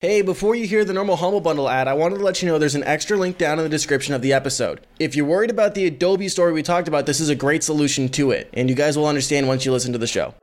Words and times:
Hey, 0.00 0.20
before 0.20 0.54
you 0.54 0.66
hear 0.66 0.84
the 0.84 0.92
normal 0.92 1.16
Humble 1.16 1.40
Bundle 1.40 1.70
ad, 1.70 1.88
I 1.88 1.94
wanted 1.94 2.18
to 2.18 2.22
let 2.22 2.42
you 2.42 2.48
know 2.48 2.58
there's 2.58 2.74
an 2.74 2.84
extra 2.84 3.16
link 3.16 3.38
down 3.38 3.58
in 3.58 3.62
the 3.62 3.70
description 3.70 4.12
of 4.12 4.20
the 4.20 4.34
episode. 4.34 4.86
If 4.98 5.16
you're 5.16 5.24
worried 5.24 5.48
about 5.48 5.74
the 5.74 5.86
Adobe 5.86 6.28
story 6.28 6.52
we 6.52 6.62
talked 6.62 6.86
about, 6.86 7.06
this 7.06 7.18
is 7.18 7.30
a 7.30 7.34
great 7.34 7.64
solution 7.64 8.10
to 8.10 8.30
it, 8.30 8.50
and 8.52 8.68
you 8.68 8.76
guys 8.76 8.98
will 8.98 9.06
understand 9.06 9.48
once 9.48 9.64
you 9.64 9.72
listen 9.72 9.94
to 9.94 9.98
the 9.98 10.06
show. 10.06 10.34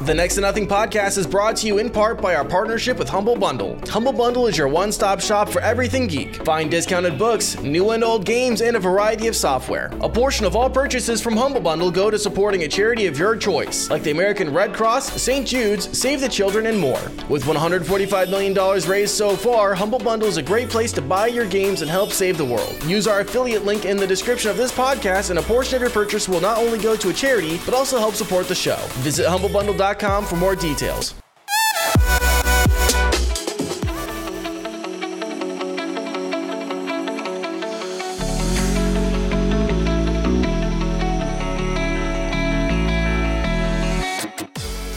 The 0.00 0.14
Next 0.14 0.34
to 0.34 0.40
Nothing 0.40 0.66
podcast 0.66 1.16
is 1.16 1.28
brought 1.28 1.54
to 1.58 1.66
you 1.66 1.78
in 1.78 1.88
part 1.88 2.20
by 2.20 2.34
our 2.34 2.44
partnership 2.44 2.98
with 2.98 3.08
Humble 3.08 3.36
Bundle. 3.36 3.78
Humble 3.88 4.12
Bundle 4.12 4.48
is 4.48 4.58
your 4.58 4.66
one 4.66 4.90
stop 4.90 5.20
shop 5.20 5.48
for 5.48 5.60
everything 5.60 6.08
geek. 6.08 6.44
Find 6.44 6.68
discounted 6.68 7.18
books, 7.18 7.60
new 7.60 7.90
and 7.90 8.02
old 8.02 8.24
games, 8.24 8.62
and 8.62 8.76
a 8.76 8.80
variety 8.80 9.28
of 9.28 9.36
software. 9.36 9.92
A 10.00 10.08
portion 10.08 10.44
of 10.44 10.56
all 10.56 10.68
purchases 10.68 11.20
from 11.20 11.36
Humble 11.36 11.60
Bundle 11.60 11.90
go 11.90 12.10
to 12.10 12.18
supporting 12.18 12.64
a 12.64 12.68
charity 12.68 13.06
of 13.06 13.16
your 13.16 13.36
choice, 13.36 13.90
like 13.90 14.02
the 14.02 14.10
American 14.10 14.52
Red 14.52 14.72
Cross, 14.74 15.22
St. 15.22 15.46
Jude's, 15.46 15.96
Save 15.96 16.20
the 16.20 16.28
Children, 16.28 16.66
and 16.66 16.80
more. 16.80 17.00
With 17.28 17.44
$145 17.44 18.28
million 18.28 18.54
raised 18.88 19.14
so 19.14 19.36
far, 19.36 19.72
Humble 19.72 20.00
Bundle 20.00 20.28
is 20.28 20.36
a 20.38 20.42
great 20.42 20.68
place 20.68 20.90
to 20.94 21.02
buy 21.02 21.28
your 21.28 21.46
games 21.46 21.80
and 21.80 21.90
help 21.90 22.10
save 22.10 22.38
the 22.38 22.44
world. 22.44 22.82
Use 22.86 23.06
our 23.06 23.20
affiliate 23.20 23.64
link 23.64 23.84
in 23.84 23.98
the 23.98 24.06
description 24.06 24.50
of 24.50 24.56
this 24.56 24.72
podcast, 24.72 25.30
and 25.30 25.38
a 25.38 25.42
portion 25.42 25.76
of 25.76 25.82
your 25.82 25.90
purchase 25.90 26.28
will 26.28 26.40
not 26.40 26.58
only 26.58 26.78
go 26.78 26.96
to 26.96 27.10
a 27.10 27.12
charity, 27.12 27.60
but 27.64 27.74
also 27.74 27.98
help 27.98 28.14
support 28.14 28.48
the 28.48 28.54
show. 28.54 28.78
Visit 29.02 29.26
humblebundle.com 29.26 29.81
for 29.82 30.36
more 30.36 30.54
details. 30.54 31.12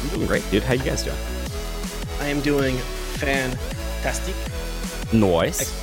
I'm 0.04 0.10
doing 0.14 0.28
great, 0.28 0.44
dude. 0.52 0.62
How 0.62 0.74
you 0.74 0.84
guys 0.84 1.02
doing? 1.02 1.18
I 2.20 2.28
am 2.28 2.42
doing 2.42 2.78
fantastic. 3.18 4.36
Noise. 5.12 5.74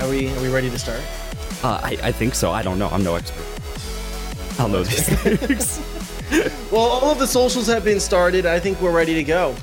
Are 0.00 0.08
we 0.08 0.28
are 0.32 0.40
we 0.40 0.48
ready 0.50 0.70
to 0.70 0.78
start? 0.78 1.00
Uh, 1.64 1.80
I, 1.82 1.98
I 2.00 2.12
think 2.12 2.36
so. 2.36 2.52
I 2.52 2.62
don't 2.62 2.78
know. 2.78 2.86
I'm 2.90 3.02
no 3.02 3.16
expert. 3.16 3.44
I'll 4.60 4.68
know 4.68 4.84
these 4.84 5.08
things. 5.22 6.01
Well, 6.72 6.80
all 6.80 7.10
of 7.12 7.18
the 7.18 7.26
socials 7.26 7.66
have 7.66 7.84
been 7.84 8.00
started. 8.00 8.46
I 8.46 8.58
think 8.58 8.80
we're 8.80 8.96
ready 8.96 9.12
to 9.12 9.22
go. 9.22 9.54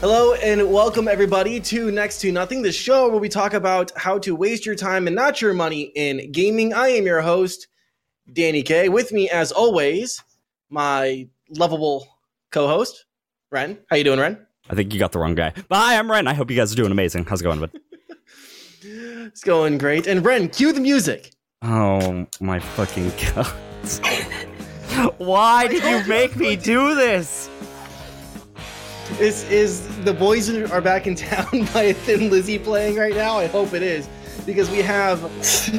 Hello 0.00 0.32
and 0.32 0.72
welcome 0.72 1.06
everybody 1.06 1.60
to 1.60 1.90
Next 1.90 2.22
to 2.22 2.32
Nothing, 2.32 2.62
the 2.62 2.72
show 2.72 3.10
where 3.10 3.20
we 3.20 3.28
talk 3.28 3.52
about 3.52 3.92
how 3.98 4.18
to 4.20 4.34
waste 4.34 4.64
your 4.64 4.74
time 4.74 5.06
and 5.06 5.14
not 5.14 5.42
your 5.42 5.52
money 5.52 5.92
in 5.94 6.32
gaming. 6.32 6.72
I 6.72 6.88
am 6.88 7.04
your 7.04 7.20
host, 7.20 7.68
Danny 8.32 8.62
K. 8.62 8.88
With 8.88 9.12
me, 9.12 9.28
as 9.28 9.52
always, 9.52 10.22
my 10.70 11.28
lovable 11.50 12.08
co-host, 12.50 13.04
Ren. 13.52 13.78
How 13.90 13.96
you 13.96 14.04
doing, 14.04 14.20
Ren? 14.20 14.46
I 14.70 14.74
think 14.74 14.94
you 14.94 14.98
got 14.98 15.12
the 15.12 15.18
wrong 15.18 15.34
guy. 15.34 15.52
But 15.68 15.76
hi, 15.76 15.98
I'm 15.98 16.10
Ren. 16.10 16.26
I 16.26 16.32
hope 16.32 16.50
you 16.50 16.56
guys 16.56 16.72
are 16.72 16.76
doing 16.76 16.92
amazing. 16.92 17.26
How's 17.26 17.42
it 17.42 17.44
going, 17.44 17.60
bud? 17.60 17.70
It's 18.82 19.44
going 19.44 19.76
great. 19.76 20.06
And 20.06 20.24
Ren, 20.24 20.48
cue 20.48 20.72
the 20.72 20.80
music. 20.80 21.34
Oh 21.60 22.26
my 22.40 22.58
fucking 22.58 23.12
god. 23.34 24.49
Why 25.18 25.66
did 25.66 25.82
you 25.84 26.08
make 26.08 26.36
me 26.36 26.56
do 26.74 26.94
this? 26.94 27.48
This 29.18 29.48
is 29.50 29.86
the 30.04 30.12
boys 30.12 30.48
are 30.50 30.80
back 30.80 31.06
in 31.06 31.14
town 31.16 31.64
by 31.74 31.92
Thin 31.92 32.30
Lizzy 32.30 32.58
playing 32.58 32.96
right 32.96 33.14
now? 33.14 33.38
I 33.38 33.46
hope 33.46 33.74
it 33.74 33.82
is 33.82 34.08
because 34.46 34.70
we 34.70 34.78
have 34.78 35.24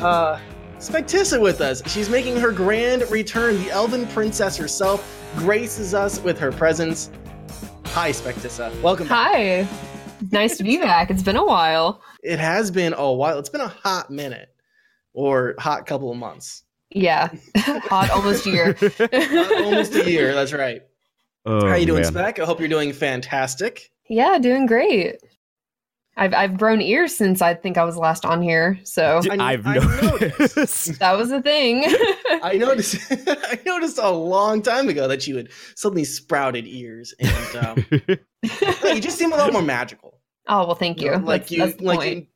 uh, 0.04 0.40
Spectissa 0.78 1.42
with 1.42 1.62
us. 1.62 1.82
She's 1.90 2.10
making 2.10 2.38
her 2.38 2.52
grand 2.52 3.10
return. 3.10 3.62
The 3.64 3.72
Elven 3.72 4.08
Princess 4.08 4.58
herself 4.58 5.08
graces 5.38 5.94
us 5.94 6.20
with 6.20 6.38
her 6.40 6.52
presence. 6.52 7.10
Hi, 7.88 8.12
Spectissa. 8.12 8.80
Welcome. 8.82 9.08
back. 9.08 9.34
Hi. 9.34 9.68
Nice 10.32 10.58
to 10.58 10.64
be 10.64 10.78
back. 10.78 11.10
It's 11.10 11.24
been 11.24 11.38
a 11.38 11.46
while. 11.46 12.02
It 12.24 12.40
has 12.40 12.70
been 12.70 12.94
a 12.94 13.12
while. 13.12 13.40
It's 13.40 13.50
been 13.50 13.62
a 13.62 13.68
hot 13.68 14.12
minute 14.12 14.50
or 15.14 15.56
hot 15.58 15.86
couple 15.86 16.12
of 16.12 16.18
months. 16.18 16.64
Yeah. 16.92 17.30
Hot 17.58 18.10
almost 18.12 18.46
year. 18.46 18.76
Uh, 18.82 19.64
almost 19.64 19.96
a 19.96 20.10
year. 20.10 20.34
That's 20.34 20.54
right. 20.54 20.82
Oh, 21.46 21.62
How 21.62 21.68
are 21.74 21.78
you 21.78 21.86
doing, 21.86 22.04
man. 22.04 22.12
Spec? 22.12 22.40
I 22.40 22.46
hope 22.46 22.60
you're 22.60 22.70
doing 22.70 22.94
fantastic. 22.94 23.92
yeah, 24.10 24.38
doing 24.40 24.66
great. 24.66 25.18
I've 26.18 26.34
I've 26.34 26.58
grown 26.58 26.82
ears 26.82 27.16
since 27.18 27.42
I 27.42 27.54
think 27.54 27.78
I 27.78 27.86
was 27.86 27.96
last 27.98 28.26
on 28.26 28.42
here. 28.42 28.78
So 28.84 29.22
I- 29.32 29.54
I've 29.54 29.66
I 29.66 29.76
noticed. 29.78 31.00
that 31.00 31.14
was 31.18 31.32
a 31.32 31.42
thing. 31.42 31.86
I 32.44 32.58
noticed. 32.58 32.98
I 33.12 33.58
noticed 33.66 33.98
a 33.98 34.10
long 34.12 34.62
time 34.62 34.90
ago 34.90 35.08
that 35.08 35.26
you 35.26 35.38
had 35.38 35.48
suddenly 35.76 36.04
sprouted 36.04 36.68
ears, 36.68 37.14
and 37.20 37.66
um, 37.66 37.86
you 38.94 39.00
just 39.02 39.18
seem 39.18 39.32
a 39.32 39.38
lot 39.38 39.54
more 39.54 39.62
magical. 39.62 40.20
oh 40.50 40.66
well 40.66 40.76
thank 40.76 41.02
you. 41.02 41.12
Like 41.12 41.48
That's- 41.48 41.52
you, 41.52 41.58
that's 41.66 41.82
like 41.82 42.00
point. 42.00 42.28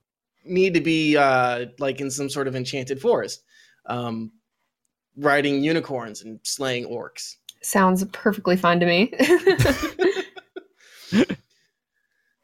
you 0.46 0.54
need 0.54 0.74
to 0.76 0.82
be 0.82 1.18
uh, 1.18 1.66
like 1.78 2.00
in 2.00 2.10
some 2.10 2.30
sort 2.30 2.48
of 2.48 2.56
enchanted 2.56 3.02
forest, 3.02 3.44
um, 3.88 4.32
riding 5.18 5.64
unicorns 5.64 6.24
and 6.24 6.40
slaying 6.44 6.86
orcs. 6.86 7.36
Sounds 7.62 8.04
perfectly 8.12 8.56
fine 8.56 8.80
to 8.80 8.86
me. 8.86 9.14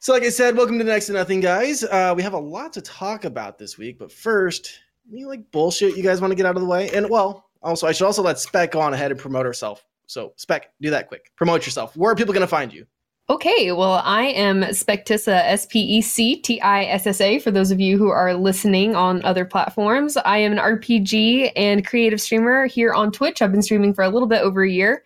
So, 0.02 0.12
like 0.12 0.24
I 0.24 0.30
said, 0.30 0.56
welcome 0.56 0.78
to 0.78 0.84
Next 0.84 1.06
to 1.06 1.12
Nothing, 1.12 1.38
guys. 1.38 1.84
Uh, 1.84 2.12
we 2.16 2.24
have 2.24 2.32
a 2.32 2.38
lot 2.38 2.72
to 2.72 2.80
talk 2.82 3.24
about 3.24 3.56
this 3.56 3.78
week, 3.78 4.00
but 4.00 4.10
first, 4.10 4.80
any 5.12 5.24
like 5.24 5.48
bullshit 5.52 5.96
you 5.96 6.02
guys 6.02 6.20
want 6.20 6.32
to 6.32 6.34
get 6.34 6.44
out 6.44 6.56
of 6.56 6.60
the 6.60 6.66
way? 6.66 6.90
And 6.90 7.08
well, 7.08 7.48
also, 7.62 7.86
I 7.86 7.92
should 7.92 8.06
also 8.06 8.20
let 8.20 8.40
Spec 8.40 8.72
go 8.72 8.80
on 8.80 8.94
ahead 8.94 9.12
and 9.12 9.20
promote 9.20 9.46
herself. 9.46 9.84
So, 10.08 10.32
Spec, 10.34 10.72
do 10.80 10.90
that 10.90 11.06
quick. 11.06 11.30
Promote 11.36 11.64
yourself. 11.64 11.96
Where 11.96 12.10
are 12.10 12.16
people 12.16 12.34
going 12.34 12.40
to 12.40 12.48
find 12.48 12.72
you? 12.72 12.84
Okay, 13.30 13.70
well, 13.70 14.02
I 14.04 14.24
am 14.24 14.62
Spectissa, 14.62 15.42
S 15.44 15.64
P 15.66 15.78
E 15.80 16.02
C 16.02 16.36
T 16.36 16.60
I 16.60 16.84
S 16.84 17.06
S 17.06 17.20
A, 17.20 17.38
for 17.38 17.52
those 17.52 17.70
of 17.70 17.78
you 17.78 17.96
who 17.96 18.08
are 18.08 18.34
listening 18.34 18.96
on 18.96 19.24
other 19.24 19.44
platforms. 19.44 20.16
I 20.16 20.38
am 20.38 20.52
an 20.52 20.58
RPG 20.58 21.52
and 21.54 21.86
creative 21.86 22.20
streamer 22.20 22.66
here 22.66 22.92
on 22.92 23.12
Twitch. 23.12 23.40
I've 23.40 23.52
been 23.52 23.62
streaming 23.62 23.94
for 23.94 24.02
a 24.02 24.08
little 24.08 24.26
bit 24.26 24.42
over 24.42 24.64
a 24.64 24.70
year, 24.70 25.04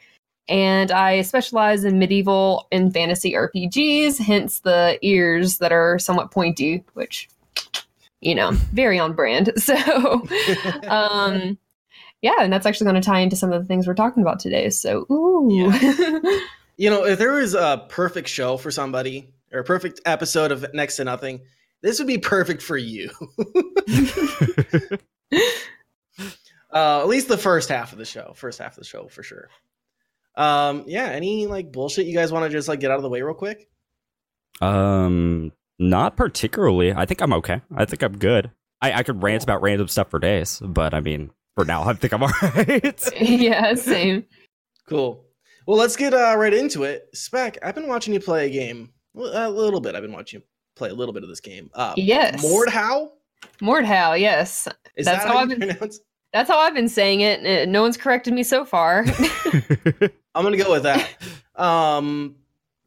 and 0.49 0.91
I 0.91 1.22
specialize 1.22 1.84
in 1.84 1.99
medieval 1.99 2.69
and 2.72 2.93
fantasy 2.93 3.34
RPGs, 3.34 4.19
hence 4.19 4.60
the 4.60 4.98
ears 5.03 5.59
that 5.59 5.71
are 5.71 5.98
somewhat 5.98 6.31
pointy, 6.31 6.84
which, 6.94 7.28
you 8.22 8.34
know, 8.34 8.53
very 8.72 8.98
on 8.98 9.12
brand. 9.12 9.53
So, 9.59 9.75
um, 10.88 11.59
yeah, 12.22 12.37
and 12.41 12.50
that's 12.50 12.65
actually 12.65 12.87
going 12.87 13.00
to 13.00 13.06
tie 13.06 13.21
into 13.21 13.37
some 13.37 13.53
of 13.53 13.60
the 13.60 13.69
things 13.69 13.87
we're 13.87 13.94
talking 13.94 14.22
about 14.22 14.41
today. 14.41 14.71
So, 14.71 15.06
ooh. 15.10 15.71
You 16.77 16.91
know, 16.91 17.05
if 17.07 17.19
there 17.19 17.33
was 17.33 17.55
a 17.55 17.87
perfect 17.89 18.29
show 18.29 18.57
for 18.57 18.71
somebody 18.71 19.33
or 19.53 19.61
a 19.61 19.65
perfect 19.65 20.01
episode 20.05 20.53
of 20.53 20.67
Next 20.75 20.97
to 20.97 21.05
Nothing, 21.05 21.41
this 21.83 21.99
would 21.99 22.09
be 22.09 22.19
perfect 22.19 22.63
for 22.63 22.77
you. 22.77 23.11
uh, 26.73 27.01
at 27.01 27.09
least 27.09 27.29
the 27.29 27.39
first 27.39 27.69
half 27.69 27.93
of 27.93 27.99
the 27.99 28.05
show. 28.05 28.33
First 28.35 28.59
half 28.59 28.73
of 28.73 28.79
the 28.79 28.85
show 28.85 29.09
for 29.09 29.23
sure. 29.23 29.49
Um, 30.37 30.85
yeah, 30.87 31.07
any 31.07 31.47
like 31.47 31.73
bullshit 31.73 32.07
you 32.07 32.15
guys 32.15 32.31
want 32.31 32.45
to 32.45 32.51
just 32.51 32.69
like 32.69 32.81
get 32.81 32.91
out 32.91 32.99
of 32.99 33.03
the 33.03 33.09
way 33.09 33.23
real 33.23 33.35
quick? 33.35 33.69
um, 34.61 35.53
not 35.79 36.17
particularly. 36.17 36.93
I 36.93 37.07
think 37.07 37.21
I'm 37.21 37.33
okay. 37.35 37.61
I 37.75 37.85
think 37.85 38.03
I'm 38.03 38.19
good. 38.19 38.51
I, 38.81 38.93
I 38.93 39.03
could 39.03 39.23
rant 39.23 39.43
about 39.43 39.63
random 39.63 39.89
stuff 39.89 40.11
for 40.11 40.19
days, 40.19 40.61
but 40.63 40.95
I 40.95 41.01
mean, 41.01 41.31
for 41.55 41.65
now, 41.65 41.85
I 41.85 41.95
think 41.95 42.13
I'm 42.13 42.23
alright. 42.23 43.09
yeah, 43.21 43.75
same. 43.75 44.25
Cool. 44.89 45.26
Well, 45.66 45.77
let's 45.78 45.97
get 45.97 46.15
uh, 46.15 46.34
right 46.37 46.54
into 46.54 46.84
it. 46.84 47.09
Spec, 47.15 47.59
I've 47.62 47.75
been 47.75 47.88
watching 47.88 48.15
you 48.15 48.21
play 48.21 48.47
a 48.47 48.50
game. 48.50 48.91
A 49.16 49.50
little 49.50 49.81
bit. 49.81 49.94
I've 49.94 50.03
been 50.03 50.12
watching 50.12 50.41
you 50.41 50.47
play 50.77 50.91
a 50.91 50.94
little 50.94 51.12
bit 51.12 51.22
of 51.22 51.28
this 51.28 51.41
game. 51.41 51.71
Uh, 51.75 51.94
Yes. 51.97 52.44
Mordhau? 52.44 53.10
Mordhau, 53.60 54.19
yes. 54.19 54.69
Is 54.97 55.06
That's 55.06 55.25
that 55.25 55.28
how 55.28 55.34
how 55.34 55.41
I've 55.43 55.49
been- 55.49 55.59
pronounce 55.60 56.00
That's 56.32 56.50
how 56.50 56.59
I've 56.59 56.75
been 56.75 56.88
saying 56.88 57.21
it. 57.22 57.69
No 57.69 57.82
one's 57.82 57.97
corrected 57.97 58.32
me 58.34 58.43
so 58.43 58.65
far. 58.65 59.04
I'm 60.34 60.44
gonna 60.44 60.56
go 60.56 60.71
with 60.71 60.82
that. 60.84 61.09
um, 61.56 62.37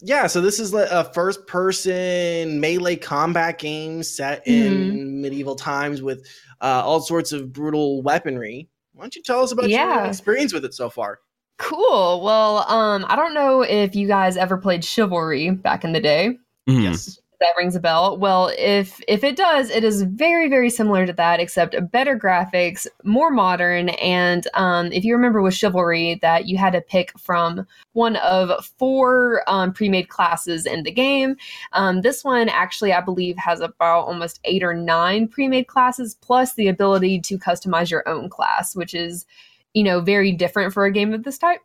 yeah. 0.02 0.28
So 0.28 0.40
this 0.40 0.60
is 0.60 0.74
a 0.74 1.12
first-person 1.14 2.60
melee 2.60 2.96
combat 2.96 3.58
game 3.60 4.04
set 4.04 4.46
in 4.48 4.74
Mm-hmm. 4.74 5.22
medieval 5.22 5.56
times 5.56 6.02
with 6.02 6.26
uh, 6.62 6.82
all 6.86 7.02
sorts 7.02 7.32
of 7.32 7.52
brutal 7.52 8.02
weaponry. 8.04 8.70
Why 8.94 9.04
don't 9.04 9.16
you 9.16 9.24
tell 9.24 9.42
us 9.42 9.52
about 9.52 9.70
your 9.70 10.06
experience 10.06 10.54
with 10.54 10.64
it 10.66 10.74
so 10.74 10.90
far? 10.90 11.20
Cool. 11.60 12.22
Well, 12.24 12.60
um, 12.70 13.06
I 13.08 13.16
don't 13.16 13.34
know 13.36 13.62
if 13.62 13.96
you 13.96 14.08
guys 14.08 14.38
ever 14.38 14.58
played 14.58 14.84
Chivalry 14.84 15.52
back 15.52 15.84
in 15.84 15.94
the 15.94 16.02
day. 16.02 16.38
Mhm. 16.68 16.84
Yes. 16.84 17.20
that 17.42 17.56
rings 17.58 17.74
a 17.74 17.80
bell. 17.80 18.18
Well, 18.18 18.52
if 18.58 19.00
if 19.08 19.24
it 19.24 19.38
does, 19.38 19.70
it 19.70 19.86
is 19.86 20.02
very 20.04 20.50
very 20.50 20.70
similar 20.70 21.06
to 21.06 21.14
that, 21.14 21.40
except 21.40 21.74
better 21.90 22.20
graphics, 22.20 22.86
more 23.06 23.32
modern, 23.32 23.88
and 23.92 24.46
um, 24.56 24.92
if 24.92 25.06
you 25.06 25.16
remember 25.16 25.42
with 25.42 25.54
Chivalry, 25.54 26.20
that 26.22 26.48
you 26.48 26.58
had 26.58 26.74
to 26.74 26.82
pick 26.82 27.18
from 27.18 27.66
one 27.94 28.18
of 28.18 28.66
four 28.78 29.44
um, 29.48 29.72
pre-made 29.72 30.10
classes 30.10 30.66
in 30.66 30.84
the 30.84 30.92
game. 30.92 31.38
Um, 31.72 32.02
this 32.02 32.26
one 32.26 32.50
actually, 32.50 32.92
I 32.92 33.00
believe, 33.00 33.38
has 33.38 33.62
about 33.62 34.02
almost 34.08 34.42
eight 34.44 34.62
or 34.62 34.74
nine 34.74 35.30
pre-made 35.30 35.68
classes, 35.68 36.16
plus 36.20 36.56
the 36.56 36.68
ability 36.68 37.22
to 37.22 37.38
customize 37.40 37.90
your 37.90 38.06
own 38.08 38.28
class, 38.30 38.76
which 38.76 38.94
is 38.94 39.26
you 39.74 39.84
know 39.84 40.02
very 40.02 40.32
different 40.32 40.74
for 40.74 40.86
a 40.86 40.92
game 40.92 41.14
of 41.14 41.24
this 41.24 41.38
type. 41.38 41.62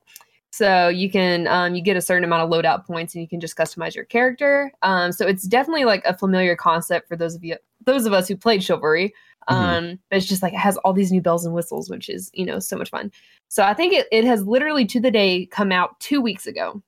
So 0.51 0.89
you 0.89 1.11
can 1.11 1.49
um, 1.49 1.75
you 1.75 1.83
get 1.83 1.97
a 1.97 2.01
certain 2.01 2.23
amount 2.23 2.43
of 2.43 2.51
loadout 2.51 2.87
points, 2.87 3.15
and 3.15 3.23
you 3.23 3.29
can 3.29 3.41
just 3.41 3.57
customize 3.57 3.95
your 3.95 4.05
character. 4.05 4.71
Um, 4.83 5.11
so 5.11 5.27
it's 5.27 5.45
definitely 5.45 5.85
like 5.85 6.05
a 6.05 6.17
familiar 6.17 6.55
concept 6.55 7.09
for 7.09 7.17
those 7.17 7.35
of 7.35 7.43
you, 7.43 7.57
those 7.85 8.07
of 8.07 8.13
us 8.13 8.29
who 8.29 8.37
played 8.37 8.63
Chivalry. 8.63 9.13
Mhm. 9.51 9.55
Um, 9.55 9.99
but 10.09 10.17
it's 10.19 10.27
just 10.27 10.43
like 10.43 10.53
it 10.55 10.59
has 10.59 10.77
all 10.79 10.93
these 10.93 11.13
new 11.13 11.21
bells 11.21 11.45
and 11.45 11.55
whistles, 11.55 11.91
which 11.91 12.09
is 12.09 12.31
you 12.35 12.47
know 12.47 12.61
so 12.61 12.77
much 12.77 12.91
fun. 12.91 13.11
So 13.49 13.65
I 13.65 13.75
think 13.75 13.93
it, 13.93 14.07
it 14.13 14.25
has 14.25 14.47
literally 14.47 14.85
to 14.87 15.01
the 15.01 15.11
day 15.11 15.47
come 15.47 15.73
out 15.73 15.99
two 16.01 16.21
weeks 16.21 16.47
ago, 16.47 16.81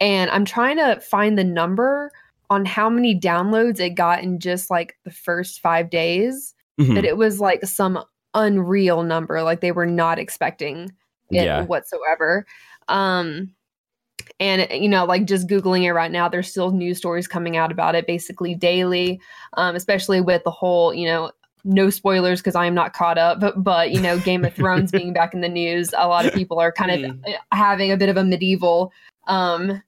and 0.00 0.30
I'm 0.30 0.44
trying 0.44 0.76
to 0.76 1.00
find 1.00 1.38
the 1.38 1.44
number 1.44 2.10
on 2.50 2.64
how 2.64 2.90
many 2.90 3.18
downloads 3.18 3.80
it 3.80 3.90
got 3.90 4.22
in 4.22 4.38
just 4.38 4.70
like 4.70 4.96
the 5.04 5.10
first 5.10 5.60
five 5.60 5.88
days. 5.88 6.54
Mhm. 6.80 6.94
But 6.94 7.04
it 7.04 7.16
was 7.16 7.40
like 7.40 7.64
some 7.64 8.02
unreal 8.34 9.02
number, 9.02 9.42
like 9.42 9.60
they 9.60 9.72
were 9.72 9.86
not 9.86 10.18
expecting 10.18 10.92
it 11.30 11.44
Yeah. 11.44 11.64
whatsoever. 11.64 12.46
Um, 12.88 13.54
and 14.40 14.66
you 14.70 14.88
know, 14.88 15.04
like 15.04 15.24
just 15.24 15.48
googling 15.48 15.84
it 15.84 15.92
right 15.92 16.10
now, 16.10 16.28
there's 16.28 16.50
still 16.50 16.70
news 16.70 16.98
stories 16.98 17.28
coming 17.28 17.56
out 17.56 17.72
about 17.72 17.94
it 17.94 18.06
basically 18.06 18.54
daily. 18.54 19.20
Um, 19.54 19.74
especially 19.76 20.20
with 20.20 20.42
the 20.44 20.50
whole, 20.50 20.94
you 20.94 21.06
know, 21.06 21.32
no 21.64 21.90
spoilers 21.90 22.40
because 22.40 22.56
I 22.56 22.66
am 22.66 22.74
not 22.74 22.92
caught 22.92 23.18
up, 23.18 23.40
but 23.40 23.62
but 23.62 23.92
you 23.92 24.00
know, 24.00 24.18
Game 24.18 24.44
of 24.44 24.54
Thrones 24.54 24.90
being 24.92 25.12
back 25.12 25.34
in 25.34 25.40
the 25.40 25.48
news, 25.48 25.92
a 25.96 26.08
lot 26.08 26.26
of 26.26 26.34
people 26.34 26.58
are 26.58 26.72
kind 26.72 26.90
of 26.90 27.34
having 27.52 27.92
a 27.92 27.96
bit 27.96 28.08
of 28.08 28.16
a 28.16 28.24
medieval 28.24 28.92
um 29.28 29.80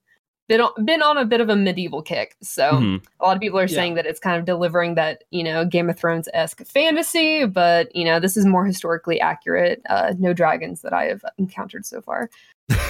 been 0.47 0.61
on, 0.61 0.85
been 0.85 1.01
on 1.01 1.17
a 1.17 1.25
bit 1.25 1.41
of 1.41 1.49
a 1.49 1.55
medieval 1.55 2.01
kick. 2.01 2.35
So 2.41 2.71
Mhm. 2.73 3.03
a 3.19 3.25
lot 3.25 3.35
of 3.35 3.41
people 3.41 3.57
are 3.59 3.63
Yeah. 3.63 3.75
saying 3.75 3.95
that 3.95 4.05
it's 4.05 4.19
kind 4.19 4.37
of 4.37 4.45
delivering 4.45 4.95
that 4.95 5.23
you 5.31 5.43
know 5.43 5.65
Game 5.65 5.89
of 5.89 5.97
Thrones 5.97 6.29
esque 6.33 6.65
fantasy, 6.65 7.45
but 7.45 7.95
you 7.95 8.05
know 8.05 8.19
this 8.19 8.37
is 8.37 8.45
more 8.45 8.65
historically 8.65 9.19
accurate. 9.19 9.81
Uh, 9.89 10.13
no 10.19 10.33
dragons 10.33 10.81
that 10.81 10.93
I 10.93 11.05
have 11.05 11.23
encountered 11.37 11.85
so 11.85 12.01
far. 12.01 12.29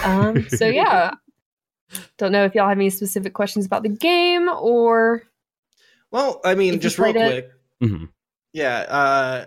Um, 0.04 0.48
so 0.50 0.66
yeah, 0.68 1.12
don't 2.18 2.32
know 2.32 2.44
if 2.46 2.54
y'all 2.56 2.68
have 2.68 2.78
any 2.78 2.90
specific 2.90 3.34
questions 3.34 3.66
about 3.66 3.84
the 3.84 3.90
game 3.90 4.50
or 4.50 5.24
Well, 6.12 6.42
I 6.44 6.56
mean, 6.56 6.80
just 6.80 6.98
real 7.00 7.14
played 7.14 7.26
it- 7.26 7.52
quick. 7.80 7.92
Mhm. 7.92 8.10
Yeah. 8.54 8.80
Uh, 8.88 9.46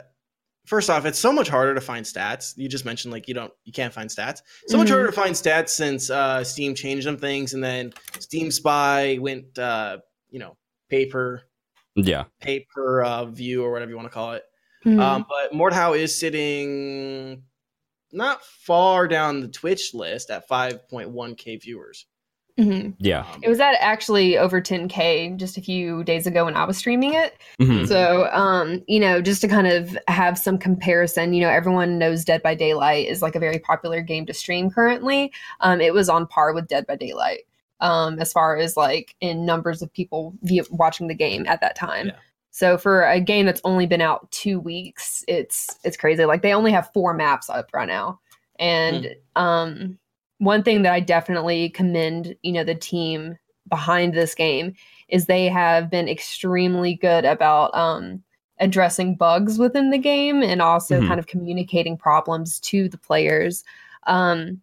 first 0.68 0.90
off, 0.90 1.04
it's 1.06 1.18
so 1.18 1.32
much 1.32 1.48
harder 1.48 1.74
to 1.74 1.80
find 1.80 2.04
stats. 2.04 2.52
You 2.56 2.68
just 2.68 2.84
mentioned 2.84 3.12
like 3.12 3.26
you 3.28 3.34
don't, 3.34 3.52
you 3.64 3.72
can't 3.72 3.92
find 3.92 4.08
stats. 4.10 4.42
So 4.66 4.76
much 4.76 4.88
Mhm. 4.88 4.90
harder 4.90 5.06
to 5.06 5.12
find 5.12 5.34
stats 5.34 5.70
since 5.70 6.10
uh, 6.10 6.44
Steam 6.44 6.74
changed 6.74 7.04
some 7.04 7.16
things, 7.16 7.54
and 7.54 7.62
then 7.64 7.92
Steam 8.18 8.50
Spy 8.50 9.18
went, 9.20 9.58
uh, 9.58 9.98
you 10.30 10.38
know, 10.38 10.56
paper, 10.90 11.42
Yeah. 11.96 12.24
paper 12.40 13.02
uh, 13.02 13.24
view 13.26 13.64
or 13.64 13.72
whatever 13.72 13.90
you 13.90 13.96
want 13.96 14.06
to 14.08 14.14
call 14.14 14.32
it. 14.32 14.44
Hmm. 14.84 15.00
Um, 15.00 15.26
but 15.28 15.52
Mordhau 15.52 15.98
is 15.98 16.16
sitting 16.18 17.42
not 18.12 18.42
far 18.44 19.08
down 19.08 19.40
the 19.40 19.48
Twitch 19.48 19.92
list 19.94 20.30
at 20.30 20.48
5.1k 20.48 21.56
viewers. 21.56 22.06
Mhm. 22.58 22.94
Yeah. 22.98 23.24
It 23.42 23.48
was 23.48 23.60
at 23.60 23.76
actually 23.78 24.36
over 24.36 24.60
10k 24.60 25.36
just 25.36 25.56
a 25.56 25.60
few 25.60 26.02
days 26.04 26.26
ago 26.26 26.44
when 26.44 26.56
I 26.56 26.64
was 26.64 26.76
streaming 26.76 27.14
it. 27.14 27.36
Mhm. 27.60 27.86
So, 27.86 28.28
um, 28.32 28.82
you 28.88 28.98
know, 28.98 29.22
just 29.22 29.40
to 29.42 29.48
kind 29.48 29.66
of 29.68 29.96
have 30.08 30.36
some 30.38 30.58
comparison, 30.58 31.32
you 31.32 31.40
know, 31.40 31.48
everyone 31.50 31.98
knows 31.98 32.24
Dead 32.24 32.42
by 32.42 32.54
Daylight 32.54 33.06
is 33.08 33.22
like 33.22 33.36
a 33.36 33.40
very 33.40 33.58
popular 33.60 34.00
game 34.02 34.26
to 34.26 34.34
stream 34.34 34.70
currently. 34.70 35.32
Um, 35.60 35.80
it 35.80 35.94
was 35.94 36.08
on 36.08 36.26
par 36.26 36.52
with 36.52 36.66
Dead 36.66 36.86
by 36.86 36.96
Daylight 36.96 37.42
um, 37.80 38.18
as 38.18 38.32
far 38.32 38.56
as 38.56 38.76
like 38.76 39.14
in 39.20 39.46
numbers 39.46 39.80
of 39.80 39.92
people 39.92 40.34
view- 40.42 40.66
watching 40.70 41.06
the 41.06 41.14
game 41.14 41.46
at 41.46 41.60
that 41.60 41.76
time. 41.76 42.08
Yeah. 42.08 42.16
So 42.50 42.76
for 42.76 43.04
a 43.04 43.20
game 43.20 43.46
that's 43.46 43.60
only 43.62 43.86
been 43.86 44.00
out 44.00 44.28
two 44.32 44.58
weeks, 44.58 45.24
it's 45.28 45.78
it's 45.84 45.96
crazy. 45.96 46.24
Like 46.24 46.42
they 46.42 46.52
only 46.54 46.72
have 46.72 46.90
four 46.92 47.14
maps 47.14 47.48
up 47.48 47.70
right 47.72 47.86
now, 47.86 48.18
and 48.58 49.14
um, 49.36 49.96
one 50.38 50.62
thing 50.62 50.82
that 50.82 50.92
I 50.92 51.00
definitely 51.00 51.70
commend, 51.70 52.34
you 52.42 52.52
know, 52.52 52.64
the 52.64 52.74
team 52.74 53.36
behind 53.68 54.14
this 54.14 54.34
game 54.34 54.74
is 55.08 55.26
they 55.26 55.46
have 55.46 55.90
been 55.90 56.08
extremely 56.08 56.94
good 56.94 57.24
about 57.24 57.74
um, 57.74 58.22
addressing 58.58 59.14
bugs 59.16 59.58
within 59.58 59.90
the 59.90 59.98
game 59.98 60.42
and 60.42 60.62
also 60.62 61.00
Mhm. 61.00 61.08
kind 61.08 61.18
of 61.20 61.26
communicating 61.26 61.96
problems 61.96 62.60
to 62.60 62.88
the 62.88 62.98
players. 62.98 63.64
Um, 64.06 64.60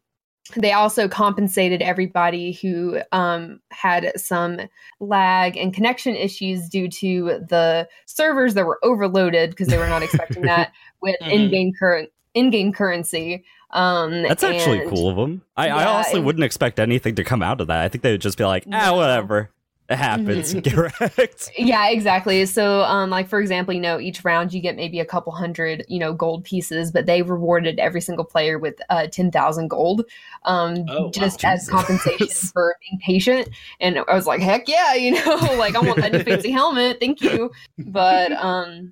they 0.56 0.74
also 0.74 1.08
compensated 1.08 1.82
everybody 1.82 2.52
who 2.54 3.00
um, 3.12 3.60
had 3.72 4.12
some 4.16 4.60
lag 5.00 5.58
and 5.58 5.74
connection 5.74 6.16
issues 6.16 6.70
due 6.70 6.88
to 6.88 7.40
the 7.50 7.88
servers 8.06 8.54
that 8.54 8.66
were 8.68 8.80
overloaded 8.84 9.50
because 9.50 9.70
they 9.70 9.78
were 9.80 9.88
not 9.88 10.04
expecting 10.04 10.44
that 10.44 10.72
with 11.02 11.16
Mhm. 11.22 11.32
in-game 11.32 11.74
current 11.80 12.10
in-game 12.36 12.72
currency. 12.74 13.44
Um, 13.72 14.24
That's 14.24 14.44
actually 14.44 14.82
and- 14.82 14.90
cool 14.90 15.10
of 15.10 15.16
them. 15.18 15.42
I, 15.58 15.70
I 15.70 15.86
honestly 15.86 16.20
it- 16.20 16.24
wouldn't 16.24 16.44
expect 16.44 16.80
anything 16.80 17.16
to 17.16 17.24
come 17.24 17.42
out 17.42 17.62
of 17.62 17.68
that. 17.68 17.82
I 17.82 17.90
think 17.90 18.04
they 18.04 18.12
would 18.12 18.22
just 18.22 18.38
be 18.38 18.46
like, 18.46 18.64
ah, 18.68 18.70
No. 18.70 18.78
Mm-hmm. 18.78 18.96
whatever. 18.98 19.52
It 19.88 19.98
happens. 19.98 20.52
Get 20.64 20.76
wrecked. 20.76 21.52
Yeah, 21.60 21.90
exactly. 21.90 22.44
So, 22.48 22.82
um, 22.82 23.12
like 23.12 23.28
for 23.30 23.40
example, 23.40 23.72
you 23.72 23.80
know, 23.80 24.00
each 24.00 24.24
round 24.24 24.52
you 24.52 24.60
get 24.60 24.76
maybe 24.76 25.00
a 25.00 25.06
couple 25.06 25.32
hundred, 25.32 25.86
you 25.88 26.00
know, 26.00 26.12
gold 26.12 26.44
pieces, 26.44 26.92
but 26.92 27.06
they 27.06 27.22
rewarded 27.22 27.78
every 27.78 28.02
single 28.02 28.26
player 28.26 28.58
with 28.58 28.82
uh, 28.90 29.06
ten 29.06 29.30
thousand 29.30 29.68
gold, 29.68 30.02
um, 30.46 30.86
Oh, 30.90 31.04
wow. 31.04 31.12
just 31.14 31.46
as 31.46 31.68
Jesus. 31.68 31.70
compensation 31.70 32.28
for 32.52 32.76
being 32.82 33.00
patient. 33.00 33.48
And 33.80 34.00
I 34.00 34.16
was 34.16 34.26
like, 34.26 34.42
heck 34.42 34.68
yeah, 34.68 34.96
you 34.96 35.12
know, 35.24 35.36
like 35.60 35.76
I 35.76 35.82
want 35.82 35.98
that 36.02 36.14
new 36.14 36.24
fancy 36.24 36.50
helmet, 36.50 36.98
thank 37.00 37.22
you. 37.22 37.52
But 37.78 38.32
um, 38.32 38.92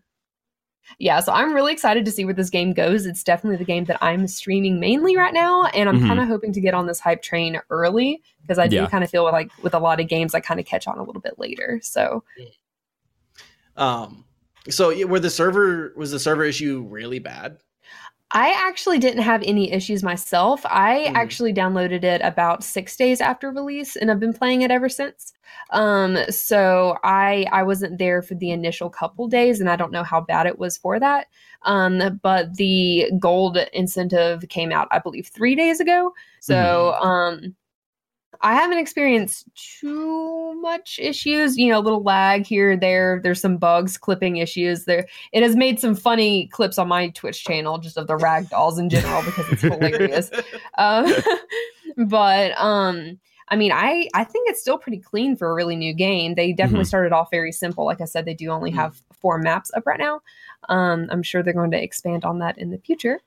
yeah, 0.99 1.19
so 1.19 1.31
I'm 1.31 1.53
really 1.53 1.73
excited 1.73 2.05
to 2.05 2.11
see 2.11 2.25
where 2.25 2.33
this 2.33 2.49
game 2.49 2.73
goes. 2.73 3.05
It's 3.05 3.23
definitely 3.23 3.57
the 3.57 3.65
game 3.65 3.85
that 3.85 3.97
I'm 4.01 4.27
streaming 4.27 4.79
mainly 4.79 5.15
right 5.17 5.33
now, 5.33 5.65
and 5.67 5.89
I'm 5.89 6.01
Mhm. 6.01 6.07
kind 6.07 6.19
of 6.19 6.27
hoping 6.27 6.53
to 6.53 6.61
get 6.61 6.73
on 6.73 6.87
this 6.87 6.99
hype 6.99 7.21
train 7.21 7.59
early 7.69 8.21
because 8.41 8.59
I 8.59 8.67
do 8.67 8.77
Yeah. 8.77 8.87
kind 8.89 9.03
of 9.03 9.09
feel 9.09 9.23
like 9.23 9.49
with 9.61 9.73
a 9.73 9.79
lot 9.79 9.99
of 9.99 10.07
games, 10.07 10.33
I 10.35 10.39
kind 10.39 10.59
of 10.59 10.65
catch 10.65 10.87
on 10.87 10.97
a 10.97 11.03
little 11.03 11.21
bit 11.21 11.37
later. 11.39 11.79
So. 11.81 12.23
Um, 13.75 14.25
so 14.69 14.89
yeah, 14.89 15.05
were 15.05 15.19
the 15.19 15.29
server 15.29 15.93
was 15.97 16.11
the 16.11 16.19
server 16.19 16.43
issue 16.43 16.85
really 16.87 17.19
bad? 17.19 17.57
I 18.31 18.51
actually 18.67 18.97
didn't 18.99 19.21
have 19.21 19.43
any 19.43 19.71
issues 19.71 20.01
myself. 20.03 20.65
I 20.65 21.07
Mhm. 21.09 21.15
actually 21.15 21.53
downloaded 21.53 22.03
it 22.03 22.21
about 22.23 22.63
six 22.63 22.95
days 22.95 23.21
after 23.21 23.51
release, 23.51 23.95
and 23.95 24.09
I've 24.09 24.19
been 24.19 24.33
playing 24.33 24.61
it 24.63 24.71
ever 24.71 24.89
since. 24.89 25.32
Um, 25.73 26.17
so 26.29 26.97
I 27.03 27.45
I 27.51 27.63
wasn't 27.63 27.97
there 27.97 28.21
for 28.21 28.35
the 28.35 28.51
initial 28.51 28.89
couple 28.89 29.27
days, 29.27 29.59
and 29.59 29.69
I 29.69 29.75
don't 29.75 29.91
know 29.91 30.03
how 30.03 30.21
bad 30.21 30.45
it 30.45 30.59
was 30.59 30.77
for 30.77 30.99
that. 30.99 31.27
Um, 31.63 32.19
but 32.21 32.55
the 32.55 33.11
gold 33.19 33.57
incentive 33.73 34.45
came 34.49 34.71
out, 34.71 34.87
I 34.91 34.99
believe, 34.99 35.27
three 35.27 35.55
days 35.55 35.79
ago. 35.79 36.13
So 36.39 36.93
um, 37.01 37.55
I 38.41 38.53
haven't 38.53 38.77
experienced 38.77 39.47
too 39.55 40.53
much 40.61 40.99
issues. 41.01 41.57
You 41.57 41.71
know, 41.71 41.79
a 41.79 41.81
little 41.81 42.03
lag 42.03 42.45
here, 42.45 42.75
there. 42.75 43.21
There's 43.23 43.39
some 43.41 43.57
bugs, 43.57 43.97
clipping 43.97 44.37
issues. 44.37 44.85
There, 44.85 45.07
it 45.31 45.41
has 45.41 45.55
made 45.55 45.79
some 45.79 45.95
funny 45.95 46.47
clips 46.47 46.77
on 46.77 46.89
my 46.89 47.09
Twitch 47.09 47.43
channel, 47.43 47.77
just 47.77 47.97
of 47.97 48.07
the 48.07 48.17
rag 48.17 48.49
dolls 48.49 48.77
in 48.77 48.89
general, 48.89 49.23
because 49.23 49.49
it's 49.49 49.61
hilarious. 49.61 50.29
Um, 50.77 51.13
but 52.07 52.51
um, 52.59 53.17
I 53.49 53.55
mean, 53.55 53.71
I 53.71 54.07
I 54.13 54.23
think 54.23 54.49
it's 54.49 54.59
still 54.61 54.77
pretty 54.77 54.99
clean 54.99 55.35
for 55.35 55.49
a 55.49 55.53
really 55.53 55.75
new 55.75 55.93
game. 55.93 56.35
They 56.35 56.53
definitely 56.53 56.85
started 56.85 57.11
off 57.11 57.29
very 57.31 57.51
simple. 57.51 57.85
Like 57.85 58.01
I 58.01 58.05
said, 58.05 58.25
they 58.25 58.33
do 58.33 58.49
only 58.49 58.71
Mhm. 58.71 58.75
have 58.75 59.01
four 59.11 59.37
maps 59.37 59.71
up 59.75 59.85
right 59.85 59.99
now. 59.99 60.21
Um, 60.69 61.07
I'm 61.11 61.23
sure 61.23 61.43
they're 61.43 61.53
going 61.53 61.71
to 61.71 61.81
expand 61.83 62.23
on 62.25 62.39
that 62.39 62.57
in 62.57 62.71
the 62.71 62.77
future. 62.77 63.19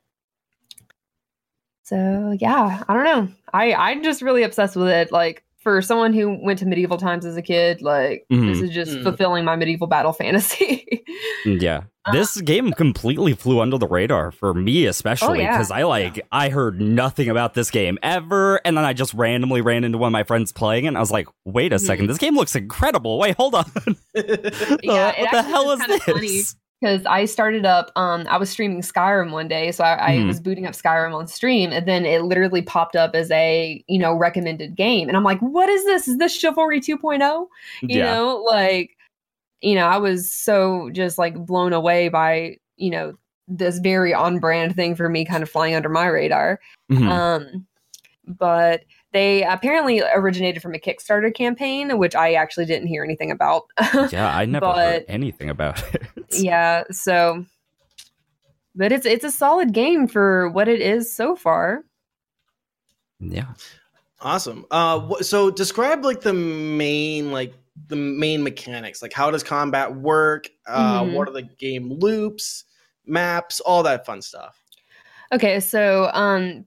So 1.84 2.36
yeah, 2.40 2.82
I 2.88 2.94
don't 2.94 3.04
know. 3.04 3.28
I 3.52 3.72
I'm 3.74 4.02
just 4.02 4.22
really 4.22 4.42
obsessed 4.42 4.76
with 4.76 4.88
it. 4.88 5.12
Like 5.12 5.44
for 5.58 5.80
someone 5.82 6.12
who 6.12 6.38
went 6.42 6.58
to 6.60 6.66
medieval 6.66 6.96
times 6.96 7.24
as 7.24 7.36
a 7.36 7.42
kid, 7.42 7.82
like 7.82 8.26
this 8.30 8.38
Mhm. 8.38 8.62
is 8.62 8.70
just 8.70 8.92
Mm. 8.98 9.02
fulfilling 9.02 9.44
my 9.44 9.56
medieval 9.56 9.86
battle 9.86 10.12
fantasy. 10.22 11.04
Yeah. 11.44 11.82
This 12.12 12.40
game 12.40 12.72
completely 12.72 13.32
flew 13.34 13.60
under 13.60 13.78
the 13.78 13.86
radar 13.88 14.30
for 14.30 14.54
me, 14.54 14.86
especially 14.86 15.38
Oh, 15.38 15.40
yeah. 15.42 15.52
because 15.56 15.70
I 15.70 15.82
like 15.84 16.24
I 16.32 16.48
heard 16.50 16.80
nothing 16.80 17.28
about 17.28 17.54
this 17.54 17.70
game 17.70 17.98
ever, 18.02 18.60
and 18.64 18.76
then 18.76 18.84
I 18.84 18.92
just 18.92 19.12
randomly 19.14 19.60
ran 19.60 19.82
into 19.84 19.98
one 19.98 20.08
of 20.08 20.12
my 20.12 20.22
friends 20.24 20.52
playing 20.52 20.84
it, 20.84 20.88
and 20.88 20.96
I 20.96 21.00
was 21.00 21.10
like, 21.10 21.26
"Wait 21.44 21.72
a 21.72 21.76
Mhm. 21.76 21.80
second, 21.80 22.06
this 22.08 22.18
game 22.18 22.34
looks 22.36 22.54
incredible! 22.54 23.18
Wait, 23.18 23.36
hold 23.36 23.54
on, 23.54 23.64
Yeah, 24.14 25.10
it 25.10 25.20
what 25.20 25.30
the 25.32 25.42
hell 25.42 25.70
is 25.72 25.80
this?" 25.86 26.56
because 26.80 27.06
I 27.06 27.24
started 27.24 27.64
up. 27.64 27.90
Um, 27.96 28.26
I 28.28 28.36
was 28.36 28.50
streaming 28.50 28.82
Skyrim 28.82 29.30
one 29.32 29.48
day, 29.48 29.72
so 29.72 29.82
I, 29.82 29.94
I 29.94 30.16
Mhm. 30.18 30.26
was 30.26 30.40
booting 30.40 30.66
up 30.66 30.74
Skyrim 30.74 31.14
on 31.14 31.26
stream, 31.26 31.72
and 31.72 31.88
then 31.88 32.04
it 32.04 32.22
literally 32.22 32.60
popped 32.62 32.96
up 32.96 33.14
as 33.14 33.30
a 33.30 33.82
you 33.88 33.98
know 33.98 34.14
recommended 34.14 34.76
game, 34.76 35.08
and 35.08 35.16
I'm 35.16 35.24
like, 35.24 35.40
what 35.40 35.68
is 35.68 35.84
this? 35.84 36.06
Is 36.06 36.18
this 36.18 36.36
Chivalry 36.38 36.80
2.0? 36.80 37.46
You 37.82 37.98
yeah, 37.98 38.04
know, 38.14 38.36
like, 38.46 38.95
you 39.60 39.74
know, 39.74 39.86
I 39.86 39.96
was 39.98 40.32
so 40.32 40.90
just 40.90 41.18
like 41.18 41.34
blown 41.34 41.72
away 41.72 42.08
by 42.08 42.56
you 42.76 42.90
know 42.90 43.14
this 43.48 43.78
very 43.78 44.12
on 44.12 44.38
brand 44.38 44.74
thing 44.74 44.94
for 44.96 45.08
me, 45.08 45.24
kind 45.24 45.42
of 45.42 45.50
flying 45.50 45.74
under 45.74 45.88
my 45.88 46.06
radar. 46.06 46.60
Mhm. 46.90 47.08
Um, 47.08 47.66
but 48.26 48.84
they 49.12 49.44
apparently 49.44 50.02
originated 50.02 50.60
from 50.60 50.74
a 50.74 50.78
Kickstarter 50.78 51.32
campaign, 51.34 51.96
which 51.96 52.14
I 52.14 52.34
actually 52.34 52.66
didn't 52.66 52.88
hear 52.88 53.04
anything 53.04 53.30
about. 53.30 53.62
yeah. 54.10 54.36
I 54.36 54.44
never 54.44 54.72
heard 54.72 55.04
anything 55.08 55.48
about 55.48 55.82
it. 55.94 56.02
yeah 56.32 56.82
so 56.90 57.44
but 58.74 58.90
it's 58.90 59.06
it's 59.06 59.24
a 59.24 59.30
solid 59.30 59.72
game 59.72 60.08
for 60.08 60.48
what 60.50 60.66
it 60.66 60.80
is 60.80 61.10
so 61.14 61.36
far 61.36 61.84
Yeah. 63.20 63.52
Awesome. 64.20 64.66
Uh, 64.70 65.22
so 65.22 65.50
describe 65.50 66.04
like 66.04 66.22
the 66.22 66.32
main 66.32 67.30
like 67.30 67.54
the 67.88 67.96
main 67.96 68.42
mechanics. 68.42 69.02
Like 69.02 69.12
how 69.12 69.30
does 69.30 69.42
combat 69.42 69.94
work? 69.94 70.48
Uh, 70.66 71.02
Mhm. 71.02 71.12
What 71.12 71.28
are 71.28 71.32
the 71.32 71.42
game 71.42 71.90
loops, 71.92 72.64
maps, 73.06 73.60
all 73.60 73.82
that 73.84 74.04
fun 74.06 74.22
stuff. 74.22 74.60
Okay, 75.32 75.60
so 75.60 76.10
um 76.12 76.64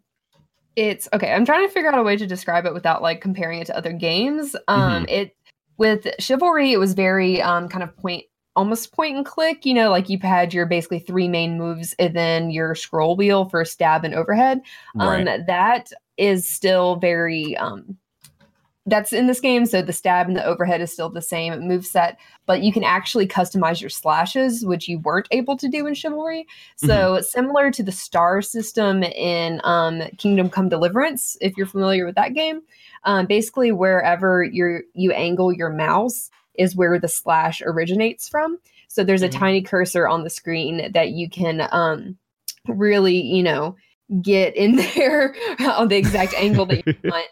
it's 0.75 1.10
okay, 1.13 1.34
I'm 1.34 1.46
trying 1.46 1.68
to 1.68 1.74
figure 1.74 1.92
out 1.92 2.00
a 2.00 2.04
way 2.04 2.16
to 2.16 2.28
describe 2.28 2.66
it 2.66 2.74
without 2.74 3.01
like 3.01 3.22
comparing 3.22 3.60
it 3.60 3.66
to 3.68 3.78
other 3.78 3.94
games. 3.94 4.56
Um 4.68 5.06
it 5.10 5.36
with 5.78 6.08
chivalry 6.20 6.72
it 6.74 6.78
was 6.78 6.94
very 6.94 7.42
um 7.42 7.68
kind 7.70 7.84
of 7.84 7.96
point 7.98 8.25
almost 8.56 8.92
point 8.92 9.16
and 9.16 9.25
click, 9.25 9.66
you 9.66 9.74
know, 9.74 9.89
like 9.89 10.10
you 10.10 10.20
had 10.22 10.54
your 10.54 10.66
basically 10.66 11.00
three 11.00 11.28
main 11.30 11.58
moves 11.58 11.96
and 12.00 12.13
then 12.16 12.50
your 12.50 12.75
scroll 12.75 13.16
wheel 13.16 13.46
for 13.46 13.63
stab 13.63 14.04
and 14.04 14.13
overhead. 14.13 14.62
Right. 14.96 15.28
Um 15.28 15.46
that 15.48 15.92
is 16.18 16.48
still 16.48 16.98
very 16.98 17.56
um 17.58 17.98
that's 18.89 19.13
in 19.13 19.27
this 19.27 19.39
game. 19.39 19.65
So 19.65 19.81
the 19.81 19.93
stab 19.93 20.27
and 20.27 20.36
the 20.36 20.46
overhead 20.46 20.81
is 20.81 20.91
still 20.91 21.10
the 21.10 21.22
same 21.22 21.67
move 21.67 21.86
set, 21.86 22.17
but 22.46 22.62
you 22.62 22.74
can 22.74 22.84
actually 22.84 23.27
customize 23.27 23.79
your 23.81 23.89
slashes, 23.89 24.65
which 24.65 24.88
you 24.88 25.00
weren't 25.00 25.27
able 25.31 25.55
to 25.58 25.69
do 25.69 25.86
in 25.88 25.93
Chivalry. 25.93 26.48
So 26.75 27.22
similar 27.22 27.72
to 27.72 27.84
the 27.84 27.91
star 27.91 28.41
system 28.41 29.03
in 29.03 29.62
um, 29.63 30.01
Kingdom 30.17 30.50
Come 30.50 30.69
Deliverance, 30.69 31.38
if 31.41 31.55
you're 31.58 31.67
familiar 31.67 32.05
with 32.05 32.15
that 32.15 32.34
game, 32.34 32.62
um, 33.03 33.25
basically 33.25 33.72
wherever 33.72 34.43
you 34.43 34.81
you 34.93 35.12
angle 35.12 35.53
your 35.53 35.69
mouse 35.69 36.29
is 36.55 36.75
where 36.75 37.00
the 37.00 37.08
slash 37.08 37.62
originates 37.65 38.27
from. 38.27 38.58
So 38.88 39.03
there's 39.03 39.22
a 39.22 39.29
Mhm. 39.29 39.39
tiny 39.39 39.62
cursor 39.62 40.08
on 40.08 40.24
the 40.24 40.29
screen 40.29 40.91
that 40.91 41.12
you 41.12 41.29
can 41.29 41.67
um, 41.72 42.17
really, 42.67 43.22
you 43.22 43.43
know, 43.43 43.75
get 44.22 44.55
in 44.55 44.75
there 44.96 45.36
on 45.60 45.88
the 45.88 45.96
exact 45.98 46.34
angle 46.34 46.65
that 46.65 46.77
you 46.77 46.93
want. 47.03 47.27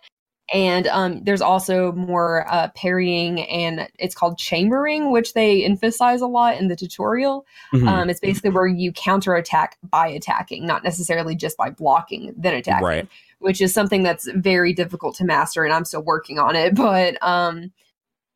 And 0.53 0.87
um, 0.87 1.23
there's 1.25 1.41
also 1.41 1.91
more 1.91 2.45
uh, 2.49 2.69
parrying, 2.73 3.41
and 3.49 3.89
it's 3.99 4.15
called 4.15 4.37
chambering, 4.37 5.11
which 5.11 5.33
they 5.33 5.65
emphasize 5.65 6.21
a 6.21 6.27
lot 6.27 6.57
in 6.57 6.69
the 6.69 6.75
tutorial. 6.75 7.45
Mhm. 7.73 7.87
Um, 7.87 8.09
it's 8.09 8.21
basically 8.21 8.51
where 8.51 8.65
you 8.67 8.93
counterattack 8.93 9.77
by 9.89 10.07
attacking, 10.07 10.65
not 10.65 10.85
necessarily 10.85 11.35
just 11.35 11.57
by 11.57 11.69
blocking, 11.69 12.33
then 12.37 12.53
attacking, 12.53 12.87
Right. 12.87 13.07
which 13.39 13.59
is 13.59 13.73
something 13.73 14.03
that's 14.03 14.29
very 14.35 14.71
difficult 14.71 15.15
to 15.17 15.25
master, 15.25 15.65
and 15.65 15.73
I'm 15.73 15.83
still 15.83 16.03
working 16.03 16.39
on 16.39 16.55
it. 16.55 16.75
But 16.75 17.21
um, 17.21 17.73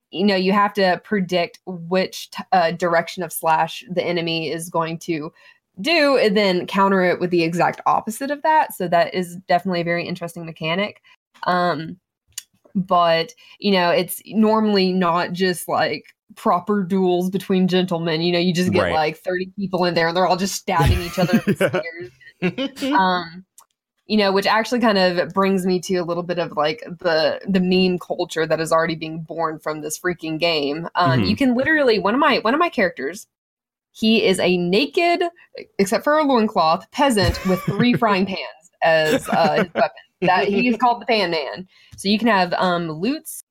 you 0.10 0.26
know, 0.26 0.36
you 0.36 0.52
have 0.52 0.74
to 0.74 1.00
predict 1.06 1.60
which 1.66 2.30
t- 2.32 2.44
uh, 2.52 2.72
direction 2.72 3.24
of 3.24 3.32
slash 3.32 3.86
the 3.90 4.04
enemy 4.04 4.52
is 4.52 4.70
going 4.70 4.98
to 5.00 5.32
do, 5.80 6.18
and 6.18 6.36
then 6.36 6.68
counter 6.68 7.02
it 7.04 7.22
with 7.22 7.30
the 7.30 7.44
exact 7.44 7.80
opposite 7.86 8.30
of 8.30 8.42
that. 8.42 8.74
So 8.74 8.90
that 8.90 9.14
is 9.14 9.38
definitely 9.48 9.80
a 9.80 9.86
very 9.86 10.06
interesting 10.06 10.46
mechanic. 10.46 11.02
Um, 11.48 11.98
but 12.76 13.34
you 13.60 13.72
know, 13.72 13.90
it's 13.90 14.22
normally 14.28 14.94
not 14.94 15.34
just 15.34 15.68
like 15.68 16.04
proper 16.36 16.84
duels 16.84 17.30
between 17.30 17.68
gentlemen. 17.68 18.22
You 18.22 18.32
know, 18.34 18.40
you 18.40 18.54
just 18.54 18.72
get 18.72 18.84
Right. 18.84 18.94
like 18.94 19.18
30 19.18 19.52
people 19.58 19.86
in 19.86 19.94
there 19.94 20.08
and 20.08 20.16
they're 20.16 20.28
all 20.28 20.38
just 20.38 20.56
stabbing 20.56 21.02
each 21.02 21.20
other 21.20 21.44
with 21.46 21.56
spears. 22.42 22.94
Um, 22.98 23.46
you 24.08 24.18
know, 24.18 24.32
which 24.32 24.46
actually 24.48 24.80
kind 24.80 24.98
of 24.98 25.34
brings 25.34 25.66
me 25.66 25.80
to 25.82 25.96
a 25.98 26.04
little 26.04 26.24
bit 26.24 26.40
of 26.40 26.54
like 26.58 26.84
the 27.00 27.40
the 27.48 27.60
meme 27.62 28.00
culture 28.00 28.46
that 28.46 28.60
is 28.60 28.72
already 28.72 28.96
being 28.96 29.22
born 29.22 29.60
from 29.60 29.82
this 29.82 30.00
freaking 30.00 30.40
game. 30.40 30.88
Um, 30.96 31.22
Mhm. 31.22 31.28
you 31.30 31.36
can 31.36 31.56
literally 31.56 32.00
one 32.00 32.14
of 32.14 32.20
my 32.20 32.40
one 32.40 32.54
of 32.54 32.60
my 32.60 32.70
characters, 32.70 33.28
he 33.92 34.26
is 34.26 34.40
a 34.40 34.58
naked, 34.58 35.24
except 35.80 36.04
for 36.04 36.18
a 36.18 36.24
loincloth, 36.24 36.90
peasant 36.92 37.40
with 37.48 37.60
three 37.64 37.94
frying 37.94 38.26
pans 38.26 38.40
as 38.84 39.28
uh, 39.30 39.56
his 39.58 39.74
weapon. 39.76 39.92
That 40.22 40.48
he 40.48 40.68
is 40.68 40.78
called 40.78 41.02
the 41.02 41.06
Pan 41.06 41.32
Man. 41.32 41.68
So 41.98 42.08
you 42.08 42.20
can 42.20 42.28
have 42.28 42.54
um 42.54 42.92
lutes, 42.92 43.44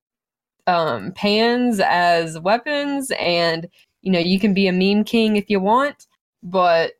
um, 0.67 1.13
pans 1.13 1.81
as 1.81 2.39
weapons, 2.39 3.11
and 3.19 3.69
you 4.03 4.13
know, 4.13 4.19
you 4.19 4.39
can 4.41 4.55
be 4.55 4.67
a 4.67 4.73
meme 4.73 5.05
king 5.05 5.37
if 5.37 5.51
you 5.51 5.61
want, 5.61 6.07
but 6.43 6.93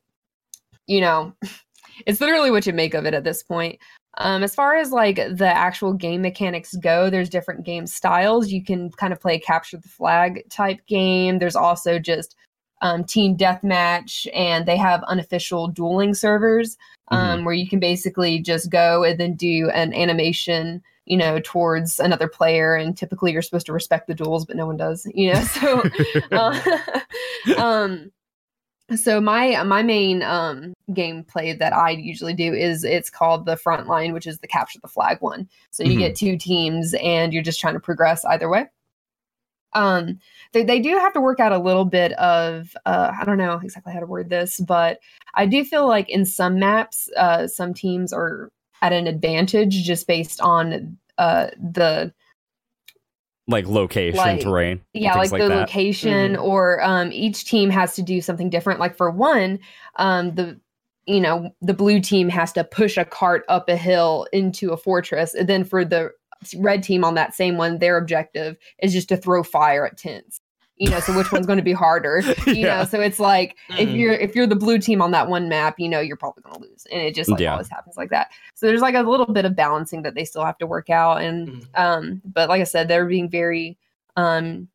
you 0.87 1.01
know, 1.01 1.33
it's 2.07 2.21
literally 2.21 2.51
what 2.51 2.67
you 2.67 2.73
make 2.73 2.95
of 2.95 3.07
it 3.07 3.15
at 3.15 3.25
this 3.25 3.43
point. 3.43 3.79
Um, 4.19 4.43
as 4.43 4.55
far 4.55 4.75
as 4.75 4.91
like 4.91 5.17
the 5.17 5.47
actual 5.47 5.93
game 5.93 6.23
mechanics 6.23 6.75
go, 6.77 7.11
there's 7.11 7.29
different 7.29 7.65
game 7.65 7.87
styles. 7.87 8.51
You 8.51 8.63
can 8.63 8.91
kind 8.91 9.13
of 9.13 9.21
play 9.21 9.37
a 9.37 9.41
capture 9.41 9.77
the 9.77 9.89
flag 9.89 10.43
type 10.51 10.85
game. 10.87 11.39
There's 11.39 11.57
also 11.57 11.99
just 11.99 12.35
um, 12.83 13.05
team 13.05 13.37
deathmatch, 13.37 14.27
and 14.35 14.67
they 14.67 14.77
have 14.77 15.03
unofficial 15.05 15.69
dueling 15.69 16.15
servers 16.15 16.77
um, 17.11 17.45
where 17.45 17.55
you 17.55 17.69
can 17.69 17.81
basically 17.81 18.39
just 18.41 18.71
go 18.71 19.05
and 19.05 19.19
then 19.19 19.35
do 19.35 19.71
an 19.75 19.93
animation, 19.95 20.83
you 21.07 21.17
know, 21.17 21.41
towards 21.43 21.99
another 22.01 22.29
player. 22.29 22.75
And 22.75 22.97
typically, 22.97 23.33
you're 23.33 23.43
supposed 23.43 23.67
to 23.67 23.73
respect 23.73 24.07
the 24.07 24.15
duels, 24.15 24.45
but 24.47 24.57
no 24.57 24.67
one 24.67 24.77
does, 24.77 25.07
you 25.15 25.33
know. 25.33 25.41
So, 25.45 25.89
uh, 26.33 27.01
um, 27.57 28.13
so 28.97 29.21
my 29.21 29.63
my 29.63 29.83
main 29.85 30.23
um 30.23 30.75
gameplay 30.91 31.57
that 31.59 31.73
I 31.73 31.91
usually 31.91 32.35
do 32.35 32.53
is 32.53 32.83
it's 32.83 33.09
called 33.11 33.47
the 33.47 33.57
front 33.57 33.87
line, 33.87 34.13
which 34.13 34.27
is 34.27 34.41
the 34.41 34.49
capture 34.49 34.81
the 34.81 34.89
flag 34.89 35.19
one. 35.21 35.49
So 35.71 35.85
you 35.85 35.95
Mhm. 35.95 35.99
get 35.99 36.17
two 36.17 36.37
teams 36.37 36.95
and 36.95 37.33
you're 37.33 37.43
just 37.43 37.61
trying 37.61 37.75
to 37.75 37.81
progress 37.81 38.25
either 38.25 38.49
way. 38.49 38.67
Um 39.75 40.19
they, 40.53 40.65
they 40.65 40.81
do 40.81 40.97
have 40.99 41.13
to 41.13 41.21
work 41.21 41.41
out 41.41 41.53
a 41.53 41.59
little 41.59 41.85
bit 41.85 42.13
of 42.13 42.77
uh 42.87 43.13
I 43.21 43.25
don't 43.25 43.39
know 43.39 43.61
exactly 43.63 43.93
how 43.93 44.01
to 44.01 44.07
word 44.07 44.31
this, 44.31 44.61
but 44.61 44.99
I 45.35 45.47
do 45.47 45.65
feel 45.65 45.87
like 45.87 46.09
in 46.09 46.25
some 46.25 46.59
maps, 46.59 47.09
uh 47.17 47.47
some 47.47 47.75
teams 47.75 48.13
are 48.13 48.51
at 48.83 48.93
an 48.93 49.07
advantage 49.07 49.83
just 49.85 50.07
based 50.07 50.41
on 50.41 50.97
uh 51.19 51.49
the 51.59 52.13
like 53.47 53.67
location, 53.67 54.17
like- 54.19 54.41
terrain. 54.41 54.81
yeah 54.93 55.15
like, 55.15 55.31
things 55.31 55.43
the 55.43 55.49
that. 55.49 55.61
location 55.61 56.37
or 56.37 56.83
um 56.83 57.11
each 57.13 57.45
team 57.45 57.69
has 57.71 57.95
to 57.97 58.03
do 58.03 58.21
something 58.21 58.49
different 58.49 58.79
like 58.81 58.97
for 58.97 59.11
one 59.11 59.59
um 59.97 60.35
the 60.35 60.59
you 61.07 61.21
know 61.21 61.51
the 61.61 61.75
blue 61.75 62.01
team 62.01 62.29
has 62.29 62.53
to 62.53 62.63
push 62.63 62.97
a 62.97 63.05
cart 63.05 63.45
up 63.49 63.69
a 63.69 63.77
hill 63.77 64.27
into 64.33 64.71
a 64.73 64.77
fortress 64.77 65.35
and 65.35 65.49
then 65.49 65.65
for 65.65 65.85
the 65.85 66.11
red 66.59 66.83
team 66.83 67.05
on 67.05 67.15
that 67.15 67.35
same 67.35 67.57
one 67.57 67.79
their 67.79 67.97
objective 67.99 68.57
is 68.83 68.93
just 68.93 69.09
to 69.09 69.17
throw 69.17 69.43
fire 69.43 69.87
at 69.87 69.97
tents 69.97 70.40
you 70.81 70.89
know 70.91 70.99
so 70.99 71.15
which 71.17 71.31
one's 71.31 71.47
going 71.47 71.59
to 71.59 71.63
be 71.63 71.73
harder 71.75 72.21
you 72.47 72.55
Yeah. 72.55 72.79
know 72.79 72.85
so 72.85 73.01
it's 73.01 73.21
like 73.21 73.57
if 73.79 73.89
Mhm. 73.89 73.99
you're 73.99 74.13
if 74.15 74.35
you're 74.35 74.47
the 74.47 74.57
blue 74.57 74.79
team 74.79 75.01
on 75.03 75.11
that 75.13 75.29
one 75.29 75.49
map 75.49 75.79
you 75.79 75.89
know 75.89 76.01
you're 76.01 76.17
probably 76.17 76.43
going 76.43 76.55
to 76.55 76.61
lose 76.63 76.87
and 76.91 77.03
it 77.03 77.15
just 77.15 77.29
like 77.31 77.39
Yeah. 77.41 77.53
always 77.53 77.69
happens 77.69 77.97
like 77.99 78.09
that 78.11 78.31
so 78.55 78.67
there's 78.67 78.81
like 78.81 78.95
a 78.95 79.03
little 79.03 79.27
bit 79.33 79.45
of 79.45 79.55
balancing 79.55 80.03
that 80.03 80.15
they 80.15 80.25
still 80.25 80.45
have 80.45 80.57
to 80.59 80.67
work 80.67 80.89
out 80.91 81.21
and 81.23 81.49
Mhm. 81.49 81.65
um 81.79 82.23
but 82.25 82.49
like 82.49 82.61
i 82.61 82.65
said 82.65 82.89
they're 82.89 83.05
being 83.07 83.29
very 83.29 83.77
um 84.17 84.69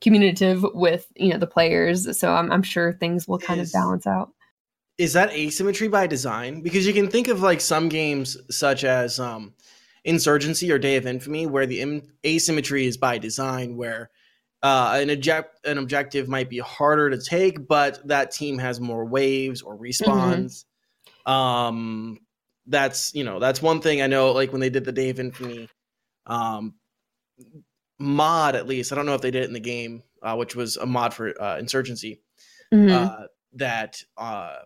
communicative 0.00 0.64
with 0.74 1.06
you 1.16 1.28
know 1.30 1.38
the 1.38 1.46
players 1.46 2.18
so 2.18 2.32
i'm, 2.32 2.50
I'm 2.50 2.62
sure 2.62 2.92
things 2.92 3.28
will 3.28 3.38
kind 3.38 3.60
Is- 3.60 3.68
of 3.70 3.72
balance 3.74 4.06
out 4.06 4.32
is 4.98 5.14
that 5.14 5.32
asymmetry 5.32 5.88
by 5.88 6.06
design? 6.06 6.60
Because 6.60 6.86
you 6.86 6.92
can 6.92 7.08
think 7.08 7.26
of 7.28 7.40
like 7.40 7.62
some 7.62 7.88
games 7.88 8.36
such 8.54 8.84
as 8.84 9.18
um, 9.18 9.54
Insurgency 10.04 10.70
or 10.70 10.78
Day 10.78 10.96
of 10.96 11.06
Infamy, 11.06 11.46
where 11.46 11.64
the 11.64 11.80
Im- 11.80 12.02
asymmetry 12.26 12.84
is 12.86 12.98
by 12.98 13.16
design, 13.16 13.74
where 13.76 14.10
uh, 14.62 14.98
an 15.00 15.10
object 15.10 15.66
an 15.66 15.78
objective 15.78 16.28
might 16.28 16.48
be 16.48 16.58
harder 16.58 17.10
to 17.10 17.18
take, 17.20 17.66
but 17.66 18.06
that 18.08 18.30
team 18.30 18.58
has 18.58 18.80
more 18.80 19.04
waves 19.04 19.62
or 19.62 19.76
respawns. 19.76 20.64
Um, 21.26 22.18
that's 22.66 23.14
you 23.14 23.24
know 23.24 23.38
that's 23.40 23.60
one 23.60 23.80
thing 23.80 24.02
I 24.02 24.06
know. 24.06 24.32
Like 24.32 24.52
when 24.52 24.60
they 24.60 24.70
did 24.70 24.84
the 24.84 25.10
of 25.10 25.20
Infamy 25.20 25.68
um, 26.26 26.74
mod, 27.98 28.54
at 28.54 28.66
least 28.66 28.92
I 28.92 28.96
don't 28.96 29.06
know 29.06 29.14
if 29.14 29.20
they 29.20 29.30
did 29.30 29.42
it 29.42 29.48
in 29.48 29.52
the 29.52 29.60
game, 29.60 30.02
uh, 30.22 30.36
which 30.36 30.54
was 30.54 30.76
a 30.76 30.86
mod 30.86 31.14
for 31.14 31.40
uh, 31.40 31.58
Insurgency 31.58 32.20
Mhm. 32.72 32.90
uh, 32.90 33.26
that 33.54 34.02
uh, 34.16 34.56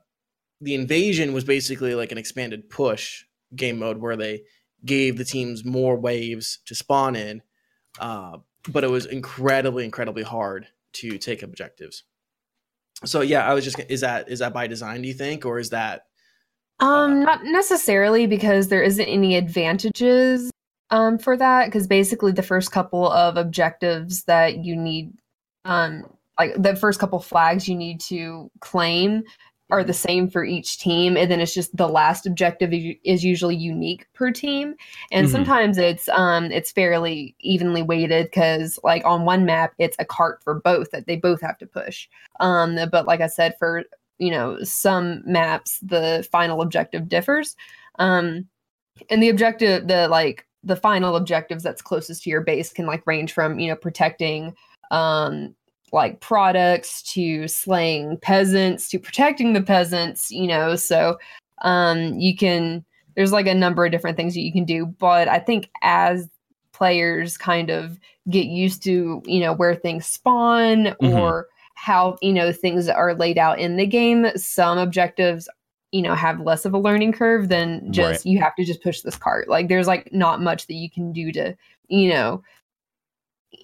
the 0.61 0.75
invasion 0.75 1.33
was 1.33 1.45
basically 1.45 1.95
like 1.95 2.13
an 2.13 2.19
expanded 2.19 2.71
push 2.71 3.25
game 3.55 3.79
mode 3.79 3.99
where 3.99 4.17
they 4.17 4.43
gave 4.85 5.17
the 5.19 5.25
teams 5.25 5.65
more 5.65 5.97
waves 5.97 6.61
to 6.67 6.75
spawn 6.75 7.17
in, 7.17 7.43
uh, 7.99 8.39
but 8.69 8.85
it 8.85 8.91
was 8.91 9.07
incredibly, 9.07 9.85
incredibly 9.85 10.23
hard 10.23 10.67
to 10.95 11.19
take 11.19 11.43
objectives. 11.43 12.05
So 13.05 13.21
yeah, 13.21 13.49
I 13.49 13.55
was 13.55 13.65
just 13.65 13.79
is 13.89 14.01
that 14.01 14.29
is 14.29 14.39
that 14.39 14.53
by 14.53 14.67
design? 14.67 15.03
Do 15.03 15.09
you 15.09 15.15
think, 15.15 15.45
or 15.45 15.59
is 15.59 15.71
that 15.71 16.07
um 16.81 17.23
not 17.23 17.45
necessarily 17.45 18.27
because 18.27 18.69
there 18.69 18.83
isn't 18.83 19.07
any 19.07 19.37
advantages 19.37 20.51
um 20.91 21.19
for 21.19 21.37
that 21.37 21.67
because 21.67 21.87
basically 21.87 22.33
the 22.33 22.43
first 22.43 22.71
couple 22.71 23.11
of 23.11 23.37
objectives 23.37 24.25
that 24.25 24.65
you 24.65 24.77
need 24.77 25.13
um 25.65 26.05
like 26.39 26.55
the 26.61 26.77
first 26.77 27.01
couple 27.01 27.19
flags 27.19 27.67
you 27.67 27.75
need 27.75 28.01
to 28.01 28.51
claim 28.61 29.23
are 29.71 29.83
the 29.83 29.93
same 29.93 30.29
for 30.29 30.45
each 30.45 30.79
team 30.79 31.17
and 31.17 31.31
then 31.31 31.41
it's 31.41 31.55
just 31.55 31.77
the 31.77 31.89
last 31.89 32.25
objective 32.27 32.71
is 33.05 33.25
usually 33.25 33.57
unique 33.57 34.07
per 34.15 34.31
team. 34.31 34.75
And 35.11 35.27
Mhm. 35.27 35.31
sometimes 35.31 35.79
it's 35.79 36.09
um 36.11 36.53
it's 36.53 36.71
fairly 36.71 37.35
evenly 37.41 37.83
weighted 37.83 38.27
because 38.27 38.79
like 38.85 39.05
on 39.05 39.25
one 39.25 39.45
map 39.45 39.75
it's 39.79 39.97
a 39.99 40.05
cart 40.05 40.43
for 40.45 40.55
both 40.55 40.93
that 40.93 41.07
they 41.07 41.17
both 41.17 41.41
have 41.41 41.59
to 41.59 41.67
push. 41.67 42.09
Um 42.39 42.79
but 42.93 43.07
like 43.07 43.21
i 43.21 43.27
said 43.27 43.57
for 43.59 43.83
you 44.19 44.31
know 44.31 44.63
some 44.63 45.23
maps 45.27 45.79
the 45.83 46.27
final 46.31 46.63
objective 46.63 47.09
differs. 47.09 47.57
Um 47.99 48.47
and 49.11 49.23
the 49.23 49.29
objective 49.31 49.89
the 49.89 50.07
like 50.09 50.47
the 50.63 50.77
final 50.77 51.17
objectives 51.17 51.63
that's 51.63 51.83
closest 51.83 52.23
to 52.23 52.31
your 52.31 52.41
base 52.41 52.73
can 52.73 52.87
like 52.87 53.07
range 53.07 53.33
from 53.33 53.59
you 53.59 53.69
know 53.69 53.77
protecting 53.77 54.55
um 54.93 55.55
like 55.93 56.21
products 56.21 57.03
to 57.03 57.47
slaying 57.49 58.17
peasants 58.19 58.89
to 58.89 58.99
protecting 58.99 59.53
the 59.53 59.63
peasants 59.63 60.31
you 60.31 60.47
know 60.47 60.75
so 60.75 61.17
um 61.63 62.15
you 62.19 62.37
can 62.37 62.85
there's 63.15 63.33
like 63.33 63.47
a 63.47 63.55
number 63.55 63.85
of 63.85 63.93
different 63.93 64.17
things 64.17 64.35
that 64.35 64.41
you 64.41 64.53
can 64.53 64.65
do 64.65 64.85
but 64.87 65.29
i 65.29 65.39
think 65.39 65.71
as 65.83 66.29
players 66.73 67.39
kind 67.39 67.71
of 67.71 67.99
get 68.29 68.47
used 68.47 68.83
to 68.83 69.23
you 69.25 69.41
know 69.41 69.53
where 69.55 69.75
things 69.75 70.07
spawn 70.07 70.95
Mhm. 71.01 71.17
or 71.19 71.47
how 71.75 72.17
you 72.21 72.33
know 72.33 72.53
things 72.53 72.89
are 72.89 73.15
laid 73.15 73.39
out 73.39 73.59
in 73.59 73.77
the 73.77 73.87
game 73.87 74.27
some 74.37 74.79
objectives 74.79 75.49
you 75.93 76.03
know 76.03 76.15
have 76.15 76.41
less 76.41 76.65
of 76.65 76.75
a 76.75 76.79
learning 76.79 77.13
curve 77.13 77.49
than 77.49 77.93
just 77.93 78.25
Right. 78.25 78.27
you 78.27 78.41
have 78.41 78.55
to 78.57 78.65
just 78.65 78.83
push 78.83 79.03
this 79.03 79.17
cart 79.17 79.49
like 79.49 79.69
there's 79.69 79.87
like 79.87 80.13
not 80.13 80.43
much 80.43 80.67
that 80.67 80.75
you 80.75 80.91
can 80.91 81.13
do 81.13 81.31
to 81.33 81.55
you 81.89 82.11
know 82.11 82.43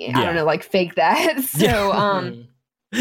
i 0.01 0.13
Yeah. 0.21 0.23
don't 0.25 0.35
know 0.35 0.45
like 0.45 0.63
fake 0.63 0.95
that. 0.97 1.41
So 1.43 1.93
Yeah. 1.93 1.93
um 1.93 2.49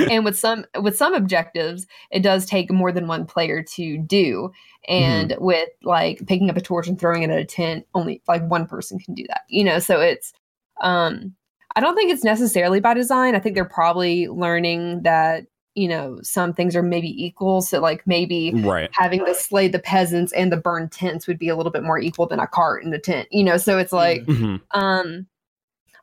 and 0.09 0.23
with 0.23 0.37
some 0.39 0.65
with 0.81 0.95
some 0.97 1.13
objectives 1.13 1.85
it 2.11 2.21
does 2.23 2.45
take 2.45 2.71
more 2.71 2.91
than 2.91 3.07
one 3.07 3.25
player 3.25 3.61
to 3.75 3.97
do. 3.97 4.51
And 4.87 5.35
with 5.39 5.69
like 5.83 6.25
picking 6.27 6.49
up 6.49 6.57
a 6.57 6.61
torch 6.61 6.87
and 6.87 6.99
throwing 6.99 7.23
it 7.23 7.29
at 7.29 7.39
a 7.39 7.45
tent 7.45 7.85
only 7.93 8.21
like 8.27 8.43
one 8.49 8.65
person 8.67 8.99
can 8.99 9.13
do 9.15 9.25
that 9.27 9.41
you 9.49 9.63
know? 9.63 9.79
So 9.79 9.99
it's 10.01 10.33
um 10.81 11.35
i 11.75 11.79
don't 11.81 11.95
think 11.95 12.11
it's 12.11 12.23
necessarily 12.23 12.79
by 12.79 12.93
design. 12.93 13.35
I 13.35 13.39
think 13.39 13.55
they're 13.55 13.65
probably 13.65 14.27
learning 14.27 15.03
that 15.03 15.45
you 15.75 15.87
know 15.87 16.19
some 16.21 16.53
things 16.53 16.75
are 16.75 16.83
maybe 16.83 17.09
equal. 17.25 17.61
So 17.61 17.79
like 17.79 18.05
maybe 18.07 18.53
Right. 18.55 18.89
having 18.93 19.25
to 19.25 19.33
slay 19.35 19.67
the 19.69 19.79
peasants 19.79 20.33
and 20.33 20.51
the 20.51 20.57
burned 20.57 20.91
tents 20.91 21.27
would 21.27 21.39
be 21.39 21.47
a 21.49 21.55
little 21.55 21.71
bit 21.71 21.83
more 21.83 21.99
equal 21.99 22.27
than 22.27 22.39
a 22.39 22.47
cart 22.47 22.83
and 22.83 22.93
a 22.93 22.99
tent 22.99 23.27
you 23.31 23.43
know? 23.43 23.57
So 23.57 23.77
it's 23.77 23.93
like 23.93 24.23
hmm 24.25 24.55
um, 24.73 25.27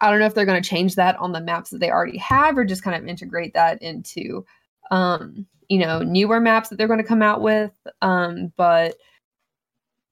I 0.01 0.11
don't 0.11 0.21
know 0.21 0.27
if 0.27 0.35
they're 0.35 0.45
going 0.47 0.63
to 0.63 0.69
change 0.69 0.95
that 0.97 1.17
on 1.17 1.33
the 1.33 1.41
maps 1.41 1.71
that 1.71 1.79
they 1.81 1.91
already 1.91 2.19
have, 2.19 2.57
or 2.59 2.65
just 2.65 2.83
kind 2.83 2.97
of 2.97 3.09
integrate 3.09 3.55
that 3.55 3.81
into, 3.83 4.45
um, 4.91 5.47
you 5.69 5.79
know, 5.79 6.01
newer 6.01 6.41
maps 6.41 6.69
that 6.69 6.77
they're 6.77 6.87
going 6.89 7.01
to 7.01 7.05
come 7.05 7.23
out 7.23 7.43
with. 7.43 7.73
Um, 8.03 8.53
but 8.57 8.97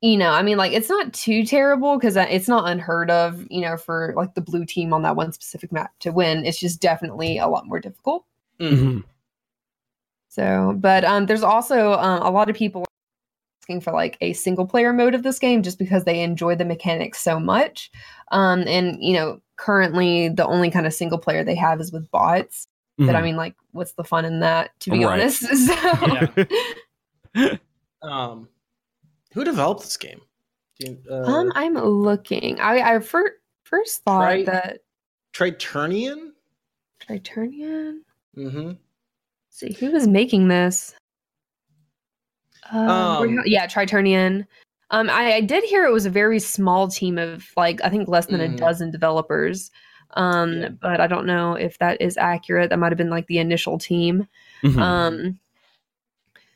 you 0.02 0.16
know, 0.16 0.30
I 0.30 0.42
mean, 0.42 0.58
like 0.58 0.72
it's 0.72 0.88
not 0.90 1.12
too 1.14 1.44
terrible 1.44 1.96
because 1.96 2.16
it's 2.16 2.48
not 2.48 2.68
unheard 2.70 3.10
of, 3.10 3.46
you 3.50 3.62
know, 3.62 3.76
for 3.76 4.12
like 4.16 4.34
the 4.34 4.40
blue 4.40 4.64
team 4.66 4.92
on 4.92 5.02
that 5.02 5.16
one 5.16 5.32
specific 5.32 5.72
map 5.72 5.92
to 6.00 6.12
win. 6.12 6.44
It's 6.44 6.60
just 6.60 6.80
definitely 6.80 7.38
a 7.38 7.48
lot 7.48 7.66
more 7.66 7.80
difficult. 7.80 8.24
Mhm. 8.60 8.78
hmm 8.78 8.98
So, 10.28 10.74
but 10.78 11.04
um, 11.04 11.26
there's 11.26 11.42
also 11.42 11.92
um, 11.94 12.22
a 12.22 12.30
lot 12.30 12.50
of 12.50 12.56
people 12.56 12.84
asking 13.62 13.80
for 13.80 13.92
like 13.92 14.18
a 14.20 14.32
single 14.34 14.66
player 14.66 14.92
mode 14.92 15.14
of 15.14 15.22
this 15.22 15.38
game 15.38 15.62
just 15.62 15.78
because 15.78 16.04
they 16.04 16.22
enjoy 16.22 16.56
the 16.56 16.64
mechanics 16.64 17.20
so 17.20 17.40
much. 17.40 17.90
Um, 18.32 18.64
and 18.68 19.02
you 19.02 19.14
know, 19.14 19.40
currently 19.56 20.28
the 20.28 20.46
only 20.46 20.70
kind 20.70 20.86
of 20.86 20.94
single 20.94 21.18
player 21.18 21.42
they 21.44 21.54
have 21.54 21.80
is 21.80 21.92
with 21.92 22.10
bots. 22.10 22.68
But 22.98 23.14
I 23.14 23.20
mean, 23.20 23.36
like, 23.36 23.54
what's 23.72 23.92
the 23.92 24.04
fun 24.04 24.24
in 24.24 24.40
that? 24.40 24.70
To 24.80 24.90
be 24.90 25.00
Mm-hmm. 25.00 25.06
Right. 25.06 25.20
honest, 25.20 25.40
so, 27.34 27.34
Yeah. 27.34 27.56
Um, 28.02 28.48
who 29.34 29.44
developed 29.44 29.82
this 29.82 29.96
game? 29.98 30.20
You, 30.78 30.96
uh, 31.10 31.22
um, 31.24 31.52
I'm 31.54 31.74
looking. 31.74 32.58
I 32.60 32.94
I 32.96 33.00
fir- 33.00 33.36
first 33.64 34.02
thought 34.04 34.20
Try- 34.20 34.44
that 34.44 34.78
Triternion. 35.34 36.30
Triternion. 37.06 37.98
Mm-hmm. 38.36 38.72
see 39.50 39.72
who 39.74 39.90
was 39.90 40.06
making 40.06 40.48
this 40.48 40.94
um, 42.70 42.88
Um, 42.88 43.42
yeah 43.46 43.66
Triternion 43.66 44.46
um 44.90 45.10
I, 45.10 45.34
I 45.34 45.40
did 45.40 45.64
hear 45.64 45.84
it 45.84 45.92
was 45.92 46.06
a 46.06 46.10
very 46.10 46.38
small 46.38 46.88
team 46.88 47.18
of 47.18 47.44
like 47.56 47.80
i 47.84 47.88
think 47.88 48.08
less 48.08 48.26
than 48.26 48.40
Mhm. 48.40 48.54
a 48.54 48.56
dozen 48.56 48.90
developers 48.90 49.70
um 50.12 50.52
Yeah. 50.60 50.68
but 50.68 51.00
i 51.00 51.06
don't 51.06 51.26
know 51.26 51.54
if 51.54 51.78
that 51.78 52.00
is 52.00 52.16
accurate 52.16 52.70
that 52.70 52.78
might 52.78 52.92
have 52.92 52.98
been 52.98 53.10
like 53.10 53.26
the 53.26 53.38
initial 53.38 53.78
team 53.78 54.26
Mhm. 54.62 54.80
um 54.80 55.40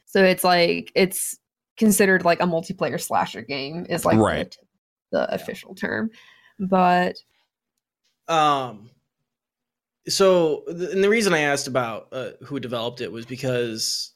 so 0.05 0.23
it's 0.25 0.45
like 0.45 0.91
it's 0.95 1.39
considered 1.77 2.25
like 2.25 2.41
a 2.41 2.47
multiplayer 2.47 3.01
slasher 3.01 3.43
game 3.43 3.87
is 3.89 4.05
like 4.05 4.17
the- 4.19 4.23
Right. 4.23 4.59
the, 5.13 5.33
official 5.35 5.75
term 5.75 6.11
but 6.59 7.17
Um, 8.29 8.91
so, 10.07 10.63
th- 10.69 10.91
and 10.91 11.03
the 11.03 11.09
reason 11.09 11.35
I 11.35 11.41
asked 11.41 11.67
about 11.67 12.07
uh, 12.13 12.31
who 12.45 12.61
developed 12.61 13.01
it 13.01 13.11
was 13.11 13.27
because 13.27 14.13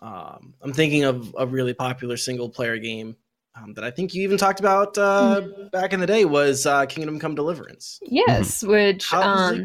um, 0.00 0.54
I'm 0.62 0.72
thinking 0.72 1.04
of 1.04 1.34
a 1.38 1.46
really 1.46 1.74
popular 1.74 2.16
single 2.16 2.48
player 2.48 2.78
game 2.78 3.16
um, 3.56 3.74
that 3.74 3.84
I 3.84 3.90
think 3.90 4.14
you 4.14 4.22
even 4.22 4.38
talked 4.38 4.60
about 4.60 4.96
uh, 4.96 5.42
back 5.72 5.92
in 5.92 6.00
the 6.00 6.06
day 6.06 6.24
was 6.24 6.66
uh, 6.66 6.86
Kingdom 6.86 7.18
Come 7.18 7.34
Deliverance. 7.34 8.00
yes 8.06 8.62
which 8.62 9.06
How 9.06 9.22
does, 9.22 9.50
um 9.50 9.56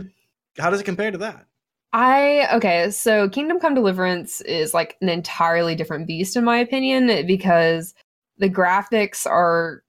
it, 0.58 0.62
how 0.62 0.70
does 0.70 0.82
it 0.82 0.86
compare 0.86 1.12
to 1.12 1.18
that? 1.20 1.46
I 1.94 2.50
okay, 2.54 2.92
so 2.92 3.30
Kingdom 3.30 3.60
Come 3.60 3.74
Deliverance 3.74 4.42
is 4.42 4.74
like 4.74 4.98
an 5.02 5.10
entirely 5.10 5.76
different 5.76 6.08
beast 6.08 6.36
in 6.36 6.44
my 6.44 6.58
opinion 6.58 7.26
because 7.26 7.94
the 8.38 8.50
graphics 8.50 9.26
are 9.26 9.82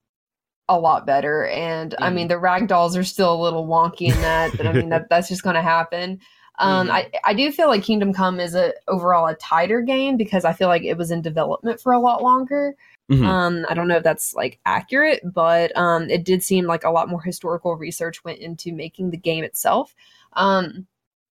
a 0.69 0.79
lot 0.79 1.07
better 1.07 1.47
and 1.47 1.95
I 2.01 2.11
mean 2.11 2.29
the 2.29 2.35
ragdolls 2.35 2.97
are 2.97 3.05
still 3.05 3.33
a 3.35 3.43
little 3.43 3.67
wonky 3.67 4.13
in 4.13 4.21
that, 4.21 4.53
but 4.57 4.67
I 4.67 4.73
mean 4.73 4.89
that 4.91 5.07
that's 5.11 5.29
just 5.29 5.43
going 5.43 5.55
to 5.55 5.63
happen. 5.63 6.21
Um 6.59 6.89
Mhm. 6.89 6.91
I 6.91 7.11
I 7.25 7.35
do 7.35 7.51
feel 7.51 7.69
like 7.69 7.83
Kingdom 7.83 8.13
Come 8.13 8.41
is 8.41 8.55
a 8.55 8.73
overall 8.89 9.27
a 9.27 9.35
tighter 9.35 9.81
game 9.81 10.17
because 10.17 10.45
I 10.45 10.53
feel 10.53 10.69
like 10.69 10.83
it 10.83 10.97
was 10.97 11.11
in 11.11 11.23
development 11.23 11.81
for 11.81 11.93
a 11.93 11.99
lot 12.01 12.23
longer. 12.23 12.77
Mhm. 13.11 13.25
Um, 13.25 13.67
I 13.69 13.75
don't 13.75 13.89
know 13.89 13.97
if 13.99 14.03
that's 14.03 14.35
like 14.35 14.59
accurate, 14.67 15.21
but 15.33 15.77
um, 15.77 16.11
it 16.11 16.25
did 16.25 16.43
seem 16.43 16.67
like 16.67 16.85
a 16.85 16.91
lot 16.91 17.09
more 17.09 17.23
historical 17.23 17.77
research 17.77 18.25
went 18.25 18.41
into 18.41 18.73
making 18.73 19.11
the 19.11 19.17
game 19.17 19.45
itself. 19.45 19.95
Um, 20.33 20.87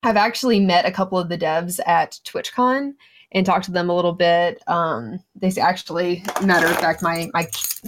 I've 0.03 0.17
actually 0.17 0.59
met 0.59 0.85
a 0.85 0.91
couple 0.91 1.17
of 1.17 1.29
the 1.29 1.37
devs 1.37 1.79
at 1.87 2.19
TwitchCon 2.25 2.93
and 3.31 3.45
talked 3.45 3.65
to 3.65 3.71
them 3.71 3.89
a 3.89 3.95
little 3.95 4.13
bit. 4.13 4.61
Um, 4.67 5.19
they 5.35 5.51
actually, 5.59 6.23
matter 6.43 6.67
of 6.67 6.77
fact, 6.77 7.01
my 7.01 7.29
my 7.33 7.47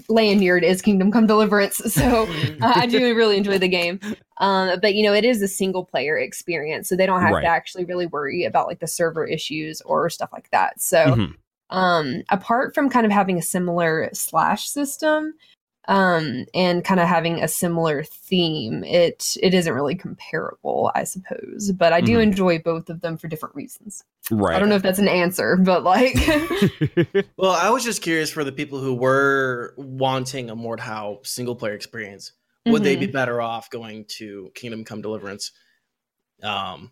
lanyard 0.10 0.64
is 0.64 0.82
Kingdom 0.82 1.12
Come 1.12 1.28
Deliverance, 1.28 1.78
so 1.94 2.24
uh, 2.62 2.74
I 2.76 2.88
do 2.88 3.00
really 3.16 3.38
enjoy 3.38 3.60
the 3.60 3.68
game. 3.68 4.00
Um, 4.38 4.80
but 4.82 4.96
you 4.96 5.04
know, 5.04 5.14
it 5.14 5.24
is 5.26 5.42
a 5.42 5.48
single 5.48 5.86
player 5.86 6.18
experience, 6.18 6.90
so 6.90 6.96
they 6.96 7.06
don't 7.06 7.22
have 7.22 7.34
Right. 7.34 7.44
to 7.44 7.48
actually 7.48 7.86
really 7.86 8.08
worry 8.08 8.46
about 8.46 8.68
like 8.68 8.80
the 8.80 8.88
server 8.88 9.26
issues 9.26 9.82
or 9.82 10.10
stuff 10.10 10.30
like 10.34 10.50
that. 10.52 10.82
So 10.82 11.16
Mhm. 11.16 11.36
Um 11.70 12.22
apart 12.30 12.74
from 12.76 12.90
kind 12.90 13.06
of 13.06 13.12
having 13.12 13.38
a 13.38 13.42
similar 13.42 14.10
slash 14.14 14.68
system 14.70 15.34
um 15.88 16.46
and 16.54 16.84
kind 16.84 17.00
of 17.00 17.08
having 17.08 17.42
a 17.44 17.48
similar 17.48 18.04
theme 18.04 18.84
it 18.84 19.36
it 19.42 19.54
isn't 19.54 19.74
really 19.74 19.96
comparable 19.96 20.92
i 20.96 21.04
suppose 21.04 21.72
but 21.74 21.94
i 21.94 22.02
do 22.02 22.18
Mhm. 22.18 22.24
enjoy 22.24 22.60
both 22.60 22.90
of 22.90 23.02
them 23.02 23.18
for 23.18 23.28
different 23.28 23.56
reasons 23.56 24.04
Right. 24.32 24.56
i 24.56 24.60
don't 24.60 24.70
know 24.70 24.76
if 24.76 24.82
that's 24.84 25.00
an 25.00 25.08
answer 25.08 25.56
but 25.58 25.84
like 25.84 26.16
Well, 27.38 27.52
I 27.52 27.70
was 27.70 27.84
just 27.84 28.02
curious 28.02 28.32
for 28.32 28.44
the 28.44 28.52
people 28.52 28.80
who 28.80 28.94
were 28.96 29.74
wanting 29.78 30.50
a 30.50 30.56
Mordhau 30.56 31.26
single 31.26 31.56
player 31.56 31.74
experience. 31.74 32.32
Would 32.66 32.84
they 32.84 32.96
Mm-hmm. 32.96 33.06
be 33.06 33.12
better 33.12 33.42
off 33.42 33.70
going 33.70 34.06
to 34.18 34.52
Kingdom 34.56 34.84
Come 34.86 35.02
Deliverance 35.02 35.52
um, 36.42 36.92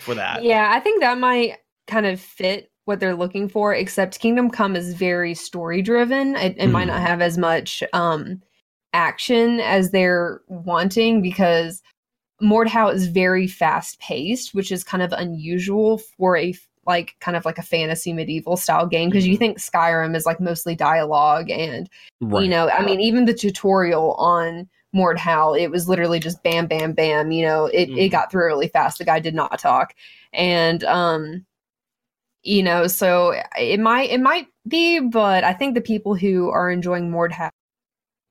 for 0.00 0.14
that? 0.16 0.42
yeah 0.44 0.68
i 0.72 0.80
think 0.80 1.00
that 1.00 1.16
might 1.18 1.58
kind 1.86 2.04
of 2.06 2.20
fit 2.20 2.70
what 2.86 3.00
they're 3.00 3.14
looking 3.14 3.48
for 3.48 3.74
except 3.74 4.20
kingdom 4.20 4.48
come 4.50 4.74
is 4.74 4.94
very 4.94 5.34
story 5.34 5.82
driven 5.82 6.34
it, 6.36 6.54
it 6.56 6.68
might 6.68 6.84
Mhm. 6.84 6.92
not 6.92 7.00
have 7.02 7.20
as 7.20 7.36
much 7.36 7.82
um 7.92 8.40
action 8.94 9.60
as 9.60 9.90
they're 9.90 10.40
wanting 10.48 11.20
because 11.20 11.82
mordhau 12.40 12.92
is 12.92 13.08
very 13.08 13.46
fast 13.46 13.98
paced 14.00 14.54
which 14.54 14.72
is 14.72 14.84
kind 14.84 15.02
of 15.02 15.12
unusual 15.12 15.98
for 15.98 16.36
a 16.36 16.54
like 16.86 17.16
kind 17.20 17.36
of 17.36 17.44
like 17.44 17.58
a 17.58 17.62
fantasy 17.62 18.12
medieval 18.12 18.56
style 18.56 18.86
game 18.86 19.10
because 19.10 19.26
you 19.26 19.34
Mhm. 19.34 19.38
think 19.38 19.58
skyrim 19.58 20.14
is 20.14 20.24
like 20.24 20.38
mostly 20.40 20.74
dialogue 20.76 21.50
and 21.50 21.90
right. 22.20 22.44
you 22.44 22.48
know 22.48 22.70
i 22.70 22.82
mean 22.84 23.00
even 23.00 23.24
the 23.24 23.34
tutorial 23.34 24.14
on 24.14 24.68
mordhau 24.94 25.58
it 25.60 25.70
was 25.70 25.88
literally 25.88 26.20
just 26.20 26.42
bam 26.44 26.66
bam 26.66 26.92
bam 26.92 27.32
you 27.32 27.44
know 27.44 27.66
it, 27.66 27.88
it 27.90 28.08
Mhm. 28.08 28.10
got 28.12 28.30
through 28.30 28.46
really 28.46 28.68
fast 28.68 28.98
the 28.98 29.04
guy 29.04 29.18
did 29.18 29.34
not 29.34 29.58
talk 29.58 29.94
and 30.32 30.84
um 30.84 31.44
you 32.46 32.62
know 32.62 32.86
so 32.86 33.34
it 33.58 33.80
might 33.80 34.10
it 34.10 34.20
might 34.20 34.46
be 34.68 35.00
but 35.00 35.44
i 35.44 35.52
think 35.52 35.74
the 35.74 35.80
people 35.80 36.14
who 36.14 36.48
are 36.48 36.70
enjoying 36.70 37.10
mordhau 37.10 37.50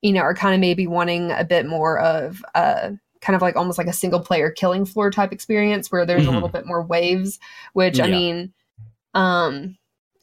you 0.02 0.14
know 0.14 0.22
are 0.22 0.34
kind 0.34 0.54
of 0.54 0.62
maybe 0.62 0.88
wanting 0.88 1.32
a 1.32 1.44
bit 1.44 1.66
more 1.66 2.00
of 2.00 2.44
uh 2.56 2.92
kind 3.22 3.36
of 3.36 3.42
like 3.42 3.56
almost 3.56 3.78
like 3.78 3.88
a 3.88 3.94
single 3.94 4.20
player 4.20 4.52
killing 4.52 4.86
floor 4.86 5.12
type 5.12 5.32
experience 5.32 5.92
where 5.92 6.06
there's 6.06 6.28
a 6.28 6.32
little 6.32 6.50
bit 6.50 6.66
more 6.66 6.82
waves 6.82 7.40
which 7.74 8.00
i 8.00 8.08
mean 8.08 8.54
um 9.16 9.78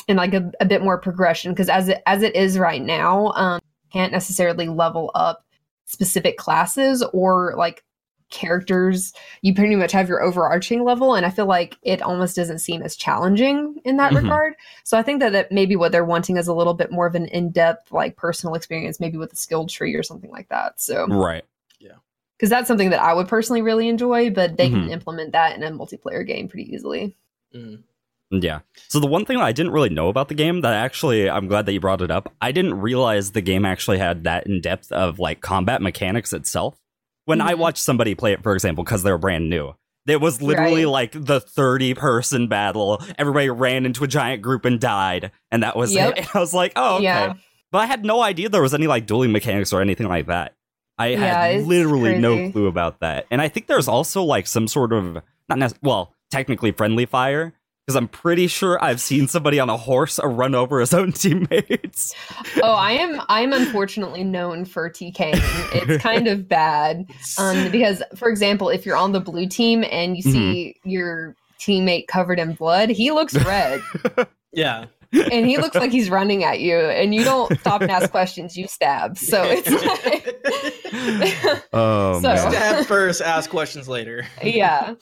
and 0.08 0.16
like 0.16 0.34
a, 0.34 0.50
a 0.60 0.64
bit 0.64 0.82
more 0.82 0.98
progression 0.98 1.52
because 1.52 1.68
as 1.68 1.88
it 1.88 2.02
as 2.06 2.22
it 2.22 2.34
is 2.34 2.58
right 2.58 2.82
now 2.82 3.32
um 3.32 3.60
can't 3.92 4.12
necessarily 4.12 4.68
level 4.68 5.10
up 5.14 5.44
specific 5.84 6.38
classes 6.38 7.04
or 7.12 7.54
like 7.56 7.84
characters 8.32 9.12
you 9.42 9.54
pretty 9.54 9.76
much 9.76 9.92
have 9.92 10.08
your 10.08 10.20
overarching 10.22 10.82
level 10.84 11.14
and 11.14 11.24
i 11.24 11.30
feel 11.30 11.46
like 11.46 11.76
it 11.82 12.02
almost 12.02 12.34
doesn't 12.34 12.58
seem 12.58 12.82
as 12.82 12.96
challenging 12.96 13.76
in 13.84 13.98
that 13.98 14.12
Mhm. 14.12 14.22
regard 14.22 14.54
so 14.82 14.98
i 14.98 15.02
think 15.02 15.20
that, 15.20 15.30
that 15.32 15.52
maybe 15.52 15.76
what 15.76 15.92
they're 15.92 16.04
wanting 16.04 16.36
is 16.36 16.48
a 16.48 16.54
little 16.54 16.74
bit 16.74 16.90
more 16.90 17.06
of 17.06 17.14
an 17.14 17.26
in-depth 17.26 17.92
like 17.92 18.16
personal 18.16 18.54
experience 18.54 18.98
maybe 18.98 19.16
with 19.18 19.32
a 19.32 19.36
skill 19.36 19.66
tree 19.66 19.94
or 19.94 20.02
something 20.02 20.30
like 20.30 20.48
that 20.48 20.80
so 20.80 21.06
Right. 21.06 21.44
Yeah 21.78 21.92
because 22.36 22.50
that's 22.50 22.66
something 22.68 22.90
that 22.90 23.00
i 23.02 23.12
would 23.14 23.28
personally 23.28 23.62
really 23.62 23.88
enjoy 23.88 24.30
but 24.30 24.56
they 24.56 24.68
Mhm. 24.68 24.72
can 24.72 24.88
implement 24.90 25.32
that 25.32 25.54
in 25.56 25.62
a 25.62 25.70
multiplayer 25.70 26.26
game 26.26 26.48
pretty 26.48 26.72
easily 26.74 27.14
Mm. 27.54 27.82
Yeah. 28.30 28.60
So 28.88 28.98
the 28.98 29.06
one 29.06 29.26
thing 29.26 29.36
that 29.36 29.44
I 29.44 29.52
didn't 29.52 29.72
really 29.72 29.90
know 29.90 30.08
about 30.08 30.28
the 30.28 30.34
game 30.34 30.62
that 30.62 30.72
actually 30.72 31.28
I'm 31.28 31.48
glad 31.48 31.66
that 31.66 31.74
you 31.74 31.80
brought 31.80 32.00
it 32.00 32.10
up. 32.10 32.32
I 32.40 32.50
didn't 32.50 32.80
realize 32.80 33.32
the 33.32 33.42
game 33.42 33.66
actually 33.66 33.98
had 33.98 34.24
that 34.24 34.46
in 34.46 34.62
depth 34.62 34.90
of 34.90 35.18
like 35.18 35.42
combat 35.42 35.82
mechanics 35.82 36.32
itself. 36.32 36.78
When 37.24 37.40
I 37.40 37.52
Mhm. 37.54 37.58
watched 37.58 37.82
somebody 37.82 38.14
play 38.14 38.32
it, 38.32 38.42
for 38.42 38.54
example, 38.54 38.84
because 38.84 39.02
they 39.02 39.10
were 39.12 39.18
brand 39.18 39.48
new, 39.48 39.74
it 40.06 40.20
was 40.20 40.42
literally 40.42 40.84
Right. 40.84 40.90
like 40.90 41.12
the 41.12 41.40
30 41.40 41.94
person 41.94 42.48
battle. 42.48 43.00
Everybody 43.18 43.48
ran 43.50 43.86
into 43.86 44.02
a 44.04 44.08
giant 44.08 44.42
group 44.42 44.64
and 44.64 44.80
died, 44.80 45.30
and 45.50 45.62
that 45.62 45.76
was 45.76 45.94
Yep. 45.94 46.10
it. 46.10 46.18
And 46.18 46.28
I 46.34 46.38
was 46.40 46.52
like, 46.54 46.72
oh, 46.76 46.96
okay. 46.96 47.04
Yeah. 47.04 47.34
But 47.70 47.78
I 47.78 47.86
had 47.86 48.04
no 48.04 48.22
idea 48.22 48.48
there 48.48 48.60
was 48.62 48.74
any 48.74 48.86
like 48.86 49.06
dueling 49.06 49.32
mechanics 49.32 49.72
or 49.72 49.80
anything 49.80 50.08
like 50.08 50.26
that. 50.26 50.54
I 50.98 51.08
Yeah, 51.08 51.18
had 51.46 51.64
literally 51.66 52.18
no 52.18 52.50
clue 52.50 52.66
about 52.66 53.00
that. 53.00 53.26
And 53.30 53.40
I 53.40 53.48
think 53.48 53.66
there's 53.66 53.88
also 53.88 54.22
like 54.22 54.46
some 54.46 54.68
sort 54.68 54.92
of 54.92 55.22
not 55.48 55.58
nec- 55.58 55.78
well, 55.82 56.14
technically 56.30 56.70
friendly 56.72 57.06
fire 57.06 57.54
because 57.86 57.96
I'm 57.96 58.06
pretty 58.08 58.46
sure 58.46 58.82
I've 58.82 59.00
seen 59.00 59.26
somebody 59.28 59.58
on 59.58 59.68
a 59.68 59.76
horse 59.76 60.20
run 60.22 60.54
over 60.54 60.78
his 60.80 60.94
own 60.94 61.12
teammates. 61.12 62.14
oh 62.62 62.72
i 62.74 62.92
am 62.92 63.20
i'm 63.28 63.52
unfortunately 63.52 64.22
known 64.24 64.64
for 64.64 64.88
tking 64.90 65.12
it's 65.14 66.02
kind 66.02 66.28
of 66.28 66.48
bad 66.48 67.06
um 67.38 67.70
because 67.70 68.02
for 68.16 68.28
example 68.28 68.68
if 68.68 68.86
you're 68.86 68.96
on 68.96 69.12
the 69.12 69.20
blue 69.20 69.46
team 69.48 69.84
and 69.90 70.16
you 70.16 70.22
see 70.22 70.76
your 70.84 71.34
teammate 71.58 72.06
covered 72.06 72.38
in 72.38 72.52
blood 72.54 72.88
he 72.90 73.10
looks 73.10 73.34
red 73.44 73.80
Yeah. 74.52 74.86
and 75.12 75.46
he 75.46 75.56
looks 75.58 75.74
like 75.76 75.90
he's 75.92 76.08
running 76.10 76.44
at 76.44 76.60
you 76.60 76.76
and 76.76 77.14
you 77.14 77.24
don't 77.24 77.58
stop 77.60 77.80
and 77.82 77.90
ask 77.90 78.10
questions 78.10 78.56
you 78.56 78.66
stab 78.68 79.16
so 79.18 79.42
it's 79.44 79.70
like 79.70 81.66
Oh 81.72 82.20
So- 82.20 82.28
man. 82.28 82.50
Stab 82.52 82.86
first, 82.86 83.20
ask 83.22 83.48
questions 83.50 83.88
later. 83.88 84.24
yeah 84.42 84.94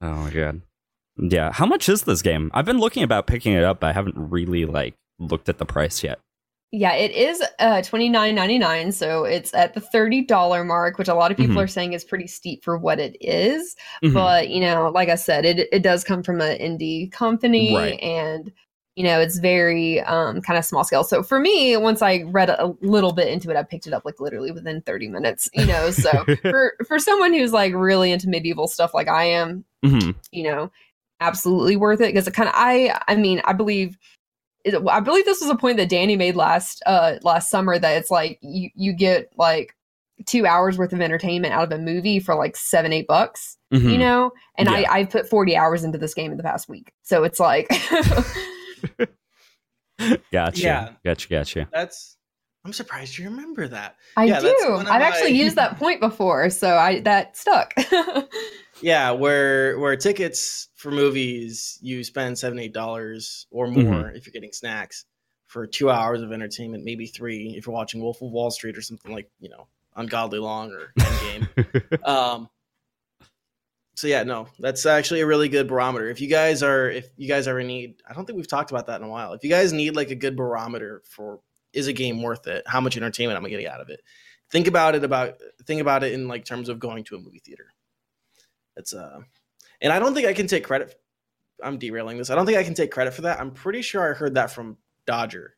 Oh 0.00 0.14
my 0.14 0.30
god. 0.30 0.62
Yeah. 1.18 1.52
How 1.52 1.66
much 1.66 1.88
is 1.88 2.02
this 2.02 2.22
game? 2.22 2.50
I've 2.54 2.64
been 2.64 2.78
looking 2.78 3.02
about 3.02 3.26
picking 3.26 3.52
it 3.52 3.64
up, 3.64 3.80
but 3.80 3.88
I 3.88 3.92
haven't 3.92 4.16
really 4.16 4.64
like 4.64 4.94
looked 5.18 5.48
at 5.48 5.58
the 5.58 5.66
price 5.66 6.02
yet. 6.02 6.18
yeah 6.74 6.94
it 6.94 7.10
is 7.10 7.42
uh 7.58 7.82
29.99 7.82 8.94
so 8.94 9.24
it's 9.24 9.52
at 9.52 9.74
the 9.74 9.80
$30 9.80 10.66
mark 10.66 10.96
which 10.98 11.06
a 11.08 11.14
lot 11.14 11.30
of 11.30 11.36
people 11.36 11.54
Mhm. 11.56 11.64
are 11.64 11.66
saying 11.68 11.92
is 11.92 12.02
pretty 12.02 12.26
steep 12.26 12.64
for 12.64 12.78
what 12.78 12.98
it 12.98 13.14
is. 13.20 13.76
Mhm. 14.02 14.14
but 14.14 14.48
you 14.48 14.58
know 14.60 14.90
like 14.92 15.10
i 15.10 15.14
said 15.14 15.44
it, 15.44 15.68
it 15.70 15.82
does 15.82 16.02
come 16.02 16.22
from 16.22 16.40
an 16.40 16.56
indie 16.58 17.12
company 17.12 17.76
Right. 17.76 18.00
and 18.02 18.50
you 18.96 19.04
know 19.04 19.20
it's 19.20 19.38
very 19.38 20.00
um 20.00 20.40
kind 20.40 20.58
of 20.58 20.64
small 20.64 20.82
scale 20.82 21.04
so 21.04 21.22
for 21.22 21.38
me 21.38 21.76
once 21.76 22.00
i 22.00 22.22
read 22.28 22.48
a 22.48 22.72
little 22.80 23.12
bit 23.12 23.28
into 23.28 23.50
it 23.50 23.56
i 23.56 23.62
picked 23.62 23.86
it 23.86 23.92
up 23.92 24.04
like 24.06 24.18
literally 24.18 24.50
within 24.50 24.80
30 24.80 25.08
minutes 25.08 25.50
you 25.52 25.66
know 25.66 25.90
so 25.90 26.24
for 26.42 26.72
for 26.88 26.98
someone 26.98 27.34
who's 27.34 27.52
like 27.52 27.74
really 27.74 28.10
into 28.12 28.28
medieval 28.30 28.66
stuff 28.66 28.94
like 28.94 29.08
i 29.08 29.24
am 29.24 29.64
Mhm. 29.84 30.14
you 30.30 30.44
know 30.44 30.70
absolutely 31.22 31.76
worth 31.76 32.00
it 32.00 32.08
because 32.12 32.26
it 32.26 32.34
kind 32.34 32.48
of 32.48 32.54
i 32.56 32.98
i 33.08 33.14
mean 33.16 33.40
i 33.44 33.52
believe 33.52 33.96
i 34.90 35.00
believe 35.00 35.24
this 35.24 35.40
was 35.40 35.50
a 35.50 35.56
point 35.56 35.76
that 35.76 35.88
danny 35.88 36.16
made 36.16 36.36
last 36.36 36.82
uh 36.86 37.14
last 37.22 37.50
summer 37.50 37.78
that 37.78 37.96
it's 37.96 38.10
like 38.10 38.38
you 38.42 38.68
you 38.74 38.92
get 38.92 39.30
like 39.36 39.74
two 40.26 40.46
hours 40.46 40.78
worth 40.78 40.92
of 40.92 41.00
entertainment 41.00 41.52
out 41.52 41.64
of 41.72 41.72
a 41.72 41.82
movie 41.82 42.20
for 42.20 42.34
like 42.34 42.56
seven 42.56 42.92
eight 42.92 43.06
bucks 43.06 43.56
Mhm. 43.72 43.90
you 43.92 43.98
know 43.98 44.30
and 44.58 44.68
Yeah. 44.68 44.84
i 44.90 45.00
i 45.00 45.04
put 45.04 45.28
40 45.28 45.56
hours 45.56 45.82
into 45.84 45.98
this 45.98 46.14
game 46.14 46.30
in 46.30 46.36
the 46.36 46.42
past 46.44 46.68
week 46.68 46.92
so 47.02 47.24
it's 47.24 47.40
like 47.40 47.66
Gotcha. 50.32 50.60
Yeah. 50.62 50.88
Gotcha. 51.04 51.28
Gotcha. 51.28 51.68
That's. 51.72 52.16
I'm 52.64 52.72
surprised 52.72 53.18
you 53.18 53.24
remember 53.24 53.66
that. 53.68 53.96
i 54.16 54.24
Yeah, 54.24 54.40
do 54.40 54.76
i've 54.86 55.02
actually 55.02 55.32
used 55.32 55.56
that 55.56 55.78
point 55.78 56.00
before 56.00 56.48
so 56.50 56.76
i 56.76 57.00
that 57.00 57.36
stuck 57.36 57.74
Yeah, 58.82 59.12
where 59.12 59.78
where 59.78 59.96
tickets 59.96 60.68
for 60.74 60.90
movies 60.90 61.78
you 61.80 62.02
spend 62.02 62.36
seven 62.36 62.58
eight 62.58 62.74
dollars 62.74 63.46
or 63.50 63.68
more 63.68 64.10
if 64.10 64.26
you're 64.26 64.32
getting 64.32 64.52
snacks 64.52 65.04
for 65.46 65.66
two 65.66 65.90
hours 65.90 66.20
of 66.22 66.32
entertainment, 66.32 66.84
maybe 66.84 67.06
three 67.06 67.54
if 67.56 67.66
you're 67.66 67.74
watching 67.74 68.00
Wolf 68.00 68.20
of 68.22 68.32
Wall 68.32 68.50
Street 68.50 68.76
or 68.76 68.82
something 68.82 69.12
like 69.12 69.30
you 69.38 69.48
know 69.48 69.68
ungodly 69.94 70.40
long 70.40 70.72
or 70.72 70.92
Endgame. 70.98 72.06
um. 72.08 72.48
So 73.94 74.08
yeah, 74.08 74.24
no, 74.24 74.48
that's 74.58 74.84
actually 74.84 75.20
a 75.20 75.26
really 75.26 75.48
good 75.48 75.68
barometer. 75.68 76.08
If 76.08 76.20
you 76.20 76.28
guys 76.28 76.62
are 76.62 76.90
if 76.90 77.08
you 77.16 77.28
guys 77.28 77.46
ever 77.46 77.62
need, 77.62 78.02
I 78.08 78.14
don't 78.14 78.24
think 78.24 78.36
we've 78.36 78.48
talked 78.48 78.72
about 78.72 78.86
that 78.86 79.00
in 79.00 79.06
a 79.06 79.10
while. 79.10 79.32
If 79.34 79.44
you 79.44 79.50
guys 79.50 79.72
need 79.72 79.94
like 79.94 80.10
a 80.10 80.16
good 80.16 80.34
barometer 80.34 81.02
for 81.04 81.38
is 81.72 81.86
a 81.86 81.92
game 81.92 82.22
worth 82.22 82.46
it? 82.46 82.62
How 82.66 82.80
much 82.80 82.96
entertainment 82.96 83.36
am 83.36 83.44
I 83.44 83.48
getting 83.48 83.66
out 83.66 83.80
of 83.80 83.88
it? 83.88 84.00
Think 84.50 84.66
about 84.66 84.94
it 84.94 85.04
about 85.04 85.36
think 85.64 85.80
about 85.80 86.04
it 86.04 86.12
in 86.12 86.28
like 86.28 86.44
terms 86.44 86.68
of 86.68 86.78
going 86.78 87.04
to 87.04 87.16
a 87.16 87.18
movie 87.18 87.38
theater. 87.44 87.66
It's 88.76 88.92
uh, 88.94 89.20
and 89.80 89.92
I 89.92 89.98
don't 89.98 90.14
think 90.14 90.26
I 90.26 90.32
can 90.34 90.46
take 90.46 90.64
credit. 90.64 90.94
I'm 91.62 91.78
derailing 91.78 92.18
this. 92.18 92.30
I 92.30 92.34
don't 92.34 92.46
think 92.46 92.58
I 92.58 92.64
can 92.64 92.74
take 92.74 92.90
credit 92.90 93.14
for 93.14 93.22
that. 93.22 93.40
I'm 93.40 93.50
pretty 93.52 93.82
sure 93.82 94.08
I 94.10 94.14
heard 94.16 94.34
that 94.34 94.50
from 94.50 94.76
Dodger 95.06 95.54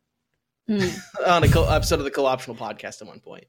Hmm. 0.69 0.79
on 1.27 1.45
a 1.45 1.49
co- 1.49 1.69
episode 1.69 1.99
of 1.99 2.05
the 2.05 2.11
Co-optional 2.11 2.57
podcast 2.57 3.03
at 3.03 3.09
one 3.09 3.21
point. 3.21 3.45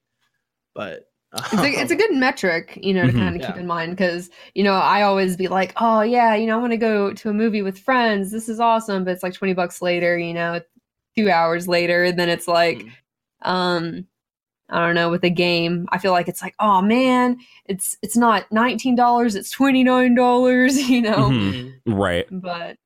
But 0.73 1.09
it's 1.33 1.53
a, 1.53 1.65
it's 1.81 1.91
a 1.91 1.95
good 1.95 2.13
metric, 2.13 2.77
you 2.81 2.93
know, 2.93 3.05
to 3.05 3.11
Mhm. 3.13 3.17
kind 3.19 3.35
of 3.41 3.45
keep 3.47 3.55
in 3.57 3.65
mind 3.67 3.91
because, 3.91 4.29
you 4.53 4.63
know, 4.63 4.73
I 4.73 5.03
always 5.03 5.37
be 5.37 5.47
like, 5.47 5.73
oh, 5.77 6.01
yeah, 6.01 6.35
you 6.35 6.45
know, 6.45 6.57
I 6.57 6.61
want 6.61 6.71
to 6.71 6.77
go 6.77 7.13
to 7.13 7.29
a 7.29 7.33
movie 7.33 7.61
with 7.61 7.79
friends. 7.79 8.31
This 8.31 8.49
is 8.49 8.59
awesome. 8.59 9.03
But 9.05 9.11
it's 9.11 9.23
like 9.23 9.33
20 9.33 9.53
bucks 9.53 9.81
later, 9.81 10.17
you 10.17 10.33
know, 10.33 10.59
two 11.17 11.29
hours 11.29 11.67
later. 11.67 12.03
And 12.05 12.19
then 12.19 12.29
it's 12.29 12.47
like, 12.47 12.77
Mm. 12.79 12.91
um, 13.49 14.07
I 14.69 14.79
don't 14.85 14.95
know, 14.95 15.11
with 15.11 15.23
a 15.23 15.29
game, 15.29 15.87
I 15.91 15.99
feel 15.99 16.11
like 16.11 16.27
it's 16.27 16.41
like, 16.41 16.55
oh 16.59 16.81
man, 16.81 17.37
it's 17.65 17.95
it's 18.01 18.17
not 18.17 18.49
$19, 18.49 19.35
it's 19.35 19.53
$29, 19.55 20.77
you 20.89 21.01
know. 21.01 21.29
Mhm. 21.29 21.73
Mhm. 21.87 21.97
Right. 21.99 22.25
But 22.31 22.77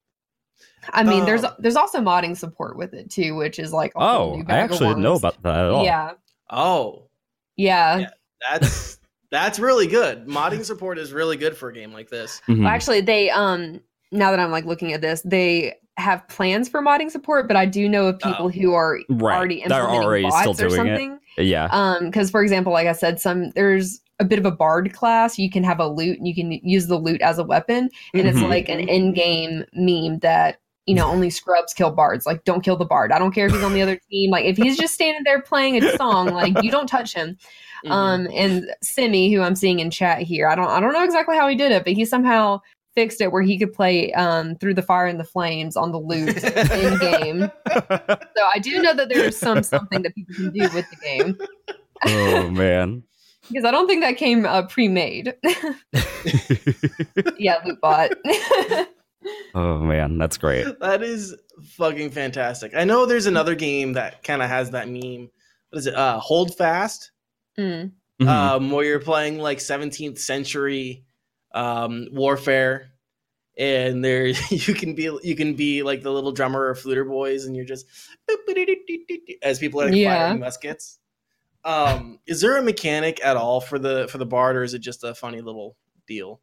I 0.92 1.04
mean, 1.04 1.26
there's 1.26 1.44
Um, 1.44 1.54
there's 1.60 1.76
also 1.76 2.00
modding 2.00 2.36
support 2.36 2.76
with 2.78 2.94
it 2.94 3.10
too, 3.10 3.36
which 3.36 3.60
is 3.60 3.72
like 3.72 3.92
a 3.96 4.00
Oh, 4.02 4.44
I 4.48 4.58
actually 4.58 4.88
didn't 4.88 5.04
know 5.04 5.16
about 5.16 5.42
that 5.44 5.58
at 5.58 5.70
all. 5.72 5.84
Yeah, 5.86 6.12
Oh, 6.50 7.04
yeah. 7.56 7.98
Yeah. 8.00 8.10
that's 8.50 8.98
that's 9.32 9.60
really 9.60 9.86
good. 9.88 10.26
Modding 10.28 10.66
support 10.66 10.98
is 10.98 11.14
really 11.14 11.38
good 11.38 11.56
for 11.56 11.70
a 11.70 11.74
game 11.74 11.94
like 11.94 12.10
this. 12.10 12.42
Mhm. 12.48 12.60
Well, 12.60 12.68
actually, 12.70 13.02
they 13.02 13.30
um 13.30 13.80
now 14.12 14.32
that 14.32 14.40
I'm 14.40 14.52
like 14.52 14.66
looking 14.66 14.92
at 14.94 15.02
this, 15.02 15.22
they 15.22 15.76
have 16.00 16.28
plans 16.28 16.68
for 16.70 16.82
modding 16.82 17.12
support, 17.12 17.48
but 17.48 17.58
I 17.58 17.66
do 17.66 17.88
know 17.90 18.08
of 18.08 18.20
people 18.20 18.46
Oh. 18.46 18.50
who 18.50 18.74
are 18.74 19.00
Right. 19.10 19.38
already 19.38 19.62
implementing 19.62 20.02
already 20.04 20.24
bots 20.24 20.40
still 20.40 20.52
or 20.52 20.70
doing 20.70 20.72
it. 20.72 20.76
something. 20.76 21.20
yeah. 21.38 21.68
Um, 21.72 22.06
because 22.06 22.32
for 22.32 22.42
example, 22.42 22.74
like 22.74 22.88
I 22.88 22.94
said, 22.94 23.20
some 23.20 23.52
there's 23.52 24.02
a 24.20 24.26
bit 24.26 24.38
of 24.40 24.46
a 24.46 24.52
bard 24.52 24.92
class. 24.94 25.38
You 25.40 25.50
can 25.50 25.64
have 25.64 25.80
a 25.80 25.88
lute 25.88 26.18
and 26.18 26.28
you 26.28 26.36
can 26.36 26.52
use 26.52 26.88
the 26.88 26.98
lute 26.98 27.22
as 27.22 27.38
a 27.40 27.44
weapon, 27.44 27.90
and 28.14 28.28
it's 28.28 28.40
Mhm. 28.40 28.50
like 28.50 28.68
an 28.70 28.80
in-game 28.82 29.64
meme 29.74 30.20
that 30.20 30.58
you 30.86 30.96
know 30.96 31.08
only 31.08 31.30
scrubs 31.30 31.74
kill 31.74 31.92
bards. 31.92 32.26
Like, 32.26 32.44
don't 32.46 32.62
kill 32.64 32.76
the 32.76 32.84
bard. 32.86 33.12
I 33.12 33.20
don't 33.20 33.32
care 33.34 33.46
if 33.46 33.52
he's 33.54 33.64
on 33.64 33.74
the 33.74 33.82
other 33.82 33.98
team. 34.12 34.32
Like, 34.32 34.46
if 34.46 34.58
he's 34.58 34.78
just 34.78 34.94
standing 34.94 35.24
there 35.24 35.42
playing 35.42 35.82
a 35.84 35.96
song, 35.98 36.30
like 36.30 36.62
you 36.64 36.72
don't 36.72 36.88
touch 36.88 37.14
him. 37.14 37.38
Mhm. 37.86 37.92
Um, 37.92 38.28
and 38.34 38.66
Simi, 38.84 39.32
who 39.34 39.42
I'm 39.42 39.56
seeing 39.56 39.80
in 39.80 39.90
chat 39.92 40.20
here, 40.22 40.48
I 40.50 40.56
don't 40.56 40.68
I 40.68 40.80
don't 40.82 40.92
know 40.94 41.04
exactly 41.04 41.38
how 41.38 41.48
he 41.48 41.56
did 41.56 41.72
it, 41.72 41.84
but 41.86 41.94
he 41.94 42.04
somehow 42.06 42.60
fixed 42.96 43.22
it 43.22 43.32
where 43.32 43.42
he 43.42 43.58
could 43.60 43.72
play 43.74 44.12
um 44.14 44.56
through 44.56 44.74
the 44.74 44.82
fire 44.82 45.06
and 45.06 45.20
the 45.20 45.24
flames 45.24 45.76
on 45.78 45.92
the 45.92 46.00
lute 46.00 46.44
in 46.44 47.00
game. 47.00 47.52
So 48.36 48.46
I 48.54 48.60
do 48.60 48.82
know 48.82 48.94
that 48.94 49.10
there's 49.10 49.38
some 49.38 49.64
something 49.64 50.02
that 50.04 50.16
people 50.16 50.36
can 50.36 50.52
do 50.52 50.62
with 50.74 50.86
the 50.90 50.98
game 51.04 51.38
oh 52.06 52.50
man. 52.50 53.04
because 53.50 53.66
I 53.66 53.72
don't 53.72 53.88
think 53.88 54.02
that 54.02 54.18
came 54.18 54.46
uh, 54.46 54.64
pre-made. 54.68 55.34
yeah, 57.38 57.58
lute 57.66 57.82
bot. 57.82 58.12
oh 59.56 59.80
man, 59.80 60.18
that's 60.18 60.38
great. 60.38 60.80
that 60.80 61.02
is 61.04 61.36
fucking 61.64 62.12
fantastic. 62.12 62.74
I 62.76 62.84
know 62.86 63.06
there's 63.06 63.26
another 63.26 63.56
game 63.56 63.94
that 63.94 64.24
kind 64.24 64.42
of 64.42 64.50
has 64.50 64.72
that 64.72 64.88
meme. 64.88 65.30
What 65.70 65.80
is 65.80 65.88
it? 65.88 65.96
Uh, 65.96 66.20
Hold 66.20 66.56
Fast. 66.56 67.12
Mm. 67.58 67.92
Mhm. 68.22 68.28
um, 68.28 68.72
where 68.72 68.86
you're 68.86 69.00
playing 69.00 69.38
like 69.40 69.60
17th 69.60 70.20
century 70.20 71.04
um, 71.54 72.08
warfare, 72.12 72.92
and 73.58 74.04
there 74.04 74.28
you 74.50 74.74
can 74.74 74.96
be 74.96 75.10
you 75.24 75.36
can 75.36 75.54
be 75.56 75.84
like 75.84 76.02
the 76.04 76.12
little 76.12 76.32
drummer 76.32 76.68
or 76.70 76.76
fluter 76.76 77.08
boys, 77.08 77.46
and 77.46 77.56
you're 77.56 77.66
just 77.66 77.86
as 79.42 79.60
people 79.60 79.82
are 79.82 79.86
like, 79.86 79.96
Yeah. 79.96 80.26
firing 80.28 80.40
muskets. 80.40 81.00
Um, 81.66 82.20
is 82.26 82.40
there 82.42 82.58
a 82.58 82.62
mechanic 82.62 83.24
at 83.24 83.36
all 83.38 83.60
for 83.62 83.78
the 83.80 84.08
for 84.10 84.18
the 84.18 84.26
bard, 84.26 84.56
or 84.56 84.64
is 84.64 84.74
it 84.74 84.80
just 84.80 85.04
a 85.04 85.14
funny 85.14 85.42
little 85.42 85.76
deal? 86.08 86.40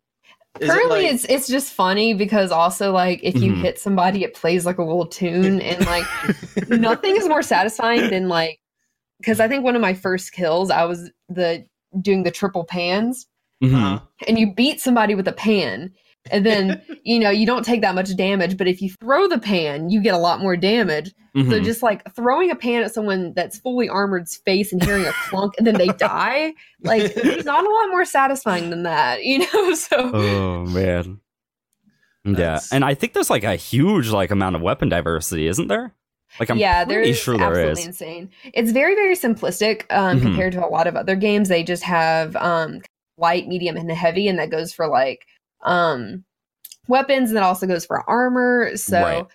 Is 0.61 0.69
it 0.69 0.73
Currently, 0.73 1.03
like- 1.05 1.15
it's 1.15 1.25
it's 1.27 1.49
just 1.49 1.73
funny 1.73 2.15
because 2.15 2.51
also 2.51 2.93
like 2.93 3.21
if 3.23 3.35
you 3.37 3.53
Mhm. 3.53 3.61
hit 3.63 3.79
somebody, 3.79 4.25
it 4.25 4.35
plays 4.35 4.67
like 4.67 4.79
a 4.79 4.83
little 4.85 5.07
tune, 5.07 5.61
and 5.63 5.85
like 5.87 6.05
nothing 6.69 7.17
is 7.17 7.29
more 7.29 7.43
satisfying 7.43 8.11
than 8.11 8.29
like 8.29 8.59
because 9.19 9.41
I 9.41 9.49
think 9.49 9.65
one 9.65 9.75
of 9.75 9.81
my 9.83 9.95
first 9.95 10.33
kills, 10.33 10.71
I 10.71 10.85
was 10.85 11.11
the 11.31 11.65
doing 12.03 12.23
the 12.23 12.31
triple 12.31 12.65
pans, 12.65 13.27
Mhm. 13.63 13.75
Uh-huh. 13.75 14.01
and 14.29 14.39
you 14.39 14.53
beat 14.53 14.81
somebody 14.81 15.15
with 15.15 15.27
a 15.27 15.33
pan 15.33 15.91
and 16.31 16.45
then 16.45 16.83
you 17.05 17.19
know 17.19 17.31
you 17.31 17.47
don't 17.47 17.65
take 17.65 17.81
that 17.81 17.95
much 17.95 18.15
damage 18.17 18.57
but 18.59 18.67
if 18.69 18.83
you 18.83 18.91
throw 19.01 19.27
the 19.29 19.39
pan 19.39 19.89
you 19.89 20.03
get 20.03 20.13
a 20.15 20.19
lot 20.19 20.41
more 20.41 20.57
damage 20.57 21.15
so 21.35 21.43
Mhm. 21.43 21.65
just 21.65 21.83
like 21.83 22.03
throwing 22.15 22.51
a 22.51 22.55
pan 22.57 22.83
at 22.83 22.93
someone 22.93 23.33
that's 23.35 23.59
fully 23.59 23.89
armored's 23.89 24.37
face 24.37 24.73
and 24.73 24.83
hearing 24.85 25.05
a 25.07 25.13
clunk 25.29 25.55
and 25.59 25.67
then 25.67 25.77
they 25.77 25.87
die 25.89 26.53
like 26.83 27.15
there's 27.15 27.45
not 27.47 27.65
a 27.67 27.71
lot 27.71 27.89
more 27.91 28.05
satisfying 28.05 28.69
than 28.71 28.83
that 28.83 29.25
you 29.25 29.39
know 29.39 29.75
so 29.89 30.11
Oh 30.13 30.67
man. 30.67 31.21
Yeah, 32.25 32.33
That's- 32.33 32.73
and 32.73 32.85
I 32.85 32.95
think 32.95 33.13
there's 33.13 33.31
like 33.31 33.45
a 33.45 33.55
huge 33.57 34.11
like 34.11 34.31
amount 34.33 34.57
of 34.57 34.63
weapon 34.63 34.89
diversity, 34.89 35.47
isn't 35.47 35.69
there? 35.69 35.95
Like 36.41 36.51
I'm 36.51 36.59
yeah 36.59 36.85
pretty 36.85 37.03
there's 37.13 37.19
sure 37.19 37.39
there 37.39 37.47
absolutely 37.49 37.81
is. 37.83 37.87
insane 37.87 38.31
it's 38.53 38.73
very 38.73 38.95
very 38.97 39.15
simplistic 39.15 39.85
um 39.91 40.19
Mhm. 40.19 40.23
compared 40.23 40.53
to 40.55 40.67
a 40.67 40.69
lot 40.69 40.87
of 40.89 40.97
other 40.97 41.15
games 41.17 41.49
they 41.49 41.63
just 41.63 41.85
have 41.85 42.35
um 42.37 42.81
light 43.19 43.49
medium 43.49 43.77
and 43.77 43.91
heavy 43.91 44.29
and 44.29 44.39
that 44.39 44.51
goes 44.51 44.73
for 44.73 44.87
like 44.89 45.27
um 45.63 46.25
weapons 46.89 47.31
and 47.31 47.37
that 47.37 47.43
also 47.43 47.67
goes 47.67 47.85
for 47.87 48.09
armor 48.09 48.77
so 48.77 49.01
Right. 49.01 49.27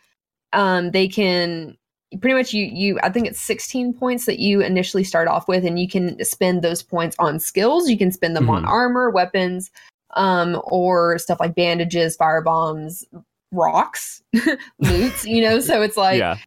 um 0.54 0.91
they 0.91 1.08
can 1.08 1.78
pretty 2.20 2.36
much 2.36 2.54
you 2.54 2.65
you 2.65 3.00
i 3.04 3.10
think 3.10 3.28
it's 3.28 3.41
16 3.41 3.94
points 3.94 4.26
that 4.26 4.39
you 4.39 4.62
initially 4.62 5.04
start 5.04 5.28
off 5.28 5.48
with 5.48 5.65
and 5.65 5.80
you 5.80 5.88
can 5.88 6.24
spend 6.24 6.62
those 6.62 6.84
points 6.84 7.15
on 7.20 7.39
skills 7.39 7.89
you 7.89 7.98
can 7.98 8.12
spend 8.12 8.36
them 8.36 8.50
on 8.50 8.63
Mhm. 8.63 8.67
armor 8.70 9.10
weapons 9.10 9.72
um 10.15 10.62
or 10.65 11.17
stuff 11.17 11.39
like 11.39 11.56
bandages 11.56 12.15
fire 12.15 12.41
bombs 12.41 13.06
rocks 13.52 14.22
lutes 14.80 15.26
you 15.26 15.41
know 15.41 15.60
so 15.60 15.82
it's 15.82 15.98
like 15.98 16.20
yeah. 16.20 16.38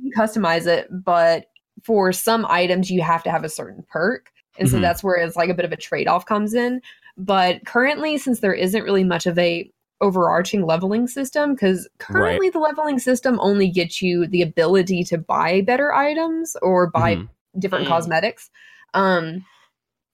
you 0.00 0.10
can 0.12 0.22
customize 0.26 0.66
it, 0.66 0.88
but 1.04 1.46
for 1.82 2.12
some 2.12 2.44
items 2.46 2.90
you 2.90 3.00
have 3.02 3.22
to 3.22 3.30
have 3.30 3.44
a 3.44 3.48
certain 3.48 3.84
perk. 3.88 4.30
And 4.58 4.68
so 4.68 4.78
Mhm. 4.78 4.82
that's 4.82 5.02
where 5.02 5.16
it's 5.16 5.36
like 5.36 5.50
a 5.50 5.54
bit 5.54 5.64
of 5.64 5.72
a 5.72 5.76
trade-off 5.76 6.26
comes 6.26 6.54
in. 6.54 6.80
But 7.16 7.64
currently, 7.66 8.18
since 8.18 8.40
there 8.40 8.54
isn't 8.54 8.82
really 8.84 9.04
much 9.04 9.26
of 9.26 9.38
a 9.38 9.70
overarching 10.02 10.66
leveling 10.66 11.06
system, 11.06 11.54
because 11.54 11.88
currently 11.98 12.50
the 12.50 12.58
leveling 12.58 12.98
system 12.98 13.38
only 13.40 13.68
gets 13.68 14.02
you 14.02 14.26
the 14.26 14.42
ability 14.42 15.02
to 15.04 15.16
buy 15.16 15.62
better 15.62 15.92
items 15.94 16.54
or 16.60 16.86
buy 16.88 17.16
Mhm. 17.16 17.28
different 17.58 17.86
Mm. 17.86 17.88
cosmetics. 17.88 18.50
Um 18.94 19.44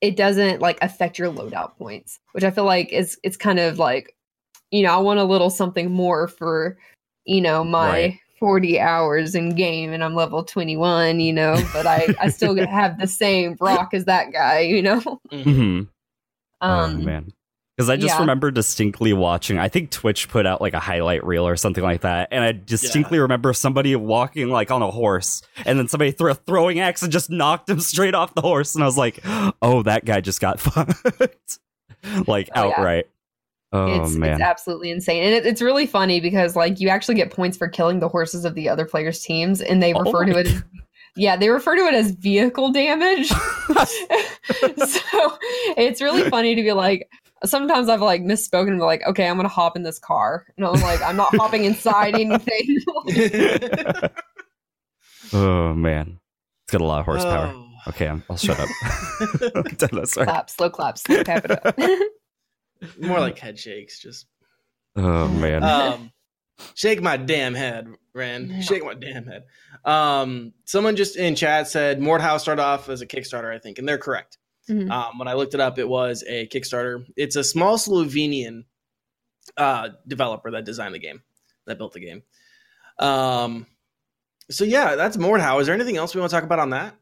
it 0.00 0.16
doesn't 0.16 0.60
like 0.60 0.78
affect 0.82 1.18
your 1.18 1.32
loadout 1.32 1.76
points, 1.78 2.18
which 2.32 2.44
I 2.44 2.50
feel 2.50 2.64
like 2.64 2.92
is 2.92 3.18
it's 3.22 3.36
kind 3.36 3.58
of 3.60 3.78
like, 3.78 4.16
you 4.72 4.82
know, 4.82 4.92
I 4.92 4.98
want 4.98 5.20
a 5.20 5.24
little 5.24 5.50
something 5.50 5.90
more 5.92 6.26
for, 6.28 6.76
you 7.24 7.40
know, 7.40 7.62
my 7.64 7.88
Right. 7.88 8.18
40 8.42 8.80
hours 8.80 9.36
in 9.36 9.54
game 9.54 9.92
and 9.92 10.02
I'm 10.02 10.16
level 10.16 10.42
21, 10.42 11.20
you 11.20 11.32
know, 11.32 11.54
but 11.72 11.86
I 11.86 12.08
I 12.20 12.28
still 12.28 12.56
have 12.66 12.98
the 12.98 13.06
same 13.06 13.56
rock 13.60 13.94
as 13.94 14.06
that 14.06 14.32
guy, 14.32 14.58
you 14.58 14.82
know. 14.82 15.00
Mhm. 15.30 15.46
Um 15.46 15.88
oh 16.60 16.88
man. 16.88 17.32
Because 17.76 17.88
I 17.88 17.94
just 17.94 18.14
yeah. 18.14 18.18
remember 18.18 18.50
distinctly 18.50 19.12
watching. 19.12 19.60
I 19.60 19.68
think 19.68 19.92
Twitch 19.92 20.28
put 20.28 20.44
out 20.44 20.60
like 20.60 20.74
a 20.74 20.80
highlight 20.80 21.24
reel 21.24 21.46
or 21.46 21.56
something 21.56 21.84
like 21.84 22.00
that, 22.00 22.30
and 22.32 22.42
I 22.42 22.50
distinctly 22.50 23.20
remember 23.20 23.52
somebody 23.52 23.94
walking 23.94 24.48
like 24.48 24.72
on 24.72 24.82
a 24.82 24.90
horse, 24.90 25.40
and 25.64 25.78
then 25.78 25.86
somebody 25.86 26.10
threw 26.10 26.32
a 26.32 26.34
throwing 26.34 26.80
axe 26.80 27.02
and 27.02 27.12
just 27.12 27.30
knocked 27.30 27.70
him 27.70 27.78
straight 27.78 28.16
off 28.16 28.34
the 28.34 28.40
horse, 28.40 28.74
and 28.74 28.82
I 28.82 28.86
was 28.86 28.98
like, 28.98 29.20
"Oh, 29.62 29.84
that 29.84 30.04
guy 30.04 30.20
just 30.20 30.40
got 30.40 30.58
fucked," 30.60 31.60
like 32.26 32.50
Oh, 32.56 32.72
outright. 32.72 33.06
Oh 33.74 34.02
it's 34.02 34.14
man. 34.16 34.32
it's 34.32 34.42
absolutely 34.42 34.90
insane, 34.90 35.22
and 35.22 35.32
it, 35.34 35.46
it's 35.46 35.62
really 35.62 35.86
funny 35.86 36.20
because 36.20 36.54
like 36.54 36.78
you 36.78 36.88
actually 36.90 37.14
get 37.14 37.30
points 37.30 37.56
for 37.56 37.68
killing 37.68 38.00
the 38.00 38.08
horses 38.08 38.44
of 38.44 38.54
the 38.54 38.68
other 38.68 38.84
players' 38.84 39.22
teams, 39.22 39.62
and 39.62 39.82
they 39.82 39.94
Oh 39.94 40.00
refer 40.00 40.26
to 40.26 40.38
it. 40.38 40.46
As, 40.46 40.62
oh. 40.62 40.80
yeah, 41.16 41.36
they 41.36 41.48
refer 41.48 41.74
to 41.76 41.86
it 41.86 41.94
as 41.94 42.10
vehicle 42.10 42.70
damage. 42.70 43.28
so 43.28 43.38
it's 45.76 46.02
really 46.02 46.28
funny 46.28 46.54
to 46.54 46.62
be 46.62 46.72
like. 46.72 47.08
Sometimes 47.44 47.88
I've 47.88 48.00
like 48.00 48.22
misspoken 48.22 48.68
and 48.68 48.78
be 48.78 48.84
like, 48.84 49.02
okay, 49.04 49.26
I'm 49.26 49.34
gonna 49.34 49.48
hop 49.48 49.74
in 49.74 49.82
this 49.82 49.98
car, 49.98 50.46
and 50.56 50.64
I'm 50.64 50.80
like, 50.80 51.02
I'm 51.02 51.16
not 51.16 51.34
hopping 51.34 51.64
inside 51.64 52.14
anything. 52.14 52.78
oh 55.32 55.74
man, 55.74 56.20
it's 56.62 56.70
got 56.70 56.80
a 56.80 56.84
lot 56.84 57.00
of 57.00 57.06
horsepower. 57.06 57.52
Oh. 57.52 57.68
Okay, 57.88 58.06
I'm, 58.06 58.22
I'll 58.30 58.36
shut 58.36 58.60
up. 58.60 58.68
That's 59.76 60.16
right. 60.16 60.24
clap, 60.24 60.50
slow 60.50 60.70
clap, 60.70 60.98
slow 60.98 61.24
tap 61.24 61.44
it 61.46 61.66
up. 61.66 61.76
More 62.98 63.20
like 63.20 63.38
head 63.40 63.58
shakes, 63.58 63.98
just 64.00 64.26
Oh 64.96 65.28
man. 65.28 65.62
um, 65.64 66.12
shake 66.74 67.00
my 67.02 67.16
damn 67.16 67.54
head, 67.54 67.88
Ren. 68.14 68.60
Shake 68.62 68.84
my 68.84 68.94
damn 68.94 69.24
head. 69.26 69.44
Um, 69.84 70.52
someone 70.64 70.96
just 70.96 71.16
in 71.16 71.34
chat 71.34 71.68
said 71.68 71.98
Mordhau 72.00 72.38
started 72.38 72.62
off 72.62 72.88
as 72.88 73.00
a 73.00 73.06
Kickstarter, 73.06 73.52
I 73.54 73.58
think, 73.58 73.78
and 73.78 73.88
they're 73.88 73.98
correct. 73.98 74.38
Mhm. 74.68 74.90
Um, 74.90 75.18
when 75.18 75.28
I 75.28 75.32
looked 75.34 75.54
it 75.54 75.60
up, 75.60 75.78
it 75.78 75.88
was 75.88 76.22
a 76.28 76.46
Kickstarter. 76.48 77.04
It's 77.16 77.36
a 77.36 77.42
small 77.44 77.78
Slovenian 77.78 78.64
uh, 79.56 79.88
developer 80.06 80.50
that 80.52 80.64
designed 80.64 80.94
the 80.94 80.98
game, 81.00 81.22
that 81.66 81.78
built 81.78 81.94
the 81.94 82.00
game. 82.00 82.22
Um, 82.98 83.66
so 84.50 84.64
yeah, 84.64 84.94
that's 84.94 85.16
Mordhau. 85.16 85.60
Is 85.60 85.66
there 85.66 85.74
anything 85.74 85.96
else 85.96 86.14
we 86.14 86.20
want 86.20 86.30
to 86.30 86.36
talk 86.36 86.44
about 86.44 86.58
on 86.60 86.70
that? 86.70 86.94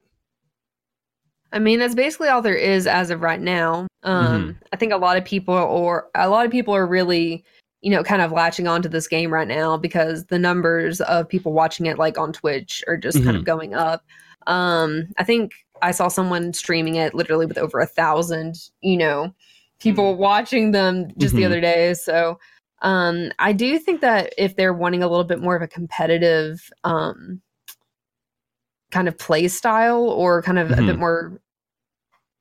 I 1.52 1.58
mean, 1.58 1.78
that's 1.78 1.94
basically 1.94 2.28
all 2.28 2.42
there 2.42 2.54
is 2.54 2.86
as 2.86 3.10
of 3.10 3.22
right 3.22 3.40
now. 3.40 3.86
Um, 4.02 4.56
I 4.72 4.76
think 4.76 4.92
a 4.92 4.96
lot 4.96 5.16
of 5.16 5.24
people 5.24 5.54
or 5.54 6.08
a 6.14 6.28
lot 6.28 6.46
of 6.46 6.52
people 6.52 6.74
are 6.74 6.86
really, 6.86 7.44
you 7.80 7.90
know, 7.90 8.02
kind 8.04 8.22
of 8.22 8.32
latching 8.32 8.68
onto 8.68 8.88
this 8.88 9.08
game 9.08 9.32
right 9.32 9.48
now 9.48 9.76
because 9.76 10.26
the 10.26 10.38
numbers 10.38 11.00
of 11.02 11.28
people 11.28 11.52
watching 11.52 11.86
it 11.86 11.98
like 11.98 12.18
on 12.18 12.32
Twitch 12.32 12.84
are 12.86 12.96
just 12.96 13.22
kind 13.24 13.36
of 13.36 13.44
going 13.44 13.74
up. 13.74 14.04
Um, 14.46 15.08
I 15.18 15.24
think 15.24 15.52
I 15.82 15.90
saw 15.90 16.08
someone 16.08 16.52
streaming 16.52 16.96
it 16.96 17.14
literally 17.14 17.46
with 17.46 17.58
over 17.58 17.80
a 17.80 17.86
thousand, 17.86 18.70
you 18.80 18.96
know, 18.96 19.34
people 19.80 20.16
watching 20.16 20.72
them 20.72 21.08
just 21.18 21.34
the 21.34 21.42
Mhm. 21.42 21.46
other 21.46 21.60
day. 21.60 21.94
So 21.94 22.38
um 22.82 23.30
I 23.38 23.52
do 23.52 23.78
think 23.78 24.00
that 24.00 24.32
if 24.38 24.56
they're 24.56 24.72
wanting 24.72 25.02
a 25.02 25.08
little 25.08 25.24
bit 25.24 25.40
more 25.40 25.54
of 25.56 25.62
a 25.62 25.68
competitive 25.68 26.70
um 26.84 27.40
kind 28.90 29.08
of 29.08 29.16
play 29.18 29.48
style 29.48 30.02
or 30.10 30.42
kind 30.42 30.58
of 30.58 30.70
a 30.70 30.76
bit 30.76 30.96
Mhm. 30.96 30.98
more 30.98 31.40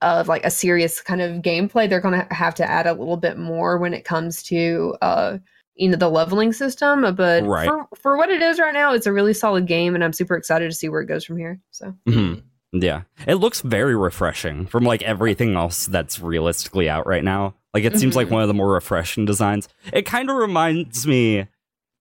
of 0.01 0.27
like 0.27 0.45
a 0.45 0.51
serious 0.51 1.01
kind 1.01 1.21
of 1.21 1.41
gameplay 1.41 1.89
they're 1.89 1.99
going 1.99 2.19
to 2.19 2.33
have 2.33 2.55
to 2.55 2.69
add 2.69 2.88
a 2.88 2.93
little 2.93 3.17
bit 3.17 3.38
more 3.38 3.77
when 3.77 3.93
it 3.93 4.05
comes 4.05 4.41
to 4.43 4.95
uh 5.01 5.38
you 5.75 5.89
know 5.89 5.97
the 5.97 6.09
leveling 6.09 6.53
system 6.53 7.13
but 7.15 7.43
Right. 7.43 7.67
for 7.67 7.85
for 7.95 8.17
what 8.17 8.29
it 8.29 8.41
is 8.41 8.59
right 8.59 8.73
now 8.73 8.93
it's 8.93 9.05
a 9.07 9.12
really 9.13 9.33
solid 9.33 9.65
game 9.67 9.95
and 9.95 10.03
i'm 10.03 10.13
super 10.13 10.35
excited 10.35 10.69
to 10.69 10.75
see 10.75 10.88
where 10.89 11.01
it 11.01 11.07
goes 11.07 11.25
from 11.25 11.38
here 11.38 11.59
so 11.71 11.93
Mhm. 12.07 12.43
Yeah. 12.71 13.01
It 13.25 13.35
looks 13.35 13.62
very 13.62 13.95
refreshing 13.95 14.67
from 14.67 14.83
like 14.83 15.01
everything 15.01 15.55
else 15.55 15.88
that's 15.88 16.19
realistically 16.19 16.88
out 16.88 17.07
right 17.07 17.23
now. 17.23 17.55
Like 17.73 17.83
it 17.83 17.97
seems 17.97 18.15
like 18.15 18.27
Mhm. 18.27 18.31
one 18.31 18.41
of 18.43 18.47
the 18.47 18.53
more 18.53 18.71
refreshing 18.71 19.25
designs. 19.25 19.67
It 19.91 20.05
kind 20.05 20.29
of 20.29 20.35
reminds 20.35 21.07
me 21.07 21.47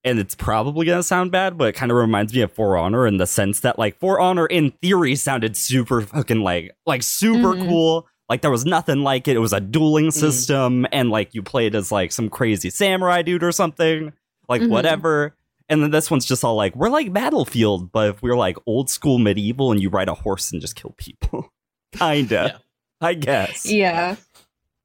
and 0.05 0.19
it's 0.19 0.35
probably 0.35 0.87
going 0.87 0.99
to 0.99 1.03
sound 1.03 1.33
bad, 1.33 1.59
but 1.59 1.69
it 1.69 1.73
kind 1.75 1.91
of 1.91 1.99
reminds 1.99 2.33
me 2.33 2.41
of 2.43 2.53
For 2.53 2.77
Honor 2.77 3.07
in 3.07 3.17
the 3.19 3.27
sense 3.27 3.61
that 3.61 3.79
like 3.79 3.99
For 3.99 4.21
Honor 4.21 4.47
in 4.47 4.71
theory 4.83 5.15
sounded 5.17 5.57
super 5.57 6.01
fucking 6.03 6.41
like 6.41 6.73
like 6.87 7.03
super 7.03 7.55
Mhm. 7.55 7.69
cool. 7.69 8.07
Like 8.29 8.43
there 8.43 8.51
was 8.51 8.65
nothing 8.67 9.03
like 9.03 9.27
it. 9.27 9.37
It 9.37 9.41
was 9.41 9.53
a 9.53 9.61
dueling 9.61 10.09
Mhm. 10.09 10.13
system 10.13 10.87
and 10.93 11.11
like 11.11 11.35
you 11.35 11.43
played 11.43 11.75
as 11.75 11.91
like 11.91 12.13
some 12.13 12.29
crazy 12.29 12.71
samurai 12.71 13.23
dude 13.23 13.43
or 13.43 13.53
something. 13.53 14.13
Like 14.49 14.63
Mhm. 14.63 14.69
whatever. 14.71 15.35
And 15.69 15.83
then 15.83 15.91
this 15.91 16.11
one's 16.11 16.25
just 16.25 16.45
all 16.45 16.55
like, 16.55 16.75
we're 16.77 16.89
like 16.91 17.13
Battlefield, 17.13 17.91
but 17.93 18.09
if 18.11 18.23
we're 18.23 18.37
like 18.37 18.57
old 18.67 18.89
school 18.89 19.19
medieval 19.19 19.71
and 19.73 19.83
you 19.83 19.89
ride 19.91 20.09
a 20.09 20.15
horse 20.15 20.51
and 20.53 20.61
just 20.61 20.77
kill 20.77 20.95
people. 20.97 21.53
Kinda. 21.93 22.61
I 23.01 23.15
guess. 23.15 23.65
yeah 23.71 24.17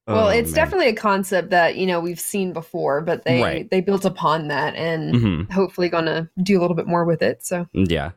well 0.06 0.26
Oh, 0.26 0.28
it's 0.30 0.50
man. 0.50 0.56
definitely 0.56 0.88
a 0.88 0.94
concept 0.94 1.50
that 1.50 1.76
you 1.76 1.86
know 1.86 2.00
we've 2.00 2.20
seen 2.20 2.52
before 2.52 3.00
but 3.00 3.24
they 3.24 3.42
Right. 3.42 3.70
they 3.70 3.80
built 3.80 4.04
upon 4.04 4.48
that 4.48 4.74
and 4.74 5.14
Mhm. 5.14 5.50
hopefully 5.50 5.88
gonna 5.88 6.28
do 6.42 6.58
a 6.58 6.60
little 6.60 6.76
bit 6.76 6.86
more 6.86 7.04
with 7.04 7.22
it 7.22 7.44
so 7.44 7.66
Yeah. 7.72 8.10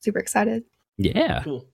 super 0.00 0.18
excited 0.18 0.64
Yeah. 0.98 1.42
Cool. 1.44 1.66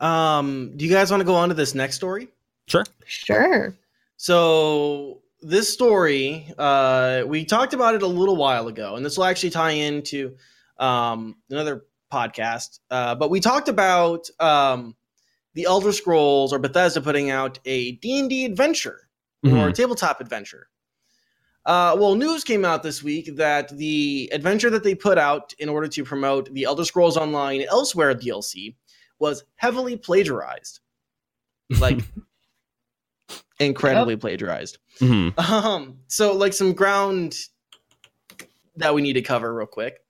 Um, 0.00 0.72
do 0.76 0.84
you 0.84 0.90
guys 0.90 1.10
want 1.10 1.20
to 1.22 1.24
go 1.24 1.34
on 1.34 1.48
to 1.48 1.54
this 1.54 1.74
next 1.74 1.96
story? 1.96 2.28
Sure. 2.66 2.84
sure 3.06 3.74
So 4.18 5.22
this 5.40 5.72
story, 5.72 6.52
uh, 6.58 7.22
we 7.26 7.44
talked 7.44 7.72
about 7.74 7.94
it 7.94 8.02
a 8.02 8.06
little 8.06 8.36
while 8.36 8.68
ago, 8.68 8.96
and 8.96 9.04
this 9.06 9.16
will 9.16 9.24
actually 9.24 9.50
tie 9.50 9.70
into 9.70 10.36
um, 10.78 11.36
another 11.50 11.84
podcast. 12.12 12.80
Uh, 12.90 13.14
but 13.14 13.30
we 13.30 13.40
talked 13.40 13.68
about 13.68 14.28
um, 14.40 14.94
the 15.56 15.64
Elder 15.64 15.90
Scrolls 15.90 16.52
or 16.52 16.58
Bethesda 16.60 17.00
putting 17.00 17.30
out 17.30 17.58
a 17.64 17.92
D 17.92 18.20
and 18.20 18.30
D 18.30 18.44
adventure 18.44 19.08
or 19.44 19.48
Mhm. 19.50 19.74
tabletop 19.74 20.20
adventure. 20.20 20.68
Uh, 21.64 21.96
well, 21.98 22.14
news 22.14 22.44
came 22.44 22.64
out 22.64 22.82
this 22.84 23.02
week 23.02 23.34
that 23.36 23.76
the 23.76 24.28
adventure 24.32 24.70
that 24.70 24.84
they 24.84 24.94
put 24.94 25.18
out 25.18 25.52
in 25.58 25.68
order 25.68 25.88
to 25.88 26.04
promote 26.04 26.52
the 26.54 26.64
Elder 26.64 26.84
Scrolls 26.84 27.16
Online 27.16 27.62
Elsweyr 27.62 28.14
DLC 28.14 28.76
was 29.18 29.44
heavily 29.56 29.96
plagiarized, 29.96 30.80
like 31.80 32.00
incredibly 33.58 34.16
plagiarized. 34.16 34.78
Mhm. 35.00 35.36
Um, 35.38 35.98
so 36.06 36.34
like 36.34 36.52
some 36.52 36.72
ground 36.74 37.36
that 38.76 38.94
we 38.94 39.00
need 39.02 39.14
to 39.14 39.22
cover 39.22 39.54
real 39.54 39.66
quick 39.66 40.00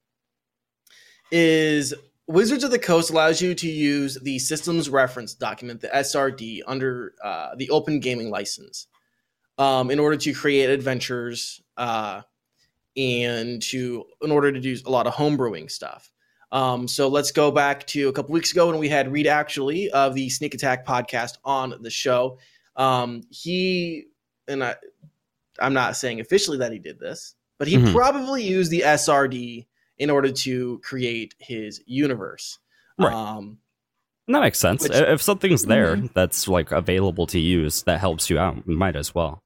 is 1.31 1.93
Wizards 2.27 2.63
of 2.63 2.71
the 2.71 2.79
Coast 2.79 3.09
allows 3.09 3.41
you 3.41 3.55
to 3.55 3.67
use 3.69 4.17
the 4.21 4.37
systems 4.39 4.89
reference 4.89 5.33
document, 5.33 5.79
the 5.81 5.87
SRD, 5.87 6.61
under 6.67 7.13
uh, 7.23 7.55
the 7.55 7.69
Open 7.69 7.99
Gaming 8.01 8.29
License 8.29 8.87
um, 9.57 9.89
in 9.89 9.97
order 9.99 10.17
to 10.17 10.33
create 10.33 10.69
adventures 10.69 11.61
uh, 11.77 12.21
and 12.97 13.61
to 13.61 14.05
in 14.21 14.31
order 14.31 14.51
to 14.51 14.59
do 14.59 14.75
a 14.85 14.89
lot 14.89 15.07
of 15.07 15.13
homebrewing 15.13 15.71
stuff. 15.71 16.11
Um, 16.51 16.87
so 16.87 17.07
let's 17.07 17.31
go 17.31 17.51
back 17.51 17.85
to 17.87 18.07
a 18.09 18.13
couple 18.13 18.33
weeks 18.33 18.51
ago 18.51 18.67
when 18.67 18.77
we 18.79 18.89
had 18.89 19.11
Reed 19.11 19.27
actually 19.27 19.89
of 19.91 20.13
the 20.13 20.29
Sneak 20.29 20.53
Attack 20.53 20.85
podcast 20.85 21.37
on 21.43 21.75
the 21.81 21.89
show. 21.89 22.39
Um, 22.75 23.23
he 23.29 24.05
and 24.47 24.63
I, 24.63 24.75
I'm 25.59 25.73
not 25.73 25.95
saying 25.97 26.19
officially 26.19 26.57
that 26.59 26.71
he 26.71 26.79
did 26.79 26.99
this, 26.99 27.35
but 27.57 27.67
he 27.67 27.77
Mhm. 27.77 27.93
probably 27.93 28.43
used 28.43 28.71
the 28.71 28.81
SRD 28.81 29.65
in 29.97 30.09
order 30.09 30.31
to 30.31 30.79
create 30.83 31.33
his 31.39 31.81
universe. 31.85 32.59
Right. 32.99 33.13
Um, 33.13 33.59
That 34.27 34.41
makes 34.41 34.59
sense. 34.59 34.83
Which- 34.83 34.91
if 34.91 35.21
something's 35.21 35.63
there 35.63 35.95
Mhm. 35.95 36.13
that's 36.13 36.47
like 36.47 36.71
available 36.71 37.27
to 37.27 37.39
use 37.39 37.83
that 37.83 37.99
helps 37.99 38.29
you 38.29 38.37
out, 38.37 38.67
might 38.67 38.95
as 38.95 39.15
well. 39.15 39.41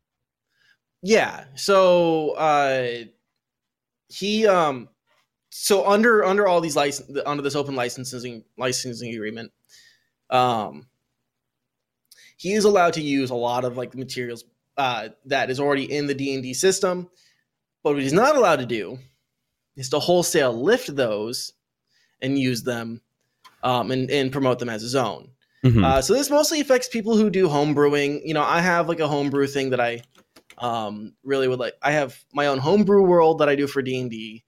Yeah. 1.04 1.46
So 1.56 2.32
uh 2.32 3.06
he 4.10 4.46
um 4.48 4.90
so 5.50 5.88
under 5.88 6.24
under 6.24 6.48
all 6.48 6.62
these 6.62 6.76
license 6.76 7.18
under 7.26 7.42
this 7.44 7.56
open 7.56 7.76
licensing 7.76 8.44
licensing 8.58 9.14
agreement, 9.14 9.52
um 10.32 10.88
he 12.38 12.54
is 12.54 12.66
allowed 12.66 12.94
to 12.94 13.02
use 13.02 13.30
a 13.30 13.36
lot 13.36 13.64
of 13.66 13.78
like 13.78 13.94
materials 13.96 14.46
uh 14.78 15.10
that 15.26 15.50
is 15.52 15.60
already 15.60 15.92
in 15.92 16.08
the 16.08 16.14
D&D 16.16 16.54
system. 16.56 17.10
But 17.84 17.94
what 17.94 18.02
he's 18.02 18.14
not 18.14 18.36
allowed 18.36 18.58
to 18.58 18.66
do 18.66 19.00
is 19.76 19.90
to 19.90 20.00
wholesale 20.00 20.54
lift 20.54 20.96
those 20.96 21.54
and 22.22 22.38
use 22.38 22.64
them 22.64 23.02
um 23.64 23.92
and, 23.92 24.10
and 24.12 24.32
promote 24.32 24.60
them 24.60 24.70
as 24.70 24.82
his 24.82 24.96
own. 24.96 25.30
Mhm. 25.64 25.84
Uh, 25.84 26.02
so 26.02 26.14
this 26.14 26.30
mostly 26.30 26.60
affects 26.60 26.88
people 26.88 27.16
who 27.16 27.30
do 27.30 27.48
home 27.48 27.74
brewing. 27.76 28.22
You 28.26 28.34
know, 28.34 28.42
I 28.44 28.62
have 28.62 28.90
like 28.90 29.00
a 29.00 29.08
homebrew 29.08 29.46
thing 29.48 29.70
that 29.70 29.80
I 29.80 30.02
um, 30.58 31.14
really 31.24 31.48
would 31.48 31.60
like. 31.60 31.76
I 31.82 31.92
have 31.92 32.18
my 32.34 32.48
own 32.48 32.58
homebrew 32.58 33.04
world 33.04 33.40
that 33.40 33.50
I 33.50 33.56
do 33.56 33.68
for 33.68 33.82
D 33.84 34.00
and 34.00 34.10
D, 34.10 34.44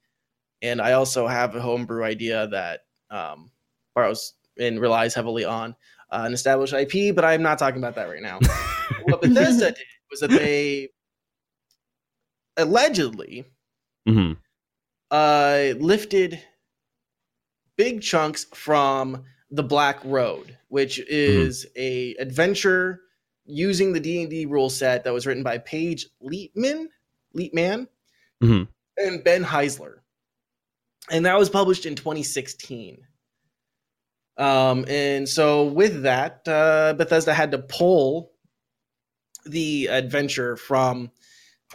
and 0.64 0.82
I 0.82 0.94
also 0.94 1.28
have 1.28 1.56
a 1.56 1.62
homebrew 1.62 2.04
idea 2.04 2.48
that 2.48 2.82
um, 3.12 3.52
borrows 3.94 4.34
and 4.58 4.80
relies 4.82 5.14
heavily 5.14 5.46
on 5.46 5.76
uh, 6.12 6.24
an 6.26 6.34
established 6.34 6.74
IP. 6.74 7.14
But 7.14 7.26
I'm 7.26 7.44
not 7.44 7.60
talking 7.60 7.78
about 7.80 7.96
that 7.96 8.10
right 8.10 8.22
now. 8.22 8.40
what 9.04 9.22
Bethesda 9.22 9.72
did 9.72 9.86
was 10.10 10.20
that 10.22 10.32
they 10.32 10.90
allegedly 12.58 13.46
Mhm. 14.08 14.38
Uh, 15.13 15.73
lifted 15.78 16.41
big 17.78 18.02
chunks 18.02 18.45
from 18.54 19.23
the 19.52 19.63
Black 19.63 19.99
Road, 20.04 20.58
which 20.69 20.99
is 21.08 21.67
a 21.76 22.15
adventure 22.15 23.02
using 23.45 23.93
the 23.93 23.99
D 23.99 24.21
and 24.21 24.30
D 24.30 24.45
rule 24.47 24.69
set 24.71 25.04
that 25.04 25.13
was 25.13 25.28
written 25.28 25.43
by 25.43 25.60
Paige 25.60 26.08
Leitman, 26.21 26.88
Leitman, 27.38 27.88
Mhm. 28.41 28.67
and 28.97 29.23
Ben 29.23 29.43
Heisler, 29.43 29.99
and 31.12 31.26
that 31.28 31.38
was 31.38 31.49
published 31.49 31.86
in 31.86 31.93
2016. 31.95 33.06
Um, 34.38 34.86
and 34.88 35.30
so 35.30 35.65
with 35.65 36.02
that, 36.04 36.41
uh, 36.47 36.93
Bethesda 36.97 37.34
had 37.36 37.52
to 37.52 37.60
pull 37.60 38.32
the 39.45 39.88
adventure 39.88 40.56
from 40.58 41.12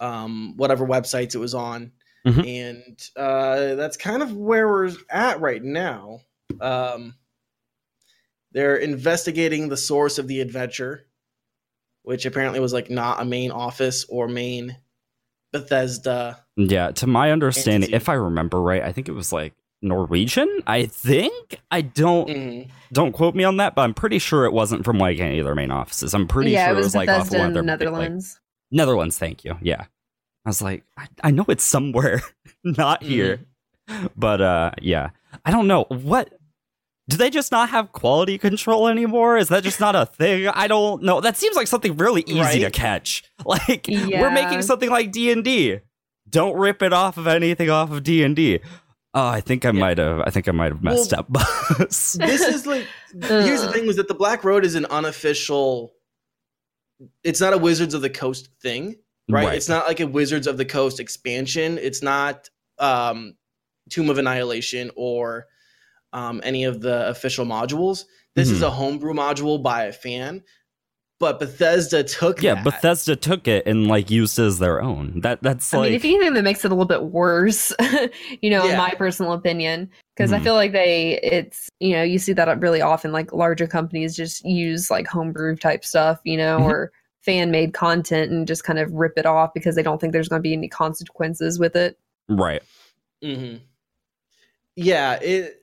um, 0.00 0.56
whatever 0.56 0.86
websites 0.86 1.34
it 1.34 1.38
was 1.38 1.54
on, 1.54 1.92
Mhm. 2.28 2.46
and 2.46 3.08
uh, 3.16 3.74
that's 3.74 3.96
kind 3.96 4.22
of 4.22 4.32
where 4.34 4.68
we're 4.68 4.90
at 5.10 5.40
right 5.40 5.62
now. 5.62 6.20
Um, 6.60 7.14
they're 8.52 8.76
investigating 8.76 9.68
the 9.68 9.76
source 9.76 10.18
of 10.18 10.26
the 10.28 10.40
adventure, 10.40 11.06
which 12.02 12.24
apparently 12.26 12.60
was 12.60 12.72
like 12.72 12.90
not 12.90 13.20
a 13.20 13.24
main 13.24 13.50
office 13.50 14.04
or 14.08 14.26
main 14.28 14.76
Bethesda. 15.52 16.44
Yeah, 16.56 16.90
to 16.92 17.06
my 17.06 17.30
understanding, 17.30 17.88
Entity. 17.90 17.96
if 17.96 18.08
I 18.08 18.14
remember 18.14 18.60
right, 18.60 18.82
I 18.82 18.92
think 18.92 19.08
it 19.08 19.12
was 19.12 19.32
like 19.32 19.54
Norwegian. 19.80 20.48
I 20.66 20.86
think 20.86 21.60
I 21.70 21.82
don't 21.82 22.28
Mhm. 22.28 22.70
don't 22.92 23.12
quote 23.12 23.34
me 23.34 23.44
on 23.44 23.58
that, 23.58 23.74
but 23.74 23.82
I'm 23.82 23.94
pretty 23.94 24.18
sure 24.18 24.44
it 24.44 24.52
wasn't 24.52 24.84
from 24.84 24.98
like 24.98 25.18
any 25.20 25.38
of 25.38 25.44
their 25.44 25.54
main 25.54 25.70
offices. 25.70 26.14
I'm 26.14 26.26
pretty 26.26 26.50
yeah, 26.52 26.68
sure 26.68 26.74
it 26.78 26.82
was, 26.82 26.94
like 26.94 27.08
off 27.08 27.28
of 27.30 27.34
one 27.38 27.48
of 27.48 27.54
their 27.54 27.62
the 27.62 27.68
like- 27.68 27.78
Netherlands. 27.80 28.40
Netherlands, 28.70 29.18
thank 29.18 29.44
you. 29.44 29.56
Yeah. 29.62 29.84
I 30.44 30.48
was 30.48 30.62
like, 30.62 30.84
I, 30.96 31.06
I 31.24 31.30
know 31.30 31.44
it's 31.48 31.64
somewhere, 31.64 32.22
not 32.64 33.02
here. 33.02 33.40
But 34.16 34.40
uh 34.40 34.70
yeah. 34.80 35.10
I 35.44 35.50
don't 35.50 35.66
know. 35.66 35.84
What 35.88 36.32
do 37.08 37.16
they 37.16 37.30
just 37.30 37.50
not 37.52 37.70
have 37.70 37.92
quality 37.92 38.36
control 38.38 38.88
anymore? 38.88 39.38
Is 39.38 39.48
that 39.48 39.62
just 39.62 39.80
not 39.80 39.96
a 39.96 40.04
thing? 40.06 40.46
I 40.48 40.66
don't 40.68 41.02
know. 41.02 41.20
That 41.22 41.36
seems 41.38 41.56
like 41.56 41.66
something 41.66 41.96
really 41.96 42.22
easy 42.26 42.60
to 42.60 42.70
catch. 42.70 43.24
Like 43.46 43.86
we're 43.88 44.30
making 44.30 44.62
something 44.62 44.90
like 44.90 45.10
D&D. 45.12 45.80
Don't 46.28 46.56
rip 46.58 46.82
it 46.82 46.92
off 46.92 47.16
of 47.16 47.26
anything 47.26 47.70
off 47.70 47.90
of 47.90 48.02
D&D. 48.02 48.60
Oh, 49.14 49.26
I 49.26 49.40
think 49.40 49.64
I 49.64 49.70
might 49.70 49.96
have 49.96 50.20
I 50.20 50.30
think 50.30 50.48
I 50.48 50.52
might 50.52 50.70
have 50.70 50.82
messed 50.82 51.12
Well, 51.12 51.20
up. 51.20 51.78
this 51.78 52.14
is 52.20 52.66
like 52.66 52.86
here's 53.10 53.62
the 53.62 53.72
thing 53.72 53.86
was 53.86 53.96
that 53.96 54.08
the 54.08 54.14
Black 54.14 54.44
Road 54.44 54.64
is 54.66 54.74
an 54.74 54.84
unofficial. 54.86 55.94
It's 57.24 57.40
not 57.40 57.54
a 57.54 57.58
Wizards 57.58 57.94
of 57.94 58.02
the 58.02 58.10
Coast 58.10 58.50
thing, 58.60 58.96
right? 59.28 59.46
Right. 59.46 59.56
It's 59.56 59.68
not 59.68 59.86
like 59.86 60.00
a 60.00 60.06
Wizards 60.06 60.46
of 60.46 60.56
the 60.56 60.64
Coast 60.64 61.00
expansion. 61.00 61.78
It's 61.78 62.02
not 62.02 62.48
um, 62.78 63.34
Tomb 63.90 64.10
of 64.10 64.18
Annihilation 64.18 64.90
or 64.96 65.46
um, 66.12 66.40
any 66.44 66.64
of 66.64 66.80
the 66.80 67.08
official 67.08 67.44
modules. 67.44 68.04
This 68.34 68.50
is 68.50 68.60
Mhm. 68.62 68.66
a 68.68 68.70
homebrew 68.70 69.14
module 69.14 69.62
by 69.62 69.84
a 69.84 69.92
fan, 69.92 70.42
but 71.18 71.38
Bethesda 71.40 72.04
took 72.04 72.40
yeah, 72.40 72.54
that. 72.54 72.64
Bethesda 72.64 73.16
took 73.16 73.48
it 73.48 73.66
and 73.66 73.88
like 73.88 74.10
used 74.10 74.38
it 74.38 74.44
as 74.44 74.58
their 74.58 74.80
own. 74.80 75.20
That 75.20 75.42
that's 75.42 75.74
I 75.74 75.78
like 75.78 75.86
mean, 75.88 75.94
if 75.96 76.04
anything, 76.04 76.34
that 76.34 76.44
makes 76.44 76.64
it 76.64 76.68
a 76.70 76.74
little 76.74 76.86
bit 76.86 77.02
worse, 77.04 77.72
you 78.40 78.50
know, 78.50 78.68
in 78.68 78.76
my 78.76 78.94
personal 78.94 79.32
opinion, 79.32 79.90
because 80.16 80.32
I 80.32 80.38
Mhm. 80.38 80.44
feel 80.44 80.54
like 80.54 80.72
they, 80.72 81.18
it's, 81.22 81.68
you 81.80 81.94
know, 81.94 82.02
you 82.04 82.18
see 82.18 82.32
that 82.34 82.60
really 82.60 82.80
often. 82.80 83.10
Like 83.10 83.32
larger 83.32 83.66
companies 83.66 84.16
just 84.16 84.44
use 84.44 84.90
like 84.90 85.08
homebrew 85.08 85.56
type 85.56 85.84
stuff, 85.84 86.20
you 86.24 86.36
know, 86.36 86.60
Mhm. 86.60 86.64
or 86.64 86.92
fan 87.22 87.50
made 87.50 87.74
content 87.74 88.30
and 88.30 88.46
just 88.46 88.64
kind 88.64 88.78
of 88.78 88.92
rip 88.92 89.14
it 89.16 89.26
off 89.26 89.50
because 89.54 89.74
they 89.74 89.82
don't 89.82 90.00
think 90.00 90.12
there's 90.12 90.28
going 90.28 90.40
to 90.40 90.48
be 90.48 90.52
any 90.52 90.68
consequences 90.68 91.58
with 91.58 91.76
it. 91.76 91.98
right. 92.28 92.62
Mm-hmm. 93.22 93.56
Yeah, 94.76 95.14
it. 95.20 95.56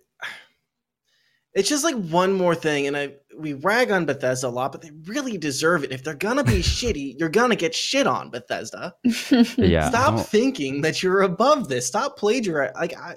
It's 1.54 1.70
just 1.70 1.86
like 1.86 1.96
one 1.96 2.34
more 2.34 2.54
thing, 2.54 2.86
and 2.86 2.98
I 2.98 3.14
we 3.38 3.54
rag 3.54 3.90
on 3.90 4.04
Bethesda 4.04 4.48
a 4.48 4.50
lot, 4.50 4.74
but 4.74 4.82
they 4.82 4.92
really 5.06 5.38
deserve 5.38 5.86
it. 5.86 5.94
If 5.94 6.04
they're 6.04 6.14
gonna 6.14 6.44
be 6.44 6.60
shitty, 6.62 7.16
you're 7.18 7.30
gonna 7.30 7.56
get 7.56 7.74
shit 7.74 8.08
on 8.08 8.30
Bethesda. 8.30 8.94
Yeah. 9.58 9.88
Stop 9.88 10.20
thinking 10.28 10.82
that 10.82 11.02
you're 11.02 11.22
above 11.22 11.70
this. 11.70 11.88
Stop 11.88 12.18
plagiarizing. 12.18 12.76
Like 12.76 12.98
I, 12.98 13.16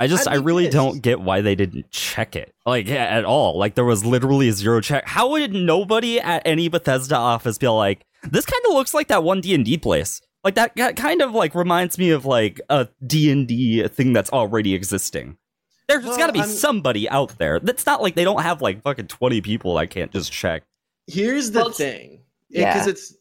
I 0.00 0.06
just, 0.08 0.26
I'd 0.26 0.34
I 0.34 0.38
be 0.38 0.44
really 0.44 0.64
pissed. 0.64 0.74
don't 0.74 1.00
get 1.02 1.20
why 1.20 1.40
they 1.42 1.54
didn't 1.54 1.90
check 1.90 2.34
it, 2.34 2.52
like 2.66 2.88
at 2.88 3.24
all. 3.24 3.56
Like 3.58 3.74
there 3.76 3.84
was 3.84 4.04
literally 4.04 4.48
a 4.48 4.52
zero 4.52 4.80
check. 4.80 5.06
How 5.06 5.30
would 5.30 5.52
nobody 5.52 6.18
at 6.20 6.42
any 6.44 6.68
Bethesda 6.68 7.16
office 7.16 7.56
be 7.58 7.68
like, 7.68 8.04
this 8.28 8.44
kind 8.46 8.62
of 8.66 8.74
looks 8.74 8.94
like 8.94 9.08
that 9.08 9.22
one 9.22 9.40
D 9.40 9.54
and 9.54 9.64
D 9.64 9.78
place? 9.78 10.20
Like 10.42 10.56
that, 10.56 10.74
that 10.74 10.96
kind 10.96 11.22
of 11.22 11.32
like 11.32 11.54
reminds 11.54 11.98
me 11.98 12.10
of 12.10 12.24
like 12.24 12.60
a 12.68 12.88
D 13.06 13.30
and 13.30 13.46
D 13.46 13.86
thing 13.86 14.12
that's 14.12 14.30
already 14.30 14.74
existing. 14.74 15.36
There's 15.88 16.04
Well, 16.04 16.16
got 16.16 16.28
to 16.28 16.32
be 16.32 16.40
I'm- 16.40 16.48
somebody 16.48 17.08
out 17.08 17.38
there. 17.38 17.60
That's 17.60 17.86
not 17.86 18.02
like 18.02 18.14
they 18.16 18.24
don't 18.24 18.42
have 18.42 18.60
like 18.60 18.82
fucking 18.82 19.06
twenty 19.06 19.40
people 19.40 19.74
that 19.76 19.90
can't 19.90 20.10
just 20.10 20.32
check. 20.32 20.64
here's 21.06 21.50
the 21.52 21.58
Well, 21.60 21.68
it's- 21.68 21.78
thing, 21.78 22.22
yeah. 22.48 22.72
because 22.72 22.88
it's 22.88 23.14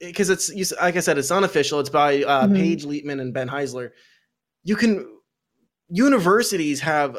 because 0.00 0.30
it's 0.30 0.48
you 0.48 0.64
like 0.80 0.96
I 0.96 1.00
said, 1.00 1.16
it's 1.18 1.30
unofficial. 1.30 1.78
It's 1.80 1.90
by 1.90 2.24
uh, 2.24 2.46
Mhm. 2.48 2.56
Paige 2.56 2.84
Leitman 2.86 3.20
and 3.20 3.32
Ben 3.32 3.48
Heisler. 3.48 3.90
You 4.64 4.74
can 4.76 5.06
universities 5.88 6.80
have 6.80 7.18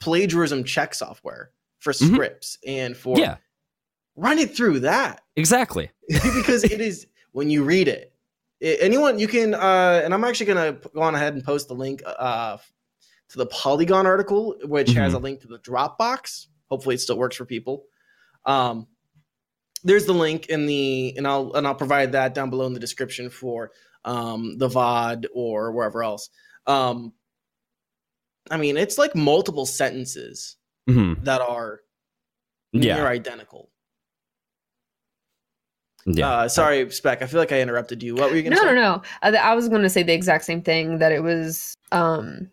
plagiarism 0.00 0.64
check 0.64 0.94
software 0.94 1.50
for 1.78 1.92
Mhm. 1.92 2.12
scripts 2.14 2.58
and 2.66 2.96
for 2.96 3.18
Yeah, 3.18 3.36
run 4.16 4.38
it 4.38 4.56
through 4.56 4.80
that 4.80 5.22
exactly. 5.36 5.90
because 6.08 6.64
it 6.64 6.80
is 6.80 7.06
when 7.32 7.50
you 7.50 7.64
read 7.64 7.88
it. 7.88 8.10
I- 8.62 8.78
anyone 8.80 9.18
you 9.18 9.26
can 9.28 9.52
uh 9.54 10.00
and 10.04 10.14
i'm 10.14 10.22
actually 10.24 10.46
gonna 10.46 10.72
go 10.94 11.02
on 11.02 11.14
ahead 11.14 11.34
and 11.34 11.42
post 11.44 11.68
the 11.68 11.74
link 11.74 12.02
uh 12.06 12.56
to 13.28 13.38
the 13.38 13.46
polygon 13.46 14.06
article 14.06 14.56
which 14.64 14.92
has 14.92 15.12
a 15.12 15.18
link 15.18 15.40
to 15.40 15.48
the 15.48 15.58
dropbox 15.58 16.46
hopefully 16.70 16.94
it 16.94 16.98
still 17.00 17.18
works 17.18 17.34
for 17.36 17.44
people 17.44 17.84
um 18.46 18.86
there's 19.82 20.06
the 20.06 20.12
link 20.14 20.46
in 20.46 20.66
the 20.66 21.12
and 21.16 21.26
i'll 21.26 21.52
and 21.54 21.66
i'll 21.66 21.74
provide 21.74 22.12
that 22.12 22.32
down 22.32 22.48
below 22.48 22.64
in 22.66 22.72
the 22.72 22.80
description 22.80 23.28
for 23.28 23.72
um 24.04 24.56
the 24.58 24.68
vod 24.68 25.26
or 25.34 25.72
wherever 25.72 26.02
else 26.02 26.30
um 26.66 27.12
i 28.50 28.56
mean 28.56 28.76
it's 28.76 28.98
like 28.98 29.14
multiple 29.14 29.66
sentences 29.66 30.56
hmm 30.88 31.14
that 31.22 31.40
are 31.40 31.80
Yeah, 32.72 32.96
near 32.96 33.06
identical 33.06 33.70
yeah. 36.06 36.28
uh 36.28 36.48
sorry 36.48 36.90
spec 36.90 37.22
i 37.22 37.26
feel 37.26 37.40
like 37.40 37.52
i 37.52 37.60
interrupted 37.60 38.02
you 38.02 38.14
what 38.14 38.30
were 38.30 38.36
you 38.36 38.42
gonna 38.42 38.56
no, 38.56 38.62
say 38.62 38.68
no, 38.68 38.74
no. 38.74 39.02
I, 39.22 39.34
I 39.36 39.54
was 39.54 39.68
going 39.68 39.82
to 39.82 39.88
say 39.88 40.02
the 40.02 40.12
exact 40.12 40.44
same 40.44 40.60
thing 40.60 40.98
that 40.98 41.12
it 41.12 41.22
was, 41.22 41.74
um, 41.92 42.50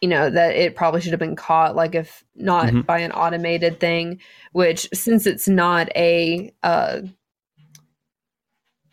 you 0.00 0.08
know 0.08 0.30
that 0.30 0.54
it 0.54 0.76
probably 0.76 1.00
should 1.00 1.10
have 1.10 1.18
been 1.20 1.36
caught 1.36 1.74
like 1.76 1.94
if 1.94 2.24
not 2.36 2.68
Mhm. 2.72 2.86
by 2.86 3.00
an 3.00 3.12
automated 3.12 3.80
thing 3.80 4.20
which 4.52 4.88
since 4.94 5.26
it's 5.26 5.46
not 5.48 5.88
a 5.96 6.52
uh 6.62 7.00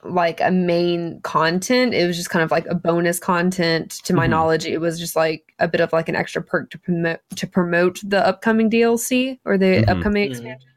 like 0.04 0.40
a 0.42 0.52
main 0.52 1.20
content 1.22 1.94
it 1.94 2.06
was 2.08 2.16
just 2.16 2.30
kind 2.30 2.44
of 2.44 2.52
like 2.52 2.66
a 2.68 2.76
bonus 2.76 3.20
content 3.20 3.92
to 4.04 4.14
my 4.14 4.28
Mhm. 4.28 4.30
knowledge 4.30 4.66
it 4.66 4.78
was 4.80 5.00
just 5.00 5.16
like 5.16 5.54
a 5.60 5.68
bit 5.68 5.82
of 5.82 5.92
like 5.92 6.08
an 6.08 6.16
extra 6.16 6.42
perk 6.42 6.70
to 6.70 6.78
promote 6.78 7.20
to 7.36 7.48
promote 7.48 8.00
the 8.04 8.26
upcoming 8.26 8.70
DLC 8.70 9.40
or 9.46 9.58
the 9.58 9.84
Mhm. 9.84 9.90
upcoming 9.90 10.24
Mhm. 10.28 10.32
expansion 10.32 10.70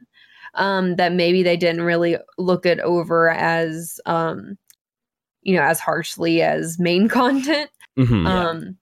um 0.55 0.95
that 0.97 1.13
maybe 1.13 1.43
they 1.43 1.55
didn't 1.55 1.83
really 1.83 2.17
look 2.37 2.65
it 2.65 2.79
over 2.81 3.29
as 3.29 3.99
um 4.05 4.57
you 5.43 5.55
know 5.55 5.63
as 5.63 5.79
harshly 5.79 6.41
as 6.41 6.79
main 6.79 7.07
content 7.19 7.69
Mhm. 7.97 8.25
Yeah. 8.25 8.49
um, 8.49 8.77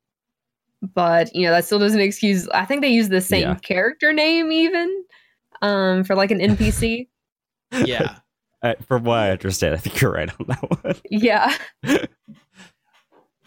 but 0.96 1.36
you 1.36 1.46
know 1.46 1.52
that 1.52 1.66
still 1.66 1.80
doesn't 1.80 2.00
excuse. 2.00 2.48
I 2.50 2.64
think 2.64 2.82
they 2.82 2.88
use 2.90 3.10
the 3.10 3.20
same 3.22 3.42
Yeah. 3.50 3.56
character 3.56 4.14
name 4.14 4.52
even 4.52 5.04
um, 5.62 6.06
for 6.06 6.16
like 6.16 6.32
an 6.32 6.40
NPC. 6.40 7.08
Yeah. 7.86 8.16
Uh, 8.62 8.74
from 8.88 9.04
what 9.06 9.18
I 9.20 9.32
understand, 9.32 9.74
I 9.74 9.78
think 9.78 10.02
you're 10.02 10.12
right 10.12 10.30
on 10.40 10.46
that 10.48 10.84
one. 10.84 10.96
yeah, 11.10 11.56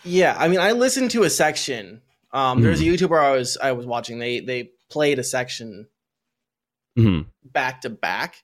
Yeah, 0.05 0.35
I 0.39 0.49
mean, 0.49 0.59
I 0.61 0.73
listened 0.73 1.11
to 1.13 1.23
a 1.23 1.31
section. 1.31 2.03
Um, 2.33 2.61
There's 2.63 2.81
a 2.81 2.85
YouTuber 2.85 3.19
I 3.23 3.33
was 3.37 3.57
I 3.63 3.73
was 3.73 3.87
watching. 3.87 4.19
They 4.19 4.41
they 4.41 4.71
played 4.91 5.19
a 5.19 5.25
section 5.25 5.87
Mhm. 6.99 7.27
back 7.45 7.83
to 7.83 7.91
back. 7.91 8.37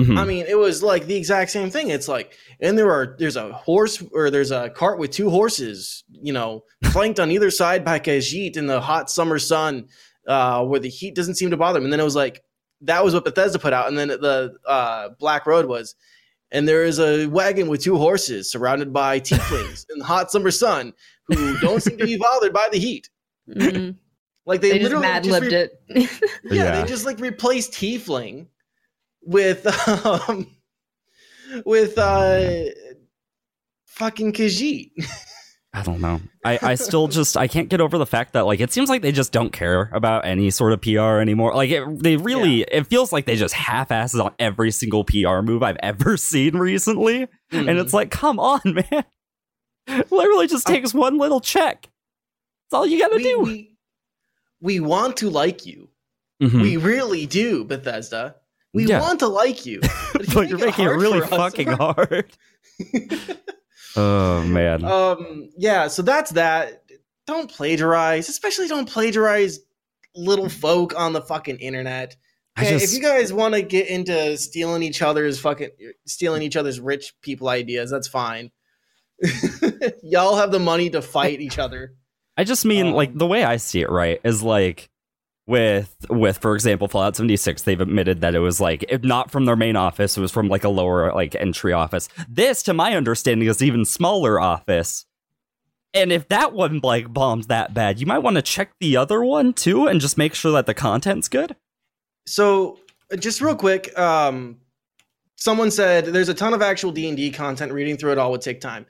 Mhm. 0.00 0.18
I 0.18 0.24
mean, 0.24 0.44
it 0.48 0.58
was 0.58 0.82
like 0.82 1.06
the 1.06 1.14
exact 1.14 1.50
same 1.52 1.70
thing. 1.70 1.90
It's 1.90 2.08
like, 2.08 2.36
and 2.60 2.76
there 2.76 2.90
are 2.90 3.14
there's 3.18 3.36
a 3.36 3.52
horse 3.52 4.02
or 4.12 4.28
there's 4.30 4.50
a 4.50 4.70
cart 4.70 4.98
with 4.98 5.12
two 5.12 5.30
horses, 5.30 6.02
you 6.10 6.32
know, 6.32 6.64
flanked 6.90 7.20
on 7.20 7.30
either 7.30 7.50
side 7.50 7.84
by 7.84 8.00
Khajiit 8.00 8.56
in 8.56 8.66
the 8.66 8.80
hot 8.80 9.08
summer 9.08 9.38
sun, 9.38 9.88
uh, 10.26 10.64
where 10.64 10.80
the 10.80 10.88
heat 10.88 11.14
doesn't 11.14 11.36
seem 11.36 11.50
to 11.50 11.56
bother 11.56 11.78
them. 11.78 11.84
And 11.84 11.92
then 11.92 12.00
it 12.00 12.04
was 12.04 12.16
like 12.16 12.42
that 12.80 13.04
was 13.04 13.14
what 13.14 13.24
Bethesda 13.24 13.58
put 13.60 13.72
out, 13.72 13.86
and 13.88 13.96
then 13.96 14.08
the 14.08 14.56
uh, 14.66 15.10
Black 15.20 15.46
Road 15.46 15.66
was, 15.66 15.94
and 16.52 16.68
there 16.68 16.84
is 16.84 16.98
a 16.98 17.26
wagon 17.26 17.68
with 17.68 17.82
two 17.82 17.96
horses 17.96 18.50
surrounded 18.50 18.92
by 18.92 19.20
tieflings 19.28 19.86
in 19.90 19.98
the 19.98 20.04
hot 20.04 20.30
summer 20.30 20.50
sun 20.50 20.92
who 21.26 21.58
don't 21.58 21.82
seem 21.82 21.96
to 21.98 22.04
be 22.04 22.16
bothered 22.16 22.52
by 22.52 22.68
the 22.70 22.78
heat. 22.78 23.08
Mhm. 23.48 23.96
Like 24.46 24.60
they, 24.60 24.70
they, 24.72 24.78
just 24.80 24.84
literally 24.92 25.06
mad 25.06 25.24
just 25.24 25.40
libbed 25.40 25.52
re- 25.52 25.58
it. 25.58 25.80
yeah, 25.88 26.06
Yeah. 26.64 26.80
they 26.82 26.88
just 26.88 27.06
like 27.06 27.18
replaced 27.18 27.72
Tiefling 27.72 28.46
with 29.22 29.66
um 30.06 30.46
with 31.64 31.96
uh 31.98 32.64
fucking 33.86 34.32
Khajiit. 34.32 34.90
I 35.76 35.82
don't 35.82 36.00
know. 36.00 36.20
I, 36.44 36.58
I 36.62 36.74
still 36.76 37.08
just 37.08 37.36
I 37.36 37.48
can't 37.48 37.68
get 37.68 37.80
over 37.80 37.98
the 37.98 38.06
fact 38.06 38.32
that 38.34 38.46
like 38.46 38.60
it 38.60 38.72
seems 38.72 38.88
like 38.88 39.02
they 39.02 39.10
just 39.10 39.32
don't 39.32 39.50
care 39.52 39.90
about 39.92 40.24
any 40.24 40.50
sort 40.50 40.72
of 40.72 40.80
PR 40.80 41.18
anymore. 41.20 41.52
Like 41.52 41.68
it, 41.70 41.84
they 42.02 42.16
really 42.16 42.62
it 42.62 42.86
feels 42.86 43.12
like 43.12 43.26
they 43.26 43.34
just 43.34 43.54
half 43.54 43.90
asses 43.90 44.20
on 44.20 44.32
every 44.38 44.70
single 44.70 45.02
PR 45.02 45.40
move 45.40 45.64
I've 45.64 45.76
ever 45.82 46.16
seen 46.30 46.56
recently. 46.56 47.26
And 47.50 47.68
it's 47.70 47.92
like, 47.92 48.10
come 48.12 48.38
on, 48.38 48.60
man. 48.64 49.04
Literally 50.10 50.46
just 50.46 50.68
I- 50.70 50.74
takes 50.74 50.94
one 50.94 51.18
little 51.18 51.40
check. 51.40 51.90
That's 52.70 52.78
all 52.78 52.86
you 52.86 52.98
gotta 53.00 53.16
we, 53.16 53.22
do. 53.24 53.38
we 53.40 53.76
we 54.60 54.80
want 54.80 55.16
to 55.18 55.28
like 55.30 55.66
you. 55.66 55.90
Mhm. 56.40 56.62
We 56.62 56.76
really 56.76 57.26
do, 57.26 57.64
Bethesda. 57.64 58.36
We 58.72 58.86
Yeah. 58.86 59.00
want 59.00 59.18
to 59.20 59.28
like 59.28 59.66
you. 59.66 59.80
if 59.82 60.14
you 60.28 60.34
but 60.34 60.48
you're 60.48 60.58
making 60.58 60.84
it 60.86 60.90
really 60.90 61.20
us- 61.20 61.28
fucking 61.30 61.68
hard. 61.72 62.26
Oh 63.96 64.42
man. 64.42 64.84
um 64.84 65.50
yeah, 65.56 65.88
so 65.88 66.02
that's 66.02 66.32
that. 66.32 66.82
Don't 67.26 67.50
plagiarize, 67.50 68.28
especially 68.28 68.68
don't 68.68 68.88
plagiarize 68.88 69.60
little 70.14 70.48
folk 70.48 70.98
on 70.98 71.12
the 71.12 71.22
fucking 71.22 71.56
internet. 71.56 72.16
Okay, 72.58 72.70
just 72.70 72.84
if 72.84 72.92
you 72.92 73.02
guys 73.02 73.32
want 73.32 73.54
to 73.54 73.62
get 73.62 73.88
into 73.88 74.36
stealing 74.36 74.82
each 74.82 75.02
other's 75.02 75.40
fucking 75.40 75.70
stealing 76.06 76.42
each 76.42 76.56
other's 76.56 76.78
rich 76.78 77.14
people 77.20 77.48
ideas, 77.48 77.90
that's 77.90 78.08
fine. 78.08 78.50
Y'all 80.02 80.36
have 80.36 80.52
the 80.52 80.60
money 80.60 80.90
to 80.90 81.02
fight 81.02 81.40
each 81.40 81.58
other. 81.58 81.94
I 82.36 82.44
just 82.44 82.64
mean 82.64 82.92
like 82.92 83.10
Um, 83.10 83.18
the 83.18 83.26
way 83.26 83.44
I 83.44 83.56
see 83.56 83.80
it, 83.80 83.90
right, 83.90 84.20
is 84.24 84.42
like 84.42 84.90
with 85.46 85.94
with 86.08 86.38
for 86.38 86.54
example 86.54 86.88
Fallout 86.88 87.16
76 87.16 87.62
they've 87.62 87.80
admitted 87.80 88.22
that 88.22 88.34
it 88.34 88.38
was 88.38 88.60
like 88.60 88.82
if 88.88 89.02
not 89.02 89.30
from 89.30 89.44
their 89.44 89.56
main 89.56 89.76
office 89.76 90.16
it 90.16 90.20
was 90.22 90.32
from 90.32 90.48
like 90.48 90.64
a 90.64 90.68
lower 90.70 91.12
like 91.12 91.34
entry 91.34 91.72
office. 91.72 92.08
This 92.28 92.62
to 92.64 92.72
my 92.74 92.94
understanding 92.96 93.46
is 93.48 93.62
even 93.62 93.84
smaller 93.84 94.40
office. 94.40 95.04
And 95.92 96.10
if 96.10 96.28
that 96.28 96.52
one 96.52 96.80
like 96.82 97.12
bombed 97.12 97.44
that 97.44 97.72
bad, 97.74 98.00
you 98.00 98.06
might 98.06 98.18
want 98.18 98.36
to 98.36 98.42
check 98.42 98.72
the 98.80 98.96
other 98.96 99.22
one 99.22 99.52
too 99.52 99.86
and 99.86 100.00
just 100.00 100.18
make 100.18 100.34
sure 100.34 100.50
that 100.52 100.66
the 100.66 100.74
content's 100.74 101.28
good. 101.28 101.54
So, 102.26 102.78
just 103.18 103.40
real 103.40 103.54
quick, 103.54 103.96
um, 103.98 104.56
someone 105.36 105.70
said 105.70 106.06
there's 106.06 106.28
a 106.30 106.34
ton 106.34 106.54
of 106.54 106.62
actual 106.62 106.90
D 106.90 107.06
and 107.06 107.16
D 107.16 107.30
content. 107.30 107.70
Reading 107.70 107.96
through 107.96 108.12
it 108.12 108.18
all 108.18 108.30
would 108.32 108.40
take 108.40 108.60
time. 108.60 108.86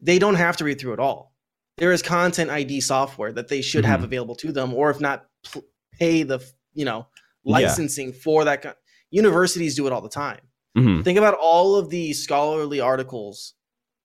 They 0.00 0.18
don't 0.18 0.34
have 0.34 0.56
to 0.56 0.64
read 0.64 0.80
through 0.80 0.94
it 0.94 0.98
all. 0.98 1.34
There 1.76 1.92
is 1.92 2.02
content 2.02 2.50
ID 2.50 2.80
software 2.80 3.32
that 3.32 3.48
they 3.48 3.60
should 3.62 3.84
have 3.84 4.00
Mhm. 4.00 4.04
available 4.04 4.34
to 4.36 4.50
them, 4.50 4.74
or 4.74 4.90
if 4.90 5.00
not, 5.00 5.26
pl- 5.44 5.64
pay 6.00 6.22
the 6.24 6.40
you 6.74 6.84
know 6.84 7.06
Yeah. 7.44 7.52
licensing 7.52 8.12
for 8.12 8.44
that. 8.44 8.62
Con- 8.62 8.74
Universities 9.10 9.76
do 9.76 9.86
it 9.86 9.92
all 9.92 10.00
the 10.00 10.08
time. 10.08 10.40
Mhm. 10.76 11.04
Think 11.04 11.18
about 11.18 11.34
all 11.34 11.76
of 11.76 11.90
the 11.90 12.12
scholarly 12.12 12.80
articles 12.80 13.54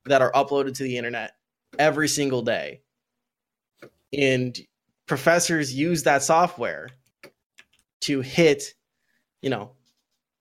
that 0.06 0.22
are 0.22 0.32
uploaded 0.34 0.76
to 0.76 0.84
the 0.84 0.98
internet 0.98 1.34
every 1.80 2.08
single 2.08 2.42
day. 2.42 2.82
And 4.14 4.58
professors 5.08 5.74
use 5.74 6.04
that 6.04 6.24
software 6.24 6.90
to 8.02 8.22
hit, 8.22 8.74
you 9.42 9.50
know, 9.50 9.72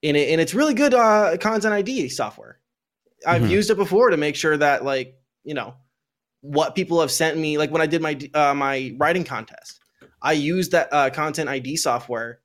and, 0.03 0.17
it, 0.17 0.31
and 0.31 0.41
it's 0.41 0.55
really 0.55 0.75
good 0.75 0.95
uh, 0.95 1.37
content 1.39 1.75
ID 1.75 2.09
software. 2.09 2.59
I've 3.27 3.43
Mhm. 3.43 3.51
used 3.51 3.71
it 3.71 3.77
before 3.77 4.11
to 4.11 4.17
make 4.17 4.37
sure 4.37 4.57
that, 4.57 4.85
like, 4.85 5.19
you 5.45 5.55
know, 5.55 5.75
what 6.41 6.75
people 6.75 7.01
have 7.01 7.11
sent 7.11 7.39
me, 7.39 7.57
like 7.59 7.71
when 7.71 7.81
I 7.83 7.87
did 7.87 8.01
my 8.03 8.19
uh, 8.35 8.55
my 8.55 8.95
writing 8.99 9.25
contest, 9.25 9.81
I 10.25 10.33
used 10.33 10.73
that 10.73 10.89
uh, 10.91 11.11
content 11.11 11.49
ID 11.49 11.77
software 11.77 12.41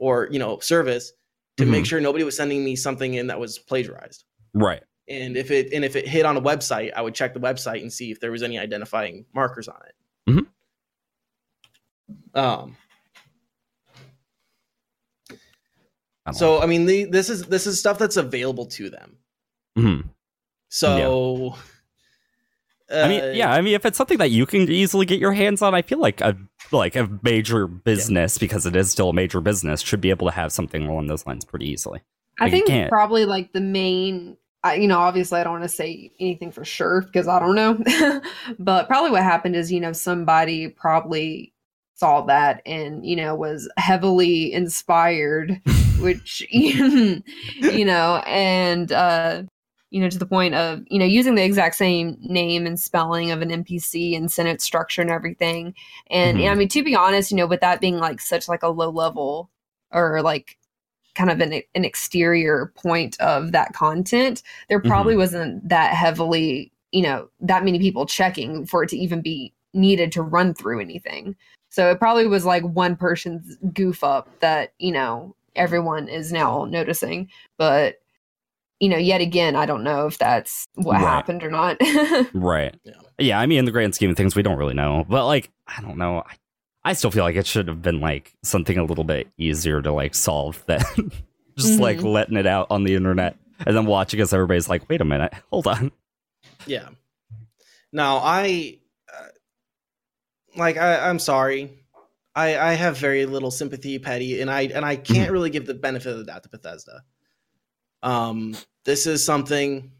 or 0.00 0.26
you 0.32 0.38
know 0.40 0.58
service 0.58 1.12
to 1.58 1.66
make 1.66 1.84
Mhm. 1.84 1.86
sure 1.86 2.00
nobody 2.00 2.24
was 2.24 2.36
sending 2.36 2.64
me 2.64 2.74
something 2.74 3.14
in 3.14 3.28
that 3.28 3.38
was 3.38 3.58
plagiarized. 3.58 4.24
Right. 4.54 4.82
And 5.08 5.36
if 5.36 5.50
it 5.52 5.72
and 5.72 5.84
if 5.84 5.94
it 5.96 6.08
hit 6.08 6.24
on 6.26 6.36
a 6.36 6.40
website, 6.40 6.92
I 6.96 7.02
would 7.02 7.14
check 7.14 7.34
the 7.34 7.40
website 7.40 7.82
and 7.82 7.92
see 7.92 8.10
if 8.10 8.18
there 8.20 8.32
was 8.32 8.42
any 8.42 8.58
identifying 8.58 9.26
markers 9.34 9.68
on 9.68 9.80
it. 9.86 9.94
Mhm. 10.30 10.46
Um. 12.34 12.76
I 16.26 16.32
So 16.32 16.60
I 16.62 16.66
mean, 16.66 16.86
the, 16.86 17.04
this 17.04 17.28
is 17.28 17.44
this 17.44 17.66
is 17.66 17.78
stuff 17.78 17.98
that's 17.98 18.16
available 18.16 18.66
to 18.66 18.88
them. 18.90 19.18
know. 19.76 19.82
Mhm. 19.82 20.08
So. 22.90 23.02
I 23.02 23.08
mean, 23.08 23.20
uh, 23.22 23.26
yeah. 23.28 23.52
I 23.52 23.60
mean, 23.62 23.74
if 23.74 23.86
it's 23.86 23.96
something 23.96 24.18
that 24.18 24.30
you 24.30 24.44
can 24.44 24.70
easily 24.70 25.06
get 25.06 25.18
your 25.18 25.32
hands 25.32 25.62
on, 25.62 25.74
I 25.74 25.82
feel 25.82 25.98
like 25.98 26.20
a 26.20 26.36
like 26.70 26.96
a 26.96 27.08
major 27.22 27.66
business 27.66 28.36
because 28.38 28.66
it 28.66 28.76
is 28.76 28.90
still 28.90 29.10
a 29.10 29.12
major 29.14 29.40
business 29.40 29.80
should 29.80 30.00
be 30.00 30.10
able 30.10 30.26
to 30.26 30.34
have 30.34 30.52
something 30.52 30.86
along 30.86 31.06
those 31.06 31.26
lines 31.26 31.44
pretty 31.44 31.68
easily. 31.68 32.00
I 32.38 32.44
Like, 32.44 32.52
you 32.52 32.66
think 32.66 32.88
probably 32.90 33.24
like 33.24 33.52
the 33.52 33.60
main, 33.60 34.36
I, 34.62 34.74
you 34.74 34.88
know, 34.88 34.98
obviously 34.98 35.40
I 35.40 35.44
don't 35.44 35.52
want 35.54 35.64
to 35.64 35.68
say 35.68 36.10
anything 36.18 36.50
for 36.50 36.64
sure 36.64 37.02
because 37.02 37.28
I 37.28 37.38
don't 37.38 37.54
know, 37.54 38.20
but 38.58 38.86
probably 38.86 39.10
what 39.10 39.22
happened 39.22 39.56
is, 39.56 39.70
you 39.70 39.80
know, 39.80 39.92
somebody 39.92 40.68
probably 40.68 41.52
saw 41.94 42.22
that 42.22 42.60
and, 42.66 43.06
you 43.06 43.14
know, 43.14 43.34
was 43.34 43.70
heavily 43.76 44.52
inspired, 44.52 45.60
which, 46.00 46.44
you 46.50 47.22
know, 47.84 48.16
and, 48.26 48.90
uh, 48.90 49.42
you 49.94 50.00
know, 50.00 50.10
to 50.10 50.18
the 50.18 50.26
point 50.26 50.56
of, 50.56 50.82
you 50.88 50.98
know, 50.98 51.04
using 51.04 51.36
the 51.36 51.44
exact 51.44 51.76
same 51.76 52.16
name 52.20 52.66
and 52.66 52.80
spelling 52.80 53.30
of 53.30 53.42
an 53.42 53.50
NPC 53.50 54.16
and 54.16 54.28
sentence 54.28 54.64
structure 54.64 55.00
and 55.00 55.10
everything. 55.10 55.72
And, 56.10 56.38
Mhm. 56.38 56.50
I 56.50 56.54
mean, 56.56 56.68
to 56.70 56.82
be 56.82 56.96
honest, 56.96 57.30
you 57.30 57.36
know, 57.36 57.46
with 57.46 57.60
that 57.60 57.80
being 57.80 57.98
like 57.98 58.20
such 58.20 58.48
like 58.48 58.64
a 58.64 58.68
low 58.68 58.90
level 58.90 59.50
or 59.92 60.20
like 60.20 60.58
kind 61.14 61.30
of 61.30 61.40
an, 61.40 61.62
an 61.76 61.84
exterior 61.84 62.72
point 62.74 63.20
of 63.20 63.52
that 63.52 63.72
content, 63.72 64.42
there 64.68 64.80
probably 64.80 65.16
wasn't 65.16 65.68
that 65.68 65.94
heavily, 65.94 66.72
you 66.90 67.02
know, 67.02 67.28
that 67.38 67.64
many 67.64 67.78
people 67.78 68.04
checking 68.04 68.66
for 68.66 68.82
it 68.82 68.88
to 68.88 68.98
even 68.98 69.20
be 69.22 69.54
needed 69.74 70.10
to 70.10 70.22
run 70.22 70.54
through 70.54 70.80
anything. 70.80 71.36
So 71.70 71.88
it 71.92 72.00
probably 72.00 72.26
was 72.26 72.44
like 72.44 72.64
one 72.64 72.96
person's 72.96 73.56
goof 73.72 74.02
up 74.02 74.28
that, 74.40 74.72
you 74.80 74.90
know, 74.90 75.36
everyone 75.54 76.08
is 76.08 76.32
now 76.32 76.64
noticing. 76.64 77.30
But, 77.58 78.00
you 78.84 78.90
know, 78.90 78.98
yet 78.98 79.22
again, 79.22 79.56
I 79.56 79.64
don't 79.64 79.82
know 79.82 80.06
if 80.06 80.18
that's 80.18 80.68
what 80.74 80.92
Right. 80.92 81.00
happened 81.00 81.42
or 81.42 81.50
not. 81.50 81.78
Right. 82.34 82.74
Yeah. 82.84 82.92
Yeah. 83.18 83.40
I 83.40 83.46
mean, 83.46 83.58
in 83.60 83.64
the 83.64 83.70
grand 83.70 83.94
scheme 83.94 84.10
of 84.10 84.16
things, 84.16 84.36
we 84.36 84.42
don't 84.42 84.58
really 84.58 84.74
know. 84.74 85.06
But 85.08 85.24
like, 85.26 85.50
I 85.66 85.80
don't 85.80 85.96
know. 85.96 86.18
I, 86.18 86.34
I 86.84 86.92
still 86.92 87.10
feel 87.10 87.24
like 87.24 87.36
it 87.36 87.46
should 87.46 87.66
have 87.68 87.80
been 87.80 88.00
like 88.00 88.34
something 88.42 88.76
a 88.76 88.84
little 88.84 89.04
bit 89.04 89.28
easier 89.38 89.80
to 89.80 89.90
like 89.90 90.14
solve 90.14 90.62
than 90.66 90.80
just 91.56 91.80
like 91.80 91.98
Mhm. 91.98 92.12
letting 92.12 92.36
it 92.36 92.46
out 92.46 92.66
on 92.70 92.84
the 92.84 92.94
internet 92.94 93.36
and 93.66 93.74
then 93.74 93.86
watching 93.86 94.20
as 94.20 94.34
everybody's 94.34 94.68
like, 94.68 94.86
wait 94.90 95.00
a 95.00 95.04
minute, 95.04 95.32
hold 95.50 95.66
on. 95.66 95.90
Yeah. 96.66 96.88
Now 97.92 98.18
I 98.18 98.80
uh, 99.10 99.26
like 100.56 100.76
I, 100.76 101.08
I'm 101.08 101.18
sorry. 101.18 101.70
I 102.34 102.58
I 102.58 102.72
have 102.74 102.98
very 102.98 103.24
little 103.26 103.52
sympathy, 103.52 103.98
petty, 104.00 104.40
and 104.40 104.50
I 104.50 104.62
and 104.62 104.84
I 104.84 104.96
can't 104.96 105.30
really 105.30 105.50
give 105.50 105.66
the 105.66 105.74
benefit 105.74 106.10
of 106.12 106.18
the 106.18 106.24
doubt 106.24 106.42
to 106.42 106.48
Bethesda. 106.48 107.04
Um, 108.02 108.54
this 108.84 109.06
is 109.06 109.24
something 109.24 109.92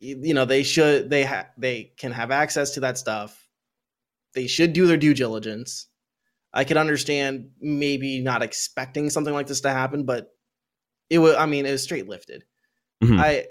you 0.00 0.34
know 0.34 0.44
they 0.44 0.62
should 0.62 1.08
they 1.10 1.24
ha- 1.24 1.48
they 1.56 1.92
can 1.96 2.12
have 2.12 2.30
access 2.30 2.72
to 2.72 2.80
that 2.80 2.98
stuff. 2.98 3.48
They 4.34 4.46
should 4.46 4.72
do 4.72 4.86
their 4.86 4.96
due 4.96 5.14
diligence. 5.14 5.86
I 6.52 6.64
could 6.64 6.76
understand 6.76 7.50
maybe 7.60 8.20
not 8.20 8.42
expecting 8.42 9.10
something 9.10 9.32
like 9.34 9.46
this 9.46 9.60
to 9.62 9.70
happen, 9.70 10.04
but 10.04 10.28
it 11.10 11.18
was. 11.18 11.36
I 11.36 11.46
mean, 11.46 11.66
it 11.66 11.72
was 11.72 11.82
straight 11.82 12.08
lifted. 12.08 12.44
Mhm. 13.02 13.18
I 13.18 13.46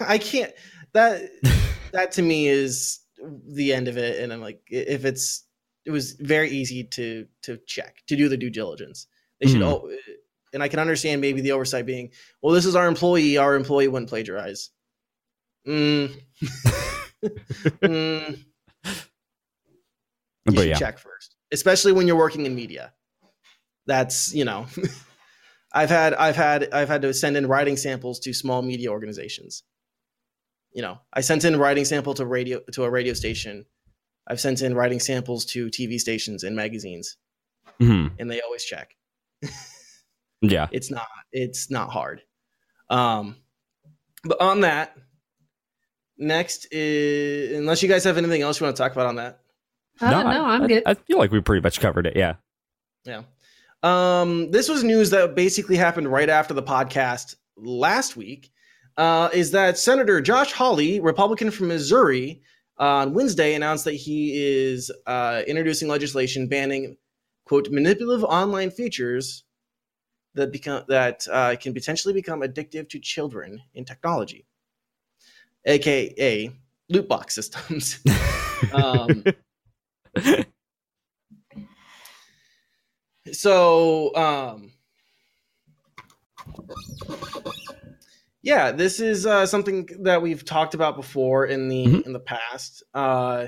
I 0.00 0.18
can't 0.18 0.52
that 0.92 1.22
that 1.92 2.12
to 2.12 2.22
me 2.22 2.48
is 2.48 3.00
the 3.48 3.72
end 3.72 3.88
of 3.88 3.96
it, 3.96 4.20
and 4.20 4.32
I'm 4.32 4.40
like, 4.40 4.60
if 4.68 5.04
it's 5.04 5.44
it 5.84 5.90
was 5.90 6.12
very 6.12 6.50
easy 6.50 6.84
to 6.84 7.26
to 7.42 7.58
check 7.66 8.02
to 8.08 8.16
do 8.16 8.28
the 8.28 8.36
due 8.36 8.50
diligence. 8.50 9.06
They 9.40 9.48
should. 9.48 9.62
And 10.52 10.62
I 10.62 10.68
can 10.68 10.78
understand 10.78 11.20
maybe 11.20 11.40
the 11.40 11.52
oversight 11.52 11.86
being, 11.86 12.10
well, 12.42 12.54
this 12.54 12.64
is 12.66 12.74
our 12.76 12.86
employee. 12.86 13.36
Our 13.36 13.54
employee 13.56 13.88
wouldn't 13.88 14.08
plagiarize. 14.08 14.70
Mm. 15.66 16.14
Mm. 17.82 18.38
You 18.84 18.92
but 20.44 20.58
should 20.58 20.68
yeah, 20.68 20.78
check 20.78 20.98
first, 20.98 21.34
especially 21.52 21.92
when 21.92 22.06
you're 22.06 22.16
working 22.16 22.46
in 22.46 22.54
media. 22.54 22.92
That's 23.86 24.32
you 24.32 24.44
know, 24.44 24.66
I've 25.72 25.90
had 25.90 26.14
I've 26.14 26.36
had 26.36 26.72
I've 26.72 26.88
had 26.88 27.02
to 27.02 27.12
send 27.12 27.36
in 27.36 27.46
writing 27.46 27.76
samples 27.76 28.20
to 28.20 28.32
small 28.32 28.62
media 28.62 28.90
organizations. 28.90 29.64
You 30.72 30.82
know, 30.82 31.00
I 31.12 31.20
sent 31.22 31.44
in 31.44 31.56
writing 31.58 31.84
sample 31.84 32.14
to 32.14 32.26
radio 32.26 32.60
to 32.72 32.84
a 32.84 32.90
radio 32.90 33.14
station. 33.14 33.64
I've 34.28 34.40
sent 34.40 34.62
in 34.62 34.74
writing 34.74 35.00
samples 35.00 35.44
to 35.46 35.66
TV 35.68 35.98
stations 35.98 36.44
and 36.44 36.54
magazines, 36.54 37.16
Mhm. 37.80 38.12
and 38.18 38.30
they 38.30 38.40
always 38.40 38.62
check. 38.64 38.94
yeah. 40.40 40.68
It's 40.72 40.90
not 40.90 41.06
it's 41.32 41.70
not 41.70 41.90
hard. 41.90 42.22
Um, 42.90 43.36
but 44.24 44.40
on 44.40 44.60
that, 44.62 44.96
next 46.18 46.66
is 46.72 47.56
unless 47.58 47.82
you 47.82 47.88
guys 47.88 48.04
have 48.04 48.16
anything 48.18 48.42
else 48.42 48.60
you 48.60 48.64
want 48.64 48.76
to 48.76 48.82
talk 48.82 48.92
about 48.92 49.06
on 49.06 49.16
that. 49.16 49.40
Uh, 50.00 50.10
no, 50.10 50.18
I- 50.26 50.54
I'm 50.54 50.62
I- 50.62 50.66
good. 50.66 50.82
I 50.86 50.94
feel 50.94 51.18
like 51.18 51.30
we 51.30 51.40
pretty 51.40 51.62
much 51.62 51.80
covered 51.80 52.06
it. 52.06 52.16
Yeah. 52.16 52.34
Yeah. 53.04 53.22
Um, 53.82 54.50
this 54.50 54.68
was 54.68 54.82
news 54.82 55.10
that 55.10 55.34
basically 55.34 55.76
happened 55.76 56.08
right 56.10 56.28
after 56.28 56.54
the 56.54 56.62
podcast 56.62 57.36
last 57.56 58.16
week. 58.16 58.50
Uh, 58.96 59.28
is 59.34 59.50
that 59.50 59.76
Senator 59.78 60.20
Josh 60.22 60.52
Hawley, 60.52 61.00
Republican 61.00 61.50
from 61.50 61.68
Missouri, 61.68 62.40
on 62.78 63.12
Wednesday 63.14 63.54
announced 63.54 63.84
that 63.84 63.92
he 63.94 64.32
is 64.34 64.90
uh, 65.06 65.42
introducing 65.46 65.88
legislation 65.88 66.48
banning 66.48 66.96
quote 67.44 67.68
manipulative 67.70 68.24
online 68.24 68.70
features 68.70 69.44
that 70.36 70.52
become 70.52 70.84
that 70.88 71.26
uh, 71.30 71.56
can 71.56 71.74
potentially 71.74 72.14
become 72.14 72.40
addictive 72.40 72.88
to 72.90 73.00
children 73.00 73.62
in 73.74 73.84
technology, 73.84 74.46
aka 75.64 76.50
loot 76.88 77.08
box 77.08 77.34
systems. 77.34 77.98
um, 78.72 79.24
so 83.32 84.14
um 84.14 84.72
yeah 88.42 88.70
this 88.70 89.00
is 89.00 89.26
uh 89.26 89.44
something 89.46 89.88
that 90.00 90.22
we've 90.22 90.44
talked 90.44 90.74
about 90.74 90.96
before 90.96 91.46
in 91.46 91.68
the 91.68 91.86
Mhm. 91.86 92.06
in 92.06 92.12
the 92.12 92.20
past 92.20 92.82
uh 92.94 93.46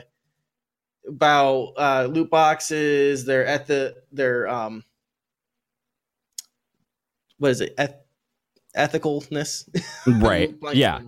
about 1.06 1.72
uh 1.76 2.08
loot 2.10 2.30
boxes 2.30 3.24
their 3.24 3.46
at 3.46 3.66
the 3.66 3.94
their 4.12 4.48
um 4.48 4.84
what 7.38 7.50
is 7.50 7.60
it 7.60 7.74
Eth- 7.78 8.04
ethicalness 8.76 9.68
right. 10.22 10.54
Yeah. 10.72 11.00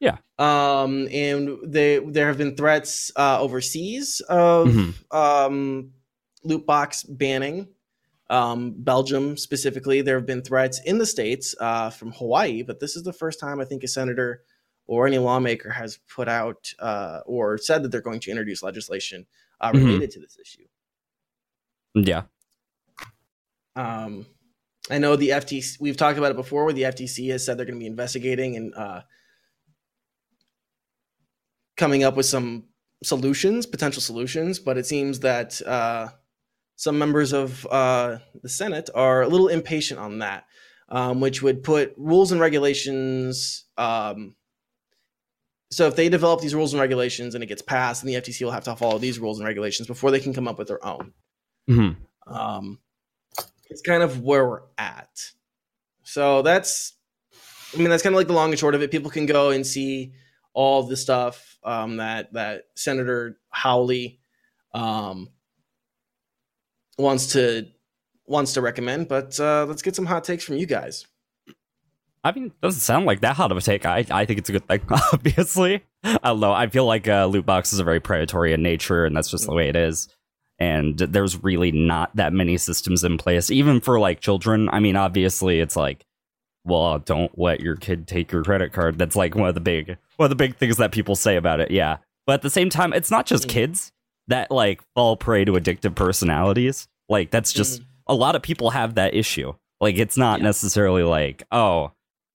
Yeah. 0.00 0.18
Um, 0.38 1.08
and 1.12 1.58
they 1.64 1.98
there 1.98 2.28
have 2.28 2.38
been 2.38 2.54
threats 2.56 3.10
uh, 3.16 3.40
overseas 3.40 4.20
of 4.28 4.68
Mhm. 4.68 5.14
um, 5.14 5.90
loot 6.44 6.64
box 6.66 7.02
banning. 7.02 7.68
Um, 8.30 8.74
Belgium 8.76 9.36
specifically, 9.36 10.02
there 10.02 10.16
have 10.16 10.26
been 10.26 10.42
threats 10.42 10.80
in 10.84 10.98
the 10.98 11.06
states 11.06 11.54
uh, 11.60 11.90
from 11.90 12.12
Hawaii, 12.12 12.62
but 12.62 12.78
this 12.78 12.94
is 12.94 13.02
the 13.02 13.12
first 13.12 13.40
time 13.40 13.58
I 13.58 13.64
think 13.64 13.82
a 13.82 13.88
senator 13.88 14.42
or 14.86 15.06
any 15.06 15.18
lawmaker 15.18 15.70
has 15.70 15.98
put 16.14 16.28
out 16.28 16.72
uh, 16.78 17.20
or 17.26 17.58
said 17.58 17.82
that 17.82 17.88
they're 17.90 18.00
going 18.02 18.20
to 18.20 18.30
introduce 18.30 18.62
legislation 18.62 19.26
uh, 19.60 19.72
Mhm. 19.72 19.84
related 19.84 20.10
to 20.12 20.20
this 20.20 20.38
issue. 20.40 20.66
Yeah. 21.94 22.22
Um, 23.76 24.26
I 24.90 24.98
know 24.98 25.16
the 25.16 25.30
FTC. 25.30 25.80
We've 25.80 25.96
talked 25.96 26.18
about 26.18 26.30
it 26.30 26.36
before, 26.36 26.64
where 26.64 26.72
the 26.74 26.82
FTC 26.82 27.30
has 27.30 27.44
said 27.44 27.58
they're 27.58 27.66
going 27.66 27.78
to 27.78 27.80
be 27.80 27.86
investigating 27.86 28.56
and 28.56 28.74
uh, 28.74 29.02
coming 31.76 32.04
up 32.04 32.16
with 32.16 32.26
some 32.26 32.64
solutions, 33.04 33.66
potential 33.66 34.02
solutions. 34.02 34.58
But 34.58 34.78
it 34.78 34.86
seems 34.86 35.20
that 35.20 35.60
uh, 35.62 36.08
some 36.76 36.98
members 36.98 37.32
of 37.32 37.66
uh, 37.70 38.18
the 38.42 38.48
Senate 38.48 38.88
are 38.94 39.22
a 39.22 39.28
little 39.28 39.48
impatient 39.48 40.00
on 40.00 40.20
that, 40.20 40.44
um, 40.88 41.20
which 41.20 41.42
would 41.42 41.62
put 41.62 41.94
rules 41.96 42.32
and 42.32 42.40
regulations. 42.40 43.64
Um, 43.76 44.34
so 45.70 45.86
if 45.86 45.96
they 45.96 46.08
develop 46.08 46.40
these 46.40 46.54
rules 46.54 46.72
and 46.72 46.80
regulations 46.80 47.34
and 47.34 47.44
it 47.44 47.48
gets 47.48 47.60
passed, 47.62 48.02
then 48.02 48.12
the 48.12 48.20
FTC 48.20 48.42
will 48.42 48.52
have 48.52 48.64
to 48.64 48.74
follow 48.74 48.98
these 48.98 49.18
rules 49.18 49.38
and 49.38 49.46
regulations 49.46 49.86
before 49.86 50.10
they 50.10 50.20
can 50.20 50.32
come 50.32 50.48
up 50.48 50.56
with 50.58 50.68
their 50.68 50.84
own 50.84 51.12
Mhm. 51.68 51.96
um, 52.26 52.78
it's 53.70 53.82
kind 53.82 54.02
of 54.02 54.20
where 54.20 54.48
we're 54.48 54.62
at. 54.76 55.10
So 56.02 56.42
that's, 56.42 56.94
I 57.74 57.78
mean, 57.78 57.90
that's 57.90 58.02
kind 58.02 58.14
of 58.14 58.18
like 58.18 58.28
the 58.28 58.32
long 58.32 58.50
and 58.50 58.58
short 58.58 58.74
of 58.74 58.82
it. 58.82 58.90
People 58.90 59.10
can 59.10 59.26
go 59.26 59.50
and 59.50 59.66
see 59.66 60.12
all 60.54 60.82
the 60.82 60.96
stuff 60.96 61.58
um, 61.62 61.98
that 61.98 62.32
that 62.32 62.64
Senator 62.74 63.38
Hawley 63.50 64.20
um, 64.74 65.28
wants 66.98 67.28
to 67.34 67.66
wants 68.26 68.54
to 68.54 68.60
recommend. 68.60 69.08
But 69.08 69.38
uh, 69.38 69.66
let's 69.68 69.82
get 69.82 69.94
some 69.94 70.06
hot 70.06 70.24
takes 70.24 70.44
from 70.44 70.56
you 70.56 70.66
guys. 70.66 71.06
I 72.24 72.32
mean, 72.32 72.52
doesn't 72.60 72.80
sound 72.80 73.06
like 73.06 73.20
that 73.20 73.36
hot 73.36 73.52
of 73.52 73.58
a 73.58 73.60
take. 73.60 73.86
I, 73.86 74.04
I 74.10 74.24
think 74.24 74.40
it's 74.40 74.48
a 74.48 74.52
good 74.52 74.66
thing, 74.66 74.82
obviously. 75.12 75.84
I 76.02 76.18
don't 76.24 76.40
know. 76.40 76.52
I 76.52 76.66
feel 76.66 76.84
like 76.84 77.06
uh, 77.08 77.26
loot 77.26 77.46
boxes 77.46 77.80
are 77.80 77.84
very 77.84 78.00
predatory 78.00 78.52
in 78.52 78.62
nature, 78.62 79.04
and 79.04 79.16
that's 79.16 79.30
just 79.30 79.46
the 79.46 79.54
way 79.54 79.68
it 79.68 79.76
is. 79.76 80.08
And 80.58 80.98
there's 80.98 81.42
really 81.42 81.70
not 81.70 82.14
that 82.16 82.32
many 82.32 82.56
systems 82.58 83.04
in 83.04 83.16
place, 83.18 83.50
even 83.50 83.80
for 83.80 84.00
like 84.00 84.20
children. 84.20 84.68
I 84.70 84.80
mean, 84.80 84.96
obviously, 84.96 85.60
it's 85.60 85.76
like, 85.76 86.04
well, 86.64 86.98
don't 86.98 87.36
let 87.38 87.60
your 87.60 87.76
kid 87.76 88.08
take 88.08 88.32
your 88.32 88.42
credit 88.42 88.72
card. 88.72 88.98
That's 88.98 89.14
like 89.16 89.34
one 89.36 89.48
of 89.48 89.54
the 89.54 89.60
big 89.60 89.96
one 90.16 90.24
of 90.26 90.30
the 90.30 90.36
big 90.36 90.56
things 90.56 90.76
that 90.78 90.90
people 90.92 91.14
say 91.14 91.36
about 91.36 91.60
it. 91.60 91.70
Yeah, 91.70 91.98
but 92.26 92.34
at 92.34 92.42
the 92.42 92.50
same 92.50 92.70
time, 92.70 92.92
it's 92.92 93.10
not 93.10 93.24
just 93.24 93.44
Mm. 93.46 93.50
kids 93.50 93.92
that 94.26 94.50
like 94.50 94.82
fall 94.94 95.16
prey 95.16 95.44
to 95.44 95.52
addictive 95.52 95.94
personalities. 95.94 96.88
Like 97.08 97.30
that's 97.30 97.52
just 97.52 97.80
a 98.06 98.14
lot 98.14 98.34
of 98.36 98.42
people 98.42 98.70
have 98.70 98.96
that 98.96 99.14
issue. 99.14 99.54
Like 99.80 99.96
it's 99.96 100.16
not 100.16 100.40
Yeah. 100.40 100.46
necessarily 100.46 101.04
like, 101.04 101.44
oh, 101.52 101.92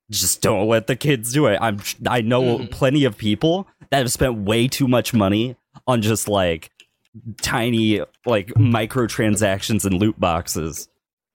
just 0.09 0.41
don't 0.41 0.67
let 0.67 0.87
the 0.87 0.95
kids 0.95 1.33
do 1.33 1.45
it. 1.47 1.57
I'm 1.61 1.79
I 2.07 2.21
know 2.21 2.59
Mhm. 2.59 2.71
plenty 2.71 3.03
of 3.03 3.17
people 3.17 3.67
that 3.91 3.97
have 3.99 4.11
spent 4.11 4.35
way 4.39 4.67
too 4.67 4.87
much 4.87 5.13
money 5.13 5.55
on 5.85 6.01
just 6.01 6.27
like 6.27 6.69
tiny 7.41 8.01
like 8.25 8.47
microtransactions 8.55 9.85
and 9.85 9.95
loot 9.99 10.19
boxes 10.19 10.87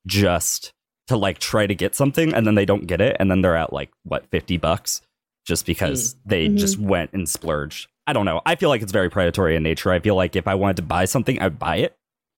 just 0.06 0.72
to 1.06 1.16
like 1.16 1.38
try 1.38 1.66
to 1.66 1.74
get 1.74 1.94
something 1.94 2.34
and 2.34 2.46
then 2.46 2.54
they 2.54 2.64
don't 2.64 2.86
get 2.86 3.00
it 3.00 3.16
and 3.18 3.30
then 3.30 3.40
they're 3.40 3.56
at 3.56 3.72
like 3.72 3.90
what 4.04 4.26
50 4.30 4.56
bucks 4.58 5.00
just 5.46 5.64
because 5.66 6.16
they 6.26 6.48
Mhm. 6.48 6.58
just 6.58 6.78
went 6.78 7.12
and 7.12 7.28
splurged. 7.28 7.88
I 8.06 8.12
don't 8.12 8.24
know. 8.26 8.40
I 8.44 8.54
feel 8.56 8.68
like 8.68 8.82
it's 8.82 8.92
very 8.92 9.08
predatory 9.10 9.56
in 9.56 9.62
nature. 9.62 9.90
I 9.92 9.98
feel 10.00 10.14
like 10.14 10.36
if 10.36 10.46
I 10.46 10.54
wanted 10.54 10.76
to 10.76 10.82
buy 10.82 11.04
something, 11.06 11.40
I'd 11.40 11.58
buy 11.58 11.76
it 11.76 11.96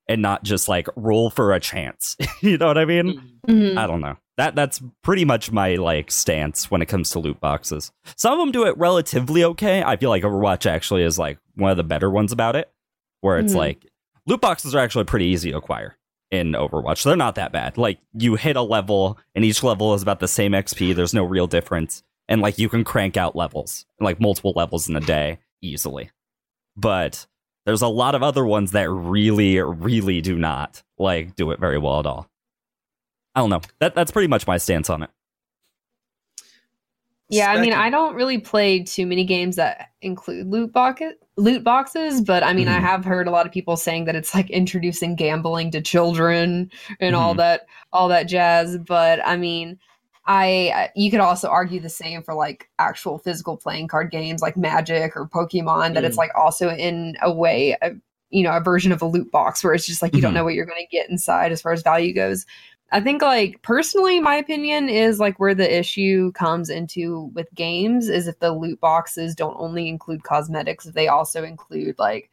and 0.09 0.23
not 0.23 0.43
just 0.45 0.69
like 0.69 0.87
roll 0.97 1.31
for 1.31 1.53
a 1.53 1.61
chance. 1.61 2.17
you 2.41 2.57
know 2.59 2.67
what 2.67 2.79
I 2.79 2.85
mean? 2.85 3.21
Mhm. 3.49 3.77
I 3.77 3.87
don't 3.87 4.01
know. 4.01 4.17
That 4.37 4.55
that's 4.55 4.81
pretty 5.03 5.25
much 5.25 5.51
my 5.53 5.75
like 5.75 6.11
stance 6.11 6.71
when 6.71 6.83
it 6.83 6.87
comes 6.87 7.11
to 7.11 7.19
loot 7.19 7.41
boxes. 7.41 7.91
Some 8.17 8.33
of 8.33 8.39
them 8.39 8.53
do 8.53 8.65
it 8.67 8.77
relatively 8.79 9.45
okay. 9.45 9.83
I 9.83 9.97
feel 9.97 10.11
like 10.11 10.23
Overwatch 10.23 10.67
actually 10.67 11.03
is 11.03 11.19
like 11.19 11.39
one 11.57 11.71
of 11.71 11.77
the 11.77 11.85
better 11.85 12.11
ones 12.11 12.33
about 12.33 12.57
it, 12.57 12.71
where 13.21 13.39
it's 13.39 13.53
Mhm. 13.53 13.57
like 13.59 13.87
loot 14.27 14.41
boxes 14.41 14.75
are 14.75 14.79
actually 14.81 15.05
pretty 15.05 15.27
easy 15.27 15.51
to 15.51 15.57
acquire 15.59 15.97
in 16.31 16.53
Overwatch. 16.53 17.03
They're 17.03 17.17
not 17.17 17.35
that 17.37 17.53
bad. 17.53 17.77
Like 17.79 17.99
you 18.15 18.37
hit 18.37 18.57
a 18.57 18.63
level, 18.63 19.19
and 19.35 19.45
each 19.45 19.63
level 19.63 19.95
is 19.95 20.03
about 20.03 20.21
the 20.21 20.29
same 20.29 20.53
XP. 20.53 20.93
There's 20.95 21.15
no 21.15 21.25
real 21.25 21.47
difference, 21.47 22.03
and 22.29 22.41
like 22.41 22.59
you 22.59 22.69
can 22.69 22.85
crank 22.85 23.17
out 23.17 23.35
levels, 23.37 23.87
like 23.99 24.21
multiple 24.21 24.53
levels 24.55 24.89
in 24.89 24.97
a 24.97 25.01
day 25.01 25.39
easily. 25.63 26.11
But 26.77 27.27
there's 27.67 27.83
a 27.83 27.89
lot 27.89 28.15
of 28.15 28.23
other 28.23 28.47
ones 28.47 28.73
that 28.73 28.89
really, 28.91 29.61
really 29.61 30.21
do 30.21 30.39
not 30.39 30.83
like 30.99 31.35
do 31.37 31.51
it 31.51 31.59
very 31.61 31.79
well 31.79 31.99
at 32.01 32.07
all. 32.07 32.29
I 33.35 33.41
don't 33.41 33.51
know. 33.51 33.61
That 33.81 33.95
that's 33.95 34.11
pretty 34.11 34.29
much 34.29 34.47
my 34.47 34.57
stance 34.59 34.89
on 34.91 35.03
it. 35.03 35.11
Yeah, 37.29 37.51
I 37.53 37.61
mean, 37.61 37.73
I 37.73 37.91
don't 37.91 38.17
really 38.17 38.39
play 38.39 38.83
too 38.83 39.07
many 39.07 39.25
games 39.25 39.55
that 39.57 39.91
include 40.03 40.49
loot 40.49 40.73
boxes. 40.73 41.15
Loot 41.41 41.65
boxes, 41.65 42.21
but 42.21 42.43
I 42.45 42.53
mean, 42.53 42.69
I 42.69 42.79
Mhm. 42.79 42.83
have 42.83 43.05
heard 43.05 43.27
a 43.27 43.31
lot 43.31 43.47
of 43.47 43.53
people 43.53 43.77
saying 43.77 44.05
that 44.05 44.15
it's 44.15 44.35
like 44.35 44.51
introducing 44.51 45.15
gambling 45.17 45.71
to 45.71 45.81
children 45.81 46.71
and 47.01 47.17
all 47.17 47.33
Mhm. 47.35 47.39
that, 47.39 47.67
all 47.93 48.09
that 48.09 48.25
jazz. 48.25 48.77
But 48.77 49.27
I 49.27 49.37
mean, 49.37 49.79
I 50.27 50.91
you 50.95 51.11
could 51.11 51.21
also 51.21 51.49
argue 51.49 51.81
the 51.81 51.89
same 51.89 52.23
for 52.23 52.35
like 52.35 52.69
actual 52.79 53.19
physical 53.19 53.57
playing 53.57 53.89
card 53.89 54.11
games 54.11 54.43
like 54.43 54.57
Magic 54.57 55.17
or 55.17 55.27
Pokemon. 55.27 55.95
That 55.95 56.05
it's 56.05 56.17
Mm. 56.17 56.19
like 56.19 56.31
also 56.37 56.69
in 56.71 57.17
a 57.23 57.33
way, 57.33 57.75
a, 57.81 57.93
you 58.29 58.43
know, 58.43 58.53
a 58.53 58.61
version 58.61 58.93
of 58.93 59.01
a 59.03 59.07
loot 59.07 59.31
box 59.33 59.65
where 59.65 59.73
it's 59.73 59.87
just 59.87 60.03
like 60.03 60.15
you 60.15 60.21
don't 60.21 60.33
Mhm. 60.33 60.35
know 60.37 60.45
what 60.45 60.55
you're 60.55 60.67
going 60.67 60.79
to 60.81 60.95
get 60.97 61.09
inside 61.11 61.53
as 61.53 61.63
far 61.63 61.73
as 61.73 61.83
value 61.83 62.15
goes. 62.15 62.45
I 62.93 63.01
think 63.01 63.23
like 63.23 63.63
personally 63.63 64.19
my 64.21 64.35
opinion 64.35 64.89
is 64.89 65.21
like 65.21 65.39
where 65.39 65.55
the 65.55 65.79
issue 65.79 66.33
comes 66.33 66.69
into 66.69 67.31
with 67.35 67.47
games 67.55 68.09
is 68.09 68.27
if 68.27 68.39
the 68.41 68.53
loot 68.53 68.81
boxes 68.81 69.35
don't 69.35 69.57
only 69.59 69.89
include 69.89 70.25
cosmetics, 70.25 70.87
if 70.87 70.95
they 70.95 71.07
also 71.09 71.45
include 71.45 71.99
like 71.99 72.31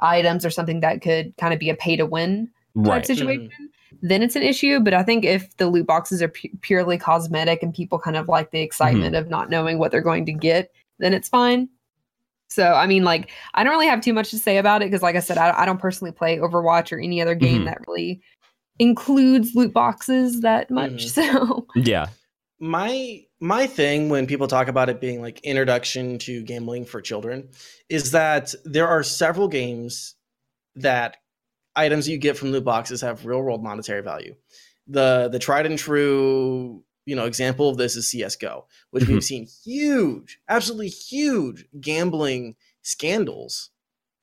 items 0.00 0.44
or 0.44 0.50
something 0.50 0.80
that 0.80 1.00
could 1.00 1.36
kind 1.36 1.54
of 1.54 1.60
be 1.60 1.70
a 1.70 1.76
pay 1.76 1.96
to 1.96 2.06
win 2.06 2.50
type 2.84 2.88
Right. 2.88 3.06
situation, 3.06 3.70
then 4.02 4.22
it's 4.22 4.34
an 4.36 4.42
issue. 4.42 4.80
But 4.80 4.94
I 4.94 5.04
think 5.04 5.24
if 5.24 5.56
the 5.58 5.68
loot 5.68 5.86
boxes 5.86 6.20
are 6.22 6.28
pu- 6.28 6.50
purely 6.60 6.98
cosmetic 6.98 7.62
and 7.62 7.72
people 7.72 7.98
kind 8.00 8.16
of 8.16 8.28
like 8.28 8.50
the 8.50 8.60
excitement 8.60 9.14
of 9.14 9.28
not 9.28 9.48
knowing 9.48 9.78
what 9.78 9.92
they're 9.92 10.00
going 10.00 10.26
to 10.26 10.32
get, 10.32 10.72
then 10.98 11.14
it's 11.14 11.28
fine. 11.28 11.68
So, 12.48 12.74
I 12.74 12.86
mean, 12.86 13.04
like, 13.04 13.30
I 13.54 13.64
don't 13.64 13.72
really 13.72 13.86
have 13.86 14.00
too 14.00 14.12
much 14.12 14.30
to 14.30 14.38
say 14.38 14.58
about 14.58 14.82
it 14.82 14.86
because, 14.86 15.02
like 15.02 15.16
I 15.16 15.20
said, 15.20 15.38
I, 15.38 15.58
I 15.62 15.64
don't 15.66 15.80
personally 15.80 16.12
play 16.12 16.38
Overwatch 16.38 16.92
or 16.92 16.98
any 17.00 17.22
other 17.22 17.34
game 17.34 17.62
Mhm. 17.62 17.64
that 17.66 17.78
really 17.88 18.20
includes 18.78 19.54
loot 19.54 19.72
boxes 19.72 20.40
that 20.40 20.70
much. 20.70 21.06
Mhm. 21.06 21.10
So, 21.14 21.66
Yeah. 21.76 22.08
my 22.60 23.24
my 23.40 23.66
thing 23.66 24.08
when 24.08 24.26
people 24.26 24.46
talk 24.46 24.68
about 24.68 24.88
it 24.88 25.00
being 25.00 25.20
like 25.20 25.40
introduction 25.40 26.18
to 26.20 26.42
gambling 26.42 26.84
for 26.86 27.00
children 27.02 27.48
is 27.88 28.10
that 28.12 28.54
there 28.64 28.88
are 28.88 29.02
several 29.02 29.48
games 29.48 30.14
that 30.76 31.18
items 31.76 32.08
you 32.08 32.16
get 32.18 32.36
from 32.36 32.52
loot 32.52 32.64
boxes 32.64 33.00
have 33.02 33.26
real 33.26 33.42
world 33.42 33.62
monetary 33.62 34.02
value. 34.02 34.34
The 34.86 35.28
the 35.30 35.38
tried 35.38 35.66
and 35.66 35.78
true, 35.78 36.82
you 37.06 37.16
know, 37.16 37.26
example 37.26 37.68
of 37.68 37.76
this 37.76 37.96
is 37.96 38.08
CS:GO, 38.08 38.66
which 38.90 39.04
Mhm. 39.04 39.08
we've 39.08 39.24
seen 39.24 39.46
huge, 39.64 40.38
absolutely 40.48 40.88
huge 40.88 41.66
gambling 41.80 42.56
scandals 42.82 43.70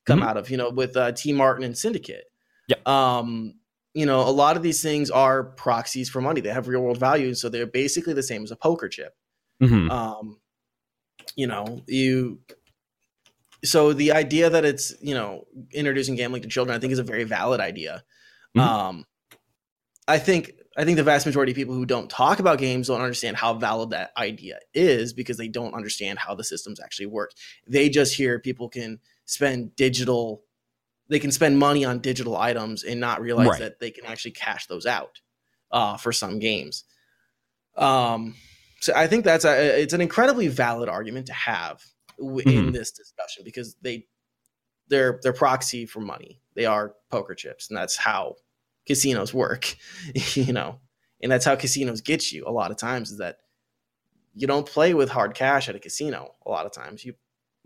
come 0.06 0.20
Mhm. 0.20 0.26
out 0.26 0.36
of, 0.36 0.50
you 0.50 0.56
know, 0.56 0.70
with 0.70 0.96
uh, 0.96 1.12
TmarTn 1.12 1.64
and 1.64 1.76
Syndicate. 1.78 2.24
Yeah. 2.68 2.76
Um, 2.86 3.54
you 3.94 4.06
know, 4.06 4.20
a 4.20 4.30
lot 4.30 4.56
of 4.56 4.62
these 4.62 4.82
things 4.82 5.10
are 5.10 5.44
proxies 5.44 6.08
for 6.08 6.20
money. 6.20 6.40
They 6.40 6.50
have 6.50 6.68
real 6.68 6.80
world 6.80 6.98
value, 6.98 7.34
so 7.34 7.48
they're 7.48 7.66
basically 7.66 8.14
the 8.14 8.22
same 8.22 8.42
as 8.42 8.50
a 8.50 8.56
poker 8.56 8.88
chip. 8.88 9.14
Mhm. 9.62 9.90
Um, 9.90 10.40
you 11.36 11.46
know, 11.46 11.82
you. 11.86 12.40
So 13.64 13.92
the 13.92 14.12
idea 14.12 14.50
that 14.50 14.64
it's 14.64 14.94
you 15.00 15.14
know 15.14 15.46
introducing 15.72 16.16
gambling 16.16 16.42
to 16.42 16.48
children, 16.48 16.76
I 16.76 16.80
think, 16.80 16.92
is 16.92 16.98
a 16.98 17.04
very 17.04 17.24
valid 17.24 17.60
idea. 17.60 18.02
Mhm. 18.56 18.60
Um, 18.60 19.06
I 20.08 20.18
think 20.18 20.54
I 20.76 20.84
think 20.84 20.96
the 20.96 21.02
vast 21.02 21.26
majority 21.26 21.52
of 21.52 21.56
people 21.56 21.74
who 21.74 21.84
don't 21.84 22.08
talk 22.08 22.38
about 22.38 22.58
games 22.58 22.88
don't 22.88 23.00
understand 23.00 23.36
how 23.36 23.54
valid 23.54 23.90
that 23.90 24.10
idea 24.16 24.58
is 24.72 25.12
because 25.12 25.36
they 25.36 25.48
don't 25.48 25.74
understand 25.74 26.18
how 26.18 26.34
the 26.34 26.44
systems 26.44 26.80
actually 26.80 27.06
work. 27.06 27.32
They 27.66 27.88
just 27.90 28.14
hear 28.14 28.38
people 28.38 28.68
can 28.68 28.98
spend 29.26 29.76
digital 29.76 30.42
they 31.08 31.18
can 31.18 31.32
spend 31.32 31.58
money 31.58 31.84
on 31.84 31.98
digital 32.00 32.36
items 32.36 32.84
and 32.84 33.00
not 33.00 33.20
realize 33.20 33.48
Right. 33.48 33.58
that 33.60 33.80
they 33.80 33.90
can 33.90 34.06
actually 34.06 34.30
cash 34.32 34.66
those 34.66 34.86
out 34.86 35.20
uh, 35.70 35.96
for 35.96 36.12
some 36.12 36.38
games. 36.38 36.84
Um, 37.76 38.34
so 38.80 38.92
I 38.94 39.06
think 39.06 39.24
that's 39.24 39.44
a, 39.44 39.80
it's 39.82 39.92
an 39.92 40.00
incredibly 40.00 40.48
valid 40.48 40.88
argument 40.88 41.26
to 41.26 41.32
have 41.32 41.82
w- 42.18 42.48
in 42.48 42.66
Mhm. 42.66 42.72
this 42.72 42.90
discussion 42.90 43.44
because 43.44 43.76
they 43.82 44.06
they're 44.88 45.20
they're 45.22 45.32
proxy 45.32 45.86
for 45.86 46.00
money. 46.00 46.40
They 46.54 46.66
are 46.66 46.94
poker 47.10 47.34
chips, 47.34 47.68
and 47.70 47.76
that's 47.76 47.96
how 47.96 48.36
casinos 48.84 49.32
work. 49.32 49.76
you 50.34 50.52
know, 50.52 50.80
and 51.22 51.30
that's 51.32 51.44
how 51.44 51.56
casinos 51.56 52.00
get 52.00 52.32
you 52.32 52.44
a 52.46 52.50
lot 52.52 52.70
of 52.70 52.76
times 52.76 53.10
is 53.12 53.18
that 53.18 53.38
you 54.34 54.46
don't 54.46 54.66
play 54.66 54.92
with 54.94 55.08
hard 55.10 55.34
cash 55.34 55.68
at 55.68 55.76
a 55.76 55.78
casino. 55.78 56.34
A 56.44 56.50
lot 56.50 56.66
of 56.66 56.72
times 56.72 57.04
you 57.04 57.14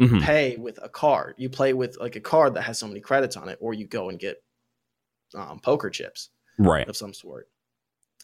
Mhm. 0.01 0.22
pay 0.22 0.57
with 0.57 0.78
a 0.82 0.88
card. 0.88 1.34
You 1.38 1.49
play 1.49 1.72
with 1.72 1.97
like 1.99 2.16
a 2.16 2.20
card 2.20 2.55
that 2.55 2.62
has 2.62 2.78
so 2.78 2.86
many 2.86 3.01
credits 3.01 3.36
on 3.36 3.49
it, 3.49 3.57
or 3.61 3.72
you 3.74 3.86
go 3.86 4.09
and 4.11 4.18
get 4.18 4.42
um, 5.34 5.59
poker 5.61 5.90
chips 5.90 6.30
Right. 6.59 6.86
of 6.88 6.97
some 6.97 7.12
sort. 7.14 7.49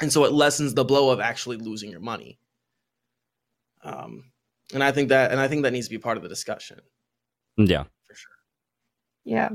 And 0.01 0.13
so 0.13 0.25
it 0.25 0.33
lessens 0.33 0.75
the 0.75 0.85
blow 0.85 1.11
of 1.11 1.21
actually 1.21 1.57
losing 1.57 1.91
your 1.91 2.01
money. 2.01 2.39
Um, 3.83 4.33
and 4.73 4.83
I 4.85 4.93
think 4.93 5.09
that, 5.11 5.31
and 5.33 5.41
I 5.41 5.49
think 5.49 5.63
that 5.65 5.73
needs 5.73 5.87
to 5.89 5.91
be 5.91 5.99
part 5.99 6.17
of 6.17 6.23
the 6.23 6.29
discussion 6.29 6.81
Yeah. 7.57 7.85
for 8.07 8.15
sure. 8.15 8.33
yeah. 9.25 9.51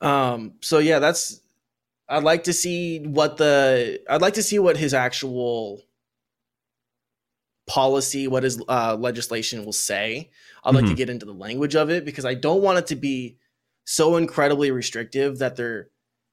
Um, 0.00 0.54
so 0.60 0.78
yeah, 0.78 0.98
that's. 0.98 1.40
I'd 2.08 2.22
like 2.22 2.44
to 2.44 2.52
see 2.52 3.00
what 3.00 3.36
the. 3.38 4.02
I'd 4.08 4.20
like 4.20 4.34
to 4.34 4.42
see 4.42 4.58
what 4.58 4.76
his 4.76 4.92
actual 4.92 5.82
policy, 7.66 8.28
what 8.28 8.42
his 8.42 8.62
uh, 8.68 8.96
legislation 8.98 9.64
will 9.64 9.72
say. 9.72 10.30
I'd 10.64 10.74
like 10.74 10.84
to 10.86 10.92
Mhm. 10.92 10.96
get 10.96 11.10
into 11.10 11.26
the 11.26 11.32
language 11.34 11.74
of 11.76 11.90
it 11.90 12.04
because 12.04 12.24
I 12.24 12.34
don't 12.34 12.62
want 12.62 12.78
it 12.78 12.86
to 12.88 12.96
be 12.96 13.36
so 13.84 14.16
incredibly 14.16 14.70
restrictive 14.70 15.38
that 15.38 15.56
there 15.56 15.88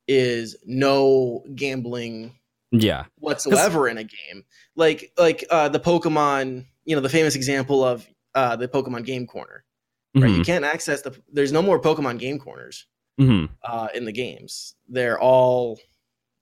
is 0.07 0.55
no 0.65 1.43
gambling 1.55 2.35
Yeah. 2.71 3.05
whatsoever 3.19 3.87
in 3.87 3.97
a 3.97 4.03
game. 4.03 4.43
Like 4.75 5.11
like 5.17 5.43
uh 5.49 5.69
the 5.69 5.79
Pokemon, 5.79 6.65
you 6.85 6.95
know, 6.95 7.01
the 7.01 7.09
famous 7.09 7.35
example 7.35 7.83
of 7.83 8.07
uh 8.35 8.55
the 8.55 8.67
Pokemon 8.67 9.05
game 9.05 9.27
corner. 9.27 9.63
Right? 10.15 10.29
You 10.31 10.39
Mhm. 10.41 10.45
can't 10.45 10.65
access 10.65 11.01
the 11.01 11.15
there's 11.31 11.51
no 11.53 11.61
more 11.61 11.79
Pokemon 11.79 12.19
game 12.19 12.39
corners 12.39 12.85
Mhm. 13.19 13.49
uh 13.63 13.87
in 13.93 14.05
the 14.05 14.11
games. 14.11 14.75
They're 14.89 15.19
all 15.19 15.79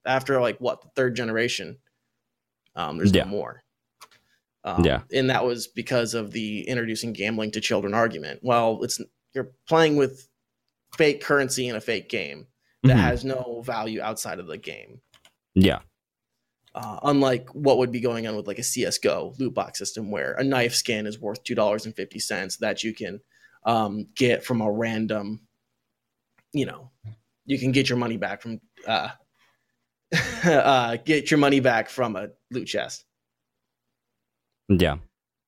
after 0.06 0.40
like 0.42 0.58
what, 0.60 0.82
the 0.82 0.90
third 0.96 1.16
generation. 1.16 1.78
Um 2.76 2.98
there's 2.98 3.14
Yeah. 3.14 3.24
no 3.24 3.30
more. 3.30 3.64
Um, 4.64 4.84
Yeah. 4.86 5.02
and 5.14 5.30
that 5.30 5.46
was 5.46 5.68
because 5.68 6.14
of 6.14 6.32
the 6.32 6.68
introducing 6.68 7.14
gambling 7.14 7.52
to 7.52 7.62
children 7.62 7.94
argument. 7.94 8.42
Well, 8.44 8.84
it's 8.84 9.00
you're 9.34 9.52
playing 9.68 9.96
with 9.96 10.28
fake 10.98 11.22
currency 11.22 11.68
in 11.68 11.76
a 11.76 11.82
fake 11.82 12.10
game 12.10 12.48
that 12.84 12.98
Mhm. 12.98 13.02
has 13.02 13.24
no 13.24 13.62
value 13.66 14.02
outside 14.02 14.40
of 14.40 14.48
the 14.48 14.58
game 14.58 15.02
Yeah. 15.54 15.82
uh, 16.76 17.00
unlike 17.04 17.50
what 17.50 17.78
would 17.78 17.92
be 17.92 18.00
going 18.00 18.28
on 18.28 18.36
with 18.36 18.48
like 18.48 18.60
a 18.60 18.64
CS:GO 18.64 19.34
loot 19.40 19.54
box 19.54 19.80
system, 19.80 20.12
where 20.12 20.34
a 20.34 20.44
knife 20.44 20.74
skin 20.76 21.06
is 21.08 21.20
worth 21.20 21.44
two 21.44 21.56
dollars 21.56 21.86
and 21.86 21.96
fifty 21.96 22.20
cents 22.20 22.58
that 22.58 22.84
you 22.84 22.94
can 22.94 23.22
um, 23.66 24.08
get 24.16 24.44
from 24.46 24.62
a 24.62 24.72
random, 24.72 25.48
you 26.54 26.66
know, 26.66 26.92
you 27.46 27.60
can 27.60 27.72
get 27.72 27.90
your 27.90 27.98
money 27.98 28.18
back 28.18 28.42
from 28.42 28.62
uh, 28.88 29.10
uh, 30.44 30.98
get 30.98 31.30
your 31.32 31.38
money 31.38 31.60
back 31.60 31.90
from 31.90 32.16
a 32.16 32.30
loot 32.52 32.66
chest. 32.68 33.06
Yeah. 34.70 34.98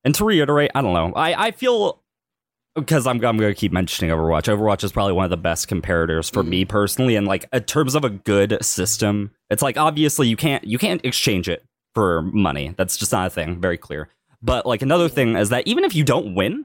And 0.04 0.14
to 0.16 0.24
reiterate, 0.24 0.70
I 0.74 0.82
don't 0.82 0.94
know. 0.94 1.12
I, 1.14 1.46
I 1.46 1.50
feel 1.52 2.02
because 2.74 3.06
I'm 3.06 3.16
I'm 3.24 3.36
going 3.36 3.52
to 3.52 3.54
keep 3.54 3.70
mentioning 3.72 4.10
Overwatch. 4.10 4.44
Overwatch 4.54 4.82
is 4.82 4.92
probably 4.92 5.12
one 5.12 5.24
of 5.24 5.30
the 5.30 5.36
best 5.36 5.68
comparators 5.68 6.32
for 6.32 6.42
Mhm. 6.42 6.48
me 6.48 6.64
personally 6.64 7.16
and 7.16 7.26
like 7.26 7.46
in 7.52 7.62
terms 7.64 7.94
of 7.94 8.02
a 8.04 8.10
good 8.10 8.58
system. 8.64 9.30
It's 9.50 9.62
like 9.62 9.76
obviously 9.76 10.26
you 10.28 10.36
can't 10.36 10.64
you 10.64 10.78
can't 10.78 11.04
exchange 11.04 11.48
it 11.48 11.64
for 11.94 12.22
money. 12.22 12.74
That's 12.76 12.96
just 12.96 13.12
not 13.12 13.26
a 13.26 13.30
thing, 13.30 13.60
very 13.60 13.76
clear. 13.76 14.08
But 14.42 14.66
like 14.66 14.82
another 14.82 15.08
thing 15.08 15.36
is 15.36 15.50
that 15.50 15.66
even 15.68 15.84
if 15.84 15.94
you 15.94 16.02
don't 16.02 16.34
win, 16.34 16.64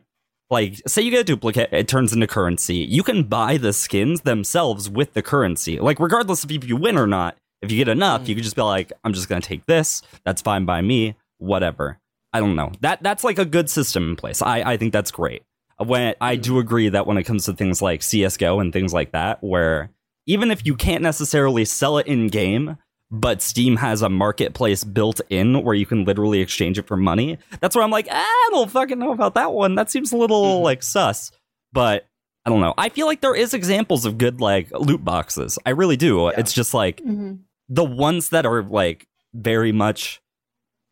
like 0.50 0.82
say 0.88 1.02
you 1.02 1.12
get 1.12 1.20
a 1.20 1.24
duplicate, 1.26 1.70
it 1.74 1.88
turns 1.90 2.14
into 2.14 2.26
currency. 2.26 2.78
You 2.78 3.04
can 3.04 3.24
buy 3.26 3.58
the 3.58 3.74
skins 3.74 4.22
themselves 4.22 4.90
with 4.90 5.14
the 5.14 5.22
currency. 5.22 5.78
Like 5.78 6.00
regardless 6.00 6.44
if 6.46 6.64
you 6.68 6.78
win 6.78 6.98
or 6.98 7.06
not, 7.06 7.36
if 7.62 7.70
you 7.70 7.78
get 7.78 7.90
enough, 7.90 8.22
Mhm. 8.24 8.28
you 8.30 8.36
can 8.36 8.44
just 8.46 8.56
be 8.56 8.62
like, 8.62 8.94
I'm 9.04 9.12
just 9.14 9.28
gonna 9.28 9.42
take 9.42 9.66
this. 9.66 10.02
That's 10.26 10.42
fine 10.42 10.64
by 10.66 10.82
me. 10.82 11.16
Whatever. 11.40 12.00
I 12.34 12.40
don't 12.40 12.56
know. 12.56 12.72
That 12.82 13.02
that's 13.04 13.24
like 13.24 13.40
a 13.40 13.46
good 13.46 13.70
system 13.70 14.10
in 14.10 14.16
place. 14.16 14.42
I 14.42 14.62
I 14.74 14.78
think 14.78 14.94
that's 14.94 15.12
great. 15.12 15.44
When 15.84 16.16
I 16.20 16.36
do 16.36 16.60
agree 16.60 16.90
that 16.90 17.06
when 17.08 17.18
it 17.18 17.24
comes 17.24 17.46
to 17.46 17.54
things 17.54 17.82
like 17.82 18.02
CS:GO 18.04 18.60
and 18.60 18.74
things 18.74 18.94
like 18.94 19.12
that, 19.12 19.44
where 19.44 19.92
even 20.26 20.52
if 20.52 20.66
you 20.66 20.76
can't 20.76 21.04
necessarily 21.04 21.64
sell 21.66 21.98
it 22.00 22.08
in 22.08 22.28
game, 22.28 22.78
but 23.10 23.42
Steam 23.42 23.78
has 23.78 24.02
a 24.02 24.10
marketplace 24.10 24.84
built 24.84 25.22
in 25.30 25.64
where 25.64 25.76
you 25.76 25.86
can 25.86 26.04
literally 26.04 26.42
exchange 26.42 26.78
it 26.78 26.88
for 26.88 26.98
money. 26.98 27.38
That's 27.62 27.76
where 27.76 27.84
I'm 27.86 27.92
like, 27.92 28.08
ah, 28.12 28.16
I 28.26 28.50
don't 28.52 28.70
fucking 28.70 29.00
know 29.00 29.14
about 29.14 29.36
that 29.36 29.54
one. 29.54 29.76
That 29.76 29.90
seems 29.90 30.12
a 30.12 30.18
little 30.18 30.60
Mhm. 30.60 30.64
like 30.64 30.84
sus. 30.84 31.32
But 31.72 32.08
I 32.46 32.50
don't 32.50 32.60
know. 32.62 32.74
I 32.78 32.90
feel 32.90 33.06
like 33.08 33.22
there 33.22 33.36
is 33.36 33.54
examples 33.54 34.06
of 34.06 34.18
good 34.18 34.42
like 34.42 34.70
loot 34.72 35.04
boxes. 35.06 35.58
I 35.66 35.70
really 35.70 35.98
do. 35.98 36.24
Yeah. 36.24 36.40
It's 36.40 36.54
just 36.54 36.74
like 36.74 37.02
hmm 37.02 37.34
the 37.70 37.84
ones 37.84 38.30
that 38.30 38.46
are 38.46 38.64
like 38.64 39.06
very 39.34 39.72
much 39.74 40.22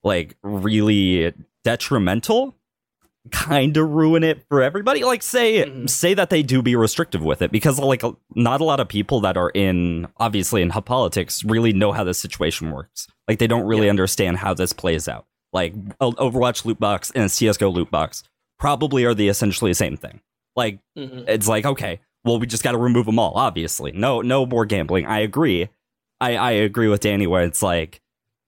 like 0.06 0.38
really 0.44 1.34
detrimental 1.66 2.56
kind 3.32 3.76
of 3.76 3.90
ruin 3.90 4.24
it 4.24 4.46
for 4.48 4.62
everybody 4.62 5.04
like 5.04 5.24
say 5.24 5.66
Mhm. 5.66 5.90
say 5.90 6.14
that 6.14 6.30
they 6.30 6.44
do 6.44 6.62
be 6.62 6.76
restrictive 6.76 7.24
with 7.24 7.42
it 7.42 7.52
because 7.52 7.80
like 7.80 8.04
not 8.36 8.62
a 8.62 8.64
lot 8.64 8.80
of 8.80 8.88
people 8.88 9.20
that 9.22 9.36
are 9.36 9.50
in 9.50 10.08
obviously 10.18 10.62
in 10.62 10.70
politics 10.70 11.44
really 11.44 11.74
know 11.74 11.92
how 11.92 12.04
this 12.04 12.20
situation 12.20 12.70
works 12.72 13.08
like 13.28 13.40
they 13.40 13.48
don't 13.48 13.66
really 13.66 13.86
Yeah. 13.86 13.90
understand 13.90 14.38
how 14.38 14.54
this 14.54 14.74
plays 14.74 15.08
out 15.08 15.26
like 15.54 15.74
Overwatch 16.00 16.66
loot 16.66 16.80
box 16.80 17.12
and 17.16 17.24
a 17.24 17.30
CS:GO 17.30 17.70
loot 17.70 17.90
box, 17.90 18.24
probably 18.60 19.06
are 19.06 19.14
the 19.14 19.30
essentially 19.30 19.72
the 19.72 19.76
same 19.76 19.96
thing. 19.96 20.20
Like 20.56 20.80
mm-hmm. 20.98 21.24
it's 21.30 21.48
like 21.48 21.66
okay, 21.66 22.02
well 22.26 22.40
we 22.40 22.46
just 22.46 22.62
got 22.62 22.74
to 22.74 22.78
remove 22.78 23.06
them 23.06 23.18
all. 23.18 23.32
Obviously, 23.36 23.94
no 23.94 24.22
no 24.22 24.46
more 24.46 24.66
gambling. 24.66 25.06
I 25.06 25.20
agree. 25.20 25.70
I 26.20 26.36
I 26.36 26.52
agree 26.52 26.90
with 26.90 27.00
Danny 27.00 27.26
where 27.26 27.44
it's 27.44 27.64
like 27.64 28.02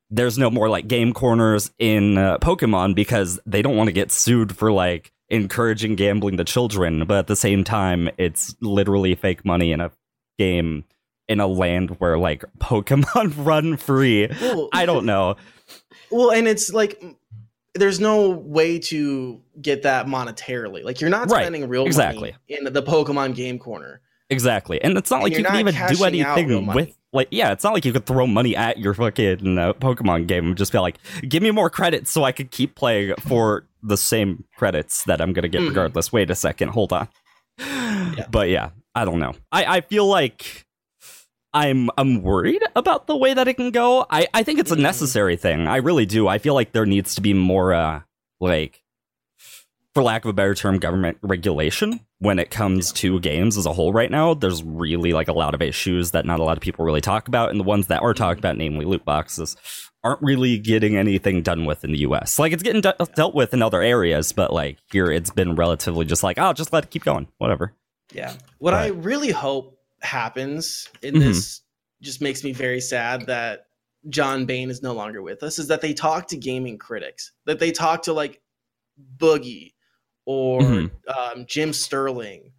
there's 0.10 0.38
no 0.38 0.50
more 0.50 0.70
like 0.70 0.88
game 0.88 1.14
corners 1.14 1.72
in 1.80 2.18
uh, 2.18 2.38
Pokemon 2.40 2.96
because 2.96 3.40
they 3.46 3.62
don't 3.62 3.76
want 3.76 3.88
to 3.88 3.94
get 3.94 4.12
sued 4.12 4.56
for 4.56 4.72
like 4.72 5.12
encouraging 5.30 5.96
gambling 5.96 6.38
to 6.38 6.44
children, 6.44 7.06
but 7.06 7.18
at 7.18 7.28
the 7.28 7.36
same 7.36 7.64
time, 7.64 8.10
it's 8.18 8.56
literally 8.62 9.16
fake 9.16 9.44
money 9.44 9.72
in 9.72 9.82
a 9.82 9.92
game 10.38 10.86
in 11.28 11.40
a 11.40 11.48
land 11.48 12.00
where 12.00 12.18
like 12.18 12.44
Pokemon 12.60 13.46
run 13.46 13.78
free. 13.78 14.28
Well, 14.42 14.70
I 14.74 14.86
don't 14.86 15.06
know. 15.06 15.36
Well, 16.12 16.32
and 16.32 16.48
it's 16.48 16.72
like 16.72 17.04
there's 17.76 18.00
no 18.00 18.30
way 18.30 18.80
to 18.80 19.42
get 19.62 19.84
that 19.84 20.08
monetarily. 20.08 20.84
Like 20.84 21.02
you're 21.02 21.10
not 21.10 21.30
spending 21.30 21.62
right. 21.64 21.70
real 21.70 21.86
exactly. 21.86 22.32
money 22.32 22.60
in 22.66 22.74
the 22.74 22.84
Pokemon 22.84 23.36
game 23.36 23.60
corner. 23.60 24.02
Exactly. 24.30 24.82
And 24.82 24.98
it's 24.98 25.10
not 25.10 25.18
and 25.18 25.24
like 25.24 25.38
you 25.38 25.44
can 25.44 25.56
even 25.56 25.76
do 25.94 26.04
anything 26.04 26.68
with 26.68 26.98
like 27.14 27.30
yeah, 27.32 27.52
it's 27.52 27.64
not 27.64 27.74
like 27.74 27.86
you 27.86 27.94
could 27.94 28.06
throw 28.06 28.28
money 28.28 28.56
at 28.56 28.78
your 28.78 28.94
fucking 28.94 29.58
uh, 29.58 29.74
Pokemon 29.74 30.28
game 30.28 30.48
and 30.48 30.58
just 30.58 30.72
be 30.72 30.80
like, 30.80 30.98
"Give 31.28 31.42
me 31.42 31.52
more 31.52 31.70
credits 31.70 32.12
so 32.12 32.24
I 32.24 32.32
could 32.32 32.52
keep 32.52 32.76
playing 32.76 33.16
for 33.20 33.66
the 33.82 33.98
same 33.98 34.44
credits 34.58 35.04
that 35.04 35.22
I'm 35.22 35.32
going 35.32 35.44
to 35.44 35.50
get 35.50 35.60
mm-hmm. 35.60 35.70
regardless." 35.70 36.12
Wait 36.12 36.30
a 36.30 36.36
second, 36.36 36.70
hold 36.70 36.92
on. 36.94 37.08
Yeah. 37.60 38.28
But 38.30 38.50
yeah, 38.50 38.72
I 38.94 39.06
don't 39.06 39.20
know. 39.20 39.34
I 39.52 39.78
I 39.78 39.82
feel 39.82 40.06
like 40.06 40.66
I'm 41.54 41.90
I'm 41.98 42.22
worried 42.22 42.64
about 42.76 43.08
the 43.08 43.16
way 43.16 43.34
that 43.34 43.48
it 43.48 43.56
can 43.56 43.72
go. 43.72 44.06
I 44.10 44.28
I 44.34 44.44
think 44.44 44.60
it's 44.60 44.72
a 44.72 44.76
mm-hmm. 44.76 44.84
necessary 44.84 45.38
thing. 45.38 45.68
I 45.68 45.78
really 45.78 46.06
do. 46.06 46.28
I 46.28 46.38
feel 46.38 46.54
like 46.54 46.74
there 46.74 46.86
needs 46.86 47.16
to 47.16 47.22
be 47.22 47.34
more 47.34 47.74
uh 47.74 48.02
like 48.40 48.84
for 49.98 50.04
lack 50.04 50.26
of 50.26 50.30
a 50.30 50.34
better 50.34 50.54
term 50.54 50.78
government 50.78 51.18
regulation 51.24 52.00
when 52.20 52.38
it 52.38 52.52
comes 52.52 52.92
to 52.92 53.20
games 53.20 53.58
as 53.58 53.66
a 53.66 53.74
whole 53.74 53.92
right 53.92 54.12
now 54.12 54.36
there's 54.36 54.62
really 54.62 55.12
like 55.12 55.28
a 55.28 55.34
lot 55.34 55.56
of 55.56 55.62
issues 55.64 56.12
that 56.12 56.24
not 56.24 56.40
a 56.40 56.44
lot 56.44 56.56
of 56.56 56.62
people 56.62 56.86
really 56.86 57.02
talk 57.02 57.28
about 57.28 57.50
and 57.50 57.60
the 57.60 57.64
ones 57.64 57.88
that 57.88 58.04
are 58.04 58.14
talked 58.14 58.38
about 58.38 58.56
namely 58.56 58.86
loot 58.86 59.04
boxes 59.04 59.58
aren't 60.04 60.22
really 60.22 60.60
getting 60.60 60.96
anything 60.96 61.42
done 61.42 61.66
with 61.66 61.84
in 61.84 61.92
the 61.92 61.98
US 62.02 62.38
like 62.38 62.54
it's 62.54 62.62
getting 62.62 62.82
de- 62.82 62.96
dealt 63.16 63.34
with 63.34 63.56
in 63.56 63.64
other 63.64 63.82
areas 63.82 64.34
but 64.34 64.54
like 64.54 64.78
here 64.92 65.10
it's 65.10 65.32
been 65.32 65.56
relatively 65.56 66.06
just 66.06 66.22
like 66.22 66.38
oh 66.38 66.54
just 66.54 66.72
let 66.72 66.84
it 66.84 66.92
keep 66.92 67.04
going 67.04 67.28
whatever. 67.40 67.74
Yeah. 68.14 68.34
What 68.60 68.74
but, 68.74 68.84
I 68.84 68.88
really 68.90 69.32
hope 69.32 69.80
happens 70.04 70.88
in 71.02 71.16
mm-hmm. 71.16 71.24
this 71.24 71.62
just 72.04 72.22
makes 72.22 72.44
me 72.44 72.52
very 72.52 72.82
sad 72.82 73.26
that 73.26 73.66
John 74.10 74.46
Bain 74.46 74.70
is 74.70 74.84
no 74.84 74.94
longer 74.94 75.24
with 75.24 75.42
us 75.42 75.58
is 75.58 75.70
that 75.70 75.82
they 75.82 75.96
talk 75.96 76.28
to 76.28 76.38
gaming 76.38 76.78
critics 76.78 77.32
that 77.48 77.58
they 77.58 77.72
talk 77.72 78.04
to 78.04 78.14
like 78.14 78.40
Boogie 79.18 79.74
or 80.28 80.62
mm-hmm. 80.62 81.40
um, 81.40 81.46
Jim 81.48 81.74
Sterling. 81.74 82.52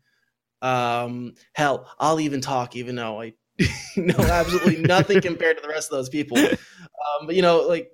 Um, 0.62 1.34
hell, 1.52 1.86
I'll 2.00 2.18
even 2.18 2.40
talk, 2.40 2.74
even 2.74 2.96
though 2.96 3.20
I 3.20 3.34
know 3.96 4.16
absolutely 4.18 4.76
nothing 4.82 5.20
compared 5.20 5.58
to 5.58 5.62
the 5.62 5.68
rest 5.68 5.92
of 5.92 5.98
those 5.98 6.08
people. 6.08 6.38
Um, 6.38 7.26
but 7.26 7.36
you 7.36 7.42
know, 7.42 7.60
like 7.60 7.92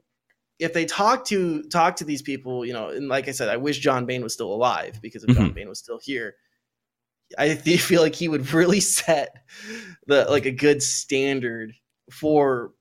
if 0.60 0.72
they 0.72 0.84
talk 0.84 1.24
to 1.26 1.64
talk 1.64 1.96
to 1.96 2.04
these 2.04 2.22
people, 2.22 2.64
you 2.64 2.72
know, 2.72 2.88
and 2.88 3.08
like 3.08 3.28
I 3.28 3.32
said, 3.32 3.48
I 3.48 3.56
wish 3.56 3.78
John 3.78 4.06
Bain 4.06 4.22
was 4.22 4.32
still 4.32 4.52
alive 4.54 5.00
because 5.02 5.24
if 5.24 5.30
mm-hmm. 5.30 5.40
John 5.40 5.52
Bain 5.52 5.68
was 5.68 5.80
still 5.80 5.98
here, 6.00 6.36
I 7.36 7.54
feel 7.56 8.00
like 8.00 8.14
he 8.14 8.28
would 8.28 8.52
really 8.52 8.80
set 8.80 9.34
the 10.06 10.26
like 10.30 10.46
a 10.46 10.52
good 10.52 10.82
standard 10.82 11.74
for 12.12 12.72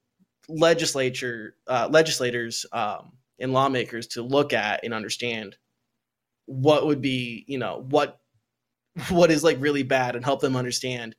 legislature 0.48 1.56
uh, 1.68 1.88
legislators 1.90 2.68
um, 2.72 3.14
and 3.40 3.52
lawmakers 3.52 4.08
to 4.08 4.22
look 4.22 4.54
at 4.54 4.82
and 4.84 4.94
understand 4.94 5.58
what 6.46 6.86
would 6.86 7.02
be 7.02 7.46
you 7.48 7.58
know 7.58 7.86
what 7.90 8.20
what 9.10 9.32
is 9.32 9.44
like 9.44 9.58
really 9.60 9.84
bad 9.84 10.16
and 10.16 10.26
help 10.26 10.42
them 10.42 10.56
understand 10.56 11.16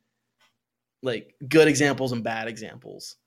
like 1.01 1.35
good 1.47 1.67
examples 1.67 2.11
and 2.11 2.23
bad 2.23 2.47
examples 2.47 3.17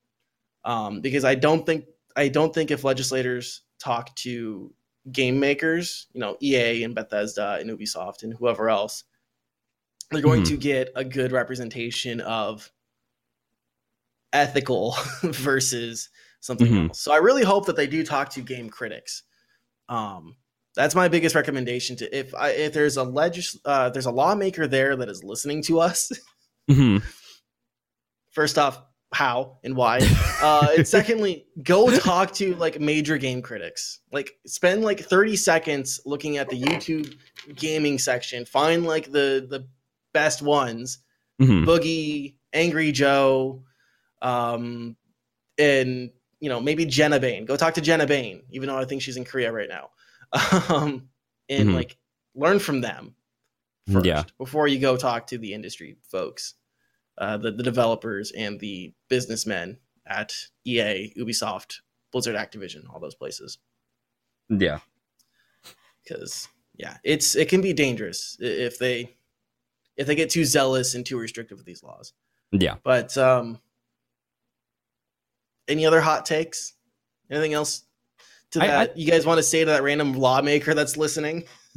um 0.65 1.01
because 1.01 1.25
i 1.25 1.35
don't 1.35 1.67
think 1.67 1.85
i 2.17 2.29
don't 2.29 2.55
think 2.55 2.71
if 2.71 2.85
legislators 2.85 3.63
talk 3.79 4.15
to 4.17 4.73
game 5.13 5.39
makers 5.39 6.07
you 6.13 6.21
know 6.21 6.37
ea 6.43 6.83
and 6.85 6.95
bethesda 6.95 7.59
and 7.61 7.71
ubisoft 7.71 8.23
and 8.23 8.35
whoever 8.35 8.69
else 8.69 9.05
they're 10.11 10.23
going 10.23 10.43
mm-hmm. 10.43 10.55
to 10.55 10.61
get 10.61 10.91
a 10.97 11.05
good 11.05 11.33
representation 11.33 12.21
of 12.23 12.71
ethical 14.33 14.95
versus 15.23 16.11
something 16.41 16.67
mm-hmm. 16.67 16.89
else 16.89 17.01
so 17.01 17.13
i 17.13 17.17
really 17.17 17.45
hope 17.45 17.67
that 17.67 17.77
they 17.77 17.87
do 17.87 18.05
talk 18.05 18.29
to 18.31 18.41
game 18.41 18.69
critics 18.69 19.23
um 19.89 20.37
that's 20.79 20.95
my 20.95 21.09
biggest 21.09 21.35
recommendation 21.35 21.97
to 21.97 22.17
if 22.17 22.33
I, 22.37 22.51
if 22.51 22.73
there's 22.73 22.97
a 22.97 23.03
legis 23.03 23.59
uh, 23.65 23.91
there's 23.91 24.07
a 24.07 24.13
lawmaker 24.13 24.69
there 24.69 24.95
that 24.95 25.09
is 25.09 25.25
listening 25.25 25.61
to 25.63 25.81
us. 25.81 26.13
Mm-hmm. 26.71 27.05
First 28.31 28.59
off, 28.59 28.81
how 29.13 29.59
and 29.65 29.75
why? 29.75 29.99
uh, 30.41 30.69
and 30.77 30.87
secondly, 30.97 31.47
go 31.65 31.91
talk 31.91 32.33
to 32.35 32.55
like 32.55 32.79
major 32.79 33.19
game 33.19 33.43
critics. 33.43 33.99
Like 34.13 34.31
spend 34.47 34.85
like 34.85 35.01
30 35.01 35.35
seconds 35.35 36.01
looking 36.07 36.37
at 36.37 36.49
the 36.49 36.63
YouTube 36.63 37.13
gaming 37.57 37.99
section. 37.99 38.45
Find 38.45 38.85
like 38.87 39.07
the 39.11 39.49
the 39.51 39.67
best 40.15 40.43
ones. 40.43 40.99
Mm-hmm. 41.43 41.69
Boogie, 41.69 42.37
Angry 42.53 42.93
Joe, 42.93 43.65
um, 44.23 44.97
and 45.59 46.11
you 46.39 46.49
know 46.49 46.61
maybe 46.61 46.87
Genna 46.87 47.21
Bain. 47.21 47.47
Go 47.47 47.57
talk 47.57 47.75
to 47.75 47.81
Genna 47.81 48.07
Bain, 48.07 48.43
even 48.51 48.69
though 48.69 48.79
I 48.79 48.85
think 48.85 49.03
she's 49.03 49.17
in 49.17 49.25
Korea 49.25 49.51
right 49.51 49.69
now 49.69 49.91
um, 50.69 51.09
and 51.49 51.69
mm-hmm. 51.69 51.75
like 51.75 51.97
learn 52.35 52.59
from 52.59 52.81
them 52.81 53.15
first 53.91 54.07
yeah. 54.07 54.25
before 54.37 54.69
you 54.69 54.79
go 54.79 54.97
talk 54.97 55.27
to 55.29 55.39
the 55.39 55.55
industry 55.55 55.97
folks, 56.11 56.55
uh, 57.17 57.37
the 57.37 57.51
the 57.51 57.63
developers 57.63 58.31
and 58.33 58.61
the 58.61 58.93
businessmen 59.09 59.79
at 60.07 60.33
EA, 60.65 61.13
Ubisoft, 61.19 61.81
Blizzard, 62.13 62.37
Activision, 62.37 62.83
all 62.93 63.01
those 63.01 63.15
places. 63.15 63.59
Yeah, 64.49 64.81
because 66.03 66.49
yeah, 66.77 66.97
it's 67.05 67.37
it 67.37 67.49
can 67.49 67.61
be 67.61 67.73
dangerous 67.73 68.37
if 68.41 68.79
they 68.79 69.17
if 69.97 70.07
they 70.07 70.15
get 70.15 70.31
too 70.31 70.45
zealous 70.45 70.95
and 70.95 71.05
too 71.05 71.19
restrictive 71.19 71.59
with 71.59 71.67
these 71.67 71.83
laws. 71.83 72.13
Yeah, 72.53 72.77
but 72.83 73.17
um, 73.19 73.61
any 75.67 75.87
other 75.87 76.01
hot 76.01 76.25
takes? 76.25 76.75
Anything 77.31 77.53
else 77.53 77.83
to 78.53 78.59
that 78.61 78.71
I, 78.71 78.83
I, 78.85 78.89
you 78.95 79.11
guys 79.11 79.27
want 79.27 79.39
to 79.39 79.43
say 79.43 79.61
to 79.61 79.67
that 79.67 79.83
random 79.83 80.15
lawmaker 80.15 80.75
that's 80.75 80.97
listening? 80.97 81.45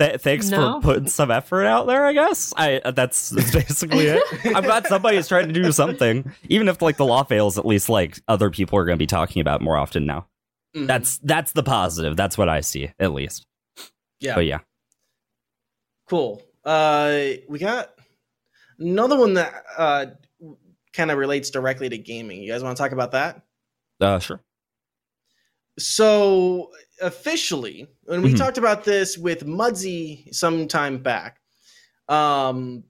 Th- 0.00 0.20
thanks 0.20 0.48
no. 0.48 0.80
for 0.80 0.84
putting 0.84 1.08
some 1.08 1.30
effort 1.30 1.64
out 1.64 1.86
there. 1.86 2.04
I 2.04 2.12
guess 2.12 2.52
I 2.56 2.78
uh, 2.78 2.90
that's, 2.90 3.30
that's 3.30 3.52
basically 3.52 4.06
it. 4.06 4.22
I'm 4.56 4.64
glad 4.64 4.86
somebody's 4.86 5.28
trying 5.28 5.46
to 5.46 5.52
do 5.52 5.70
something, 5.70 6.32
even 6.48 6.68
if 6.68 6.82
like 6.82 6.96
the 6.96 7.04
law 7.04 7.22
fails. 7.22 7.58
At 7.58 7.66
least 7.66 7.88
like 7.88 8.18
other 8.26 8.50
people 8.50 8.78
are 8.78 8.84
going 8.84 8.98
to 8.98 9.02
be 9.02 9.06
talking 9.06 9.40
about 9.40 9.60
more 9.60 9.76
often 9.76 10.04
now. 10.04 10.26
Mm-hmm. 10.74 10.86
That's 10.86 11.18
that's 11.18 11.52
the 11.52 11.62
positive. 11.62 12.16
That's 12.16 12.36
what 12.36 12.48
I 12.48 12.60
see 12.60 12.90
at 12.98 13.12
least. 13.12 13.46
Yeah. 14.18 14.34
But 14.34 14.46
yeah. 14.46 14.58
Cool. 16.08 16.42
Uh, 16.64 17.20
we 17.48 17.60
got 17.60 17.90
another 18.78 19.18
one 19.18 19.34
that 19.34 19.54
uh 19.76 20.06
kind 20.92 21.10
of 21.12 21.18
relates 21.18 21.50
directly 21.50 21.88
to 21.88 21.98
gaming. 21.98 22.42
You 22.42 22.50
guys 22.50 22.64
want 22.64 22.76
to 22.76 22.82
talk 22.82 22.92
about 22.92 23.12
that? 23.12 23.42
Uh, 24.00 24.18
sure 24.18 24.40
so 25.78 26.70
officially, 27.00 27.88
when 28.04 28.22
we 28.22 28.30
mm-hmm. 28.30 28.38
talked 28.38 28.58
about 28.58 28.84
this 28.84 29.18
with 29.18 29.46
Mudsy 29.46 30.32
some 30.34 30.68
time 30.68 30.98
back, 30.98 31.40
um, 32.08 32.84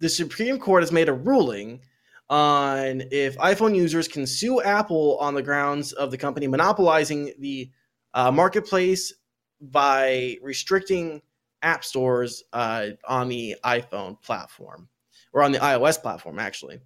the 0.00 0.08
Supreme 0.08 0.58
Court 0.58 0.82
has 0.82 0.92
made 0.92 1.08
a 1.08 1.12
ruling 1.12 1.80
on 2.30 3.02
if 3.10 3.36
iPhone 3.38 3.74
users 3.74 4.08
can 4.08 4.26
sue 4.26 4.62
Apple 4.62 5.18
on 5.18 5.34
the 5.34 5.42
grounds 5.42 5.92
of 5.92 6.10
the 6.10 6.18
company 6.18 6.46
monopolizing 6.46 7.32
the 7.38 7.70
uh, 8.14 8.30
marketplace 8.30 9.12
by 9.60 10.36
restricting 10.42 11.20
app 11.62 11.84
stores 11.84 12.42
uh, 12.52 12.88
on 13.08 13.28
the 13.28 13.56
iPhone 13.64 14.20
platform 14.22 14.88
or 15.32 15.42
on 15.42 15.52
the 15.52 15.58
iOS 15.58 16.00
platform, 16.00 16.38
actually. 16.38 16.78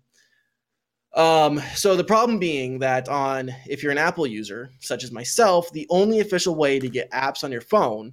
Um, 1.19 1.61
so 1.75 1.97
the 1.97 2.05
problem 2.05 2.39
being 2.39 2.79
that 2.79 3.09
on 3.09 3.53
if 3.66 3.83
you're 3.83 3.91
an 3.91 3.99
Apple 3.99 4.25
user, 4.25 4.71
such 4.79 5.03
as 5.03 5.11
myself, 5.11 5.71
the 5.73 5.87
only 5.91 6.21
official 6.21 6.55
way 6.55 6.79
to 6.79 6.89
get 6.89 7.11
apps 7.11 7.43
on 7.43 7.51
your 7.51 7.61
phone 7.61 8.12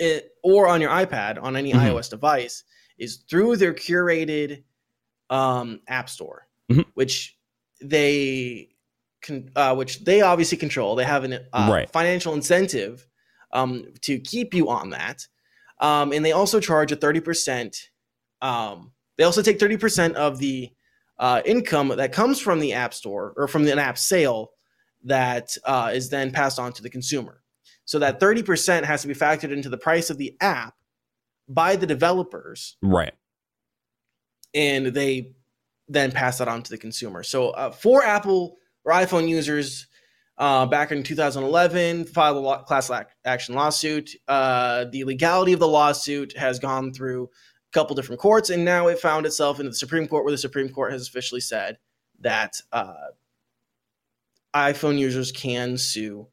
it, 0.00 0.32
or 0.42 0.66
on 0.66 0.80
your 0.80 0.90
iPad 0.90 1.40
on 1.40 1.54
any 1.54 1.72
mm-hmm. 1.72 1.86
iOS 1.86 2.10
device 2.10 2.64
is 2.98 3.22
through 3.30 3.56
their 3.56 3.72
curated 3.72 4.64
um, 5.30 5.80
app 5.86 6.10
store, 6.10 6.48
mm-hmm. 6.68 6.82
which 6.94 7.38
they 7.80 8.70
can, 9.22 9.50
uh, 9.54 9.76
which 9.76 10.04
they 10.04 10.20
obviously 10.20 10.58
control. 10.58 10.96
They 10.96 11.04
have 11.04 11.24
a 11.24 11.42
uh, 11.52 11.70
right. 11.70 11.90
financial 11.90 12.34
incentive 12.34 13.06
um, 13.52 13.86
to 14.00 14.18
keep 14.18 14.52
you 14.52 14.68
on 14.68 14.90
that, 14.90 15.28
um, 15.78 16.12
and 16.12 16.24
they 16.24 16.32
also 16.32 16.58
charge 16.58 16.90
a 16.90 16.96
thirty 16.96 17.20
percent. 17.20 17.90
Um, 18.42 18.90
they 19.16 19.22
also 19.22 19.42
take 19.42 19.60
thirty 19.60 19.76
percent 19.76 20.16
of 20.16 20.38
the 20.38 20.72
uh, 21.18 21.42
income 21.44 21.88
that 21.88 22.12
comes 22.12 22.40
from 22.40 22.60
the 22.60 22.72
app 22.72 22.94
store 22.94 23.32
or 23.36 23.48
from 23.48 23.66
an 23.66 23.78
app 23.78 23.98
sale 23.98 24.50
that 25.04 25.56
uh, 25.64 25.90
is 25.94 26.10
then 26.10 26.30
passed 26.30 26.58
on 26.58 26.72
to 26.72 26.82
the 26.82 26.90
consumer. 26.90 27.42
So 27.84 27.98
that 27.98 28.20
30% 28.20 28.84
has 28.84 29.02
to 29.02 29.08
be 29.08 29.14
factored 29.14 29.52
into 29.52 29.68
the 29.68 29.76
price 29.76 30.10
of 30.10 30.18
the 30.18 30.36
app 30.40 30.74
by 31.48 31.76
the 31.76 31.86
developers. 31.86 32.76
Right. 32.82 33.12
And 34.54 34.86
they 34.86 35.34
then 35.88 36.10
pass 36.10 36.38
that 36.38 36.48
on 36.48 36.62
to 36.62 36.70
the 36.70 36.78
consumer. 36.78 37.22
So 37.22 37.50
uh, 37.50 37.70
for 37.70 38.02
Apple 38.02 38.56
or 38.84 38.92
iPhone 38.92 39.28
users, 39.28 39.86
uh, 40.36 40.66
back 40.66 40.90
in 40.90 41.02
2011, 41.02 42.06
filed 42.06 42.36
a 42.36 42.40
law- 42.40 42.62
class 42.62 42.90
action 43.24 43.54
lawsuit. 43.54 44.10
Uh, 44.26 44.86
the 44.90 45.04
legality 45.04 45.52
of 45.52 45.60
the 45.60 45.68
lawsuit 45.68 46.36
has 46.36 46.58
gone 46.58 46.92
through 46.92 47.30
couple 47.74 47.94
different 47.94 48.20
courts, 48.20 48.48
and 48.48 48.64
now 48.64 48.86
it 48.88 48.98
found 48.98 49.26
itself 49.26 49.60
in 49.60 49.66
the 49.66 49.74
Supreme 49.74 50.08
Court, 50.08 50.24
where 50.24 50.32
the 50.32 50.38
Supreme 50.38 50.68
Court 50.68 50.92
has 50.92 51.06
officially 51.08 51.40
said 51.40 51.78
that 52.20 52.60
uh, 52.72 52.94
iPhone 54.54 54.98
users 54.98 55.32
can 55.32 55.76
sue 55.76 56.28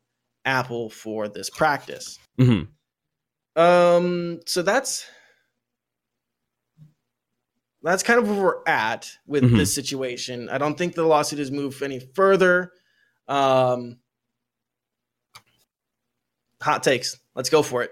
Apple 0.45 0.89
for 0.89 1.27
this 1.27 1.49
practice. 1.49 2.19
Mm-hmm. 2.39 3.61
Um, 3.61 4.39
so 4.45 4.61
that's 4.61 5.05
that's 7.83 8.03
kind 8.03 8.19
of 8.19 8.29
where 8.29 8.41
we're 8.41 8.63
at 8.67 9.11
with 9.25 9.43
mm-hmm. 9.43 9.57
this 9.57 9.73
situation. 9.73 10.47
I 10.49 10.57
don't 10.59 10.77
think 10.77 10.93
the 10.93 11.03
lawsuit 11.03 11.39
has 11.39 11.51
moved 11.51 11.81
any 11.81 11.99
further. 11.99 12.71
Um, 13.27 13.97
hot 16.61 16.83
takes. 16.83 17.17
Let's 17.35 17.49
go 17.49 17.63
for 17.63 17.81
it. 17.83 17.91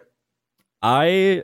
I 0.82 1.44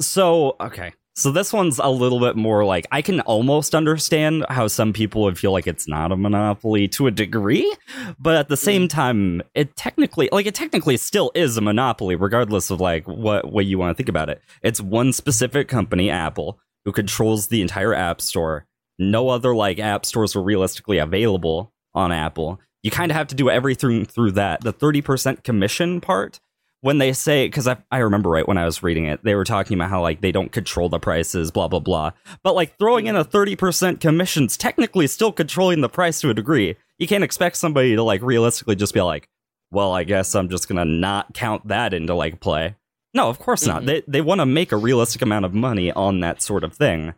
so 0.00 0.56
okay. 0.60 0.92
So 1.14 1.30
this 1.30 1.52
one's 1.52 1.78
a 1.78 1.90
little 1.90 2.20
bit 2.20 2.36
more 2.36 2.64
like 2.64 2.86
I 2.90 3.02
can 3.02 3.20
almost 3.20 3.74
understand 3.74 4.46
how 4.48 4.66
some 4.66 4.94
people 4.94 5.22
would 5.22 5.38
feel 5.38 5.52
like 5.52 5.66
it's 5.66 5.86
not 5.86 6.10
a 6.10 6.16
monopoly 6.16 6.88
to 6.88 7.06
a 7.06 7.10
degree, 7.10 7.70
but 8.18 8.36
at 8.36 8.48
the 8.48 8.56
same 8.56 8.84
mm. 8.84 8.90
time, 8.90 9.42
it 9.54 9.76
technically 9.76 10.30
like 10.32 10.46
it 10.46 10.54
technically 10.54 10.96
still 10.96 11.30
is 11.34 11.58
a 11.58 11.60
monopoly, 11.60 12.16
regardless 12.16 12.70
of 12.70 12.80
like 12.80 13.06
what 13.06 13.52
way 13.52 13.62
you 13.62 13.78
want 13.78 13.90
to 13.90 13.94
think 13.94 14.08
about 14.08 14.30
it. 14.30 14.40
It's 14.62 14.80
one 14.80 15.12
specific 15.12 15.68
company, 15.68 16.08
Apple, 16.08 16.58
who 16.86 16.92
controls 16.92 17.48
the 17.48 17.60
entire 17.60 17.92
app 17.92 18.22
store. 18.22 18.64
No 18.98 19.28
other 19.28 19.54
like 19.54 19.78
app 19.78 20.06
stores 20.06 20.34
are 20.34 20.42
realistically 20.42 20.96
available 20.96 21.74
on 21.94 22.10
Apple. 22.10 22.58
You 22.82 22.90
kind 22.90 23.12
of 23.12 23.16
have 23.16 23.28
to 23.28 23.34
do 23.34 23.50
everything 23.50 24.06
through 24.06 24.32
that. 24.32 24.62
The 24.62 24.72
30% 24.72 25.44
commission 25.44 26.00
part 26.00 26.40
when 26.82 26.98
they 26.98 27.12
say 27.12 27.46
because 27.46 27.66
I, 27.66 27.78
I 27.90 27.98
remember 27.98 28.28
right 28.28 28.46
when 28.46 28.58
i 28.58 28.66
was 28.66 28.82
reading 28.82 29.06
it 29.06 29.24
they 29.24 29.34
were 29.34 29.44
talking 29.44 29.78
about 29.78 29.88
how 29.88 30.02
like 30.02 30.20
they 30.20 30.32
don't 30.32 30.52
control 30.52 30.90
the 30.90 30.98
prices 30.98 31.50
blah 31.50 31.68
blah 31.68 31.80
blah. 31.80 32.10
But 32.42 32.54
like 32.54 32.76
throwing 32.78 33.06
in 33.06 33.16
a 33.16 33.24
30% 33.24 34.00
commission's 34.00 34.56
technically 34.56 35.06
still 35.06 35.32
controlling 35.32 35.80
the 35.80 35.88
price 35.88 36.20
to 36.20 36.30
a 36.30 36.34
degree. 36.34 36.76
You 36.98 37.08
can't 37.08 37.24
expect 37.24 37.56
somebody 37.56 37.96
to 37.96 38.02
like 38.02 38.20
realistically 38.20 38.76
just 38.76 38.92
be 38.92 39.00
like 39.00 39.28
well 39.70 39.92
i 39.92 40.04
guess 40.04 40.34
i'm 40.34 40.50
just 40.50 40.68
gonna 40.68 40.84
not 40.84 41.32
count 41.32 41.66
that 41.68 41.94
into 41.94 42.14
like 42.14 42.40
play. 42.40 42.76
No 43.14 43.28
of 43.28 43.38
course 43.38 43.62
mm-hmm. 43.62 43.72
not 43.72 43.86
they, 43.86 44.02
they 44.06 44.20
want 44.20 44.40
to 44.40 44.46
make 44.46 44.72
a 44.72 44.76
realistic 44.76 45.22
amount 45.22 45.44
of 45.44 45.54
money 45.54 45.90
on 45.92 46.20
that 46.20 46.42
sort 46.42 46.64
of 46.64 46.74
thing. 46.74 47.14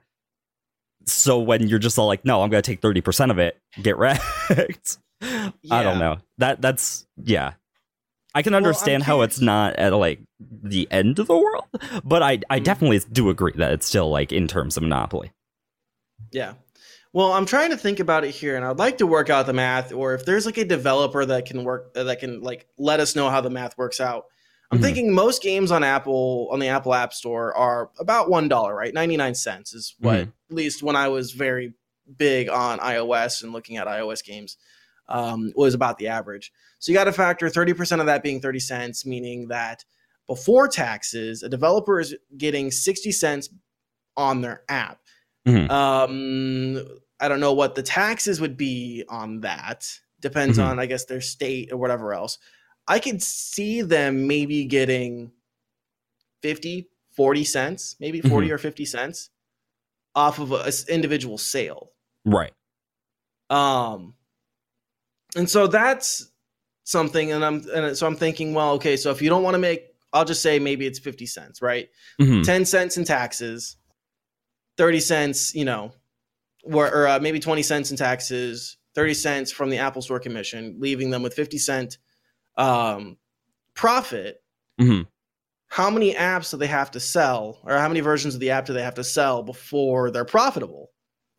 So 1.06 1.38
when 1.38 1.68
you're 1.68 1.78
just 1.78 1.98
all 1.98 2.06
like 2.06 2.24
no 2.24 2.42
i'm 2.42 2.50
gonna 2.50 2.62
take 2.62 2.82
30% 2.82 3.30
of 3.30 3.38
it 3.38 3.58
get 3.82 3.96
wrecked. 3.96 4.98
Yeah. 5.20 5.50
i 5.70 5.82
don't 5.82 5.98
know. 5.98 6.18
That 6.38 6.60
that's 6.60 7.06
yeah 7.16 7.54
I 8.34 8.42
can 8.42 8.54
understand 8.54 9.02
well, 9.02 9.18
how 9.18 9.22
it's 9.22 9.40
not 9.40 9.76
at 9.76 9.92
like 9.92 10.20
the 10.40 10.88
end 10.90 11.18
of 11.18 11.28
the 11.28 11.36
world, 11.36 11.64
but 12.04 12.22
I 12.22 12.40
I 12.50 12.56
mm-hmm. 12.56 12.64
definitely 12.64 13.00
do 13.12 13.30
agree 13.30 13.52
that 13.56 13.72
it's 13.72 13.86
still 13.86 14.10
like 14.10 14.32
in 14.32 14.48
terms 14.48 14.76
of 14.76 14.82
monopoly. 14.82 15.32
Yeah. 16.32 16.54
Well, 17.12 17.32
I'm 17.32 17.46
trying 17.46 17.70
to 17.70 17.76
think 17.76 18.00
about 18.00 18.24
it 18.24 18.32
here, 18.32 18.56
and 18.56 18.64
I'd 18.64 18.78
like 18.78 18.98
to 18.98 19.06
work 19.06 19.30
out 19.30 19.46
the 19.46 19.52
math, 19.52 19.92
or 19.92 20.14
if 20.14 20.24
there's 20.24 20.46
like 20.46 20.58
a 20.58 20.64
developer 20.64 21.24
that 21.24 21.46
can 21.46 21.62
work 21.62 21.94
that 21.94 22.18
can 22.18 22.42
like 22.42 22.66
let 22.76 22.98
us 22.98 23.14
know 23.14 23.30
how 23.30 23.40
the 23.40 23.50
math 23.50 23.78
works 23.78 24.00
out. 24.00 24.26
I'm 24.70 24.78
mm-hmm. 24.78 24.84
thinking 24.84 25.14
most 25.14 25.40
games 25.40 25.70
on 25.70 25.84
Apple 25.84 26.48
on 26.50 26.58
the 26.58 26.68
Apple 26.68 26.92
App 26.92 27.12
Store 27.12 27.56
are 27.56 27.90
about 28.00 28.28
one 28.30 28.48
dollar, 28.48 28.74
right? 28.74 28.92
Ninety 28.92 29.16
nine 29.16 29.36
cents 29.36 29.74
is 29.74 29.94
what 30.00 30.16
mm-hmm. 30.16 30.30
at 30.50 30.56
least 30.56 30.82
when 30.82 30.96
I 30.96 31.06
was 31.06 31.30
very 31.30 31.74
big 32.16 32.48
on 32.48 32.80
iOS 32.80 33.44
and 33.44 33.52
looking 33.52 33.76
at 33.76 33.86
iOS 33.86 34.24
games 34.24 34.56
um, 35.08 35.52
was 35.54 35.74
about 35.74 35.98
the 35.98 36.08
average. 36.08 36.52
So 36.84 36.92
you 36.92 36.98
got 36.98 37.04
to 37.04 37.12
factor 37.12 37.46
30% 37.46 38.00
of 38.00 38.06
that 38.06 38.22
being 38.22 38.42
30 38.42 38.60
cents, 38.60 39.06
meaning 39.06 39.48
that 39.48 39.86
before 40.28 40.68
taxes, 40.68 41.42
a 41.42 41.48
developer 41.48 41.98
is 41.98 42.14
getting 42.36 42.70
60 42.70 43.10
cents 43.10 43.48
on 44.18 44.42
their 44.42 44.64
app. 44.68 44.98
Mm-hmm. 45.48 45.70
Um, 45.70 46.86
I 47.18 47.28
don't 47.28 47.40
know 47.40 47.54
what 47.54 47.74
the 47.74 47.82
taxes 47.82 48.38
would 48.38 48.58
be 48.58 49.02
on 49.08 49.40
that. 49.40 49.88
Depends 50.20 50.58
mm-hmm. 50.58 50.72
on, 50.72 50.78
I 50.78 50.84
guess, 50.84 51.06
their 51.06 51.22
state 51.22 51.72
or 51.72 51.78
whatever 51.78 52.12
else. 52.12 52.36
I 52.86 52.98
could 52.98 53.22
see 53.22 53.80
them 53.80 54.26
maybe 54.26 54.66
getting 54.66 55.32
50, 56.42 56.90
40 57.16 57.44
cents, 57.44 57.96
maybe 57.98 58.20
40 58.20 58.48
mm-hmm. 58.48 58.54
or 58.56 58.58
50 58.58 58.84
cents 58.84 59.30
off 60.14 60.38
of 60.38 60.52
an 60.52 60.70
individual 60.90 61.38
sale. 61.38 61.92
Right. 62.26 62.52
Um, 63.48 64.16
and 65.34 65.48
so 65.48 65.66
that's 65.66 66.30
something 66.84 67.32
and 67.32 67.44
i'm 67.44 67.64
and 67.74 67.96
so 67.96 68.06
i'm 68.06 68.16
thinking 68.16 68.54
well 68.54 68.72
okay 68.72 68.96
so 68.96 69.10
if 69.10 69.20
you 69.20 69.28
don't 69.28 69.42
want 69.42 69.54
to 69.54 69.58
make 69.58 69.86
i'll 70.12 70.24
just 70.24 70.42
say 70.42 70.58
maybe 70.58 70.86
it's 70.86 70.98
50 70.98 71.26
cents 71.26 71.62
right 71.62 71.88
mm-hmm. 72.20 72.42
10 72.42 72.64
cents 72.66 72.96
in 72.96 73.04
taxes 73.04 73.76
30 74.76 75.00
cents 75.00 75.54
you 75.54 75.64
know 75.64 75.92
or, 76.62 76.86
or 76.86 77.08
uh, 77.08 77.18
maybe 77.18 77.40
20 77.40 77.62
cents 77.62 77.90
in 77.90 77.96
taxes 77.96 78.76
30 78.94 79.14
cents 79.14 79.52
from 79.52 79.70
the 79.70 79.78
apple 79.78 80.02
store 80.02 80.20
commission 80.20 80.76
leaving 80.78 81.10
them 81.10 81.22
with 81.22 81.34
50 81.34 81.58
cent 81.58 81.98
um, 82.56 83.16
profit 83.74 84.42
mm-hmm. 84.80 85.02
how 85.68 85.90
many 85.90 86.14
apps 86.14 86.50
do 86.50 86.58
they 86.58 86.66
have 86.66 86.90
to 86.90 87.00
sell 87.00 87.60
or 87.64 87.78
how 87.78 87.88
many 87.88 88.00
versions 88.00 88.34
of 88.34 88.40
the 88.40 88.50
app 88.50 88.66
do 88.66 88.74
they 88.74 88.82
have 88.82 88.94
to 88.94 89.04
sell 89.04 89.42
before 89.42 90.10
they're 90.10 90.24
profitable 90.24 90.90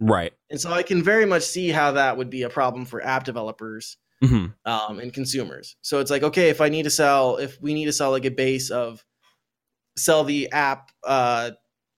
Right. 0.02 0.34
And 0.50 0.60
so 0.60 0.74
I 0.74 0.84
can 0.84 1.02
very 1.02 1.26
much 1.26 1.44
see 1.44 1.70
how 1.70 1.94
that 1.94 2.18
would 2.18 2.30
be 2.30 2.42
a 2.42 2.50
problem 2.50 2.84
for 2.84 3.02
app 3.02 3.24
developers 3.24 3.96
mm-hmm. 4.26 4.72
um, 4.72 5.00
and 5.00 5.14
consumers. 5.14 5.76
So 5.82 6.00
it's 6.00 6.12
like, 6.12 6.24
okay, 6.24 6.50
if 6.50 6.62
I 6.62 6.70
need 6.70 6.84
to 6.84 6.90
sell, 6.90 7.38
if 7.38 7.62
we 7.62 7.74
need 7.74 7.86
to 7.86 7.94
sell 7.94 8.12
like 8.12 8.26
a 8.26 8.32
base 8.32 8.70
of 8.70 9.04
sell 9.98 10.24
the 10.24 10.52
app, 10.52 10.92
uh, 11.06 11.52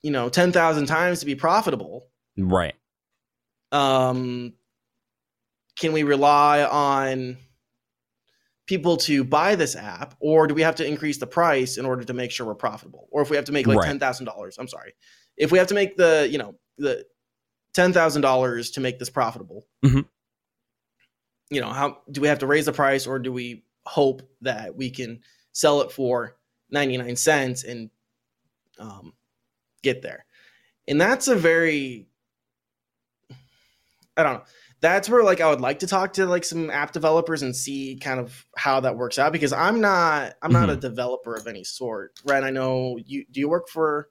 you 0.03 0.11
know, 0.11 0.29
10,000 0.29 0.85
times 0.85 1.19
to 1.21 1.25
be 1.25 1.35
profitable. 1.35 2.07
Right. 2.37 2.75
Um, 3.71 4.53
can 5.79 5.93
we 5.93 6.03
rely 6.03 6.63
on 6.63 7.37
people 8.67 8.97
to 8.97 9.23
buy 9.23 9.55
this 9.55 9.75
app 9.75 10.15
or 10.19 10.47
do 10.47 10.53
we 10.53 10.61
have 10.61 10.75
to 10.75 10.85
increase 10.85 11.17
the 11.17 11.27
price 11.27 11.77
in 11.77 11.85
order 11.85 12.03
to 12.03 12.13
make 12.13 12.31
sure 12.31 12.45
we're 12.45 12.55
profitable? 12.55 13.07
Or 13.11 13.21
if 13.21 13.29
we 13.29 13.35
have 13.35 13.45
to 13.45 13.51
make 13.51 13.67
like 13.67 13.79
right. 13.79 13.99
$10,000, 13.99 14.59
I'm 14.59 14.67
sorry. 14.67 14.93
If 15.35 15.51
we 15.51 15.57
have 15.57 15.67
to 15.67 15.75
make 15.75 15.97
the, 15.97 16.27
you 16.29 16.37
know, 16.37 16.55
the 16.77 17.05
ten 17.77 17.93
thousand 17.93 18.23
dollars 18.23 18.71
to 18.71 18.81
make 18.81 18.97
this 18.97 19.11
profitable. 19.11 19.67
Mm-hmm. 19.85 20.01
You 21.49 21.61
know, 21.61 21.69
how 21.69 21.99
do 22.11 22.21
we 22.21 22.27
have 22.27 22.39
to 22.39 22.47
raise 22.47 22.65
the 22.65 22.73
price, 22.73 23.07
or 23.07 23.19
do 23.19 23.31
we 23.31 23.63
hope 23.85 24.21
that 24.41 24.75
we 24.75 24.89
can 24.89 25.21
sell 25.53 25.81
it 25.81 25.91
for 25.91 26.35
ninety 26.69 26.97
nine 26.97 27.15
cents 27.15 27.63
and 27.63 27.89
um, 28.79 29.13
get 29.83 30.01
there? 30.01 30.25
And 30.87 30.99
that's 30.99 31.27
a 31.27 31.35
very, 31.35 32.07
I 34.15 34.23
don't 34.23 34.33
know. 34.35 34.43
That's 34.79 35.09
where 35.09 35.23
like 35.23 35.41
I 35.41 35.49
would 35.49 35.61
like 35.61 35.79
to 35.79 35.87
talk 35.87 36.13
to 36.13 36.25
like 36.25 36.45
some 36.45 36.69
app 36.69 36.91
developers 36.91 37.41
and 37.41 37.55
see 37.55 37.97
kind 37.99 38.19
of 38.19 38.45
how 38.55 38.79
that 38.81 38.95
works 38.95 39.17
out 39.17 39.31
because 39.31 39.51
I'm 39.51 39.81
not 39.81 40.35
I'm 40.41 40.51
mm-hmm. 40.51 40.53
not 40.53 40.69
a 40.69 40.73
mm-hmm. 40.73 40.81
developer 40.81 41.35
of 41.35 41.47
any 41.47 41.63
sort, 41.63 42.19
right? 42.25 42.43
I 42.43 42.51
know 42.51 42.97
you 43.03 43.25
do 43.31 43.39
you 43.39 43.49
work 43.49 43.69
for 43.69 44.09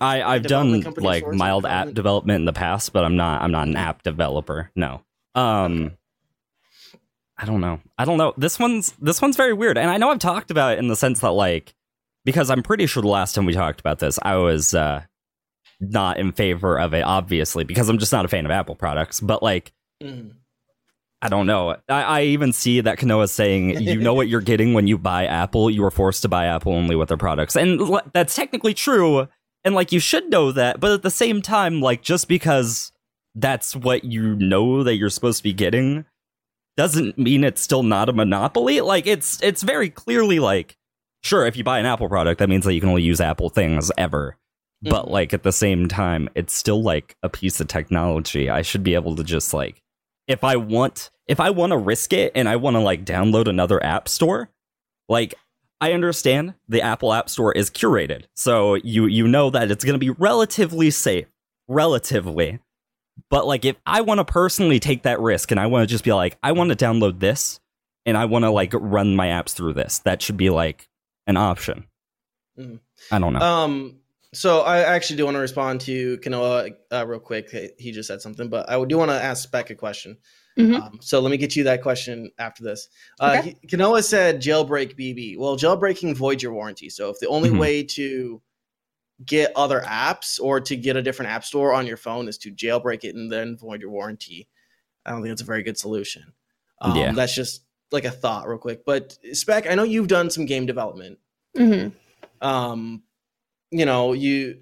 I 0.00 0.22
I've 0.22 0.42
done 0.42 0.82
like 0.98 1.26
mild 1.32 1.64
app 1.64 1.94
development 1.94 2.40
in 2.40 2.44
the 2.44 2.52
past, 2.52 2.92
but 2.92 3.04
I'm 3.04 3.16
not 3.16 3.40
I'm 3.40 3.50
not 3.50 3.66
an 3.66 3.76
app 3.76 4.02
developer. 4.02 4.70
No. 4.76 5.00
Um 5.34 5.92
I 7.38 7.44
don't 7.44 7.60
know. 7.60 7.80
I 7.96 8.04
don't 8.04 8.18
know. 8.18 8.34
This 8.36 8.58
one's 8.58 8.92
this 9.00 9.22
one's 9.22 9.36
very 9.36 9.52
weird. 9.52 9.78
And 9.78 9.90
I 9.90 9.96
know 9.96 10.10
I've 10.10 10.18
talked 10.18 10.50
about 10.50 10.72
it 10.72 10.78
in 10.78 10.88
the 10.88 10.96
sense 10.96 11.20
that 11.20 11.30
like 11.30 11.74
because 12.24 12.50
I'm 12.50 12.62
pretty 12.62 12.86
sure 12.86 13.00
the 13.00 13.08
last 13.08 13.34
time 13.34 13.46
we 13.46 13.52
talked 13.52 13.80
about 13.80 14.00
this, 14.00 14.18
I 14.22 14.36
was 14.36 14.74
uh 14.74 15.02
not 15.80 16.18
in 16.18 16.32
favor 16.32 16.78
of 16.78 16.92
it 16.92 17.02
obviously 17.02 17.62
because 17.62 17.88
I'm 17.88 17.98
just 17.98 18.12
not 18.12 18.24
a 18.24 18.28
fan 18.28 18.44
of 18.44 18.50
Apple 18.50 18.74
products, 18.74 19.20
but 19.20 19.42
like 19.42 19.72
mm. 20.02 20.32
I 21.22 21.28
don't 21.28 21.46
know. 21.46 21.76
I, 21.88 22.02
I 22.02 22.22
even 22.22 22.52
see 22.52 22.80
that 22.80 22.98
Kanoa 22.98 23.28
saying, 23.28 23.80
you 23.80 24.00
know 24.00 24.14
what 24.14 24.28
you're 24.28 24.40
getting 24.40 24.72
when 24.72 24.86
you 24.86 24.96
buy 24.96 25.26
Apple. 25.26 25.68
You 25.68 25.84
are 25.84 25.90
forced 25.90 26.22
to 26.22 26.28
buy 26.28 26.46
Apple 26.46 26.72
only 26.72 26.94
with 26.94 27.08
their 27.08 27.16
products. 27.16 27.56
And 27.56 27.80
that's 28.12 28.36
technically 28.36 28.72
true 28.72 29.26
and 29.64 29.74
like 29.74 29.92
you 29.92 30.00
should 30.00 30.30
know 30.30 30.52
that, 30.52 30.80
but 30.80 30.92
at 30.92 31.02
the 31.02 31.10
same 31.10 31.42
time, 31.42 31.80
like 31.80 32.02
just 32.02 32.28
because 32.28 32.92
that's 33.34 33.74
what 33.76 34.04
you 34.04 34.34
know 34.36 34.82
that 34.82 34.96
you're 34.96 35.10
supposed 35.10 35.38
to 35.38 35.42
be 35.42 35.52
getting 35.52 36.04
doesn't 36.78 37.18
mean 37.18 37.42
it's 37.42 37.60
still 37.60 37.82
not 37.82 38.08
a 38.08 38.12
monopoly. 38.12 38.80
Like 38.80 39.08
it's 39.08 39.42
it's 39.42 39.64
very 39.64 39.90
clearly 39.90 40.38
like 40.38 40.76
sure, 41.24 41.44
if 41.44 41.56
you 41.56 41.64
buy 41.64 41.80
an 41.80 41.86
Apple 41.86 42.08
product, 42.08 42.38
that 42.38 42.48
means 42.48 42.64
that 42.64 42.72
you 42.72 42.80
can 42.80 42.88
only 42.88 43.02
use 43.02 43.20
Apple 43.20 43.50
things 43.50 43.90
ever. 43.98 44.38
Mm-hmm. 44.84 44.90
But 44.90 45.10
like 45.10 45.34
at 45.34 45.42
the 45.42 45.50
same 45.50 45.88
time, 45.88 46.28
it's 46.36 46.54
still 46.54 46.80
like 46.80 47.16
a 47.24 47.28
piece 47.28 47.60
of 47.60 47.66
technology. 47.66 48.48
I 48.48 48.62
should 48.62 48.84
be 48.84 48.94
able 48.94 49.16
to 49.16 49.24
just 49.24 49.52
like 49.52 49.82
if 50.28 50.44
I 50.44 50.54
want 50.54 51.10
if 51.26 51.40
I 51.40 51.50
want 51.50 51.72
to 51.72 51.76
risk 51.76 52.12
it 52.12 52.30
and 52.36 52.48
I 52.48 52.54
want 52.54 52.76
to 52.76 52.80
like 52.80 53.04
download 53.04 53.48
another 53.48 53.84
app 53.84 54.08
store, 54.08 54.48
like 55.08 55.34
I 55.80 55.92
understand 55.92 56.54
the 56.68 56.82
Apple 56.82 57.12
App 57.12 57.28
Store 57.28 57.52
is 57.52 57.70
curated. 57.70 58.26
So 58.36 58.74
you 58.74 59.06
you 59.06 59.26
know 59.26 59.50
that 59.50 59.72
it's 59.72 59.84
going 59.84 59.94
to 59.94 59.98
be 59.98 60.10
relatively 60.10 60.92
safe, 60.92 61.26
relatively. 61.66 62.60
But 63.30 63.46
like 63.46 63.64
if 63.64 63.76
I 63.86 64.00
want 64.02 64.18
to 64.18 64.24
personally 64.24 64.80
take 64.80 65.02
that 65.02 65.20
risk 65.20 65.50
and 65.50 65.58
I 65.60 65.66
want 65.66 65.82
to 65.88 65.92
just 65.92 66.04
be 66.04 66.12
like 66.12 66.38
I 66.42 66.52
want 66.52 66.70
to 66.70 66.76
download 66.76 67.20
this 67.20 67.60
and 68.06 68.16
I 68.16 68.24
want 68.26 68.44
to 68.44 68.50
like 68.50 68.72
run 68.74 69.16
my 69.16 69.26
apps 69.28 69.50
through 69.52 69.74
this, 69.74 69.98
that 70.00 70.22
should 70.22 70.36
be 70.36 70.50
like 70.50 70.88
an 71.26 71.36
option. 71.36 71.84
Mhm. 72.58 72.80
I 73.12 73.18
don't 73.18 73.32
know. 73.32 73.40
Um, 73.40 73.96
so 74.34 74.60
I 74.60 74.80
actually 74.80 75.16
do 75.16 75.24
want 75.24 75.36
to 75.36 75.40
respond 75.40 75.80
to 75.82 76.18
Kanoa 76.18 76.74
uh, 76.92 77.06
real 77.06 77.20
quick. 77.20 77.50
He 77.78 77.92
just 77.92 78.06
said 78.08 78.20
something, 78.20 78.48
but 78.48 78.68
I 78.70 78.82
do 78.84 78.98
want 78.98 79.10
to 79.10 79.22
ask 79.22 79.42
Spec 79.42 79.70
a 79.70 79.74
question. 79.74 80.18
Mhm. 80.58 80.74
Um, 80.80 80.98
so 81.00 81.20
let 81.20 81.30
me 81.30 81.36
get 81.36 81.54
you 81.56 81.64
that 81.64 81.82
question 81.82 82.30
after 82.38 82.64
this. 82.64 82.88
Uh, 83.20 83.36
Okay. 83.38 83.56
he- 83.62 83.68
Kanoa 83.68 84.02
said 84.02 84.42
jailbreak 84.42 84.96
BB. 84.96 85.36
Well, 85.38 85.56
jailbreaking 85.56 86.14
voids 86.16 86.42
your 86.42 86.52
warranty. 86.52 86.90
So 86.90 87.10
if 87.10 87.18
the 87.20 87.28
only 87.28 87.50
Mhm. 87.50 87.58
way 87.58 87.82
to 87.84 88.42
get 89.26 89.52
other 89.56 89.80
apps 89.80 90.38
or 90.40 90.60
to 90.60 90.76
get 90.76 90.96
a 90.96 91.02
different 91.02 91.30
app 91.32 91.44
store 91.44 91.72
on 91.74 91.86
your 91.86 91.96
phone 91.96 92.28
is 92.28 92.38
to 92.38 92.52
jailbreak 92.52 93.02
it 93.04 93.14
and 93.16 93.30
then 93.32 93.56
void 93.56 93.80
your 93.80 93.90
warranty, 93.90 94.48
I 95.04 95.10
don't 95.10 95.22
think 95.22 95.30
that's 95.32 95.42
a 95.42 95.46
very 95.46 95.62
good 95.62 95.76
solution. 95.78 96.32
Um, 96.80 96.96
Yeah. 96.96 97.12
That's 97.12 97.34
just 97.34 97.62
like 97.90 98.04
a 98.04 98.10
thought, 98.10 98.46
real 98.46 98.58
quick. 98.58 98.84
But 98.84 99.18
Spec, 99.32 99.68
I 99.68 99.74
know 99.74 99.82
you've 99.82 100.08
done 100.08 100.30
some 100.30 100.46
game 100.46 100.66
development 100.66 101.18
Mhm. 101.56 101.92
um 102.40 103.02
you 103.70 103.84
know 103.86 104.12
you 104.12 104.60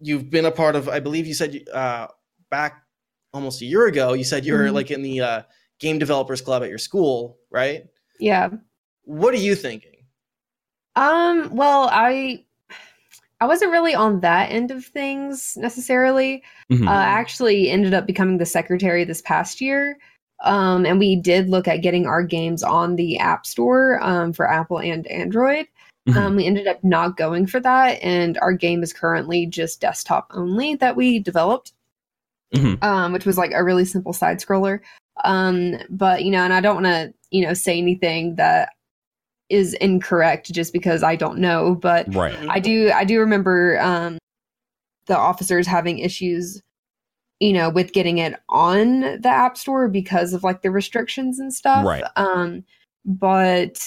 you've 0.00 0.30
been 0.30 0.46
a 0.46 0.50
part 0.50 0.74
of 0.74 0.88
i 0.88 0.98
believe 0.98 1.26
you 1.26 1.34
said 1.34 1.62
uh 1.72 2.08
back 2.50 2.82
almost 3.32 3.60
a 3.62 3.64
year 3.64 3.86
ago 3.86 4.14
you 4.14 4.24
said 4.24 4.44
you 4.44 4.52
were 4.54 4.64
Mhm. 4.68 4.72
like 4.72 4.90
in 4.90 5.02
the 5.02 5.20
uh 5.20 5.42
game 5.78 5.98
developers 5.98 6.40
club 6.40 6.62
at 6.64 6.68
your 6.70 6.78
school 6.78 7.38
right 7.50 7.86
Yeah. 8.18 8.48
what 9.02 9.32
are 9.34 9.38
you 9.38 9.54
thinking 9.54 9.94
Um, 10.96 11.54
well, 11.54 11.88
I 11.92 12.44
I 13.40 13.46
wasn't 13.46 13.70
really 13.70 13.94
on 13.94 14.20
that 14.20 14.50
end 14.50 14.70
of 14.70 14.84
things 14.84 15.56
necessarily. 15.56 16.42
Mhm. 16.70 16.86
Uh, 16.88 16.90
I 16.90 17.04
actually 17.04 17.70
ended 17.70 17.94
up 17.94 18.06
becoming 18.06 18.38
the 18.38 18.46
secretary 18.46 19.04
this 19.04 19.22
past 19.22 19.60
year. 19.60 19.96
Um, 20.44 20.86
and 20.86 20.98
we 20.98 21.16
did 21.16 21.48
look 21.48 21.66
at 21.68 21.82
getting 21.82 22.06
our 22.06 22.22
games 22.22 22.62
on 22.62 22.96
the 22.96 23.18
App 23.18 23.44
Store 23.46 24.00
um, 24.02 24.32
for 24.32 24.48
Apple 24.48 24.78
and 24.80 25.06
Android. 25.08 25.66
Mhm. 26.08 26.16
Um, 26.16 26.36
we 26.36 26.46
ended 26.46 26.66
up 26.66 26.82
not 26.84 27.16
going 27.16 27.46
for 27.46 27.60
that, 27.60 28.02
and 28.02 28.38
our 28.38 28.52
game 28.52 28.82
is 28.82 28.92
currently 28.92 29.46
just 29.46 29.80
desktop 29.80 30.30
only 30.32 30.74
that 30.76 30.96
we 30.96 31.18
developed, 31.18 31.72
Mhm. 32.54 32.82
um, 32.82 33.12
which 33.12 33.26
was 33.26 33.36
like 33.36 33.52
a 33.52 33.64
really 33.64 33.84
simple 33.84 34.12
side 34.12 34.38
scroller. 34.38 34.80
Um, 35.24 35.76
but 35.90 36.24
you 36.24 36.30
know, 36.30 36.44
and 36.44 36.52
I 36.52 36.60
don't 36.60 36.82
want 36.82 36.86
to 36.86 37.12
you 37.30 37.44
know 37.46 37.52
say 37.52 37.76
anything 37.76 38.36
that 38.36 38.70
is 39.50 39.74
incorrect 39.74 40.52
just 40.52 40.72
because 40.72 41.02
I 41.02 41.16
don't 41.16 41.38
know, 41.38 41.74
but 41.74 42.12
right. 42.14 42.36
I 42.48 42.60
do 42.60 42.90
I 42.92 43.04
do 43.04 43.18
remember 43.20 43.78
um 43.80 44.18
the 45.06 45.16
officers 45.16 45.66
having 45.66 45.98
issues 46.00 46.60
you 47.40 47.52
know 47.52 47.70
with 47.70 47.92
getting 47.92 48.18
it 48.18 48.34
on 48.50 49.00
the 49.00 49.28
app 49.28 49.56
store 49.56 49.88
because 49.88 50.34
of 50.34 50.42
like 50.44 50.60
the 50.62 50.70
restrictions 50.70 51.38
and 51.38 51.54
stuff 51.54 51.86
Right. 51.86 52.04
um 52.16 52.64
but 53.06 53.80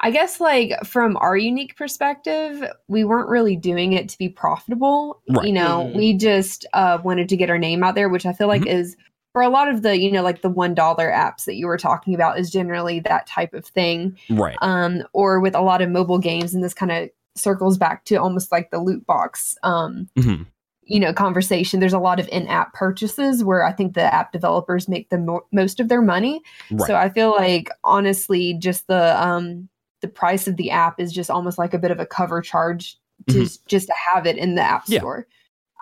I 0.00 0.10
guess 0.10 0.40
like 0.40 0.72
from 0.84 1.16
our 1.18 1.36
unique 1.36 1.76
perspective 1.76 2.64
we 2.88 3.04
weren't 3.04 3.28
really 3.28 3.54
doing 3.56 3.92
it 3.92 4.08
to 4.08 4.18
be 4.18 4.28
profitable 4.28 5.20
Right. 5.28 5.46
you 5.46 5.52
know 5.52 5.84
Mhm. 5.92 5.96
we 5.96 6.14
just 6.14 6.66
uh 6.72 6.98
wanted 7.04 7.28
to 7.28 7.36
get 7.36 7.50
our 7.50 7.58
name 7.58 7.84
out 7.84 7.94
there 7.94 8.08
which 8.08 8.26
I 8.26 8.32
feel 8.32 8.48
like 8.48 8.66
is 8.66 8.96
for 9.38 9.42
a 9.44 9.48
lot 9.48 9.68
of 9.68 9.82
the 9.82 9.96
you 9.96 10.10
know 10.10 10.22
like 10.24 10.42
the 10.42 10.48
one 10.48 10.74
dollar 10.74 11.12
apps 11.12 11.44
that 11.44 11.54
you 11.54 11.68
were 11.68 11.78
talking 11.78 12.12
about 12.12 12.40
is 12.40 12.50
generally 12.50 12.98
that 12.98 13.24
type 13.28 13.54
of 13.54 13.64
thing 13.64 14.18
Right. 14.30 14.56
um, 14.62 15.04
or 15.12 15.38
with 15.38 15.54
a 15.54 15.60
lot 15.60 15.80
of 15.80 15.90
mobile 15.90 16.18
games, 16.18 16.54
and 16.54 16.64
this 16.64 16.74
kind 16.74 16.90
of 16.90 17.08
circles 17.36 17.78
back 17.78 18.04
to 18.06 18.16
almost 18.16 18.50
like 18.50 18.72
the 18.72 18.80
loot 18.80 19.06
box, 19.06 19.56
um, 19.62 20.08
Mhm. 20.18 20.44
you 20.82 20.98
know, 20.98 21.12
conversation. 21.12 21.78
There's 21.78 21.92
a 21.92 22.00
lot 22.00 22.18
of 22.18 22.26
in-app 22.30 22.72
purchases 22.72 23.44
where 23.44 23.62
I 23.64 23.70
think 23.70 23.94
the 23.94 24.12
app 24.12 24.32
developers 24.32 24.88
make 24.88 25.08
the 25.10 25.18
mo- 25.18 25.46
most 25.52 25.78
of 25.78 25.88
their 25.88 26.02
money. 26.02 26.42
Right. 26.72 26.88
So 26.88 26.96
I 26.96 27.08
feel 27.08 27.30
like 27.30 27.70
honestly, 27.84 28.54
just 28.54 28.88
the 28.88 29.24
um, 29.24 29.68
the 30.00 30.08
price 30.08 30.48
of 30.48 30.56
the 30.56 30.72
app 30.72 30.98
is 30.98 31.12
just 31.12 31.30
almost 31.30 31.58
like 31.58 31.74
a 31.74 31.78
bit 31.78 31.92
of 31.92 32.00
a 32.00 32.06
cover 32.06 32.40
charge 32.40 32.98
to 33.28 33.48
just 33.68 33.86
to 33.86 33.94
have 34.12 34.26
it 34.26 34.36
in 34.36 34.56
the 34.56 34.62
app 34.62 34.82
Yeah. 34.88 34.98
store. 34.98 35.28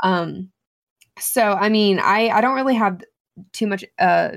Um, 0.03 0.51
so 1.19 1.53
I 1.55 1.71
mean, 1.71 1.99
I 2.01 2.29
I 2.29 2.43
don't 2.43 2.55
really 2.55 2.75
have 2.75 3.03
too 3.53 3.67
much 3.67 3.85
uh 3.99 4.31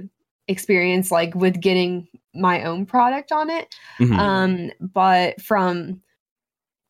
experience 0.47 1.11
like 1.11 1.33
with 1.35 1.59
getting 1.61 2.07
my 2.33 2.63
own 2.63 2.85
product 2.85 3.31
on 3.31 3.49
it 3.49 3.73
Mhm. 3.99 4.17
um 4.19 4.71
but 4.93 5.39
from 5.41 6.01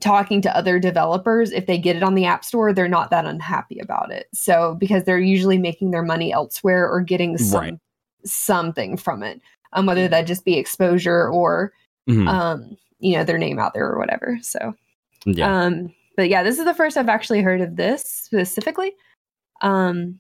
talking 0.01 0.41
to 0.41 0.55
other 0.55 0.79
developers 0.79 1.51
if 1.51 1.65
they 1.65 1.77
get 1.77 1.95
it 1.97 2.03
on 2.03 2.15
the 2.15 2.25
app 2.25 2.45
store 2.45 2.71
they're 2.73 2.87
not 2.87 3.09
that 3.09 3.25
unhappy 3.25 3.79
about 3.79 4.11
it 4.11 4.27
so 4.33 4.75
because 4.79 5.03
they're 5.03 5.19
usually 5.19 5.57
making 5.57 5.91
their 5.91 6.03
money 6.03 6.31
elsewhere 6.31 6.89
or 6.89 7.01
getting 7.01 7.37
some 7.37 7.59
Right. 7.61 7.73
something 8.23 8.95
from 8.95 9.23
it 9.23 9.41
um 9.73 9.85
whether 9.85 10.07
that 10.07 10.21
just 10.25 10.45
be 10.45 10.57
exposure 10.57 11.27
or 11.29 11.73
Mhm. 12.09 12.27
um 12.29 12.77
you 12.99 13.17
know 13.17 13.23
their 13.25 13.37
name 13.37 13.59
out 13.59 13.73
there 13.73 13.89
or 13.89 13.97
whatever 13.99 14.37
so 14.41 14.73
yeah. 15.25 15.65
um 15.65 15.93
but 16.15 16.29
yeah 16.29 16.43
this 16.43 16.59
is 16.59 16.65
the 16.65 16.73
first 16.73 16.95
i've 16.95 17.09
actually 17.09 17.41
heard 17.41 17.59
of 17.61 17.75
this 17.75 18.03
specifically 18.03 18.93
um 19.61 20.19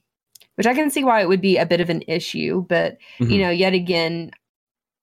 which 0.59 0.67
i 0.67 0.73
can 0.75 0.89
see 0.91 1.03
why 1.05 1.21
it 1.21 1.27
would 1.29 1.41
be 1.41 1.55
a 1.57 1.65
bit 1.65 1.79
of 1.81 1.89
an 1.89 2.03
issue 2.07 2.63
but 2.69 2.97
Mhm. 3.19 3.31
you 3.31 3.37
know 3.39 3.49
yet 3.49 3.73
again 3.73 4.29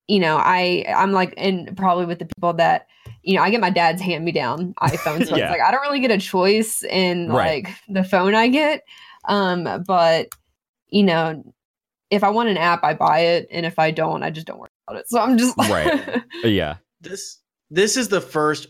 you 0.07 0.21
know 0.21 0.37
i 0.37 0.85
i'm 0.95 1.11
like 1.13 1.33
and 1.39 1.75
probably 1.77 2.05
with 2.07 2.19
the 2.21 2.27
people 2.27 2.53
that 2.53 2.87
you 3.23 3.35
know 3.35 3.43
i 3.43 3.49
get 3.51 3.61
my 3.61 3.71
dad's 3.71 4.01
hand 4.03 4.25
me 4.25 4.31
down 4.33 4.75
iphone 4.83 5.27
so 5.27 5.35
Yeah. 5.37 5.45
it's 5.47 5.51
like 5.51 5.61
i 5.67 5.71
don't 5.73 5.81
really 5.81 6.01
get 6.01 6.11
a 6.13 6.19
choice 6.19 6.85
in 6.85 7.29
Right. 7.31 7.65
like 7.65 7.75
the 7.89 8.05
phone 8.05 8.35
i 8.35 8.47
get 8.49 8.83
um 9.25 9.83
but 9.87 10.29
you 10.89 11.03
know 11.03 11.43
if 12.11 12.23
i 12.23 12.29
want 12.29 12.51
an 12.51 12.57
app 12.59 12.85
i 12.85 12.93
buy 12.95 13.21
it 13.21 13.49
and 13.51 13.65
if 13.67 13.79
i 13.79 13.91
don't 13.91 14.23
i 14.23 14.31
just 14.31 14.47
don't 14.47 14.59
worry 14.61 14.69
about 14.87 15.01
it 15.01 15.09
so 15.09 15.19
i'm 15.19 15.37
just 15.39 15.57
Right. 15.59 16.23
yeah. 16.45 16.77
this 17.01 17.39
this 17.71 17.97
is 17.97 18.09
the 18.09 18.21
first 18.21 18.69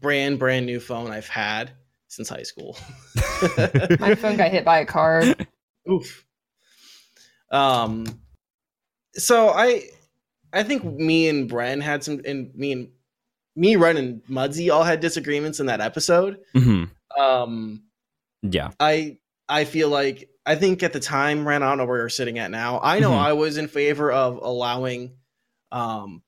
brand 0.00 0.38
brand 0.38 0.66
new 0.66 0.80
phone 0.80 1.10
i've 1.12 1.28
had 1.28 1.70
since 2.08 2.28
high 2.28 2.42
school 2.42 2.76
my 4.00 4.14
phone 4.14 4.36
got 4.36 4.50
hit 4.50 4.64
by 4.64 4.78
a 4.80 4.84
car 4.86 5.22
Oof. 5.90 6.24
Um. 7.50 8.06
So 9.14 9.48
I, 9.50 9.82
I 10.52 10.62
think 10.62 10.84
me 10.84 11.28
and 11.28 11.50
Bren 11.50 11.80
had 11.80 12.04
some, 12.04 12.20
and 12.26 12.54
me 12.54 12.72
and 12.72 12.88
me, 13.54 13.76
Ren, 13.76 13.96
and 13.96 14.22
Mudsy 14.24 14.70
all 14.72 14.84
had 14.84 15.00
disagreements 15.00 15.60
in 15.60 15.66
that 15.66 15.80
episode. 15.80 16.38
Mhm. 16.54 16.90
Um. 17.18 17.84
Yeah. 18.42 18.70
I 18.80 19.18
I 19.48 19.64
feel 19.64 19.88
like 19.88 20.28
I 20.44 20.54
think 20.56 20.82
at 20.82 20.92
the 20.92 21.00
time, 21.00 21.46
Ren, 21.46 21.62
I 21.62 21.68
don't 21.68 21.78
know 21.78 21.86
where 21.86 21.98
you're 21.98 22.08
sitting 22.08 22.38
at 22.38 22.50
now. 22.50 22.80
I 22.82 22.98
know 23.00 23.10
Mhm. 23.10 23.18
I 23.18 23.32
was 23.32 23.56
in 23.56 23.68
favor 23.68 24.12
of 24.12 24.36
allowing, 24.42 25.16
um, 25.72 26.22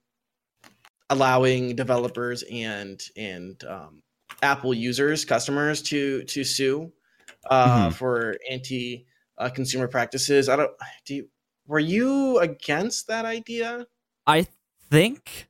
allowing 1.09 1.75
developers 1.75 2.43
and 2.51 3.01
and 3.15 3.63
um, 3.65 4.01
Apple 4.41 4.73
users, 4.73 5.25
customers 5.25 5.81
to 5.83 6.23
to 6.23 6.43
sue 6.43 6.91
uh, 7.49 7.89
Mhm. 7.89 7.93
for 7.93 8.37
anti 8.49 9.05
uh, 9.39 9.49
consumer 9.49 9.87
practices. 9.87 10.49
I 10.49 10.55
don't. 10.55 10.71
Do 11.05 11.15
you, 11.15 11.29
were 11.67 11.79
you 11.79 12.39
against 12.39 13.07
that 13.07 13.25
idea? 13.25 13.87
I 14.27 14.47
think 14.91 15.47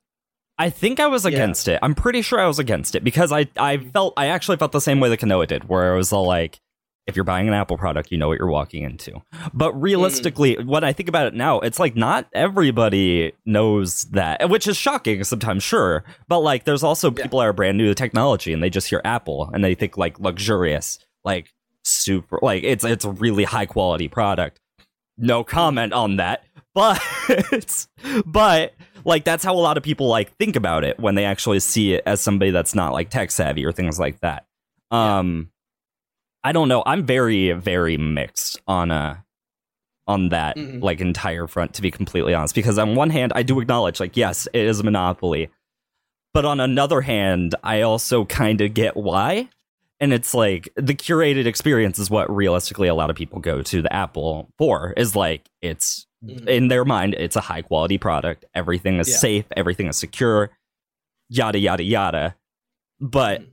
I 0.58 0.70
think 0.70 1.00
I 1.00 1.08
was 1.08 1.24
Yeah. 1.26 1.32
against 1.32 1.68
it. 1.68 1.80
I'm 1.82 1.96
pretty 1.96 2.22
sure 2.22 2.40
I 2.40 2.48
was 2.48 2.60
against 2.60 2.96
it 2.96 3.04
because 3.04 3.32
I 3.32 3.48
I 3.58 3.78
felt 3.78 4.14
I 4.18 4.28
actually 4.28 4.58
felt 4.58 4.72
the 4.72 4.82
same 4.82 5.00
way 5.00 5.10
that 5.10 5.20
Kanoa 5.20 5.48
did, 5.48 5.70
where 5.70 5.94
I 5.94 5.98
was 5.98 6.12
all 6.14 6.26
like, 6.28 6.60
if 7.08 7.16
you're 7.16 7.24
buying 7.26 7.48
an 7.48 7.54
Apple 7.54 7.78
product, 7.78 8.12
you 8.12 8.18
know 8.18 8.28
what 8.28 8.38
you're 8.38 8.50
walking 8.52 8.84
into. 8.84 9.22
But 9.54 9.74
realistically, 9.74 10.58
when 10.64 10.84
I 10.84 10.92
think 10.94 11.10
about 11.10 11.28
it 11.28 11.34
now, 11.34 11.60
it's 11.62 11.80
like 11.80 11.96
not 11.96 12.28
everybody 12.34 13.32
knows 13.46 14.04
that, 14.12 14.50
which 14.50 14.68
is 14.68 14.78
shocking 14.78 15.24
sometimes, 15.24 15.64
sure. 15.64 16.04
But 16.28 16.40
like, 16.40 16.66
there's 16.66 16.84
also 16.84 17.10
Yeah. 17.10 17.24
people 17.24 17.40
that 17.40 17.46
are 17.48 17.54
brand 17.54 17.78
new 17.78 17.88
to 17.88 17.96
technology 17.96 18.54
and 18.54 18.62
they 18.62 18.70
just 18.70 18.90
hear 18.90 19.02
Apple 19.06 19.50
and 19.54 19.64
they 19.64 19.74
think 19.76 19.98
like 19.98 20.20
luxurious, 20.20 21.00
like 21.24 21.50
super, 21.84 22.40
like 22.42 22.64
it's 22.64 22.84
it's 22.84 23.06
a 23.06 23.12
really 23.12 23.44
high 23.44 23.66
quality 23.66 24.08
product. 24.08 24.60
No 25.18 25.44
comment 25.44 25.94
on 25.94 26.18
that, 26.18 26.44
but 26.74 27.02
but 28.26 28.74
like 29.06 29.24
that's 29.24 29.44
how 29.44 29.54
a 29.54 29.60
lot 29.60 29.78
of 29.78 29.84
people 29.84 30.08
like 30.08 30.36
think 30.38 30.56
about 30.56 30.84
it 30.84 31.00
when 31.00 31.16
they 31.16 31.26
actually 31.26 31.60
see 31.60 31.94
it 31.94 32.04
as 32.06 32.22
somebody 32.22 32.52
that's 32.52 32.76
not 32.76 32.94
like 32.94 33.10
tech 33.10 33.32
savvy 33.32 33.66
or 33.66 33.72
things 33.72 34.00
like 34.00 34.20
that. 34.22 34.46
Um 34.92 35.52
I 36.44 36.52
don't 36.54 36.70
know. 36.70 36.84
I'm 36.86 37.06
very 37.06 37.52
very 37.54 37.98
mixed 37.98 38.62
on 38.68 38.92
uh 38.92 39.18
on 40.08 40.30
that 40.30 40.56
Mhm. 40.58 40.82
like 40.82 41.02
entire 41.02 41.48
front 41.48 41.74
to 41.76 41.82
be 41.82 41.92
completely 41.92 42.34
honest 42.34 42.56
because 42.56 42.78
on 42.80 42.96
one 42.96 43.10
hand 43.10 43.32
I 43.36 43.44
do 43.44 43.60
acknowledge 43.60 44.00
like 44.00 44.16
yes, 44.18 44.48
it 44.54 44.66
is 44.66 44.80
a 44.80 44.84
monopoly. 44.84 45.50
But 46.34 46.46
on 46.46 46.60
another 46.60 47.02
hand, 47.02 47.56
I 47.64 47.82
also 47.82 48.24
kind 48.26 48.62
of 48.62 48.74
get 48.76 48.96
why. 48.96 49.50
And 50.02 50.14
it's 50.14 50.34
like 50.34 50.70
the 50.76 50.96
curated 50.96 51.46
experience 51.46 52.00
is 52.00 52.10
what 52.10 52.34
realistically 52.34 52.88
a 52.88 52.96
lot 52.96 53.10
of 53.10 53.16
people 53.16 53.40
go 53.40 53.62
to 53.64 53.82
the 53.82 53.92
Apple 53.94 54.50
for 54.58 54.94
is 54.96 55.16
like 55.16 55.50
it's 55.62 56.06
Mhm. 56.24 56.48
in 56.48 56.68
their 56.68 56.84
mind, 56.86 57.16
it's 57.18 57.36
a 57.38 57.42
high 57.42 57.62
quality 57.62 57.98
product. 57.98 58.44
Everything 58.54 59.00
is 59.00 59.10
Yeah. 59.10 59.16
safe, 59.18 59.46
everything 59.56 59.88
is 59.88 59.98
secure, 59.98 60.52
yada 61.30 61.58
yada 61.60 61.84
yada. 61.84 62.36
But 63.00 63.42
Mhm. 63.42 63.48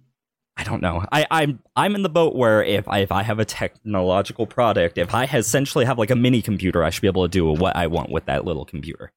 I 0.57 0.65
don't 0.65 0.81
know. 0.83 1.05
I, 1.13 1.27
I'm 1.31 1.61
I'm 1.77 1.95
in 1.95 2.03
the 2.03 2.09
boat 2.09 2.35
where 2.35 2.63
if 2.65 2.89
I 2.89 3.01
if 3.01 3.13
I 3.13 3.23
have 3.23 3.39
a 3.39 3.45
technological 3.45 4.47
product, 4.47 4.99
if 4.99 5.15
I 5.15 5.25
essentially 5.25 5.85
have 5.85 5.99
like 5.99 6.11
a 6.11 6.17
mini 6.17 6.43
computer, 6.43 6.83
I 6.83 6.91
should 6.91 7.03
be 7.03 7.09
able 7.09 7.25
to 7.25 7.29
do 7.29 7.45
what 7.53 7.77
I 7.77 7.87
want 7.89 8.11
with 8.11 8.25
that 8.27 8.45
little 8.45 8.65
computer. 8.65 9.13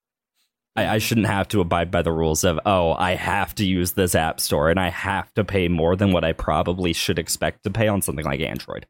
I, 0.80 0.96
I 0.96 0.98
shouldn't 0.98 1.28
have 1.28 1.48
to 1.50 1.62
abide 1.62 1.92
by 1.92 2.02
the 2.02 2.12
rules 2.12 2.44
of 2.44 2.60
oh, 2.66 2.94
I 2.94 3.16
have 3.16 3.54
to 3.56 3.66
use 3.66 3.94
this 3.94 4.16
app 4.16 4.40
store 4.40 4.70
and 4.70 4.80
I 4.80 4.90
have 4.90 5.34
to 5.36 5.44
pay 5.44 5.68
more 5.68 5.96
than 5.96 6.12
what 6.12 6.24
I 6.24 6.34
probably 6.34 6.94
should 6.94 7.20
expect 7.20 7.64
to 7.64 7.70
pay 7.70 7.88
on 7.88 8.02
something 8.02 8.26
like 8.26 8.40
Android. 8.40 8.86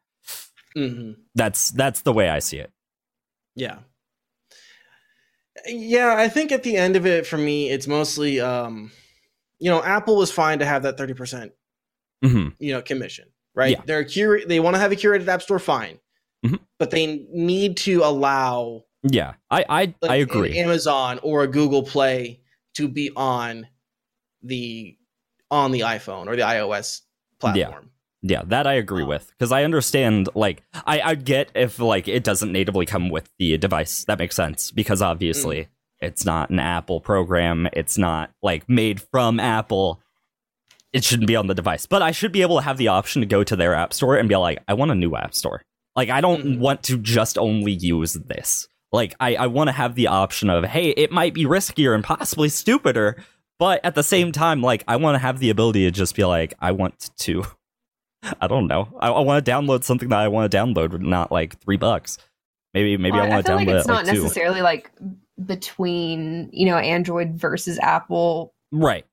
Mhm. 0.77 1.15
That's 1.35 1.71
that's 1.71 2.01
the 2.01 2.13
way 2.13 2.29
I 2.29 2.39
see 2.39 2.57
it. 2.57 2.71
Yeah. 3.55 3.79
Yeah, 5.65 6.15
I 6.17 6.29
think 6.29 6.51
at 6.51 6.63
the 6.63 6.77
end 6.77 6.95
of 6.95 7.05
it, 7.05 7.27
for 7.27 7.37
me, 7.37 7.69
it's 7.69 7.87
mostly, 7.87 8.39
um, 8.39 8.91
you 9.59 9.69
know, 9.69 9.83
Apple 9.83 10.15
was 10.15 10.31
fine 10.31 10.59
to 10.59 10.65
have 10.65 10.83
that 10.83 10.97
30%, 10.97 11.51
hmm 12.23 12.49
you 12.59 12.71
know, 12.73 12.81
commission, 12.81 13.25
right? 13.55 13.71
Yeah. 13.71 13.81
They're 13.85 14.05
cura- 14.05 14.45
they 14.45 14.59
want 14.59 14.75
to 14.75 14.79
have 14.79 14.91
a 14.91 14.95
curated 14.95 15.27
app 15.27 15.41
store, 15.41 15.59
fine. 15.59 15.99
Mhm. 16.45 16.59
But 16.77 16.91
they 16.91 17.25
need 17.33 17.75
to 17.77 18.03
allow 18.03 18.85
Yeah, 19.03 19.33
I 19.49 19.65
I, 19.69 19.81
like, 20.01 20.11
I 20.11 20.15
an 20.17 20.21
agree. 20.23 20.57
Amazon 20.59 21.19
or 21.23 21.43
a 21.43 21.47
Google 21.47 21.83
Play 21.83 22.41
to 22.75 22.87
be 22.87 23.11
on 23.15 23.67
the 24.43 24.97
on 25.51 25.71
the 25.71 25.81
iPhone 25.81 26.27
or 26.27 26.35
the 26.35 26.41
iOS 26.43 27.01
platform. 27.39 27.89
Yeah, 28.21 28.37
yeah 28.39 28.43
that 28.47 28.67
I 28.67 28.73
agree 28.73 29.03
with 29.03 29.29
because 29.29 29.51
I 29.51 29.63
understand. 29.63 30.29
Like, 30.35 30.63
I 30.85 31.01
I 31.01 31.15
get 31.15 31.49
if 31.55 31.79
like 31.79 32.07
it 32.07 32.23
doesn't 32.23 32.51
natively 32.51 32.85
come 32.85 33.09
with 33.09 33.29
the 33.39 33.57
device. 33.57 34.03
That 34.05 34.19
makes 34.19 34.35
sense 34.35 34.71
because 34.71 35.01
obviously 35.01 35.69
it's 36.01 36.25
not 36.25 36.49
an 36.49 36.59
Apple 36.59 36.99
program. 37.01 37.67
It's 37.73 37.97
not 37.97 38.31
like 38.43 38.67
made 38.69 39.01
from 39.01 39.39
Apple. 39.39 40.01
It 40.91 41.03
shouldn't 41.03 41.27
be 41.27 41.35
on 41.35 41.47
the 41.47 41.53
device, 41.53 41.85
but 41.85 42.01
I 42.01 42.11
should 42.11 42.31
be 42.31 42.41
able 42.41 42.55
to 42.57 42.63
have 42.63 42.77
the 42.77 42.87
option 42.87 43.21
to 43.21 43.25
go 43.27 43.43
to 43.43 43.55
their 43.55 43.75
app 43.75 43.93
store 43.93 44.17
and 44.17 44.27
be 44.27 44.35
like, 44.35 44.59
I 44.67 44.73
want 44.73 44.91
a 44.91 44.95
new 44.95 45.15
app 45.15 45.35
store. 45.35 45.61
Like, 45.95 46.09
I 46.09 46.19
don't 46.19 46.43
Mhm. 46.43 46.59
want 46.59 46.81
to 46.83 46.97
just 46.97 47.37
only 47.37 47.71
use 47.73 48.13
this. 48.13 48.67
Like, 48.91 49.15
I, 49.19 49.35
I 49.35 49.47
want 49.47 49.67
to 49.67 49.71
have 49.71 49.95
the 49.95 50.07
option 50.07 50.49
of, 50.49 50.63
hey, 50.65 50.89
it 50.89 51.11
might 51.11 51.33
be 51.33 51.45
riskier 51.45 51.93
and 51.93 52.03
possibly 52.03 52.49
stupider, 52.49 53.17
but 53.59 53.83
at 53.85 53.93
the 53.95 54.03
same 54.03 54.31
time, 54.31 54.61
like, 54.61 54.83
I 54.87 54.95
want 54.95 55.15
to 55.15 55.19
have 55.19 55.39
the 55.39 55.49
ability 55.51 55.83
to 55.85 55.91
just 55.91 56.15
be 56.15 56.25
like, 56.25 56.53
I 56.59 56.71
want 56.71 57.09
to 57.19 57.43
I 58.41 58.47
don't 58.47 58.67
know. 58.67 58.87
I, 58.99 59.09
I 59.09 59.19
want 59.21 59.45
to 59.45 59.51
download 59.51 59.83
something 59.83 60.09
that 60.09 60.19
I 60.19 60.27
want 60.27 60.51
to 60.51 60.57
download, 60.57 60.99
not 61.01 61.31
like 61.31 61.59
three 61.61 61.77
bucks. 61.77 62.17
Maybe 62.73 62.97
maybe 62.97 63.15
Well, 63.17 63.25
I 63.25 63.29
want 63.29 63.45
to 63.45 63.51
feel 63.51 63.57
download 63.59 63.65
like 63.67 63.75
it's 63.77 63.85
it 63.85 63.87
not 63.87 64.05
like 64.05 64.15
two. 64.15 64.21
necessarily 64.23 64.61
like 64.61 64.91
between 65.45 66.49
you 66.51 66.65
know 66.65 66.77
Android 66.77 67.31
versus 67.35 67.79
Apple 67.79 68.53
Right. 68.71 69.05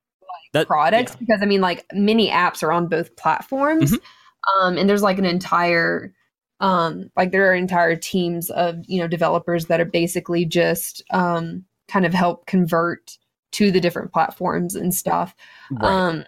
That 0.52 0.66
products 0.66 1.12
yeah. 1.12 1.18
because 1.20 1.42
I 1.42 1.46
mean 1.46 1.60
like 1.60 1.84
many 1.92 2.30
apps 2.30 2.62
are 2.62 2.72
on 2.72 2.88
both 2.88 3.14
platforms, 3.16 3.92
Mm-hmm. 3.92 4.60
um, 4.66 4.76
and 4.78 4.88
there's 4.88 5.02
like 5.02 5.18
an 5.18 5.24
entire 5.24 6.12
um 6.60 7.10
like 7.16 7.32
there 7.32 7.50
are 7.50 7.54
entire 7.54 7.96
teams 7.96 8.50
of 8.50 8.76
you 8.86 9.00
know 9.00 9.08
developers 9.08 9.66
that 9.66 9.80
are 9.80 9.84
basically 9.84 10.44
just 10.44 11.02
um 11.10 11.64
kind 11.88 12.06
of 12.06 12.14
help 12.14 12.46
convert 12.46 13.18
to 13.52 13.70
the 13.70 13.80
different 13.80 14.12
platforms 14.12 14.74
and 14.74 14.94
stuff 14.94 15.34
right. 15.70 15.84
um 15.84 16.24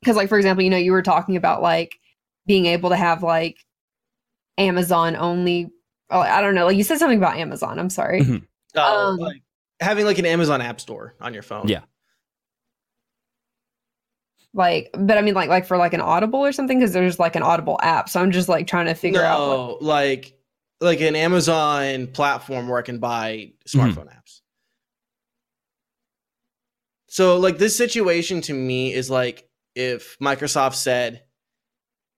because 0.00 0.16
like 0.16 0.28
for 0.28 0.36
example 0.36 0.62
you 0.62 0.70
know 0.70 0.76
you 0.76 0.92
were 0.92 1.02
talking 1.02 1.36
about 1.36 1.62
like 1.62 1.98
being 2.46 2.66
able 2.66 2.90
to 2.90 2.96
have 2.96 3.22
like 3.22 3.64
amazon 4.58 5.16
only 5.16 5.70
oh, 6.10 6.20
i 6.20 6.40
don't 6.40 6.54
know 6.54 6.66
like 6.66 6.76
you 6.76 6.84
said 6.84 6.98
something 6.98 7.18
about 7.18 7.36
amazon 7.36 7.78
i'm 7.78 7.90
sorry 7.90 8.22
Mhm. 8.22 8.46
Oh, 8.74 9.08
Um, 9.10 9.18
like 9.18 9.42
having 9.80 10.06
like 10.06 10.18
an 10.18 10.26
Amazon 10.26 10.60
App 10.60 10.80
Store 10.80 11.14
on 11.20 11.34
your 11.34 11.42
phone. 11.42 11.68
Yeah. 11.68 11.82
Like 14.54 14.90
but 14.98 15.16
i 15.16 15.22
mean 15.22 15.34
like 15.34 15.48
like 15.48 15.64
for 15.66 15.76
like 15.76 15.94
an 15.94 16.00
audible 16.00 16.40
or 16.40 16.52
something 16.52 16.78
because 16.78 16.92
there's 16.92 17.18
like 17.18 17.34
an 17.36 17.42
audible 17.42 17.78
app 17.82 18.08
so 18.08 18.20
i'm 18.20 18.30
just 18.30 18.48
like 18.48 18.66
trying 18.66 18.86
to 18.86 18.94
figure 18.94 19.22
out 19.22 19.40
what, 19.40 19.80
no, 19.82 19.86
like 19.86 20.34
like 20.80 21.00
an 21.00 21.14
Amazon 21.14 22.08
platform 22.08 22.66
where 22.66 22.76
I 22.76 22.82
can 22.82 22.98
buy 22.98 23.52
smartphone 23.68 24.08
apps. 24.08 24.40
So 27.08 27.36
like 27.38 27.58
this 27.58 27.76
situation 27.76 28.40
to 28.42 28.52
me 28.52 28.92
is 28.92 29.08
like 29.10 29.48
if 29.76 30.18
Microsoft 30.18 30.74
said 30.74 31.22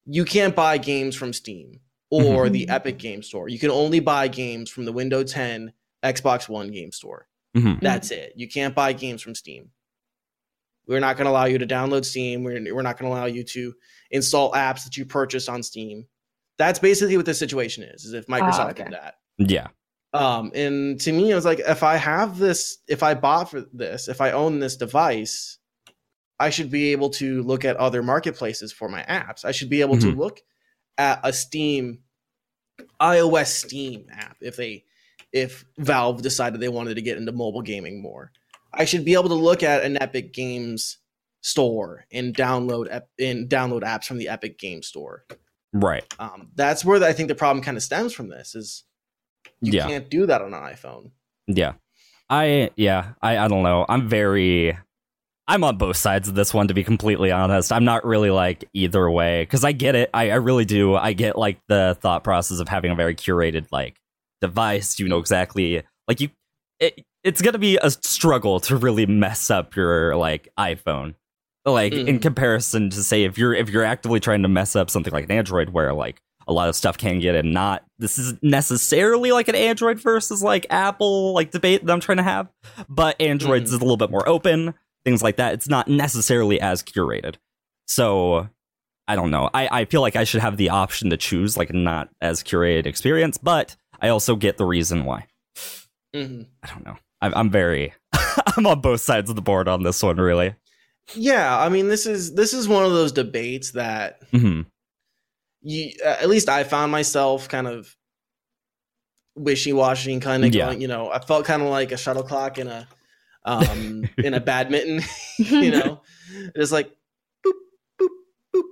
you 0.07 0.24
can't 0.24 0.57
buy 0.57 0.78
games 0.78 1.14
from 1.14 1.32
Steam 1.32 1.80
or 2.11 2.49
the 2.49 2.66
Mhm. 2.66 2.70
Epic 2.70 2.99
Game 2.99 3.22
Store. 3.22 3.49
You 3.49 3.59
can 3.59 3.70
only 3.70 4.01
buy 4.01 4.28
games 4.28 4.70
from 4.70 4.85
the 4.87 4.93
Windows 4.93 5.32
10 5.32 5.72
Xbox 6.03 6.49
One 6.49 6.70
game 6.70 6.91
store. 6.93 7.26
Mhm. 7.57 7.80
That's 7.80 8.11
it. 8.11 8.32
You 8.37 8.49
can't 8.49 8.74
buy 8.74 8.93
games 8.93 9.20
from 9.20 9.35
Steam. 9.35 9.70
We're 10.87 11.01
not 11.01 11.16
going 11.16 11.24
to 11.24 11.30
allow 11.30 11.47
you 11.47 11.59
to 11.59 11.66
download 11.66 12.05
Steam. 12.05 12.45
We're, 12.45 12.74
we're 12.74 12.82
not 12.82 12.99
going 12.99 13.11
to 13.11 13.16
allow 13.16 13.26
you 13.26 13.43
to 13.45 13.74
install 14.11 14.53
apps 14.53 14.85
that 14.85 14.97
you 14.97 15.07
purchased 15.07 15.49
on 15.49 15.62
Steam. 15.62 16.07
That's 16.59 16.78
basically 16.78 17.16
what 17.16 17.26
the 17.26 17.35
situation 17.35 17.85
is. 17.85 18.05
Is 18.05 18.12
if 18.12 18.26
Microsoft 18.26 18.72
okay. 18.72 18.85
did 18.85 18.93
that. 18.93 19.14
Yeah. 19.39 19.68
Um, 20.12 20.53
and 20.55 21.01
to 21.01 21.12
me, 21.12 21.30
it 21.30 21.35
was 21.35 21.45
like 21.45 21.59
if 21.59 21.82
I 21.82 21.97
have 21.97 22.39
this, 22.39 22.78
if 22.87 23.03
I 23.03 23.14
bought 23.14 23.51
for 23.51 23.64
this, 23.72 24.07
if 24.07 24.20
I 24.20 24.30
own 24.30 24.61
this 24.61 24.76
device, 24.76 25.59
I 26.39 26.51
should 26.51 26.70
be 26.70 26.93
able 26.93 27.11
to 27.11 27.43
look 27.43 27.64
at 27.64 27.76
other 27.76 28.03
marketplaces 28.03 28.72
for 28.72 28.89
my 28.89 29.03
apps. 29.03 29.45
I 29.45 29.51
should 29.51 29.70
be 29.70 29.80
able 29.80 29.99
to 29.99 30.12
Mhm. 30.12 30.16
look 30.16 30.41
at 30.99 31.20
a 31.24 31.32
Steam, 31.32 32.01
iOS 33.01 33.47
Steam 33.47 34.07
app 34.12 34.37
if 34.41 34.57
they, 34.57 34.85
if 35.32 35.64
Valve 35.78 36.22
decided 36.22 36.61
they 36.61 36.68
wanted 36.68 36.95
to 36.95 37.03
get 37.03 37.16
into 37.16 37.32
mobile 37.32 37.62
gaming 37.62 38.01
more. 38.01 38.30
I 38.76 38.84
should 38.84 39.04
be 39.04 39.14
able 39.14 39.28
to 39.28 39.34
look 39.34 39.62
at 39.62 39.84
an 39.84 40.00
Epic 40.00 40.32
Games 40.32 40.98
store 41.42 42.06
and 42.10 42.34
download 42.34 42.86
ep- 42.90 43.10
and 43.18 43.48
download 43.48 43.82
apps 43.82 44.06
from 44.06 44.18
the 44.18 44.28
Epic 44.28 44.58
Game 44.58 44.82
Store. 44.82 45.24
Right. 45.72 46.04
Um, 46.18 46.48
that's 46.54 46.84
where 46.84 47.02
I 47.02 47.12
think 47.12 47.28
the 47.28 47.34
problem 47.34 47.62
kind 47.62 47.76
of 47.76 47.82
stems 47.82 48.12
from. 48.12 48.28
This 48.28 48.54
is 48.54 48.84
you 49.60 49.72
yeah. 49.72 49.86
can't 49.86 50.08
do 50.08 50.26
that 50.26 50.40
on 50.40 50.54
an 50.54 50.62
iPhone. 50.62 51.10
Yeah. 51.46 51.74
I 52.30 52.70
yeah, 52.76 53.12
I 53.20 53.38
I 53.38 53.48
don't 53.48 53.62
know. 53.62 53.84
I'm 53.88 54.08
very 54.08 54.78
I'm 55.46 55.62
on 55.62 55.76
both 55.76 55.98
sides 55.98 56.28
of 56.28 56.34
this 56.34 56.54
one 56.54 56.68
to 56.68 56.74
be 56.74 56.84
completely 56.84 57.30
honest. 57.30 57.70
I'm 57.70 57.84
not 57.84 58.04
really 58.04 58.30
like 58.30 58.64
either 58.72 59.10
way 59.10 59.44
cuz 59.46 59.64
I 59.64 59.72
get 59.72 59.94
it. 59.94 60.10
I 60.14 60.30
I 60.30 60.36
really 60.36 60.64
do. 60.64 60.94
I 60.94 61.12
get 61.12 61.36
like 61.36 61.60
the 61.68 61.98
thought 62.00 62.24
process 62.24 62.60
of 62.60 62.68
having 62.68 62.90
a 62.90 62.94
very 62.94 63.14
curated 63.14 63.66
like 63.70 64.00
device. 64.40 64.98
You 64.98 65.08
know 65.08 65.18
exactly 65.18 65.82
like 66.08 66.20
you 66.20 66.30
it, 66.80 67.04
it's 67.24 67.42
going 67.42 67.54
to 67.54 67.58
be 67.58 67.78
a 67.82 67.90
struggle 67.90 68.60
to 68.60 68.76
really 68.76 69.06
mess 69.06 69.50
up 69.50 69.74
your 69.74 70.14
like 70.16 70.48
iPhone. 70.58 71.14
Like 71.66 71.94
in 71.94 72.18
Mhm. 72.18 72.22
comparison 72.22 72.90
to 72.90 73.02
say 73.02 73.24
if 73.24 73.38
you're 73.38 73.54
if 73.54 73.70
you're 73.70 73.84
actively 73.84 74.20
trying 74.20 74.42
to 74.42 74.48
mess 74.48 74.76
up 74.76 74.90
something 74.90 75.12
like 75.12 75.24
an 75.24 75.30
Android 75.30 75.70
where 75.70 75.94
like 75.94 76.20
a 76.46 76.52
lot 76.52 76.68
of 76.68 76.76
stuff 76.76 76.98
can 76.98 77.20
get 77.20 77.34
in 77.34 77.52
not 77.52 77.82
this 77.98 78.18
is 78.18 78.34
necessarily 78.42 79.32
like 79.32 79.48
an 79.48 79.54
android 79.54 79.98
versus 79.98 80.42
like 80.42 80.66
apple 80.68 81.32
like 81.32 81.50
debate 81.52 81.82
that 81.86 81.90
i'm 81.90 82.00
trying 82.00 82.18
to 82.18 82.22
have 82.22 82.50
but 82.86 83.18
androids 83.18 83.70
Mhm. 83.70 83.74
is 83.76 83.80
a 83.80 83.82
little 83.82 83.96
bit 83.96 84.10
more 84.10 84.28
open 84.28 84.74
things 85.06 85.22
like 85.22 85.36
that 85.36 85.54
it's 85.54 85.70
not 85.70 85.88
necessarily 85.88 86.60
as 86.60 86.82
curated 86.82 87.36
so 87.86 88.46
i 89.08 89.16
don't 89.16 89.30
know 89.30 89.48
i, 89.54 89.68
I 89.80 89.84
feel 89.86 90.02
like 90.02 90.16
i 90.16 90.24
should 90.24 90.42
have 90.42 90.58
the 90.58 90.68
option 90.68 91.09
to 91.09 91.16
choose 91.16 91.56
like 91.56 91.72
not 91.72 92.10
as 92.20 92.42
curated 92.42 92.84
experience 92.84 93.38
but 93.38 93.74
i 94.02 94.10
also 94.10 94.36
get 94.36 94.59
the 94.59 94.66
reason 94.66 95.06
why 95.06 95.24
hmm 96.14 96.42
i 96.62 96.66
don't 96.66 96.84
know 96.84 96.96
i'm, 97.24 97.32
I'm 97.34 97.51
very 97.51 97.92
i'm 98.56 98.66
on 98.66 98.80
both 98.80 99.01
sides 99.01 99.30
of 99.30 99.36
the 99.36 99.42
board 99.42 99.68
on 99.68 99.82
this 99.82 100.02
one 100.02 100.16
really 100.16 100.55
Yeah, 101.14 101.59
I 101.59 101.68
mean, 101.68 101.88
this 101.88 102.06
is 102.06 102.34
this 102.34 102.55
is 102.55 102.66
one 102.66 102.82
of 102.84 102.92
those 102.92 103.12
debates 103.12 103.72
that 103.72 104.20
hmm 104.30 104.62
you, 105.60 105.92
uh, 106.05 106.16
at 106.20 106.28
least 106.28 106.48
I 106.48 106.64
found 106.64 106.92
myself 106.92 107.48
kind 107.48 107.66
of 107.66 107.94
wishy 109.36 109.72
washy 109.72 110.12
and 110.12 110.22
kind 110.22 110.44
of 110.44 110.55
Yeah. 110.55 110.66
going. 110.68 110.80
You 110.80 110.88
know, 110.88 111.10
I 111.10 111.18
felt 111.20 111.44
kind 111.44 111.62
of 111.62 111.68
like 111.68 111.92
a 111.92 111.96
shuttlecock 111.96 112.59
in 112.59 112.68
a 112.68 112.88
um 113.44 114.09
in 114.18 114.32
a 114.34 114.40
badminton. 114.40 115.02
you 115.38 115.70
know, 115.70 116.01
just 116.56 116.72
like 116.72 116.90
boop 117.46 117.52
boop 118.01 118.09
boop 118.55 118.62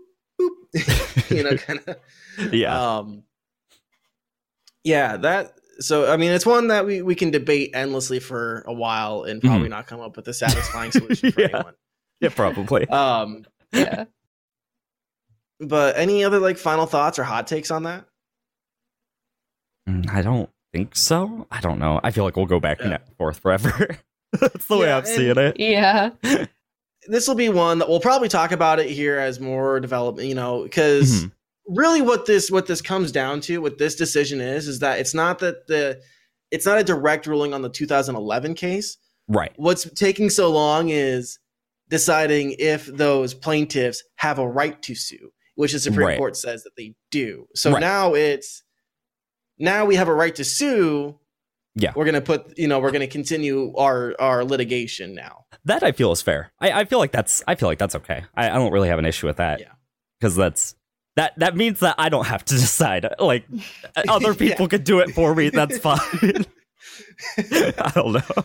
boop. 0.40 1.30
you 1.36 1.42
know, 1.42 1.54
kind 1.56 1.80
of. 1.86 1.96
yeah 2.52 2.96
Um, 2.98 3.24
yeah, 4.84 5.16
that. 5.18 5.52
So 5.80 6.12
I 6.12 6.16
mean, 6.16 6.32
it's 6.32 6.46
one 6.46 6.68
that 6.68 6.84
we 6.86 7.02
we 7.02 7.14
can 7.14 7.30
debate 7.30 7.70
endlessly 7.74 8.20
for 8.20 8.62
a 8.66 8.72
while 8.72 9.22
and 9.24 9.40
probably 9.40 9.68
not 9.68 9.86
come 9.86 10.00
up 10.00 10.16
with 10.16 10.28
a 10.28 10.34
satisfying 10.34 10.90
solution 10.92 11.32
for 11.32 11.40
Yeah. 11.40 11.48
anyone. 11.54 11.74
yeah 12.20 12.28
probably 12.28 12.88
Um, 12.90 13.44
yeah 13.72 14.04
but 15.60 15.96
any 15.96 16.24
other 16.24 16.38
like 16.40 16.58
final 16.58 16.86
thoughts 16.86 17.18
or 17.18 17.24
hot 17.24 17.46
takes 17.46 17.70
on 17.70 17.84
that? 17.84 18.04
Mm, 19.88 20.08
I 20.10 20.22
don't 20.22 20.50
think 20.72 20.96
so. 20.96 21.46
I 21.50 21.60
don't 21.60 21.78
know. 21.78 22.00
I 22.02 22.10
feel 22.10 22.24
like 22.24 22.36
we'll 22.36 22.46
go 22.46 22.60
back 22.60 22.80
Yeah. 22.80 22.86
and 22.94 22.98
forth 23.18 23.38
forever. 23.38 23.96
That's 24.40 24.66
the 24.66 24.76
way 24.78 24.92
I'm 24.92 25.04
seeing 25.04 25.36
it. 25.38 25.56
yeah 25.60 26.10
This 27.08 27.26
will 27.28 27.34
be 27.34 27.48
one 27.48 27.78
that 27.78 27.88
we'll 27.88 28.00
probably 28.00 28.28
talk 28.28 28.52
about 28.52 28.78
it 28.80 28.88
here 28.88 29.18
as 29.18 29.40
more 29.40 29.80
development. 29.80 30.28
You 30.28 30.34
know, 30.34 30.62
because 30.62 31.24
Mhm. 31.24 31.32
Really, 31.66 32.02
what 32.02 32.26
this 32.26 32.51
what 32.51 32.66
this 32.66 32.82
comes 32.82 33.12
down 33.12 33.40
to, 33.43 33.59
what 33.59 33.78
this 33.78 33.94
decision 33.94 34.40
is, 34.40 34.68
is 34.68 34.78
that 34.80 34.98
it's 34.98 35.14
not 35.14 35.39
that 35.40 35.66
the 35.66 36.01
it's 36.51 36.66
not 36.66 36.78
a 36.78 36.84
direct 36.84 37.26
ruling 37.26 37.55
on 37.55 37.62
the 37.62 37.70
2011 37.70 38.55
case. 38.55 38.98
Right. 39.28 39.52
What's 39.56 39.89
taking 39.94 40.28
so 40.30 40.51
long 40.51 40.90
is 40.90 41.39
deciding 41.89 42.56
if 42.59 42.86
those 42.86 43.34
plaintiffs 43.34 44.02
have 44.16 44.39
a 44.39 44.47
right 44.48 44.80
to 44.82 44.94
sue, 44.94 45.32
which 45.55 45.72
the 45.72 45.78
Supreme 45.78 46.09
Right. 46.09 46.18
Court 46.18 46.36
says 46.36 46.62
that 46.64 46.72
they 46.76 46.94
do. 47.10 47.47
So 47.55 47.72
Right. 47.72 47.80
now 47.80 48.14
it's 48.14 48.62
now 49.59 49.84
we 49.84 49.94
have 49.97 50.09
a 50.09 50.14
right 50.14 50.34
to 50.34 50.44
sue. 50.44 51.18
Yeah. 51.74 51.93
We're 51.97 52.05
gonna 52.05 52.20
put 52.20 52.59
you 52.59 52.68
know 52.68 52.80
we're 52.80 52.90
gonna 52.90 53.06
continue 53.06 53.74
our 53.76 54.14
our 54.18 54.44
litigation 54.44 55.14
now. 55.14 55.47
That 55.64 55.82
I 55.82 55.93
feel 55.93 56.12
is 56.12 56.20
fair. 56.20 56.52
I, 56.60 56.72
I 56.80 56.84
feel 56.84 56.98
like 56.98 57.12
that's 57.12 57.43
I 57.48 57.55
feel 57.55 57.68
like 57.68 57.78
that's 57.78 57.94
okay. 57.94 58.24
I, 58.34 58.51
I 58.51 58.55
don't 58.55 58.72
really 58.72 58.89
have 58.89 58.98
an 58.98 59.06
issue 59.06 59.26
with 59.26 59.36
that. 59.36 59.60
Yeah. 59.60 59.72
Because 60.20 60.36
that's 60.36 60.74
that 61.16 61.39
that 61.39 61.56
means 61.56 61.80
that 61.80 61.94
I 61.98 62.09
don't 62.09 62.26
have 62.26 62.44
to 62.47 62.55
decide. 62.55 63.06
Like 63.18 63.44
other 64.09 64.34
people 64.47 64.68
could 64.68 64.84
do 64.84 65.01
it 65.01 65.10
for 65.10 65.34
me. 65.34 65.51
That's 65.51 65.78
fine. 65.89 65.98
I 67.39 67.93
don't 67.94 68.12
know. 68.12 68.44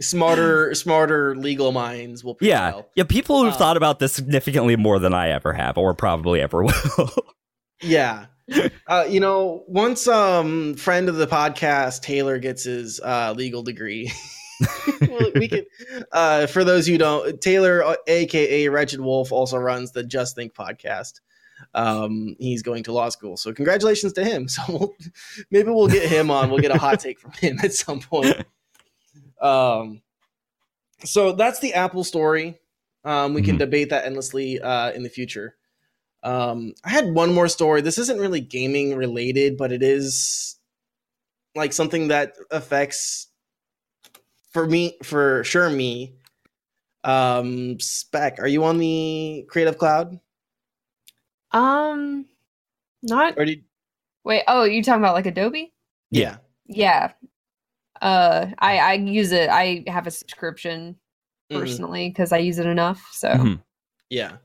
Smarter 0.00 0.74
smarter 0.74 1.34
legal 1.34 1.72
minds 1.72 2.22
will 2.22 2.36
Yeah. 2.40 2.70
prevail. 2.70 2.88
Yeah, 2.94 3.04
people 3.04 3.42
who've 3.42 3.52
Um, 3.52 3.58
thought 3.58 3.76
about 3.76 3.98
this 3.98 4.12
significantly 4.12 4.76
more 4.76 4.98
than 5.00 5.12
I 5.12 5.30
ever 5.30 5.52
have, 5.52 5.76
or 5.76 5.92
probably 5.94 6.40
ever 6.40 6.62
will. 6.62 7.10
Yeah. 7.82 8.26
Uh, 8.86 9.06
you 9.08 9.20
know, 9.20 9.64
once 9.66 10.06
um 10.08 10.74
friend 10.76 11.08
of 11.08 11.16
the 11.16 11.26
podcast 11.26 12.02
Taylor 12.02 12.38
gets 12.38 12.64
his 12.64 13.00
uh 13.00 13.34
legal 13.36 13.62
degree, 13.62 14.10
well, 15.02 15.30
we 15.34 15.48
could 15.48 15.66
uh 16.12 16.46
for 16.46 16.64
those 16.64 16.86
who 16.86 16.96
don't 16.96 17.40
Taylor 17.40 17.82
uh, 17.84 17.96
aka 18.06 18.68
Wretched 18.68 19.00
Wolf 19.00 19.32
also 19.32 19.58
runs 19.58 19.92
the 19.92 20.02
Just 20.04 20.34
Think 20.36 20.54
podcast. 20.54 21.14
Um 21.74 22.36
he's 22.38 22.62
going 22.62 22.82
to 22.84 22.92
law 22.92 23.08
school. 23.08 23.36
So 23.36 23.52
congratulations 23.52 24.12
to 24.14 24.24
him. 24.24 24.48
So 24.48 24.62
we'll, 24.68 24.94
maybe 25.50 25.70
we'll 25.70 25.88
get 25.88 26.08
him 26.08 26.30
on. 26.30 26.50
We'll 26.50 26.60
get 26.60 26.70
a 26.70 26.78
hot 26.78 27.00
take 27.04 27.18
from 27.20 27.32
him 27.32 27.58
at 27.62 27.72
some 27.74 28.00
point. 28.00 28.36
Um 29.40 30.02
so 31.04 31.32
that's 31.32 31.60
the 31.60 31.74
Apple 31.74 32.04
story. 32.04 32.58
Um 33.04 33.34
we 33.34 33.42
can 33.42 33.56
Mhm. 33.56 33.60
debate 33.60 33.90
that 33.90 34.04
endlessly 34.06 34.60
uh 34.60 34.90
in 34.92 35.02
the 35.02 35.08
future. 35.08 35.56
Um, 36.24 36.74
I 36.84 36.88
had 36.90 37.14
one 37.14 37.32
more 37.32 37.46
story. 37.46 37.80
This 37.80 37.96
isn't 37.96 38.18
really 38.18 38.40
gaming 38.40 38.96
related, 38.96 39.56
but 39.56 39.70
it 39.70 39.84
is 39.84 40.58
like 41.54 41.72
something 41.72 42.08
that 42.08 42.34
affects 42.50 43.28
for 44.50 44.66
me 44.66 44.98
for 45.04 45.44
sure 45.44 45.70
me. 45.70 46.16
Um, 47.04 47.78
spec, 47.78 48.40
are 48.40 48.48
you 48.48 48.64
on 48.64 48.78
the 48.78 49.46
Creative 49.48 49.78
Cloud? 49.78 50.18
Um, 51.52 52.26
not 53.02 53.34
Or 53.38 53.44
did 53.44 53.64
wait. 54.24 54.42
Oh, 54.48 54.64
you 54.64 54.82
talking 54.82 55.02
about 55.02 55.14
like 55.14 55.26
Adobe? 55.26 55.72
yeah. 56.10 56.36
Yeah. 56.66 57.12
Uh, 58.00 58.46
I 58.58 58.78
I 58.78 58.92
use 58.94 59.32
it. 59.32 59.48
I 59.48 59.84
have 59.88 60.06
a 60.06 60.10
subscription 60.10 60.96
Mhm. 61.50 61.60
personally 61.60 62.08
because 62.10 62.30
I 62.32 62.38
use 62.38 62.58
it 62.58 62.66
enough. 62.66 63.02
So 63.12 63.28
Mhm. 63.30 63.62
Yeah. 64.10 64.36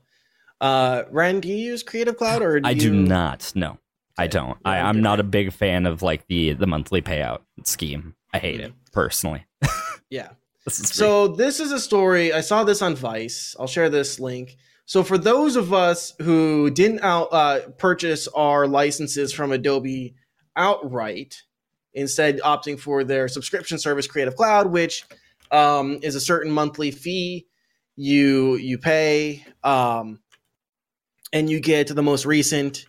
Uh 0.60 1.02
Ren, 1.10 1.40
do 1.40 1.48
you 1.48 1.56
use 1.56 1.82
Creative 1.82 2.16
Cloud 2.16 2.42
or 2.42 2.60
do 2.60 2.68
I 2.68 2.74
do 2.74 2.86
you- 2.94 3.02
not. 3.02 3.52
No, 3.54 3.78
I 4.18 4.26
don't. 4.26 4.58
Yeah, 4.64 4.70
I, 4.72 4.76
I 4.78 4.88
I'm 4.88 5.00
not 5.02 5.20
a 5.20 5.24
big 5.24 5.52
fan 5.52 5.84
of 5.86 6.02
like 6.02 6.26
the 6.28 6.54
the 6.54 6.66
monthly 6.66 7.02
payout 7.02 7.42
scheme. 7.64 8.14
I 8.32 8.38
hate 8.38 8.60
it 8.60 8.72
personally. 8.92 9.44
Yeah. 10.10 10.28
This 10.64 10.76
So 10.76 11.28
this 11.28 11.58
is 11.60 11.72
a 11.72 11.80
story. 11.80 12.32
I 12.32 12.40
saw 12.40 12.62
this 12.64 12.82
on 12.82 12.94
Vice. 12.94 13.56
I'll 13.58 13.66
share 13.66 13.90
this 13.90 14.20
link. 14.20 14.56
So 14.86 15.02
for 15.02 15.16
those 15.16 15.56
of 15.56 15.72
us 15.72 16.12
who 16.20 16.70
didn't 16.70 17.02
out 17.02 17.28
uh, 17.32 17.60
purchase 17.78 18.28
our 18.28 18.66
licenses 18.66 19.32
from 19.32 19.52
Adobe 19.52 20.14
outright, 20.56 21.42
instead 21.94 22.40
opting 22.40 22.78
for 22.78 23.04
their 23.04 23.28
subscription 23.28 23.78
service, 23.78 24.06
Creative 24.06 24.36
Cloud, 24.36 24.70
which 24.72 25.04
um, 25.50 26.00
is 26.02 26.14
a 26.14 26.20
certain 26.20 26.52
monthly 26.52 26.90
fee 26.90 27.46
you 27.96 28.56
you 28.56 28.76
pay, 28.76 29.44
um, 29.62 30.20
and 31.32 31.48
you 31.48 31.60
get 31.60 31.86
the 31.88 32.02
most 32.02 32.26
recent 32.26 32.86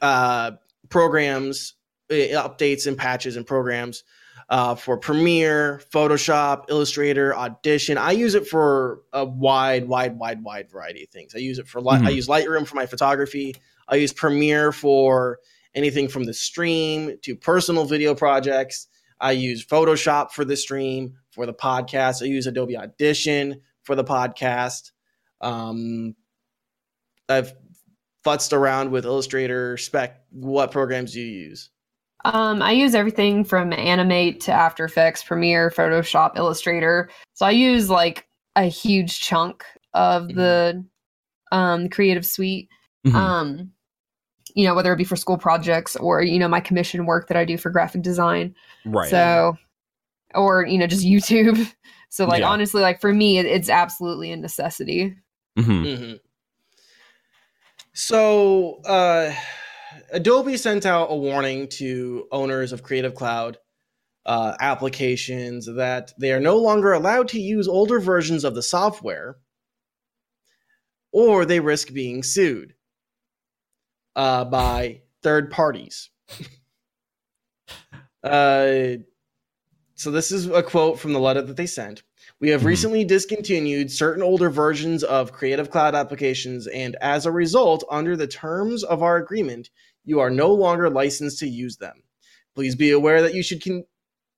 uh, 0.00 0.52
programs, 0.88 1.74
uh, 2.10 2.14
updates, 2.14 2.86
and 2.86 2.96
patches 2.96 3.36
and 3.36 3.46
programs 3.46 4.04
uh, 4.50 4.74
for 4.74 4.98
Premiere, 4.98 5.80
Photoshop, 5.92 6.64
Illustrator, 6.68 7.34
Audition. 7.34 7.96
I 7.96 8.10
use 8.12 8.34
it 8.34 8.46
for 8.48 9.02
a 9.12 9.24
wide, 9.24 9.86
wide, 9.88 10.18
wide, 10.18 10.42
wide 10.42 10.70
variety 10.70 11.04
of 11.04 11.08
things. 11.10 11.34
I 11.34 11.38
use 11.38 11.58
it 11.60 11.68
for 11.68 11.80
light. 11.80 12.02
I 12.02 12.10
Mhm. 12.10 12.16
use 12.16 12.26
Lightroom 12.26 12.66
for 12.66 12.74
my 12.74 12.86
photography. 12.86 13.54
I 13.88 13.96
use 13.96 14.12
Premiere 14.12 14.72
for 14.72 15.38
anything 15.74 16.08
from 16.08 16.24
the 16.24 16.34
stream 16.34 17.16
to 17.22 17.36
personal 17.36 17.84
video 17.84 18.14
projects. 18.14 18.88
I 19.20 19.32
use 19.32 19.64
Photoshop 19.64 20.32
for 20.32 20.44
the 20.44 20.56
stream, 20.56 21.14
for 21.30 21.46
the 21.46 21.54
podcast. 21.54 22.20
I 22.22 22.26
use 22.26 22.46
Adobe 22.48 22.76
Audition 22.76 23.60
for 23.84 23.94
the 23.94 24.04
podcast. 24.04 24.90
Um, 25.40 26.16
I've 27.28 27.54
futzed 28.26 28.52
around 28.52 28.90
with 28.90 29.04
Illustrator, 29.04 29.76
Spec. 29.76 30.24
What 30.30 30.72
programs 30.72 31.12
do 31.12 31.20
you 31.20 31.26
use? 31.48 31.70
Um, 32.24 32.62
I 32.62 32.72
use 32.72 32.94
everything 32.94 33.44
from 33.44 33.72
Animate 33.72 34.40
to 34.42 34.52
After 34.52 34.84
Effects, 34.84 35.22
Premiere, 35.24 35.70
Photoshop, 35.70 36.36
Illustrator. 36.36 37.10
So 37.34 37.46
I 37.46 37.50
use 37.50 37.88
like 37.88 38.28
a 38.56 38.64
huge 38.64 39.20
chunk 39.20 39.64
of 39.94 40.28
the 40.28 40.84
um 41.52 41.88
creative 41.88 42.26
suite. 42.26 42.68
Mhm. 43.06 43.14
Um, 43.14 43.72
you 44.54 44.64
know, 44.66 44.74
whether 44.74 44.92
it 44.92 44.96
be 44.96 45.04
for 45.04 45.16
school 45.16 45.38
projects 45.38 45.96
or, 45.96 46.22
you 46.22 46.38
know, 46.38 46.48
my 46.48 46.60
commission 46.60 47.06
work 47.06 47.28
that 47.28 47.36
I 47.36 47.44
do 47.44 47.56
for 47.56 47.70
graphic 47.70 48.02
design. 48.02 48.54
right. 48.84 49.08
So 49.10 49.56
or, 50.34 50.64
you 50.66 50.78
know, 50.78 50.86
just 50.86 51.06
YouTube. 51.06 51.72
So 52.08 52.26
like 52.26 52.40
Yeah. 52.40 52.50
honestly, 52.50 52.82
like 52.82 53.00
for 53.00 53.12
me, 53.14 53.38
it, 53.38 53.46
it's 53.46 53.68
absolutely 53.68 54.32
a 54.32 54.36
necessity. 54.36 55.16
Mhm. 55.58 55.98
hmm 55.98 56.12
So, 57.92 58.80
uh, 58.84 59.32
Adobe 60.10 60.56
sent 60.56 60.86
out 60.86 61.08
a 61.10 61.16
warning 61.16 61.68
to 61.68 62.26
owners 62.32 62.72
of 62.72 62.82
Creative 62.82 63.14
Cloud 63.14 63.58
uh, 64.26 64.54
applications 64.60 65.66
that 65.66 66.12
they 66.18 66.32
are 66.32 66.40
no 66.40 66.56
longer 66.58 66.92
allowed 66.92 67.28
to 67.28 67.40
use 67.40 67.66
older 67.66 67.98
versions 68.00 68.44
of 68.44 68.54
the 68.54 68.62
software, 68.62 69.36
or 71.12 71.44
they 71.44 71.60
risk 71.60 71.92
being 71.92 72.22
sued 72.22 72.74
uh, 74.16 74.44
by 74.44 75.02
third 75.22 75.50
parties. 75.50 76.10
uh, 78.22 78.96
so 79.94 80.10
this 80.10 80.32
is 80.32 80.46
a 80.46 80.62
quote 80.62 80.98
from 80.98 81.12
the 81.12 81.20
letter 81.20 81.42
that 81.42 81.56
they 81.56 81.66
sent. 81.66 82.02
We 82.40 82.48
have 82.50 82.62
Mhm. 82.62 82.66
recently 82.66 83.04
discontinued 83.04 83.90
certain 83.90 84.22
older 84.22 84.48
versions 84.48 85.02
of 85.04 85.32
Creative 85.32 85.70
Cloud 85.70 85.94
applications, 85.94 86.66
and 86.68 86.96
as 87.02 87.26
a 87.26 87.32
result, 87.32 87.84
under 87.90 88.16
the 88.16 88.26
terms 88.26 88.82
of 88.82 89.02
our 89.02 89.16
agreement, 89.16 89.68
you 90.04 90.20
are 90.20 90.30
no 90.30 90.52
longer 90.52 90.90
licensed 90.90 91.38
to 91.40 91.48
use 91.48 91.76
them. 91.76 92.02
Please 92.54 92.74
be 92.74 92.90
aware 92.90 93.22
that 93.22 93.34
you 93.34 93.42
should 93.42 93.62
con- 93.62 93.84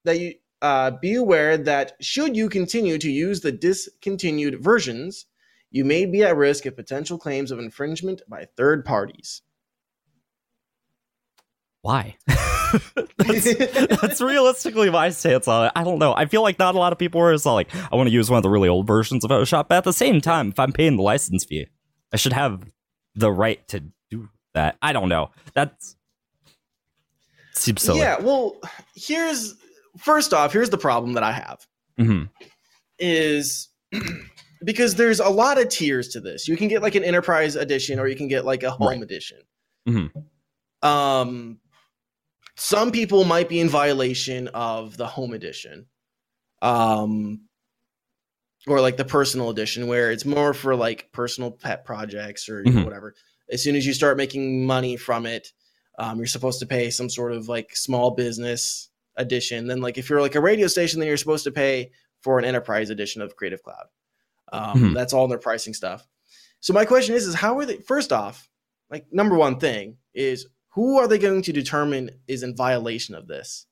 that 0.04 0.18
you 0.18 0.34
uh, 0.62 0.92
be 0.92 1.14
aware 1.14 1.58
that 1.58 1.92
should 2.00 2.36
you 2.36 2.48
continue 2.48 2.96
to 2.98 3.10
use 3.10 3.40
the 3.40 3.52
discontinued 3.52 4.62
versions, 4.62 5.26
you 5.70 5.84
may 5.84 6.06
be 6.06 6.22
at 6.22 6.36
risk 6.36 6.66
of 6.66 6.76
potential 6.76 7.18
claims 7.18 7.50
of 7.50 7.58
infringement 7.58 8.22
by 8.28 8.46
third 8.56 8.84
parties. 8.84 9.42
Why? 11.80 12.16
that's, 13.16 13.54
that's 13.54 14.20
realistically 14.20 14.88
my 14.88 15.10
stance 15.10 15.48
on 15.48 15.66
it. 15.66 15.72
I 15.74 15.82
don't 15.82 15.98
know. 15.98 16.14
I 16.14 16.26
feel 16.26 16.42
like 16.42 16.60
not 16.60 16.76
a 16.76 16.78
lot 16.78 16.92
of 16.92 16.98
people 16.98 17.20
are 17.20 17.36
like, 17.36 17.74
I 17.74 17.96
want 17.96 18.08
to 18.08 18.12
use 18.12 18.30
one 18.30 18.36
of 18.36 18.44
the 18.44 18.50
really 18.50 18.68
old 18.68 18.86
versions 18.86 19.24
of 19.24 19.30
Photoshop. 19.32 19.66
But 19.68 19.78
at 19.78 19.84
the 19.84 19.92
same 19.92 20.20
time, 20.20 20.50
if 20.50 20.60
I'm 20.60 20.72
paying 20.72 20.96
the 20.96 21.02
license 21.02 21.44
fee, 21.44 21.66
I 22.12 22.16
should 22.16 22.34
have 22.34 22.62
the 23.16 23.32
right 23.32 23.66
to 23.68 23.82
that. 24.54 24.76
I 24.82 24.92
don't 24.92 25.08
know. 25.08 25.30
That's 25.54 25.96
seems 27.54 27.82
silly. 27.82 28.00
Yeah, 28.00 28.18
well, 28.20 28.56
here's 28.94 29.54
first 29.98 30.32
off, 30.34 30.52
here's 30.52 30.70
the 30.70 30.78
problem 30.78 31.12
that 31.14 31.22
I 31.22 31.32
have. 31.32 31.66
Mhm. 32.00 32.30
is 32.98 33.68
because 34.64 34.94
there's 34.94 35.20
a 35.20 35.28
lot 35.28 35.60
of 35.60 35.68
tiers 35.68 36.08
to 36.08 36.20
this. 36.20 36.48
You 36.48 36.56
can 36.56 36.68
get 36.68 36.80
like 36.82 36.94
an 36.94 37.04
enterprise 37.04 37.56
edition 37.56 37.98
or 37.98 38.06
you 38.08 38.16
can 38.16 38.28
get 38.28 38.44
like 38.44 38.62
a 38.62 38.70
home 38.70 38.88
Right. 38.88 39.02
edition. 39.02 39.38
Mhm. 39.88 40.10
Um 40.82 41.58
some 42.56 42.90
people 42.92 43.24
might 43.24 43.48
be 43.48 43.60
in 43.60 43.68
violation 43.68 44.48
of 44.48 44.96
the 44.96 45.06
home 45.06 45.32
edition. 45.34 45.86
Um 46.62 47.42
or 48.66 48.80
like 48.80 48.96
the 48.96 49.04
personal 49.04 49.50
edition 49.50 49.86
where 49.88 50.10
it's 50.12 50.24
more 50.24 50.54
for 50.54 50.74
like 50.76 51.10
personal 51.12 51.50
pet 51.50 51.84
projects 51.84 52.48
or 52.48 52.62
know, 52.62 52.70
Mhm. 52.70 52.84
whatever. 52.84 53.14
As 53.52 53.62
soon 53.62 53.76
as 53.76 53.86
you 53.86 53.92
start 53.92 54.16
making 54.16 54.66
money 54.66 54.96
from 54.96 55.26
it, 55.26 55.52
um, 55.98 56.16
you're 56.18 56.26
supposed 56.26 56.58
to 56.60 56.66
pay 56.66 56.90
some 56.90 57.08
sort 57.10 57.32
of 57.32 57.48
like 57.48 57.76
small 57.76 58.10
business 58.12 58.88
edition. 59.16 59.66
Then 59.66 59.80
like 59.80 59.98
if 59.98 60.08
you're 60.08 60.22
like 60.22 60.34
a 60.34 60.40
radio 60.40 60.66
station, 60.66 60.98
then 60.98 61.06
you're 61.06 61.16
supposed 61.18 61.44
to 61.44 61.50
pay 61.52 61.90
for 62.22 62.38
an 62.38 62.44
enterprise 62.44 62.88
edition 62.90 63.20
of 63.20 63.36
Creative 63.36 63.62
Cloud. 63.62 63.86
Um, 64.52 64.80
Mhm. 64.82 64.94
That's 64.94 65.12
all 65.12 65.24
in 65.24 65.30
their 65.30 65.38
pricing 65.38 65.74
stuff. 65.74 66.06
So 66.60 66.72
my 66.72 66.84
question 66.84 67.14
is, 67.14 67.26
is 67.26 67.34
how 67.34 67.58
are 67.58 67.66
they? 67.66 67.76
First 67.78 68.12
off, 68.12 68.48
like 68.90 69.06
number 69.12 69.36
one 69.36 69.58
thing 69.58 69.98
is 70.14 70.46
who 70.70 70.98
are 70.98 71.06
they 71.08 71.18
going 71.18 71.42
to 71.42 71.52
determine 71.52 72.10
is 72.26 72.42
in 72.42 72.56
violation 72.56 73.14
of 73.14 73.26
this? 73.26 73.66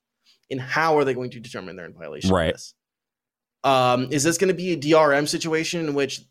And 0.50 0.60
how 0.60 0.98
are 0.98 1.04
they 1.04 1.14
going 1.14 1.30
to 1.30 1.40
determine 1.40 1.76
they're 1.76 1.86
in 1.86 1.94
violation 1.94 2.30
Right. 2.32 2.48
of 2.48 2.54
this? 2.54 2.74
Um, 3.62 4.08
is 4.10 4.24
this 4.24 4.36
going 4.38 4.48
to 4.48 4.54
be 4.54 4.72
a 4.72 4.76
DRM 4.76 5.26
situation 5.28 5.80
in 5.86 5.94
which 5.94 6.22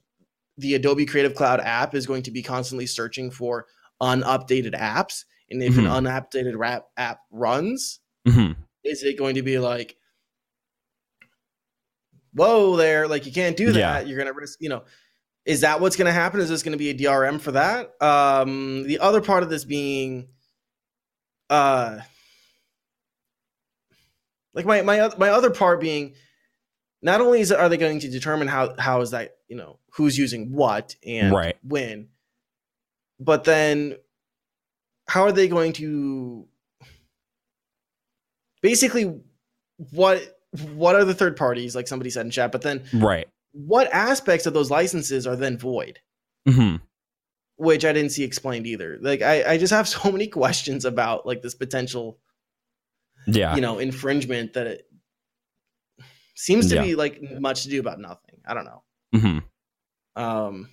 the 0.60 0.76
Adobe 0.76 1.06
Creative 1.06 1.34
Cloud 1.34 1.60
app 1.60 1.96
is 1.96 2.06
going 2.06 2.24
to 2.24 2.32
be 2.32 2.42
constantly 2.44 2.86
searching 2.86 3.32
for 3.32 3.66
unupdated 4.02 4.74
apps? 4.74 5.26
And 5.50 5.64
if 5.64 5.74
Mhm. 5.74 5.80
an 5.80 5.88
unupdated 5.88 6.56
rap 6.56 6.88
app 6.98 7.20
runs, 7.32 8.00
hmm 8.28 8.52
is 8.84 9.04
it 9.04 9.18
going 9.18 9.36
to 9.36 9.42
be 9.42 9.60
like, 9.60 9.98
whoa, 12.34 12.76
there, 12.76 13.08
like 13.08 13.26
you 13.26 13.32
can't 13.32 13.58
do 13.58 13.74
that. 13.74 14.04
Yeah. 14.04 14.08
You're 14.08 14.18
going 14.18 14.34
to 14.34 14.40
risk, 14.40 14.60
you 14.62 14.70
know, 14.70 14.84
is 15.46 15.62
that 15.62 15.82
what's 15.82 15.96
going 15.96 16.06
to 16.06 16.12
happen? 16.14 16.40
Is 16.40 16.50
this 16.50 16.64
going 16.64 16.72
to 16.74 16.78
be 16.78 16.90
a 16.90 16.94
DRM 16.94 17.40
for 17.42 17.52
that? 17.54 17.92
Um, 18.02 18.84
the 18.84 19.00
other 19.00 19.22
part 19.22 19.44
of 19.44 19.50
this 19.50 19.66
being, 19.66 20.30
uh, 21.50 22.00
like 24.54 24.66
my 24.66 24.82
my 24.82 25.10
my 25.18 25.30
other 25.30 25.50
part 25.50 25.82
being, 25.82 26.14
not 27.02 27.22
only 27.22 27.40
is 27.42 27.52
it, 27.52 27.60
are 27.60 27.70
they 27.70 27.78
going 27.78 28.00
to 28.00 28.10
determine 28.10 28.48
how 28.48 28.76
how 28.78 29.02
is 29.02 29.12
that 29.12 29.38
you 29.48 29.56
know 29.56 29.80
who's 29.94 30.18
using 30.18 30.52
what 30.52 30.96
and 31.06 31.34
Right. 31.34 31.58
when, 31.64 32.10
but 33.20 33.44
then 33.46 33.96
how 35.08 35.24
are 35.24 35.32
they 35.32 35.48
going 35.48 35.74
to 35.74 36.48
basically 38.62 39.20
what 39.92 40.22
what 40.74 40.96
are 40.96 41.06
the 41.06 41.14
third 41.14 41.38
parties 41.38 41.76
like 41.76 41.88
somebody 41.88 42.10
said 42.10 42.26
in 42.26 42.32
chat 42.32 42.52
but 42.52 42.62
then 42.62 42.84
Right. 42.94 43.28
what 43.52 43.88
aspects 43.94 44.46
of 44.46 44.54
those 44.54 44.70
licenses 44.72 45.26
are 45.28 45.36
then 45.36 45.58
void 45.58 46.00
hmm 46.48 46.78
which 47.56 47.86
i 47.86 47.94
didn't 47.94 48.12
see 48.12 48.24
explained 48.24 48.66
either 48.68 48.98
like 49.02 49.22
i, 49.22 49.54
I 49.54 49.58
just 49.58 49.72
have 49.74 49.88
so 49.88 50.12
many 50.12 50.28
questions 50.28 50.86
about 50.86 51.26
like 51.26 51.42
this 51.42 51.56
potential 51.56 52.20
Yeah. 53.28 53.56
you 53.56 53.62
know 53.62 53.80
infringement 53.80 54.54
that 54.54 54.68
it 54.68 54.86
seems 56.40 56.70
to 56.70 56.76
Yeah. 56.76 56.84
be 56.84 56.96
like 56.96 57.22
much 57.40 57.64
to 57.64 57.70
do 57.70 57.80
about 57.80 58.00
nothing. 58.00 58.40
I 58.46 58.54
don't 58.54 58.66
know. 58.66 58.84
Hmm 59.16 59.40
um 60.16 60.70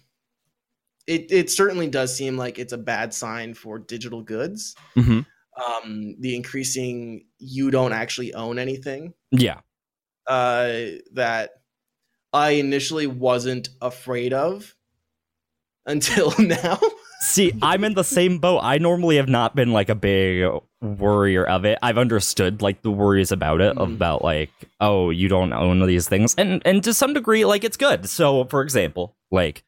it, 1.07 1.31
it 1.31 1.51
certainly 1.51 1.87
does 1.89 2.17
seem 2.17 2.37
like 2.37 2.59
it's 2.59 2.73
a 2.73 2.79
bad 2.79 3.15
sign 3.15 3.55
for 3.55 3.79
digital 3.79 4.23
goods. 4.23 4.75
Hmm 4.95 5.21
um 5.67 6.17
the 6.21 6.35
increasing 6.37 7.27
you 7.39 7.71
don't 7.71 7.93
actually 7.93 8.35
own 8.35 8.59
anything. 8.59 9.15
Yeah. 9.31 9.61
uh 10.27 10.97
that 11.13 11.51
i 12.33 12.51
initially 12.51 13.07
wasn't 13.07 13.69
afraid 13.81 14.33
of 14.33 14.75
until 15.87 16.35
now 16.39 16.79
See, 17.21 17.53
I'm 17.63 17.83
in 17.85 17.95
the 17.95 18.05
same 18.05 18.39
boat. 18.39 18.61
I 18.63 18.79
normally 18.79 19.17
have 19.17 19.29
not 19.29 19.57
been 19.57 19.73
like 19.73 19.89
a 19.89 19.95
big 19.95 20.45
worrier 20.83 21.45
of 21.45 21.65
it. 21.65 21.79
I've 21.83 21.99
understood 21.99 22.63
like 22.63 22.83
the 22.83 22.91
worries 22.91 23.33
about 23.33 23.61
it 23.61 23.75
Mhm. 23.77 23.95
about 23.95 24.23
like, 24.23 24.51
oh, 24.81 25.11
you 25.11 25.29
don't 25.29 25.53
own 25.53 25.85
these 25.87 26.09
things. 26.09 26.35
And 26.37 26.63
and 26.65 26.85
to 26.85 26.93
some 26.95 27.15
degree 27.15 27.45
like 27.45 27.65
it's 27.65 27.77
good. 27.77 28.09
So, 28.09 28.45
for 28.45 28.63
example, 28.63 29.17
like 29.31 29.65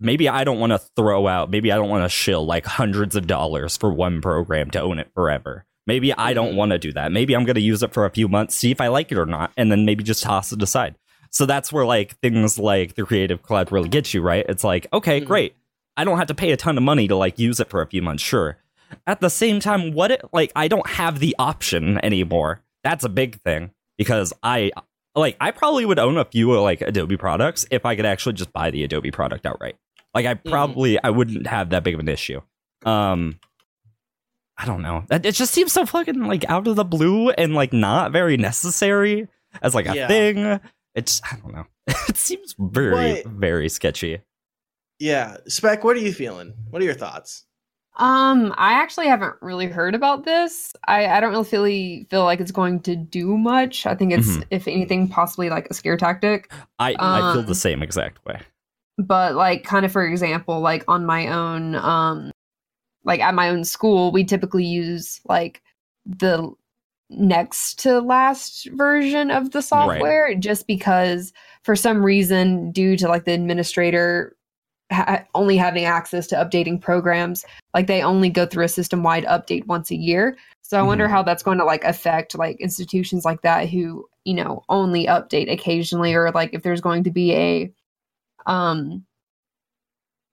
maybe 0.00 0.28
I 0.28 0.44
don't 0.44 0.60
want 0.60 0.72
to 0.72 0.78
throw 0.78 1.26
out, 1.26 1.50
maybe 1.50 1.72
I 1.72 1.76
don't 1.76 1.88
want 1.90 2.04
to 2.04 2.08
shill 2.08 2.46
like 2.46 2.64
hundreds 2.64 3.16
of 3.16 3.26
dollars 3.26 3.76
for 3.76 3.92
one 3.92 4.20
program 4.20 4.70
to 4.70 4.80
own 4.80 4.98
it 4.98 5.10
forever. 5.14 5.64
Maybe 5.86 6.12
I 6.14 6.32
don't 6.32 6.52
Mhm. 6.52 6.56
want 6.56 6.70
to 6.72 6.78
do 6.78 6.92
that. 6.92 7.12
Maybe 7.12 7.34
I'm 7.34 7.44
going 7.44 7.54
to 7.56 7.60
use 7.60 7.82
it 7.82 7.92
for 7.92 8.06
a 8.06 8.10
few 8.10 8.28
months, 8.28 8.54
see 8.54 8.70
if 8.70 8.80
I 8.80 8.86
like 8.88 9.12
it 9.12 9.18
or 9.18 9.26
not, 9.26 9.50
and 9.56 9.70
then 9.70 9.84
maybe 9.84 10.02
just 10.04 10.22
toss 10.22 10.52
it 10.52 10.62
aside. 10.62 10.94
So 11.30 11.44
that's 11.44 11.72
where 11.72 11.84
like 11.84 12.18
things 12.20 12.58
like 12.58 12.94
the 12.94 13.02
Creative 13.04 13.42
Cloud 13.42 13.70
really 13.72 13.88
get 13.88 14.14
you, 14.14 14.22
right? 14.22 14.46
It's 14.48 14.64
like, 14.64 14.86
okay, 14.92 15.20
Mhm. 15.20 15.26
great. 15.26 15.54
I 15.96 16.04
don't 16.04 16.18
have 16.18 16.26
to 16.28 16.34
pay 16.34 16.50
a 16.52 16.56
ton 16.56 16.76
of 16.76 16.82
money 16.82 17.06
to 17.08 17.16
like 17.16 17.38
use 17.38 17.60
it 17.60 17.70
for 17.70 17.80
a 17.82 17.86
few 17.86 18.02
months, 18.02 18.22
sure. 18.22 18.58
At 19.06 19.20
the 19.20 19.30
same 19.30 19.60
time, 19.60 19.92
what 19.92 20.10
it 20.10 20.22
like 20.32 20.52
I 20.56 20.68
don't 20.68 20.86
have 20.88 21.18
the 21.20 21.34
option 21.38 21.98
anymore. 22.04 22.60
That's 22.82 23.04
a 23.04 23.08
big 23.08 23.40
thing 23.42 23.70
because 23.98 24.32
I 24.42 24.72
like 25.14 25.36
I 25.40 25.50
probably 25.52 25.84
would 25.86 25.98
own 25.98 26.16
a 26.18 26.24
few 26.24 26.52
like 26.60 26.80
Adobe 26.80 27.16
products 27.16 27.64
if 27.70 27.84
I 27.86 27.96
could 27.96 28.06
actually 28.06 28.34
just 28.34 28.52
buy 28.52 28.70
the 28.70 28.82
Adobe 28.84 29.10
product 29.10 29.46
outright. 29.46 29.76
Like 30.14 30.26
I 30.26 30.34
probably 30.34 31.02
I 31.02 31.10
wouldn't 31.10 31.46
have 31.46 31.70
that 31.70 31.82
big 31.84 31.94
of 31.94 32.00
an 32.00 32.08
issue. 32.08 32.40
Um 32.84 33.38
I 34.56 34.66
don't 34.66 34.82
know. 34.82 35.04
It 35.10 35.32
just 35.32 35.52
seems 35.52 35.72
so 35.72 35.84
fucking 35.86 36.24
like 36.24 36.48
out 36.48 36.68
of 36.68 36.76
the 36.76 36.84
blue 36.84 37.30
and 37.30 37.54
like 37.54 37.72
not 37.72 38.12
very 38.12 38.36
necessary 38.36 39.26
as 39.62 39.74
like 39.74 39.88
a 39.88 39.96
Yeah. 39.96 40.06
thing. 40.08 40.60
It's 40.94 41.20
I 41.28 41.36
don't 41.36 41.52
know. 41.54 41.66
it 42.08 42.16
seems 42.16 42.54
very 42.58 43.14
What- 43.14 43.26
very 43.26 43.68
sketchy. 43.68 44.20
Yeah 45.04 45.36
spec 45.46 45.84
what 45.84 45.96
are 45.96 46.00
you 46.00 46.12
feeling 46.12 46.52
what 46.70 46.80
are 46.80 46.84
your 46.84 46.94
thoughts 46.94 47.44
Um, 47.96 48.52
I 48.56 48.72
actually 48.82 49.06
haven't 49.06 49.36
really 49.40 49.66
heard 49.68 49.94
about 49.94 50.24
this. 50.24 50.72
I, 50.88 51.06
I 51.06 51.20
don't 51.20 51.30
really 51.30 51.44
feel, 51.44 52.06
feel 52.10 52.24
like 52.24 52.40
it's 52.40 52.50
going 52.50 52.80
to 52.80 52.96
do 52.96 53.38
much. 53.38 53.86
I 53.86 53.94
think 53.94 54.12
it's, 54.12 54.26
Mhm. 54.26 54.44
if 54.50 54.66
anything, 54.66 55.06
possibly 55.06 55.48
like 55.48 55.68
a 55.70 55.74
scare 55.74 55.96
tactic. 55.96 56.50
I 56.80 56.96
I 56.98 57.20
feel 57.32 57.40
Um, 57.42 57.46
the 57.46 57.54
same 57.54 57.84
exact 57.84 58.24
way. 58.24 58.40
But 58.98 59.36
like, 59.36 59.62
kind 59.62 59.86
of 59.86 59.92
for 59.92 60.04
example, 60.04 60.58
like 60.60 60.82
on 60.88 61.06
my 61.06 61.28
own, 61.28 61.76
um, 61.76 62.32
like 63.04 63.20
at 63.20 63.34
my 63.34 63.48
own 63.48 63.62
school, 63.64 64.10
we 64.10 64.24
typically 64.24 64.64
use 64.64 65.20
like 65.28 65.62
the 66.04 66.50
next 67.10 67.78
to 67.84 68.00
last 68.00 68.66
version 68.72 69.30
of 69.30 69.52
the 69.52 69.62
software 69.62 70.34
just 70.34 70.66
because 70.66 71.32
for 71.62 71.76
some 71.76 72.04
reason 72.04 72.72
due 72.72 72.96
to 72.96 73.06
like 73.06 73.24
the 73.24 73.32
administrator 73.34 74.34
ha- 74.92 75.24
only 75.34 75.56
having 75.56 75.84
access 75.84 76.26
to 76.28 76.34
updating 76.36 76.80
programs 76.80 77.44
like 77.72 77.86
they 77.86 78.02
only 78.02 78.28
go 78.28 78.44
through 78.46 78.64
a 78.64 78.68
system 78.68 79.02
wide 79.02 79.24
update 79.24 79.66
once 79.66 79.90
a 79.90 79.96
year 79.96 80.36
so 80.62 80.78
i 80.78 80.82
wonder 80.82 81.06
Mhm. 81.06 81.10
how 81.10 81.22
that's 81.22 81.42
going 81.42 81.58
to 81.58 81.64
like 81.64 81.84
affect 81.84 82.36
like 82.36 82.60
institutions 82.60 83.24
like 83.24 83.40
that 83.42 83.68
who 83.68 84.06
you 84.24 84.34
know 84.34 84.62
only 84.68 85.06
update 85.06 85.50
occasionally 85.50 86.14
or 86.14 86.30
like 86.32 86.52
if 86.52 86.62
there's 86.62 86.80
going 86.80 87.02
to 87.04 87.10
be 87.10 87.32
a 87.34 87.72
um 88.46 89.04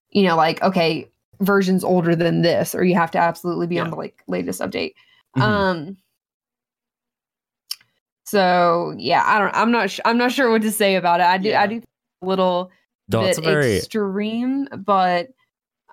you 0.09 0.23
know 0.23 0.35
like 0.35 0.61
okay 0.61 1.09
versions 1.39 1.83
older 1.83 2.15
than 2.15 2.41
this 2.41 2.75
or 2.75 2.83
you 2.83 2.93
have 2.95 3.11
to 3.11 3.17
absolutely 3.17 3.67
be 3.67 3.79
on 3.79 3.89
the 3.89 3.95
like 3.95 4.21
latest 4.27 4.59
update 4.61 4.93
Mhm. 5.37 5.41
um 5.41 5.97
so 8.25 8.93
yeah 8.97 9.23
i 9.25 9.39
don't 9.39 9.55
i'm 9.55 9.71
not 9.71 9.89
sh- 9.89 9.99
i'm 10.05 10.17
not 10.17 10.31
sure 10.31 10.49
what 10.51 10.61
to 10.61 10.71
say 10.71 10.95
about 10.95 11.19
it 11.19 11.25
i 11.25 11.37
do 11.37 11.49
Yeah. 11.49 11.61
i 11.61 11.67
do 11.67 11.81
a 12.21 12.25
little 12.25 12.69
No, 13.11 13.25
it's 13.25 13.39
bit 13.39 13.47
a 13.47 13.51
very 13.51 13.77
extreme 13.77 14.67
but 14.85 15.29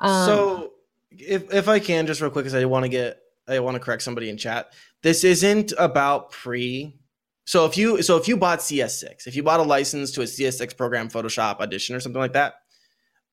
um 0.01 0.27
so 0.27 0.73
if 1.19 1.53
if 1.53 1.69
I 1.69 1.79
can 1.79 2.07
just 2.07 2.21
real 2.21 2.31
quick, 2.31 2.45
because 2.45 2.55
I 2.55 2.65
want 2.65 2.85
to 2.85 2.89
get 2.89 3.21
I 3.47 3.59
want 3.61 3.75
to 3.75 3.81
correct 3.81 4.03
somebody 4.03 4.29
in 4.29 4.37
chat. 4.37 4.73
This 5.03 5.25
isn't 5.25 5.73
about 5.79 6.31
pre. 6.31 6.97
So 7.45 7.65
if 7.65 7.77
you 7.77 8.03
so 8.03 8.17
if 8.17 8.29
you 8.29 8.37
bought 8.37 8.61
CS6, 8.61 9.27
if 9.27 9.35
you 9.35 9.43
bought 9.43 9.61
a 9.61 9.65
license 9.65 10.13
to 10.13 10.23
a 10.23 10.25
CS6 10.25 10.77
program, 10.77 11.09
Photoshop, 11.09 11.61
Audition, 11.61 11.97
or 11.97 12.01
something 12.01 12.21
like 12.21 12.35
that, 12.35 12.55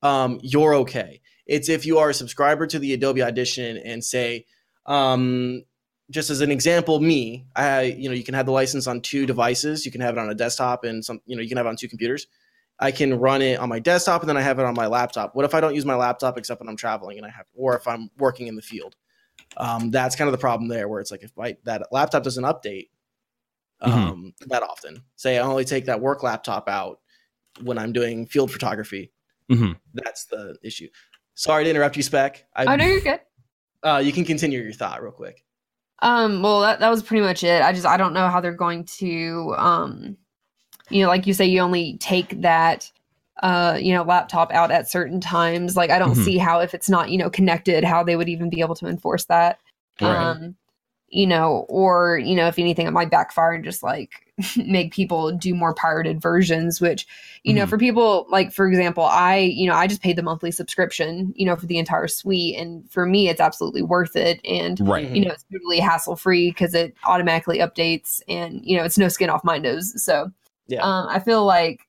um, 0.01 0.39
you're 0.41 0.75
okay. 0.75 1.21
It's 1.45 1.69
if 1.69 1.85
you 1.85 1.99
are 1.99 2.09
a 2.09 2.13
subscriber 2.13 2.65
to 2.67 2.79
the 2.79 2.93
Adobe 2.93 3.21
Audition 3.21 3.77
and 3.77 4.03
say, 4.03 4.45
um, 4.85 5.63
just 6.09 6.29
as 6.29 6.41
an 6.41 6.51
example, 6.51 6.99
me, 6.99 7.45
I 7.55 7.83
you 7.83 8.09
know 8.09 8.15
you 8.15 8.23
can 8.23 8.35
have 8.35 8.45
the 8.45 8.51
license 8.51 8.87
on 8.87 9.01
two 9.01 9.25
devices. 9.25 9.85
You 9.85 9.91
can 9.91 10.01
have 10.01 10.17
it 10.17 10.19
on 10.19 10.29
a 10.29 10.35
desktop 10.35 10.85
and 10.85 11.03
some 11.03 11.19
you 11.25 11.35
know 11.35 11.41
you 11.41 11.49
can 11.49 11.57
have 11.57 11.65
it 11.65 11.69
on 11.69 11.75
two 11.75 11.89
computers. 11.89 12.27
I 12.79 12.91
can 12.91 13.17
run 13.19 13.41
it 13.41 13.59
on 13.59 13.69
my 13.69 13.79
desktop 13.79 14.21
and 14.21 14.29
then 14.29 14.37
I 14.37 14.41
have 14.41 14.59
it 14.59 14.65
on 14.65 14.73
my 14.73 14.87
laptop. 14.87 15.35
What 15.35 15.45
if 15.45 15.53
I 15.53 15.61
don't 15.61 15.75
use 15.75 15.85
my 15.85 15.95
laptop 15.95 16.37
except 16.37 16.59
when 16.59 16.67
I'm 16.67 16.75
traveling 16.75 17.17
and 17.17 17.25
I 17.25 17.29
have, 17.29 17.45
or 17.55 17.75
if 17.75 17.87
I'm 17.87 18.09
working 18.17 18.47
in 18.47 18.55
the 18.55 18.61
field? 18.61 18.95
Um, 19.57 19.91
that's 19.91 20.15
kind 20.15 20.27
of 20.27 20.33
the 20.33 20.37
problem 20.37 20.67
there, 20.67 20.87
where 20.87 20.99
it's 20.99 21.11
like 21.11 21.23
if 21.23 21.31
my, 21.37 21.55
that 21.63 21.87
laptop 21.91 22.23
doesn't 22.23 22.43
update 22.43 22.89
um, 23.81 24.33
that 24.47 24.63
often. 24.63 25.03
Say 25.15 25.37
I 25.37 25.41
only 25.41 25.65
take 25.65 25.85
that 25.85 26.01
work 26.01 26.23
laptop 26.23 26.67
out 26.67 26.99
when 27.61 27.77
I'm 27.77 27.93
doing 27.93 28.25
field 28.25 28.51
photography. 28.51 29.11
Mhm. 29.49 29.77
That's 29.93 30.25
the 30.25 30.57
issue. 30.63 30.89
Sorry 31.35 31.63
to 31.63 31.69
interrupt 31.69 31.95
you, 31.95 32.03
Spec. 32.03 32.45
I, 32.55 32.65
oh 32.65 32.75
no 32.75 32.85
you're 32.85 33.01
good 33.01 33.19
uh, 33.85 33.99
you 34.03 34.11
can 34.11 34.25
continue 34.25 34.61
your 34.61 34.73
thought 34.73 35.01
real 35.01 35.11
quick. 35.11 35.45
Um, 36.01 36.41
well, 36.41 36.61
that, 36.61 36.79
that 36.79 36.89
was 36.89 37.03
pretty 37.03 37.21
much 37.23 37.43
it. 37.43 37.61
I 37.61 37.71
just 37.71 37.85
I 37.85 37.97
don't 37.97 38.13
know 38.13 38.27
how 38.27 38.41
they're 38.41 38.51
going 38.51 38.83
to 38.97 39.55
um, 39.57 40.17
you 40.89 41.01
know, 41.01 41.07
like 41.07 41.25
you 41.27 41.33
say, 41.33 41.45
you 41.45 41.59
only 41.61 41.97
take 41.97 42.41
that 42.41 42.91
uh, 43.43 43.77
you 43.81 43.93
know, 43.93 44.03
laptop 44.03 44.49
out 44.53 44.71
at 44.71 44.89
certain 44.89 45.19
times. 45.19 45.75
Like 45.75 45.89
I 45.89 45.99
don't 45.99 46.13
Mhm. 46.15 46.23
see 46.23 46.37
how 46.37 46.59
if 46.61 46.73
it's 46.73 46.89
not 46.89 47.09
you 47.09 47.17
know 47.17 47.29
connected, 47.29 47.83
how 47.83 48.03
they 48.03 48.15
would 48.15 48.29
even 48.29 48.49
be 48.49 48.61
able 48.61 48.75
to 48.75 48.87
enforce 48.87 49.25
that. 49.25 49.59
Right. 49.99 50.17
Um, 50.17 50.55
you 51.09 51.27
know, 51.27 51.65
or 51.69 52.17
you 52.17 52.33
know, 52.35 52.47
if 52.47 52.57
anything, 52.59 52.87
it 52.87 52.91
might 52.91 53.11
backfire 53.11 53.51
and 53.53 53.63
just 53.63 53.83
like 53.83 54.33
make 54.57 54.93
people 54.93 55.31
do 55.33 55.53
more 55.53 55.73
pirated 55.73 56.21
versions. 56.21 56.79
Which 56.79 57.05
you 57.43 57.53
know, 57.53 57.65
Mhm. 57.65 57.69
for 57.69 57.77
people 57.77 58.25
like 58.29 58.53
for 58.53 58.65
example, 58.67 59.03
I 59.03 59.37
you 59.37 59.67
know 59.67 59.75
I 59.75 59.85
just 59.87 60.01
paid 60.01 60.15
the 60.15 60.23
monthly 60.23 60.51
subscription, 60.51 61.33
you 61.35 61.45
know, 61.45 61.57
for 61.57 61.65
the 61.65 61.77
entire 61.77 62.07
suite, 62.07 62.57
and 62.57 62.89
for 62.89 63.05
me, 63.05 63.27
it's 63.27 63.41
absolutely 63.41 63.81
worth 63.81 64.15
it. 64.15 64.39
And 64.45 64.79
right. 64.87 65.11
Mhm. 65.11 65.15
you 65.15 65.25
know 65.25 65.31
it's 65.33 65.45
totally 65.51 65.79
hassle 65.79 66.15
free 66.15 66.51
because 66.51 66.73
it 66.73 66.95
automatically 67.05 67.59
updates 67.59 68.21
and 68.29 68.61
you 68.63 68.77
know 68.77 68.83
it's 68.85 68.97
no 68.97 69.09
skin 69.09 69.29
off 69.29 69.43
my 69.43 69.57
nose 69.57 70.01
so 70.01 70.31
Yeah. 70.67 70.81
um 70.81 71.07
i 71.09 71.19
feel 71.19 71.45
like 71.45 71.81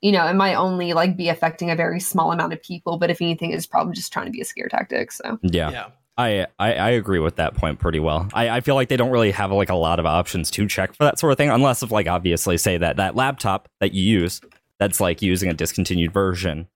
you 0.00 0.12
know 0.12 0.26
it 0.26 0.34
might 0.34 0.54
only 0.54 0.92
like 0.92 1.16
be 1.16 1.28
affecting 1.28 1.70
a 1.70 1.76
very 1.76 2.00
small 2.00 2.32
amount 2.32 2.52
of 2.52 2.62
people 2.62 2.96
but 2.98 3.10
if 3.10 3.20
anything 3.20 3.52
it's 3.52 3.66
probably 3.66 3.92
just 3.94 4.12
trying 4.12 4.26
to 4.26 4.32
be 4.32 4.40
a 4.40 4.44
scare 4.44 4.68
tactic 4.68 5.12
so 5.12 5.38
Yeah. 5.42 5.70
yeah. 5.70 5.86
I, 6.18 6.46
I, 6.58 6.74
I 6.74 6.90
agree 6.90 7.18
with 7.20 7.36
that 7.36 7.54
point 7.54 7.78
pretty 7.78 7.98
well. 7.98 8.28
I, 8.34 8.50
I 8.50 8.60
feel 8.60 8.74
like 8.74 8.90
they 8.90 8.98
don't 8.98 9.10
really 9.10 9.30
have 9.30 9.50
like 9.52 9.70
a 9.70 9.74
lot 9.74 9.98
of 9.98 10.04
options 10.04 10.50
to 10.50 10.66
check 10.68 10.92
for 10.94 11.04
that 11.04 11.18
sort 11.18 11.32
of 11.32 11.38
thing, 11.38 11.48
unless 11.48 11.82
if 11.82 11.90
like 11.90 12.06
obviously 12.08 12.58
say 12.58 12.76
that 12.76 12.96
that 12.98 13.16
laptop 13.16 13.70
that 13.80 13.94
you 13.94 14.02
use 14.20 14.42
that's 14.78 15.00
like 15.00 15.22
using 15.22 15.48
a 15.48 15.54
discontinued 15.54 16.12
version, 16.12 16.68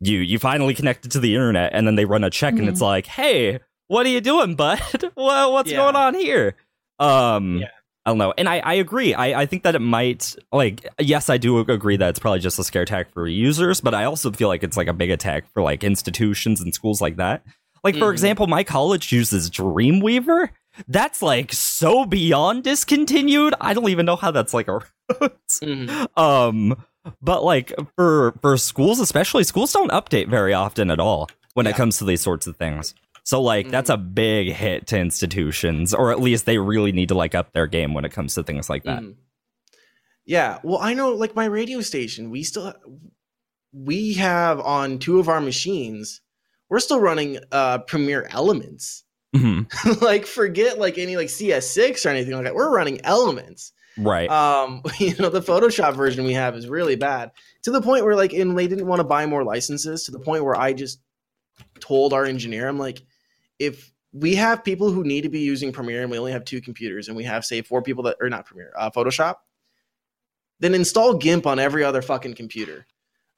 you 0.00 0.20
you 0.20 0.38
finally 0.38 0.72
connect 0.72 1.04
it 1.04 1.10
to 1.12 1.20
the 1.20 1.34
internet 1.34 1.74
and 1.74 1.86
then 1.86 1.96
they 1.96 2.06
run 2.06 2.24
a 2.24 2.30
check 2.30 2.54
and 2.54 2.66
it's 2.66 2.78
Mhm. 2.80 2.84
like, 2.84 3.06
hey, 3.06 3.58
what 3.88 4.06
are 4.06 4.10
you 4.10 4.22
doing, 4.22 4.54
bud? 4.56 4.80
well, 5.14 5.52
what's 5.52 5.70
Yeah. 5.70 5.78
going 5.78 5.96
on 5.96 6.14
here? 6.14 6.56
Um, 6.98 7.58
Yeah. 7.58 7.68
I 8.06 8.10
don't 8.10 8.18
know, 8.18 8.34
and 8.36 8.48
I, 8.48 8.58
I 8.58 8.74
agree. 8.74 9.14
I, 9.14 9.40
I 9.42 9.46
think 9.46 9.62
that 9.62 9.74
it 9.74 9.78
might 9.80 10.36
like 10.52 10.86
yes, 10.98 11.30
I 11.30 11.38
do 11.38 11.58
agree 11.60 11.96
that 11.96 12.10
it's 12.10 12.18
probably 12.18 12.40
just 12.40 12.58
a 12.58 12.64
scare 12.64 12.84
tactic 12.84 13.14
for 13.14 13.26
users, 13.26 13.80
but 13.80 13.94
I 13.94 14.04
also 14.04 14.30
feel 14.30 14.48
like 14.48 14.62
it's 14.62 14.76
like 14.76 14.88
a 14.88 14.92
big 14.92 15.10
attack 15.10 15.44
for 15.52 15.62
like 15.62 15.82
institutions 15.82 16.60
and 16.60 16.74
schools 16.74 17.00
like 17.00 17.16
that. 17.16 17.42
Like 17.82 17.96
for 17.96 18.08
Mhm. 18.08 18.12
example, 18.12 18.46
my 18.46 18.62
college 18.64 19.10
uses 19.12 19.50
Dreamweaver. 19.50 20.50
That's 20.88 21.22
like 21.22 21.52
so 21.52 22.04
beyond 22.04 22.64
discontinued. 22.64 23.54
I 23.60 23.72
don't 23.74 23.88
even 23.88 24.04
know 24.06 24.16
how 24.16 24.30
that's 24.30 24.52
like 24.52 24.68
a 24.68 24.80
Mhm. 25.62 26.06
um 26.18 26.76
but 27.22 27.44
like 27.44 27.72
for 27.96 28.34
for 28.42 28.56
schools 28.56 28.98
especially 29.00 29.44
schools 29.44 29.72
don't 29.72 29.90
update 29.92 30.28
very 30.28 30.52
often 30.54 30.90
at 30.90 30.98
all 31.00 31.28
when 31.54 31.66
Yeah. 31.66 31.70
it 31.70 31.76
comes 31.76 31.98
to 31.98 32.04
these 32.04 32.20
sorts 32.22 32.46
of 32.46 32.56
things. 32.56 32.94
So 33.24 33.40
like 33.40 33.70
that's 33.70 33.90
a 33.90 33.96
big 33.96 34.52
hit 34.52 34.86
to 34.88 34.98
institutions 34.98 35.92
or 35.94 36.10
at 36.12 36.20
least 36.20 36.44
they 36.46 36.58
really 36.58 36.92
need 36.92 37.08
to 37.08 37.14
like 37.14 37.34
up 37.34 37.52
their 37.52 37.66
game 37.66 37.94
when 37.94 38.04
it 38.04 38.12
comes 38.12 38.34
to 38.34 38.42
things 38.42 38.68
like 38.70 38.84
that. 38.84 39.02
Mhm. 39.02 39.16
Yeah, 40.26 40.58
well, 40.62 40.78
I 40.80 40.94
know 40.94 41.12
like 41.14 41.34
my 41.34 41.46
radio 41.46 41.80
station, 41.80 42.30
we 42.30 42.42
still 42.42 42.74
we 43.72 44.14
have 44.14 44.60
on 44.60 44.98
two 44.98 45.18
of 45.18 45.28
our 45.28 45.40
machines, 45.40 46.20
we're 46.68 46.80
still 46.80 47.00
running 47.00 47.38
uh 47.50 47.78
Premiere 47.78 48.28
Elements. 48.30 49.04
Mhm. 49.34 49.66
like 50.02 50.26
forget 50.26 50.78
like 50.78 50.98
any 50.98 51.16
like 51.16 51.28
CS6 51.28 52.04
or 52.06 52.10
anything 52.10 52.34
like 52.34 52.44
that. 52.44 52.54
We're 52.54 52.70
running 52.74 53.00
Elements. 53.04 53.72
Right. 53.96 54.28
Um, 54.28 54.82
you 54.98 55.14
know, 55.18 55.30
the 55.30 55.40
Photoshop 55.40 55.94
version 55.94 56.24
we 56.24 56.34
have 56.34 56.56
is 56.56 56.68
really 56.68 56.96
bad 56.96 57.30
to 57.62 57.70
the 57.70 57.80
point 57.80 58.04
where 58.04 58.16
like, 58.16 58.32
and 58.34 58.56
they 58.58 58.66
didn't 58.66 58.86
want 58.86 59.00
to 59.00 59.04
buy 59.04 59.24
more 59.24 59.44
licenses 59.44 60.04
to 60.04 60.10
the 60.10 60.18
point 60.20 60.44
where 60.44 60.56
I 60.56 60.72
just 60.74 61.00
told 61.80 62.12
our 62.12 62.24
engineer, 62.24 62.68
I'm 62.68 62.78
like, 62.78 63.02
if 63.58 63.92
we 64.12 64.34
have 64.34 64.62
people 64.64 64.90
who 64.90 65.02
need 65.04 65.22
to 65.22 65.28
be 65.28 65.40
using 65.40 65.72
Premiere 65.72 66.02
and 66.02 66.10
we 66.10 66.18
only 66.18 66.32
have 66.32 66.44
two 66.44 66.60
computers 66.60 67.08
and 67.08 67.16
we 67.16 67.24
have 67.24 67.44
say 67.44 67.62
four 67.62 67.82
people 67.82 68.04
that 68.04 68.16
are 68.20 68.28
not 68.30 68.46
Premiere, 68.46 68.72
uh, 68.78 68.90
Photoshop, 68.90 69.36
then 70.60 70.74
install 70.74 71.14
GIMP 71.14 71.46
on 71.46 71.58
every 71.58 71.82
other 71.82 72.00
fucking 72.02 72.34
computer. 72.34 72.86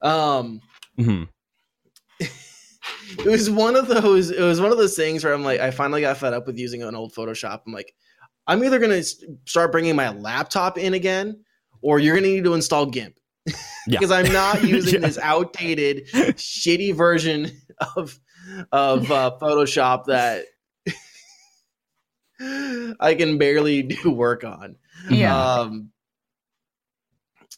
Um, 0.01 0.61
Mhm. 0.99 1.27
it 2.19 3.25
was 3.25 3.49
one 3.49 3.75
of 3.75 3.87
those 3.87 4.31
it 4.31 4.41
was 4.41 4.59
one 4.61 4.71
of 4.71 4.77
those 4.77 4.95
things 4.95 5.23
where 5.23 5.33
i'm 5.33 5.43
like 5.43 5.59
i 5.59 5.69
finally 5.71 6.01
got 6.01 6.17
fed 6.17 6.33
up 6.33 6.47
with 6.47 6.57
using 6.57 6.81
an 6.83 6.95
old 6.95 7.13
photoshop 7.13 7.61
i'm 7.67 7.73
like 7.73 7.93
i'm 8.47 8.63
either 8.63 8.79
going 8.79 8.91
to 8.91 9.03
start 9.45 9.71
bringing 9.71 9.95
my 9.95 10.09
laptop 10.09 10.77
in 10.77 10.93
again 10.93 11.39
or 11.81 11.99
you're 11.99 12.15
going 12.15 12.23
to 12.23 12.29
need 12.29 12.43
to 12.43 12.53
install 12.53 12.85
gimp 12.85 13.15
Yeah. 13.45 13.53
because 13.89 14.11
i'm 14.11 14.31
not 14.33 14.63
using 14.67 14.95
Yeah. 15.01 15.07
this 15.07 15.17
outdated 15.19 16.07
shitty 16.37 16.93
version 16.95 17.51
of 17.95 18.19
of 18.71 19.11
uh, 19.11 19.37
photoshop 19.41 20.05
that 20.05 20.45
i 22.99 23.15
can 23.17 23.37
barely 23.37 23.81
do 23.83 24.11
work 24.11 24.43
on 24.43 24.75
Yeah. 25.09 25.63
um 25.63 25.91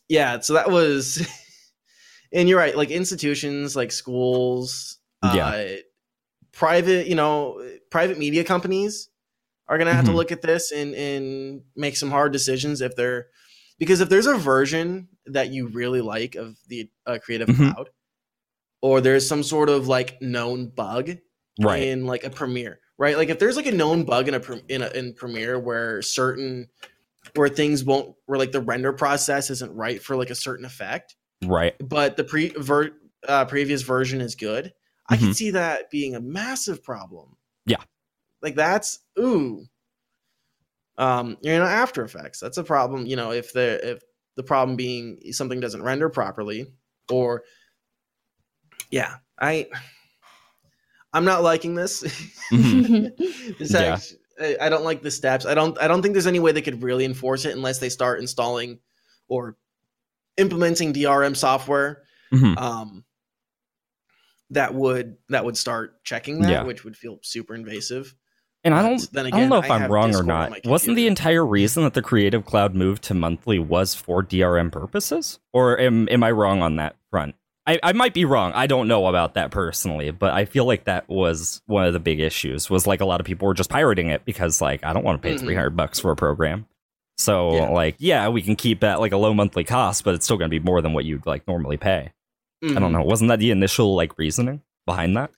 yeah 0.07 0.39
so 0.39 0.53
that 0.53 0.69
was 0.71 1.25
and 2.33 2.47
you're 2.49 2.57
right 2.59 2.75
like 2.77 2.89
institutions 2.91 3.75
like 3.75 3.91
schools 3.91 4.97
Yeah. 5.21 5.47
uh 5.47 5.65
private 6.51 7.07
you 7.07 7.15
know 7.15 7.61
private 7.91 8.17
media 8.17 8.43
companies 8.43 9.09
are 9.67 9.77
gonna 9.77 9.93
have 9.93 10.05
Mhm. 10.05 10.09
to 10.09 10.15
look 10.15 10.31
at 10.31 10.41
this 10.41 10.71
and 10.71 10.95
and 10.95 11.61
make 11.75 11.95
some 11.97 12.11
hard 12.11 12.31
decisions 12.33 12.81
if 12.81 12.95
they're 12.95 13.27
because 13.77 14.01
if 14.01 14.09
there's 14.09 14.27
a 14.27 14.35
version 14.35 15.07
that 15.25 15.49
you 15.49 15.67
really 15.67 16.01
like 16.01 16.35
of 16.35 16.57
the 16.67 16.89
uh, 17.05 17.17
creative 17.23 17.47
Mhm. 17.49 17.73
cloud 17.73 17.89
or 18.81 19.01
there's 19.01 19.27
some 19.27 19.43
sort 19.43 19.69
of 19.69 19.87
like 19.87 20.21
known 20.21 20.67
bug 20.69 21.11
right. 21.61 21.83
in 21.83 22.05
like 22.05 22.23
a 22.23 22.29
Premiere, 22.29 22.79
right? 22.97 23.17
Like 23.17 23.29
if 23.29 23.39
there's 23.39 23.55
like 23.55 23.65
a 23.65 23.71
known 23.71 24.03
bug 24.03 24.27
in 24.27 24.35
a 24.35 24.41
in 24.67 24.81
a, 24.81 24.89
in 24.89 25.13
Premiere 25.13 25.59
where 25.59 26.01
certain 26.01 26.67
where 27.35 27.49
things 27.49 27.83
won't 27.83 28.15
where 28.25 28.39
like 28.39 28.51
the 28.51 28.61
render 28.61 28.93
process 28.93 29.49
isn't 29.49 29.73
right 29.75 30.01
for 30.01 30.15
like 30.15 30.29
a 30.29 30.35
certain 30.35 30.65
effect, 30.65 31.15
right. 31.45 31.75
but 31.79 32.17
the 32.17 32.23
pre 32.23 32.49
ver, 32.49 32.91
uh, 33.27 33.45
previous 33.45 33.81
version 33.81 34.21
is 34.21 34.35
good. 34.35 34.73
I 35.09 35.17
Mhm. 35.17 35.19
can 35.19 35.33
see 35.33 35.51
that 35.51 35.89
being 35.89 36.15
a 36.15 36.21
massive 36.21 36.83
problem. 36.83 37.35
Yeah. 37.65 37.83
Like 38.41 38.55
that's 38.55 38.99
ooh. 39.19 39.65
Um, 40.97 41.37
you 41.41 41.57
know, 41.57 41.63
After 41.63 42.03
Effects. 42.03 42.41
That's 42.41 42.57
a 42.57 42.63
problem. 42.63 43.05
You 43.05 43.15
know, 43.15 43.31
if 43.31 43.53
the 43.53 43.91
if 43.91 44.03
the 44.35 44.43
problem 44.43 44.75
being 44.75 45.19
something 45.31 45.59
doesn't 45.59 45.81
render 45.81 46.09
properly, 46.09 46.67
or 47.09 47.43
yeah, 48.89 49.15
I 49.39 49.67
I'm 51.13 51.25
not 51.25 51.41
liking 51.43 51.75
this. 51.75 52.03
Mhm. 52.51 53.11
This 53.59 53.73
Yeah. 53.73 53.93
act- 53.95 54.13
I, 54.41 54.57
I 54.61 54.69
don't 54.69 54.85
like 54.85 55.01
the 55.01 55.11
steps. 55.11 55.45
I 55.45 55.53
don't. 55.53 55.77
I 55.81 55.87
don't 55.89 56.01
think 56.01 56.13
there's 56.13 56.27
any 56.27 56.39
way 56.39 56.51
they 56.53 56.61
could 56.61 56.81
really 56.81 57.03
enforce 57.03 57.43
it 57.45 57.55
unless 57.55 57.79
they 57.79 57.89
start 57.89 58.21
installing 58.21 58.79
or 59.27 59.57
implementing 60.37 60.93
DRM 60.93 61.35
software. 61.35 62.03
Mhm. 62.33 62.57
Um, 62.57 63.03
that 64.51 64.73
would 64.73 65.17
that 65.29 65.43
would 65.45 65.57
start 65.57 66.03
checking 66.03 66.41
that, 66.41 66.49
Yeah. 66.51 66.63
which 66.63 66.83
would 66.85 66.95
feel 66.95 67.19
super 67.21 67.53
invasive. 67.53 68.15
And 68.63 68.73
I 68.73 68.81
don't, 68.81 69.11
then 69.13 69.25
I 69.25 69.27
again, 69.29 69.39
don't 69.41 69.49
know 69.49 69.59
if 69.65 69.71
I 69.71 69.75
I'm 69.83 69.91
wrong 69.91 70.05
or 70.05 70.23
Discord 70.23 70.29
on 70.31 70.49
not. 70.51 70.65
Wasn't 70.65 70.95
the 70.97 71.07
entire 71.07 71.45
reason 71.45 71.83
that 71.83 71.93
the 71.93 72.01
Creative 72.01 72.45
Cloud 72.45 72.75
moved 72.75 73.03
to 73.05 73.13
monthly 73.13 73.57
was 73.57 73.93
for 73.95 74.21
DRM 74.21 74.69
purposes? 74.71 75.39
Or 75.53 75.79
am, 75.79 76.09
am 76.09 76.23
I 76.23 76.31
wrong 76.31 76.61
on 76.61 76.75
that 76.75 76.97
front? 77.09 77.35
I, 77.69 77.79
I 77.83 77.93
might 77.93 78.15
be 78.15 78.25
wrong. 78.25 78.51
I 78.55 78.65
don't 78.65 78.87
know 78.87 79.05
about 79.05 79.35
that 79.35 79.51
personally, 79.51 80.09
but 80.09 80.33
I 80.33 80.45
feel 80.45 80.65
like 80.65 80.85
that 80.85 81.07
was 81.07 81.61
one 81.67 81.85
of 81.85 81.93
the 81.93 81.99
big 81.99 82.19
issues. 82.19 82.67
Was 82.69 82.87
like 82.87 82.99
a 82.99 83.05
lot 83.05 83.19
of 83.19 83.27
people 83.27 83.47
were 83.47 83.53
just 83.53 83.69
pirating 83.69 84.07
it 84.07 84.25
because 84.25 84.59
like 84.61 84.83
I 84.83 84.91
don't 84.91 85.03
want 85.05 85.21
to 85.21 85.27
pay 85.27 85.35
Mhm. 85.35 85.39
300 85.41 85.69
bucks 85.75 85.99
for 85.99 86.09
a 86.11 86.15
program. 86.15 86.65
So 87.17 87.53
Yeah. 87.53 87.69
like 87.69 87.95
yeah, 87.99 88.27
we 88.29 88.41
can 88.41 88.55
keep 88.55 88.83
at 88.83 88.99
like 88.99 89.11
a 89.11 89.17
low 89.17 89.33
monthly 89.35 89.63
cost, 89.63 90.03
but 90.03 90.15
it's 90.15 90.25
still 90.25 90.37
going 90.37 90.49
to 90.49 90.59
be 90.59 90.63
more 90.65 90.81
than 90.81 90.93
what 90.93 91.05
you'd 91.05 91.25
like 91.27 91.47
normally 91.47 91.77
pay. 91.77 92.11
I 92.63 92.65
Mhm. 92.65 92.79
don't 92.79 92.91
know. 92.91 93.03
Wasn't 93.03 93.27
that 93.29 93.39
the 93.39 93.51
initial 93.51 93.93
like 93.95 94.17
reasoning 94.17 94.61
behind 94.87 95.15
that? 95.17 95.29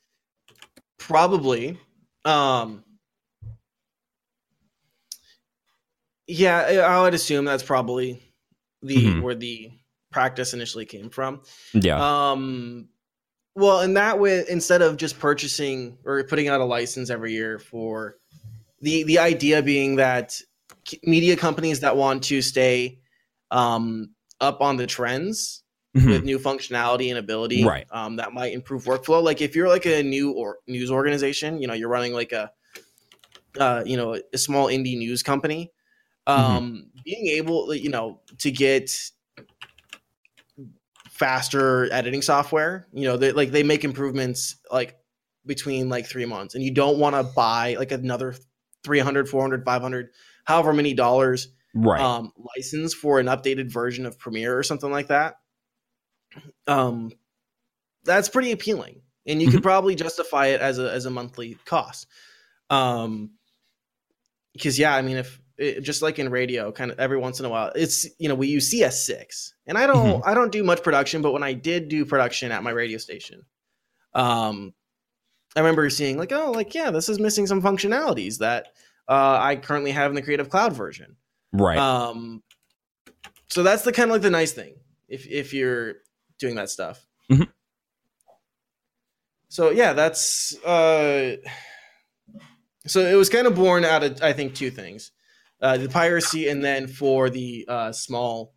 Probably. 1.00 1.78
Um 2.24 2.84
Yeah, 6.28 6.60
I 6.60 6.78
I 6.78 7.02
would 7.02 7.14
assume 7.14 7.46
that's 7.46 7.64
probably 7.64 8.22
the 8.82 8.96
Mhm. 9.06 9.22
where 9.22 9.36
the 9.36 9.72
practice 10.12 10.54
initially 10.54 10.86
came 10.86 11.10
from. 11.10 11.42
Yeah. 11.74 11.98
Um 12.02 12.90
well, 13.56 13.82
in 13.82 13.96
that 13.96 14.20
way 14.20 14.44
instead 14.50 14.82
of 14.82 14.96
just 14.98 15.20
purchasing 15.20 15.98
or 16.06 16.24
putting 16.24 16.48
out 16.48 16.62
a 16.62 16.66
license 16.66 17.10
every 17.10 17.34
year 17.34 17.60
for 17.60 18.18
the 18.82 19.04
the 19.04 19.20
idea 19.20 19.62
being 19.62 19.98
that 19.98 20.40
media 21.04 21.36
companies 21.36 21.82
that 21.82 21.98
want 21.98 22.24
to 22.26 22.42
stay 22.42 23.00
um 23.52 24.12
up 24.40 24.62
on 24.62 24.78
the 24.78 24.88
trends 24.88 25.64
Mhm. 25.96 26.10
with 26.10 26.24
new 26.24 26.40
functionality 26.40 27.10
and 27.10 27.18
ability 27.18 27.66
Right. 27.66 27.86
um, 27.92 28.16
that 28.16 28.32
might 28.32 28.54
improve 28.54 28.86
workflow 28.86 29.22
like 29.22 29.42
if 29.42 29.58
you're 29.58 29.68
like 29.68 29.86
a 29.86 30.02
new 30.02 30.32
or 30.32 30.60
news 30.66 30.90
organization 30.90 31.62
you 31.62 31.68
know 31.68 31.74
you're 31.74 31.90
running 31.90 32.14
like 32.14 32.32
a 32.32 32.50
uh, 33.60 33.84
you 33.86 33.98
know 33.98 34.18
a 34.34 34.38
small 34.38 34.68
indie 34.68 34.98
news 34.98 35.22
company 35.22 35.72
um, 36.28 36.92
being 37.04 37.28
able 37.28 37.74
you 37.76 37.90
know 37.90 38.22
to 38.38 38.52
get 38.52 38.90
faster 41.22 41.88
editing 41.94 42.24
software 42.24 42.88
you 42.92 43.04
know 43.04 43.16
they 43.16 43.32
like 43.32 43.52
they 43.52 43.62
make 43.62 43.84
improvements 43.84 44.56
like 44.72 44.98
between 45.46 45.88
like 45.88 46.08
three 46.08 46.26
months 46.26 46.56
and 46.56 46.64
you 46.64 46.74
don't 46.74 46.98
want 46.98 47.16
to 47.16 47.22
buy 47.36 47.76
like 47.78 47.92
another 47.92 48.34
300 48.84 49.30
400 49.30 49.64
500 49.64 50.10
however 50.46 50.74
many 50.74 50.96
dollars 50.96 51.50
right. 51.74 52.02
um, 52.02 52.32
license 52.56 52.94
for 52.94 53.20
an 53.20 53.28
updated 53.28 53.72
version 53.72 54.06
of 54.06 54.18
Premiere 54.20 54.58
or 54.58 54.64
something 54.64 54.92
like 54.92 55.08
that, 55.08 55.36
um, 56.68 57.12
that's 58.04 58.30
pretty 58.30 58.52
appealing, 58.52 59.02
and 59.26 59.42
you 59.42 59.52
could 59.52 59.64
probably 59.64 59.96
justify 59.96 60.48
it 60.48 60.62
as 60.62 60.80
a 60.80 60.92
as 60.92 61.06
a 61.06 61.10
monthly 61.10 61.58
cost. 61.66 62.08
Um, 62.70 63.32
because 64.54 64.80
yeah, 64.80 64.96
I 64.96 65.02
mean, 65.02 65.18
if 65.18 65.41
it, 65.62 65.82
just 65.82 66.02
like 66.02 66.20
in 66.20 66.30
radio, 66.30 66.72
kind 66.72 66.92
of 66.92 67.00
every 67.00 67.18
once 67.18 67.40
in 67.40 67.46
a 67.46 67.50
while, 67.50 67.72
it's 67.76 68.08
you 68.20 68.28
know 68.28 68.36
we 68.36 68.48
use 68.48 68.72
CS6, 68.74 69.52
and 69.68 69.78
I 69.78 69.88
don't 69.88 70.26
I 70.26 70.34
don't 70.34 70.52
do 70.52 70.64
much 70.64 70.84
production, 70.84 71.22
but 71.22 71.32
when 71.32 71.44
I 71.44 71.54
did 71.54 71.88
do 71.90 72.06
production 72.06 72.52
at 72.52 72.64
my 72.64 72.72
radio 72.72 72.98
station, 72.98 73.44
um, 74.14 74.74
I 75.56 75.60
remember 75.60 75.90
seeing 75.90 76.18
like 76.18 76.32
oh 76.32 76.52
like 76.52 76.74
yeah, 76.74 76.92
this 76.92 77.10
is 77.10 77.20
missing 77.20 77.48
some 77.48 77.62
functionalities 77.62 78.40
that 78.40 78.68
uh, 79.08 79.38
I 79.42 79.56
currently 79.56 79.92
have 79.92 80.12
in 80.12 80.16
the 80.16 80.22
Creative 80.22 80.50
Cloud 80.50 80.74
version. 80.74 81.16
right. 81.52 81.78
Um, 81.78 82.44
so 83.50 83.64
that's 83.64 83.84
the 83.84 83.92
kind 83.92 84.10
of 84.10 84.14
like 84.16 84.22
the 84.22 84.30
nice 84.30 84.54
thing 84.54 84.76
if 85.08 85.28
if 85.28 85.54
you're 85.54 85.96
doing 86.40 86.56
that 86.56 86.70
stuff. 86.70 87.06
Mhm. 87.30 87.50
So 89.50 89.70
yeah, 89.72 89.92
that's 89.94 90.56
uh, 90.64 91.36
so 92.88 93.02
it 93.02 93.16
was 93.16 93.30
kind 93.30 93.48
of 93.48 93.56
born 93.56 93.84
out 93.84 94.04
of 94.04 94.22
I 94.24 94.32
think 94.34 94.56
two 94.56 94.72
things, 94.72 95.12
uh, 95.62 95.78
the 95.78 95.90
piracy, 95.90 96.48
and 96.50 96.64
then 96.64 96.88
for 96.88 97.30
the 97.30 97.66
uh, 97.68 97.92
small, 97.92 98.54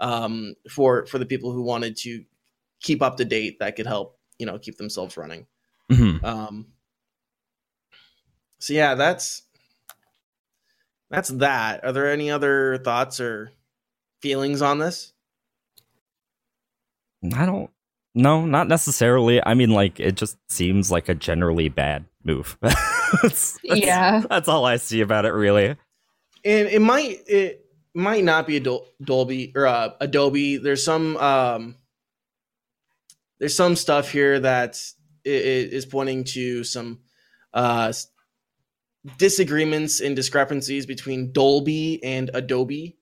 um, 0.00 0.54
for 0.70 1.06
for 1.06 1.18
the 1.18 1.26
people 1.26 1.52
who 1.52 1.62
wanted 1.62 1.96
to 1.98 2.24
keep 2.80 3.02
up 3.02 3.16
to 3.16 3.24
date 3.24 3.58
that 3.60 3.76
could 3.76 3.86
help 3.86 4.18
you 4.38 4.46
know 4.46 4.58
keep 4.58 4.76
themselves 4.76 5.16
running. 5.16 5.46
Mhm. 5.90 6.22
Um, 6.24 6.66
so 8.58 8.72
yeah, 8.72 8.94
that's 8.94 9.42
that's 11.10 11.28
that. 11.30 11.84
Are 11.84 11.92
there 11.92 12.10
any 12.12 12.30
other 12.30 12.78
thoughts 12.78 13.20
or 13.20 13.52
feelings 14.20 14.60
on 14.62 14.78
this? 14.78 15.12
I 17.34 17.46
don't. 17.46 17.70
No, 18.14 18.46
not 18.46 18.68
necessarily. 18.68 19.44
I 19.44 19.54
mean, 19.54 19.70
like 19.70 20.00
it 20.00 20.16
just 20.16 20.36
seems 20.48 20.90
like 20.90 21.08
a 21.08 21.14
generally 21.14 21.68
bad 21.68 22.04
move. 22.24 22.58
That's- 22.62 23.58
that's- 23.62 23.80
Yeah. 23.86 24.22
that's 24.28 24.48
all 24.48 24.64
I 24.66 24.76
see 24.76 25.00
about 25.00 25.24
it, 25.24 25.30
really. 25.32 25.76
And 26.44 26.68
it 26.68 26.80
might 26.80 27.20
it 27.26 27.64
might 27.94 28.24
not 28.24 28.46
be 28.46 28.60
Dolby 28.60 29.52
or 29.56 29.66
uh, 29.66 29.90
Adobe. 30.00 30.56
There's 30.58 30.84
some 30.84 31.16
um, 31.16 31.76
there's 33.38 33.54
some 33.56 33.76
stuff 33.76 34.10
here 34.10 34.40
that 34.40 34.80
i- 35.26 35.30
i- 35.30 35.68
pointing 35.90 36.24
to 36.24 36.64
some 36.64 37.00
uh, 37.54 37.92
disagreements 39.16 40.00
and 40.00 40.14
discrepancies 40.16 40.86
between 40.86 41.32
Dolby 41.32 42.02
and 42.02 42.30
Adobe. 42.34 42.96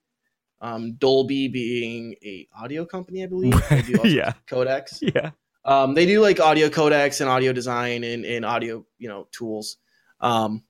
Um, 0.61 0.95
Dolby 0.95 1.49
being 1.49 2.15
a 2.25 2.49
audio 2.59 2.85
company, 2.87 3.23
I 3.23 3.27
believe. 3.27 3.55
They 3.69 3.83
do 3.83 3.95
also 3.99 4.09
yeah, 4.09 4.33
codecs. 4.49 4.99
yeah. 5.03 5.31
Um, 5.65 5.95
they 5.95 6.07
do 6.07 6.21
like 6.21 6.41
audio 6.41 6.69
codecs 6.69 7.21
and 7.21 7.29
audio 7.29 7.53
design 7.53 8.05
and, 8.05 8.25
and 8.25 8.45
audio, 8.45 8.87
you 8.99 9.09
know, 9.09 9.27
tools. 9.33 9.77
Um, 10.21 10.63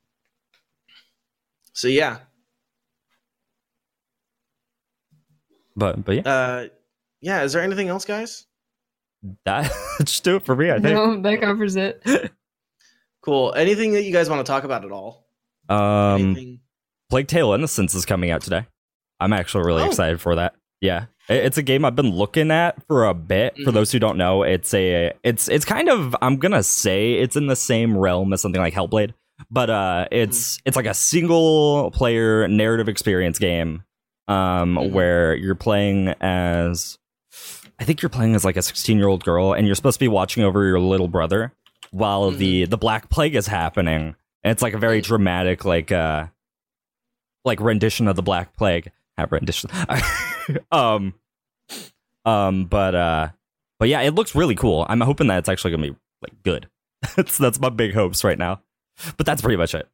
so 1.72 1.86
yeah, 1.88 2.18
But 5.76 6.04
but 6.04 6.16
yeah, 6.16 6.22
uh, 6.22 6.66
yeah. 7.20 7.42
Is 7.42 7.52
there 7.52 7.62
anything 7.62 7.88
else, 7.88 8.04
guys? 8.04 8.46
that 9.44 9.72
just 10.00 10.24
do 10.24 10.36
it 10.36 10.44
for 10.44 10.54
me. 10.56 10.70
I 10.70 10.74
think. 10.78 10.94
No, 10.94 11.20
that 11.22 11.40
covers 11.40 11.76
it. 11.76 12.02
Cool. 13.22 13.52
Anything 13.56 13.92
that 13.92 14.02
you 14.04 14.12
guys 14.12 14.30
want 14.30 14.44
to 14.44 14.50
talk 14.50 14.64
about 14.64 14.84
at 14.84 14.92
all? 14.92 15.26
Um, 15.68 16.20
Anything? 16.20 16.60
Plague 17.10 17.26
Tale 17.26 17.52
Innocence 17.52 17.94
is 17.94 18.06
coming 18.06 18.30
out 18.30 18.42
today. 18.42 18.66
I'm 19.18 19.32
actually 19.32 19.64
really 19.64 19.82
Oh. 19.82 19.86
excited 19.86 20.20
for 20.20 20.36
that. 20.36 20.54
Yeah, 20.80 21.06
It- 21.28 21.44
it's 21.46 21.58
a 21.58 21.62
game 21.62 21.84
I've 21.84 21.96
been 21.96 22.10
looking 22.10 22.50
at 22.50 22.86
for 22.86 23.06
a 23.06 23.14
bit. 23.14 23.56
For 23.64 23.70
Mhm. 23.70 23.74
those 23.74 23.90
who 23.90 23.98
don't 23.98 24.16
know, 24.18 24.42
it's 24.44 24.72
a 24.74 25.12
it's 25.24 25.48
it's 25.48 25.64
kind 25.64 25.88
of 25.88 26.14
I'm 26.22 26.36
gonna 26.36 26.62
say 26.62 27.14
it's 27.14 27.34
in 27.34 27.46
the 27.48 27.56
same 27.56 27.96
realm 27.96 28.32
as 28.32 28.40
something 28.42 28.60
like 28.60 28.74
Hellblade, 28.74 29.14
but 29.50 29.70
uh, 29.70 30.06
it's 30.12 30.58
it's 30.64 30.76
like 30.76 30.86
a 30.86 30.94
single 30.94 31.90
player 31.92 32.46
narrative 32.46 32.88
experience 32.88 33.38
game, 33.40 33.82
um, 34.28 34.76
Mhm. 34.76 34.90
where 34.92 35.34
you're 35.36 35.54
playing 35.54 36.08
as 36.20 36.98
I 37.78 37.84
think 37.84 38.00
you're 38.00 38.08
playing 38.08 38.34
as 38.34 38.44
like 38.44 38.56
a 38.56 38.62
16 38.62 38.96
year 38.98 39.06
old 39.08 39.24
girl, 39.24 39.52
and 39.52 39.66
you're 39.66 39.76
supposed 39.76 39.98
to 39.98 40.04
be 40.04 40.08
watching 40.08 40.42
over 40.44 40.64
your 40.64 40.80
little 40.80 41.08
brother 41.08 41.52
while 41.90 42.30
the 42.30 42.64
the 42.64 42.78
Black 42.78 43.08
Plague 43.10 43.34
is 43.36 43.46
happening. 43.46 44.16
And 44.42 44.50
it's 44.52 44.62
like 44.62 44.74
a 44.74 44.78
very 44.78 45.00
dramatic 45.00 45.64
like 45.64 45.92
uh 45.92 46.26
like 47.44 47.60
rendition 47.60 48.08
of 48.08 48.16
the 48.16 48.22
Black 48.22 48.56
Plague. 48.56 48.90
Have 49.18 49.32
rendition. 49.32 49.70
um, 50.72 51.14
um, 52.24 52.64
but 52.66 52.94
uh, 52.94 53.28
but 53.78 53.88
yeah, 53.88 54.00
it 54.02 54.14
looks 54.14 54.34
really 54.34 54.54
cool. 54.54 54.84
I'm 54.88 55.00
hoping 55.00 55.26
that 55.28 55.38
it's 55.38 55.48
actually 55.48 55.70
gonna 55.72 55.88
be 55.92 55.96
like 56.22 56.42
good. 56.42 56.68
that's 57.16 57.38
that's 57.38 57.60
my 57.60 57.68
big 57.68 57.94
hopes 57.94 58.24
right 58.24 58.38
now. 58.38 58.60
But 59.16 59.26
that's 59.26 59.42
pretty 59.42 59.56
much 59.56 59.74
it. 59.74 59.88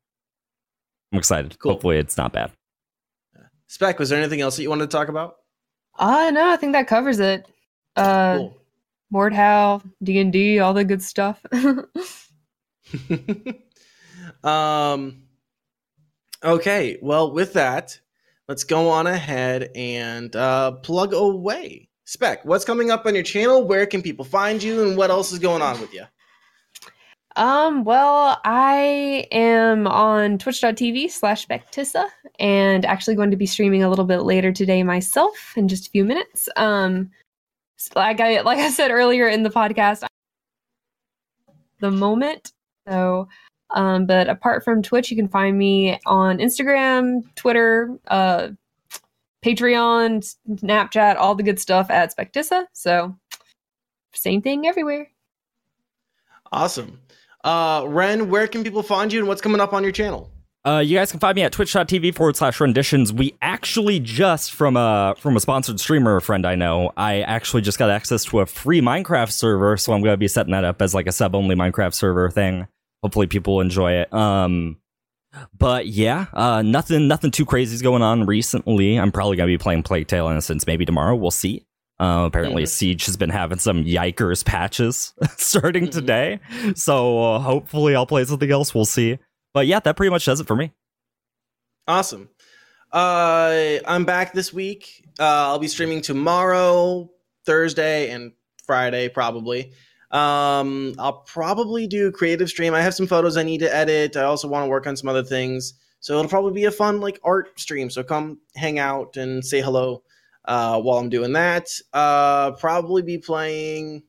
I'm 1.13 1.19
excited. 1.19 1.59
Cool. 1.59 1.73
Hopefully, 1.73 1.99
it's 1.99 2.17
not 2.17 2.33
bad. 2.33 2.53
Spec, 3.73 3.99
was 3.99 4.11
there 4.11 4.19
anything 4.19 4.43
else 4.43 4.57
that 4.57 4.62
you 4.62 4.69
wanted 4.69 4.90
to 4.90 4.94
talk 4.94 5.09
about? 5.09 5.36
Uh 5.99 6.31
no, 6.31 6.51
I 6.51 6.57
think 6.57 6.74
that 6.74 6.86
covers 6.86 7.20
it. 7.20 7.47
Uh 7.97 8.36
Cool. 8.36 8.59
Mordhau, 9.15 9.82
D 10.03 10.19
and 10.19 10.31
D, 10.31 10.59
all 10.59 10.74
the 10.74 10.85
good 10.85 11.03
stuff. 11.03 11.44
um. 14.44 15.23
Okay. 16.44 16.99
Well, 17.01 17.32
with 17.32 17.55
that, 17.55 17.99
let's 18.47 18.65
go 18.65 18.90
on 18.90 19.07
ahead 19.07 19.70
and 19.74 20.36
uh, 20.36 20.73
plug 20.73 21.15
away. 21.15 21.89
Spec, 22.05 22.44
what's 22.44 22.66
coming 22.66 22.90
up 22.90 23.07
on 23.07 23.15
your 23.15 23.24
channel? 23.24 23.65
Where 23.65 23.86
can 23.86 24.03
people 24.03 24.27
find 24.27 24.62
you, 24.62 24.86
and 24.86 24.99
what 24.99 25.11
else 25.11 25.32
is 25.32 25.39
going 25.39 25.62
on 25.62 25.81
with 25.81 25.94
you? 25.94 26.05
Um, 27.37 27.85
well, 27.85 28.41
I 28.45 29.27
am 29.33 29.87
on 29.87 30.39
twitch.tv 30.39 31.11
slash 31.11 31.47
Spectissa 31.47 32.07
and 32.39 32.85
actually 32.85 33.17
going 33.17 33.31
to 33.31 33.37
be 33.37 33.47
streaming 33.47 33.83
a 33.83 33.89
little 33.89 34.05
bit 34.05 34.23
later 34.23 34.53
today 34.53 34.83
myself 34.83 35.55
in 35.57 35.69
just 35.69 35.87
a 35.87 35.91
few 35.91 36.05
minutes. 36.05 36.49
Um, 36.57 37.11
like 37.97 38.21
I 38.21 38.43
like 38.43 38.59
I 38.59 38.71
said 38.71 38.91
earlier 38.91 39.29
in 39.29 39.43
the 39.43 39.51
podcast, 39.51 40.05
the 41.81 41.91
moment. 41.91 42.53
So, 42.89 43.29
um, 43.71 44.07
but 44.07 44.29
apart 44.29 44.65
from 44.65 44.83
Twitch, 44.83 45.11
you 45.11 45.17
can 45.17 45.29
find 45.29 45.57
me 45.57 45.99
on 46.07 46.39
Instagram, 46.39 47.23
Twitter, 47.35 47.97
uh, 48.09 48.49
Patreon, 49.45 50.37
Snapchat, 50.51 51.17
all 51.17 51.35
the 51.35 51.43
good 51.43 51.59
stuff 51.59 51.91
at 51.91 52.15
Spectissa. 52.15 52.67
So, 52.73 53.17
same 54.15 54.43
thing 54.43 54.67
everywhere. 54.67 55.09
Awesome. 56.53 57.01
Uh, 57.44 57.85
Ren, 57.89 58.31
where 58.31 58.47
can 58.47 58.62
people 58.62 58.82
find 58.82 59.12
you, 59.12 59.19
and 59.19 59.28
what's 59.28 59.40
coming 59.40 59.60
up 59.60 59.73
on 59.73 59.82
your 59.82 59.93
channel? 59.93 60.31
Uh, 60.64 60.78
you 60.78 60.97
guys 60.97 61.10
can 61.10 61.19
find 61.19 61.35
me 61.35 61.43
at 61.43 61.51
twitch.tv 61.51 62.14
forward 62.14 62.36
slash 62.36 62.60
renditions. 62.60 63.12
We 63.12 63.35
actually 63.43 63.98
just 63.98 64.52
from 64.55 64.77
a 64.77 65.16
from 65.19 65.36
a 65.36 65.40
sponsored 65.40 65.81
streamer 65.81 66.20
friend 66.20 66.47
I 66.47 66.55
know, 66.55 66.93
I 66.97 67.23
actually 67.23 67.62
just 67.62 67.81
got 67.81 67.90
access 67.90 68.24
to 68.27 68.40
a 68.40 68.47
free 68.47 68.81
Minecraft 68.81 69.32
server, 69.32 69.77
so 69.77 69.93
I'm 69.93 70.02
gonna 70.02 70.16
be 70.16 70.28
setting 70.28 70.52
that 70.52 70.62
up 70.62 70.81
as 70.81 70.94
like 70.94 71.09
a 71.09 71.12
sub 71.12 71.35
only 71.35 71.56
Minecraft 71.56 71.94
server 71.94 72.31
thing. 72.31 72.69
Hopefully 73.02 73.27
people 73.27 73.60
enjoy 73.60 73.94
it. 73.94 74.12
Um 74.12 74.77
but 75.59 75.89
yeah, 75.89 76.27
uh 76.32 76.62
nothing 76.62 77.09
nothing 77.09 77.32
too 77.32 77.44
crazy 77.44 77.74
is 77.74 77.82
going 77.82 78.02
on 78.02 78.24
recently. 78.27 79.01
I'm 79.01 79.10
probably 79.10 79.36
gonna 79.36 79.48
be 79.48 79.59
playing 79.59 79.82
Plague 79.82 80.06
Tale 80.06 80.28
Innocence 80.28 80.64
maybe 80.69 80.85
tomorrow. 80.85 81.16
We'll 81.16 81.32
see. 81.32 81.66
Uh, 82.01 82.24
apparently 82.27 82.64
Mhm. 82.64 82.69
Siege 82.69 83.06
has 83.06 83.16
been 83.16 83.31
having 83.31 83.59
some 83.59 83.85
yikers 83.85 84.44
patches 84.44 85.12
starting 85.36 85.86
Mhm. 85.86 85.93
today. 85.93 86.40
So 86.74 87.23
uh, 87.35 87.39
hopefully 87.39 87.94
I'll 87.94 88.06
play 88.06 88.24
something 88.24 88.51
else. 88.51 88.74
We'll 88.74 88.85
see. 88.85 89.19
But 89.55 89.66
yeah, 89.66 89.78
that 89.81 89.97
pretty 89.97 90.10
much 90.10 90.24
does 90.24 90.40
it 90.40 90.47
for 90.47 90.56
me. 90.56 90.73
Awesome. 91.86 92.28
Uh, 92.93 93.78
I'm 93.86 94.05
back 94.05 94.32
this 94.32 94.52
week. 94.52 95.05
Uh, 95.19 95.24
I'll 95.24 95.59
be 95.59 95.69
streaming 95.69 96.01
tomorrow, 96.02 97.10
Thursday, 97.47 98.10
and 98.10 98.32
Friday 98.66 99.09
probably. 99.09 99.73
Um, 100.10 100.94
I'll 100.98 101.23
probably 101.27 101.86
do 101.86 102.09
a 102.09 102.12
creative 102.12 102.48
stream. 102.48 102.74
I 102.74 102.82
have 102.82 102.94
some 102.94 103.06
photos 103.06 103.36
I 103.36 103.43
need 103.44 103.59
to 103.60 103.74
edit. 103.74 104.16
I 104.16 104.24
also 104.24 104.47
want 104.48 104.64
to 104.64 104.69
work 104.69 104.86
on 104.86 104.97
some 104.97 105.09
other 105.09 105.23
things, 105.24 105.73
so 106.01 106.19
it'll 106.19 106.28
probably 106.28 106.52
be 106.52 106.64
a 106.66 106.70
fun 106.70 107.01
like 107.01 107.19
art 107.24 107.59
stream. 107.59 107.89
So 107.89 108.02
come 108.02 108.39
hang 108.55 108.78
out 108.78 109.16
and 109.16 109.43
say 109.44 109.62
hello 109.62 110.02
uh, 110.44 110.81
while 110.81 110.98
I'm 110.98 111.09
doing 111.09 111.32
that. 111.35 111.69
Uh, 111.93 112.52
probably 112.52 113.02
be 113.02 113.19
playing. 113.19 114.02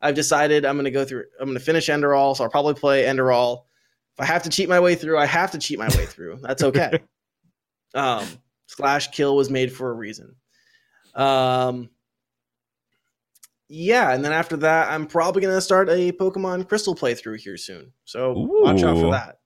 I've 0.00 0.14
decided 0.14 0.64
I'm 0.64 0.76
gonna 0.76 0.90
go 0.90 1.04
through. 1.04 1.24
I'm 1.40 1.48
gonna 1.48 1.60
finish 1.60 1.88
Enderal, 1.88 2.36
so 2.36 2.44
I'll 2.44 2.50
probably 2.50 2.74
play 2.74 3.04
Enderal. 3.04 3.62
If 4.14 4.20
I 4.20 4.24
have 4.24 4.42
to 4.44 4.50
cheat 4.50 4.68
my 4.68 4.80
way 4.80 4.94
through, 4.94 5.18
I 5.18 5.26
have 5.26 5.50
to 5.52 5.58
cheat 5.58 5.78
my 5.78 5.88
way 5.88 6.06
through. 6.06 6.38
That's 6.42 6.62
okay. 6.62 7.00
um, 7.94 8.26
slash 8.66 9.08
kill 9.08 9.36
was 9.36 9.50
made 9.50 9.72
for 9.72 9.90
a 9.90 9.94
reason. 9.94 10.36
Um, 11.14 11.90
yeah, 13.68 14.12
and 14.12 14.24
then 14.24 14.32
after 14.32 14.56
that, 14.58 14.90
I'm 14.90 15.06
probably 15.06 15.42
gonna 15.42 15.60
start 15.60 15.88
a 15.88 16.12
Pokemon 16.12 16.68
Crystal 16.68 16.94
playthrough 16.94 17.40
here 17.40 17.56
soon. 17.56 17.92
So 18.04 18.32
watch 18.36 18.82
out 18.82 18.98
for 18.98 19.10
that. 19.10 19.38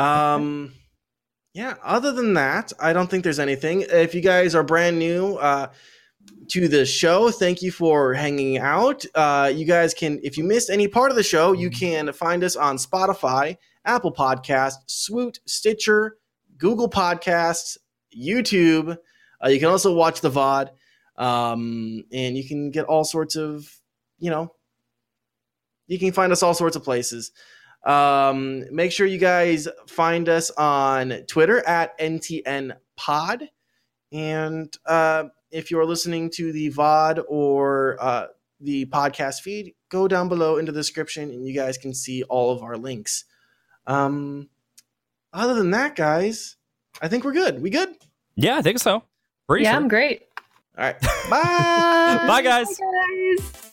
Um, 0.00 0.72
yeah. 1.54 1.74
Other 1.82 2.12
than 2.12 2.34
that, 2.34 2.72
I 2.80 2.92
don't 2.92 3.10
think 3.10 3.24
there's 3.24 3.38
anything. 3.38 3.84
If 3.88 4.14
you 4.14 4.20
guys 4.20 4.54
are 4.54 4.62
brand 4.62 4.98
new, 4.98 5.36
uh, 5.36 5.68
to 6.48 6.68
the 6.68 6.86
show. 6.86 7.30
Thank 7.30 7.62
you 7.62 7.70
for 7.70 8.14
hanging 8.14 8.58
out. 8.58 9.04
Uh, 9.14 9.52
you 9.54 9.64
guys 9.64 9.94
can, 9.94 10.18
if 10.22 10.36
you 10.36 10.44
missed 10.44 10.70
any 10.70 10.88
part 10.88 11.10
of 11.10 11.16
the 11.16 11.22
show, 11.22 11.52
you 11.52 11.70
can 11.70 12.12
find 12.12 12.42
us 12.42 12.56
on 12.56 12.76
Spotify, 12.76 13.56
Apple 13.84 14.12
Podcast, 14.12 14.74
Swoot, 14.86 15.40
Stitcher, 15.46 16.16
Google 16.56 16.88
Podcasts, 16.88 17.76
YouTube. 18.16 18.96
Uh, 19.44 19.48
you 19.48 19.58
can 19.58 19.68
also 19.68 19.94
watch 19.94 20.20
the 20.20 20.30
VOD, 20.30 20.70
um, 21.16 22.04
and 22.12 22.36
you 22.36 22.46
can 22.46 22.70
get 22.70 22.86
all 22.86 23.04
sorts 23.04 23.36
of, 23.36 23.68
you 24.18 24.30
know, 24.30 24.52
you 25.86 25.98
can 25.98 26.12
find 26.12 26.32
us 26.32 26.42
all 26.42 26.54
sorts 26.54 26.76
of 26.76 26.84
places. 26.84 27.30
Um, 27.84 28.64
make 28.74 28.92
sure 28.92 29.06
you 29.06 29.18
guys 29.18 29.68
find 29.86 30.28
us 30.28 30.50
on 30.50 31.24
Twitter 31.26 31.66
at 31.66 31.98
NTN 31.98 32.76
Pod. 32.96 33.48
And 34.12 34.74
uh, 34.86 35.24
if 35.50 35.70
you're 35.70 35.86
listening 35.86 36.30
to 36.34 36.52
the 36.52 36.70
VOD 36.70 37.24
or 37.28 37.96
uh, 38.00 38.26
the 38.60 38.86
podcast 38.86 39.40
feed, 39.40 39.74
go 39.88 40.08
down 40.08 40.28
below 40.28 40.56
in 40.56 40.64
the 40.64 40.72
description 40.72 41.30
and 41.30 41.46
you 41.46 41.54
guys 41.54 41.78
can 41.78 41.94
see 41.94 42.22
all 42.24 42.50
of 42.50 42.62
our 42.62 42.76
links. 42.76 43.24
Um, 43.86 44.48
other 45.32 45.54
than 45.54 45.70
that, 45.70 45.96
guys, 45.96 46.56
I 47.00 47.08
think 47.08 47.24
we're 47.24 47.32
good. 47.32 47.62
We 47.62 47.70
good? 47.70 47.94
Yeah, 48.34 48.56
I 48.58 48.62
think 48.62 48.78
so. 48.78 49.02
Pretty 49.48 49.64
yeah, 49.64 49.72
sure. 49.72 49.80
I'm 49.80 49.88
great. 49.88 50.22
All 50.76 50.84
right. 50.84 51.00
Bye. 51.00 52.24
Bye, 52.26 52.42
guys. 52.42 52.78
Bye, 52.78 53.36
guys. 53.38 53.64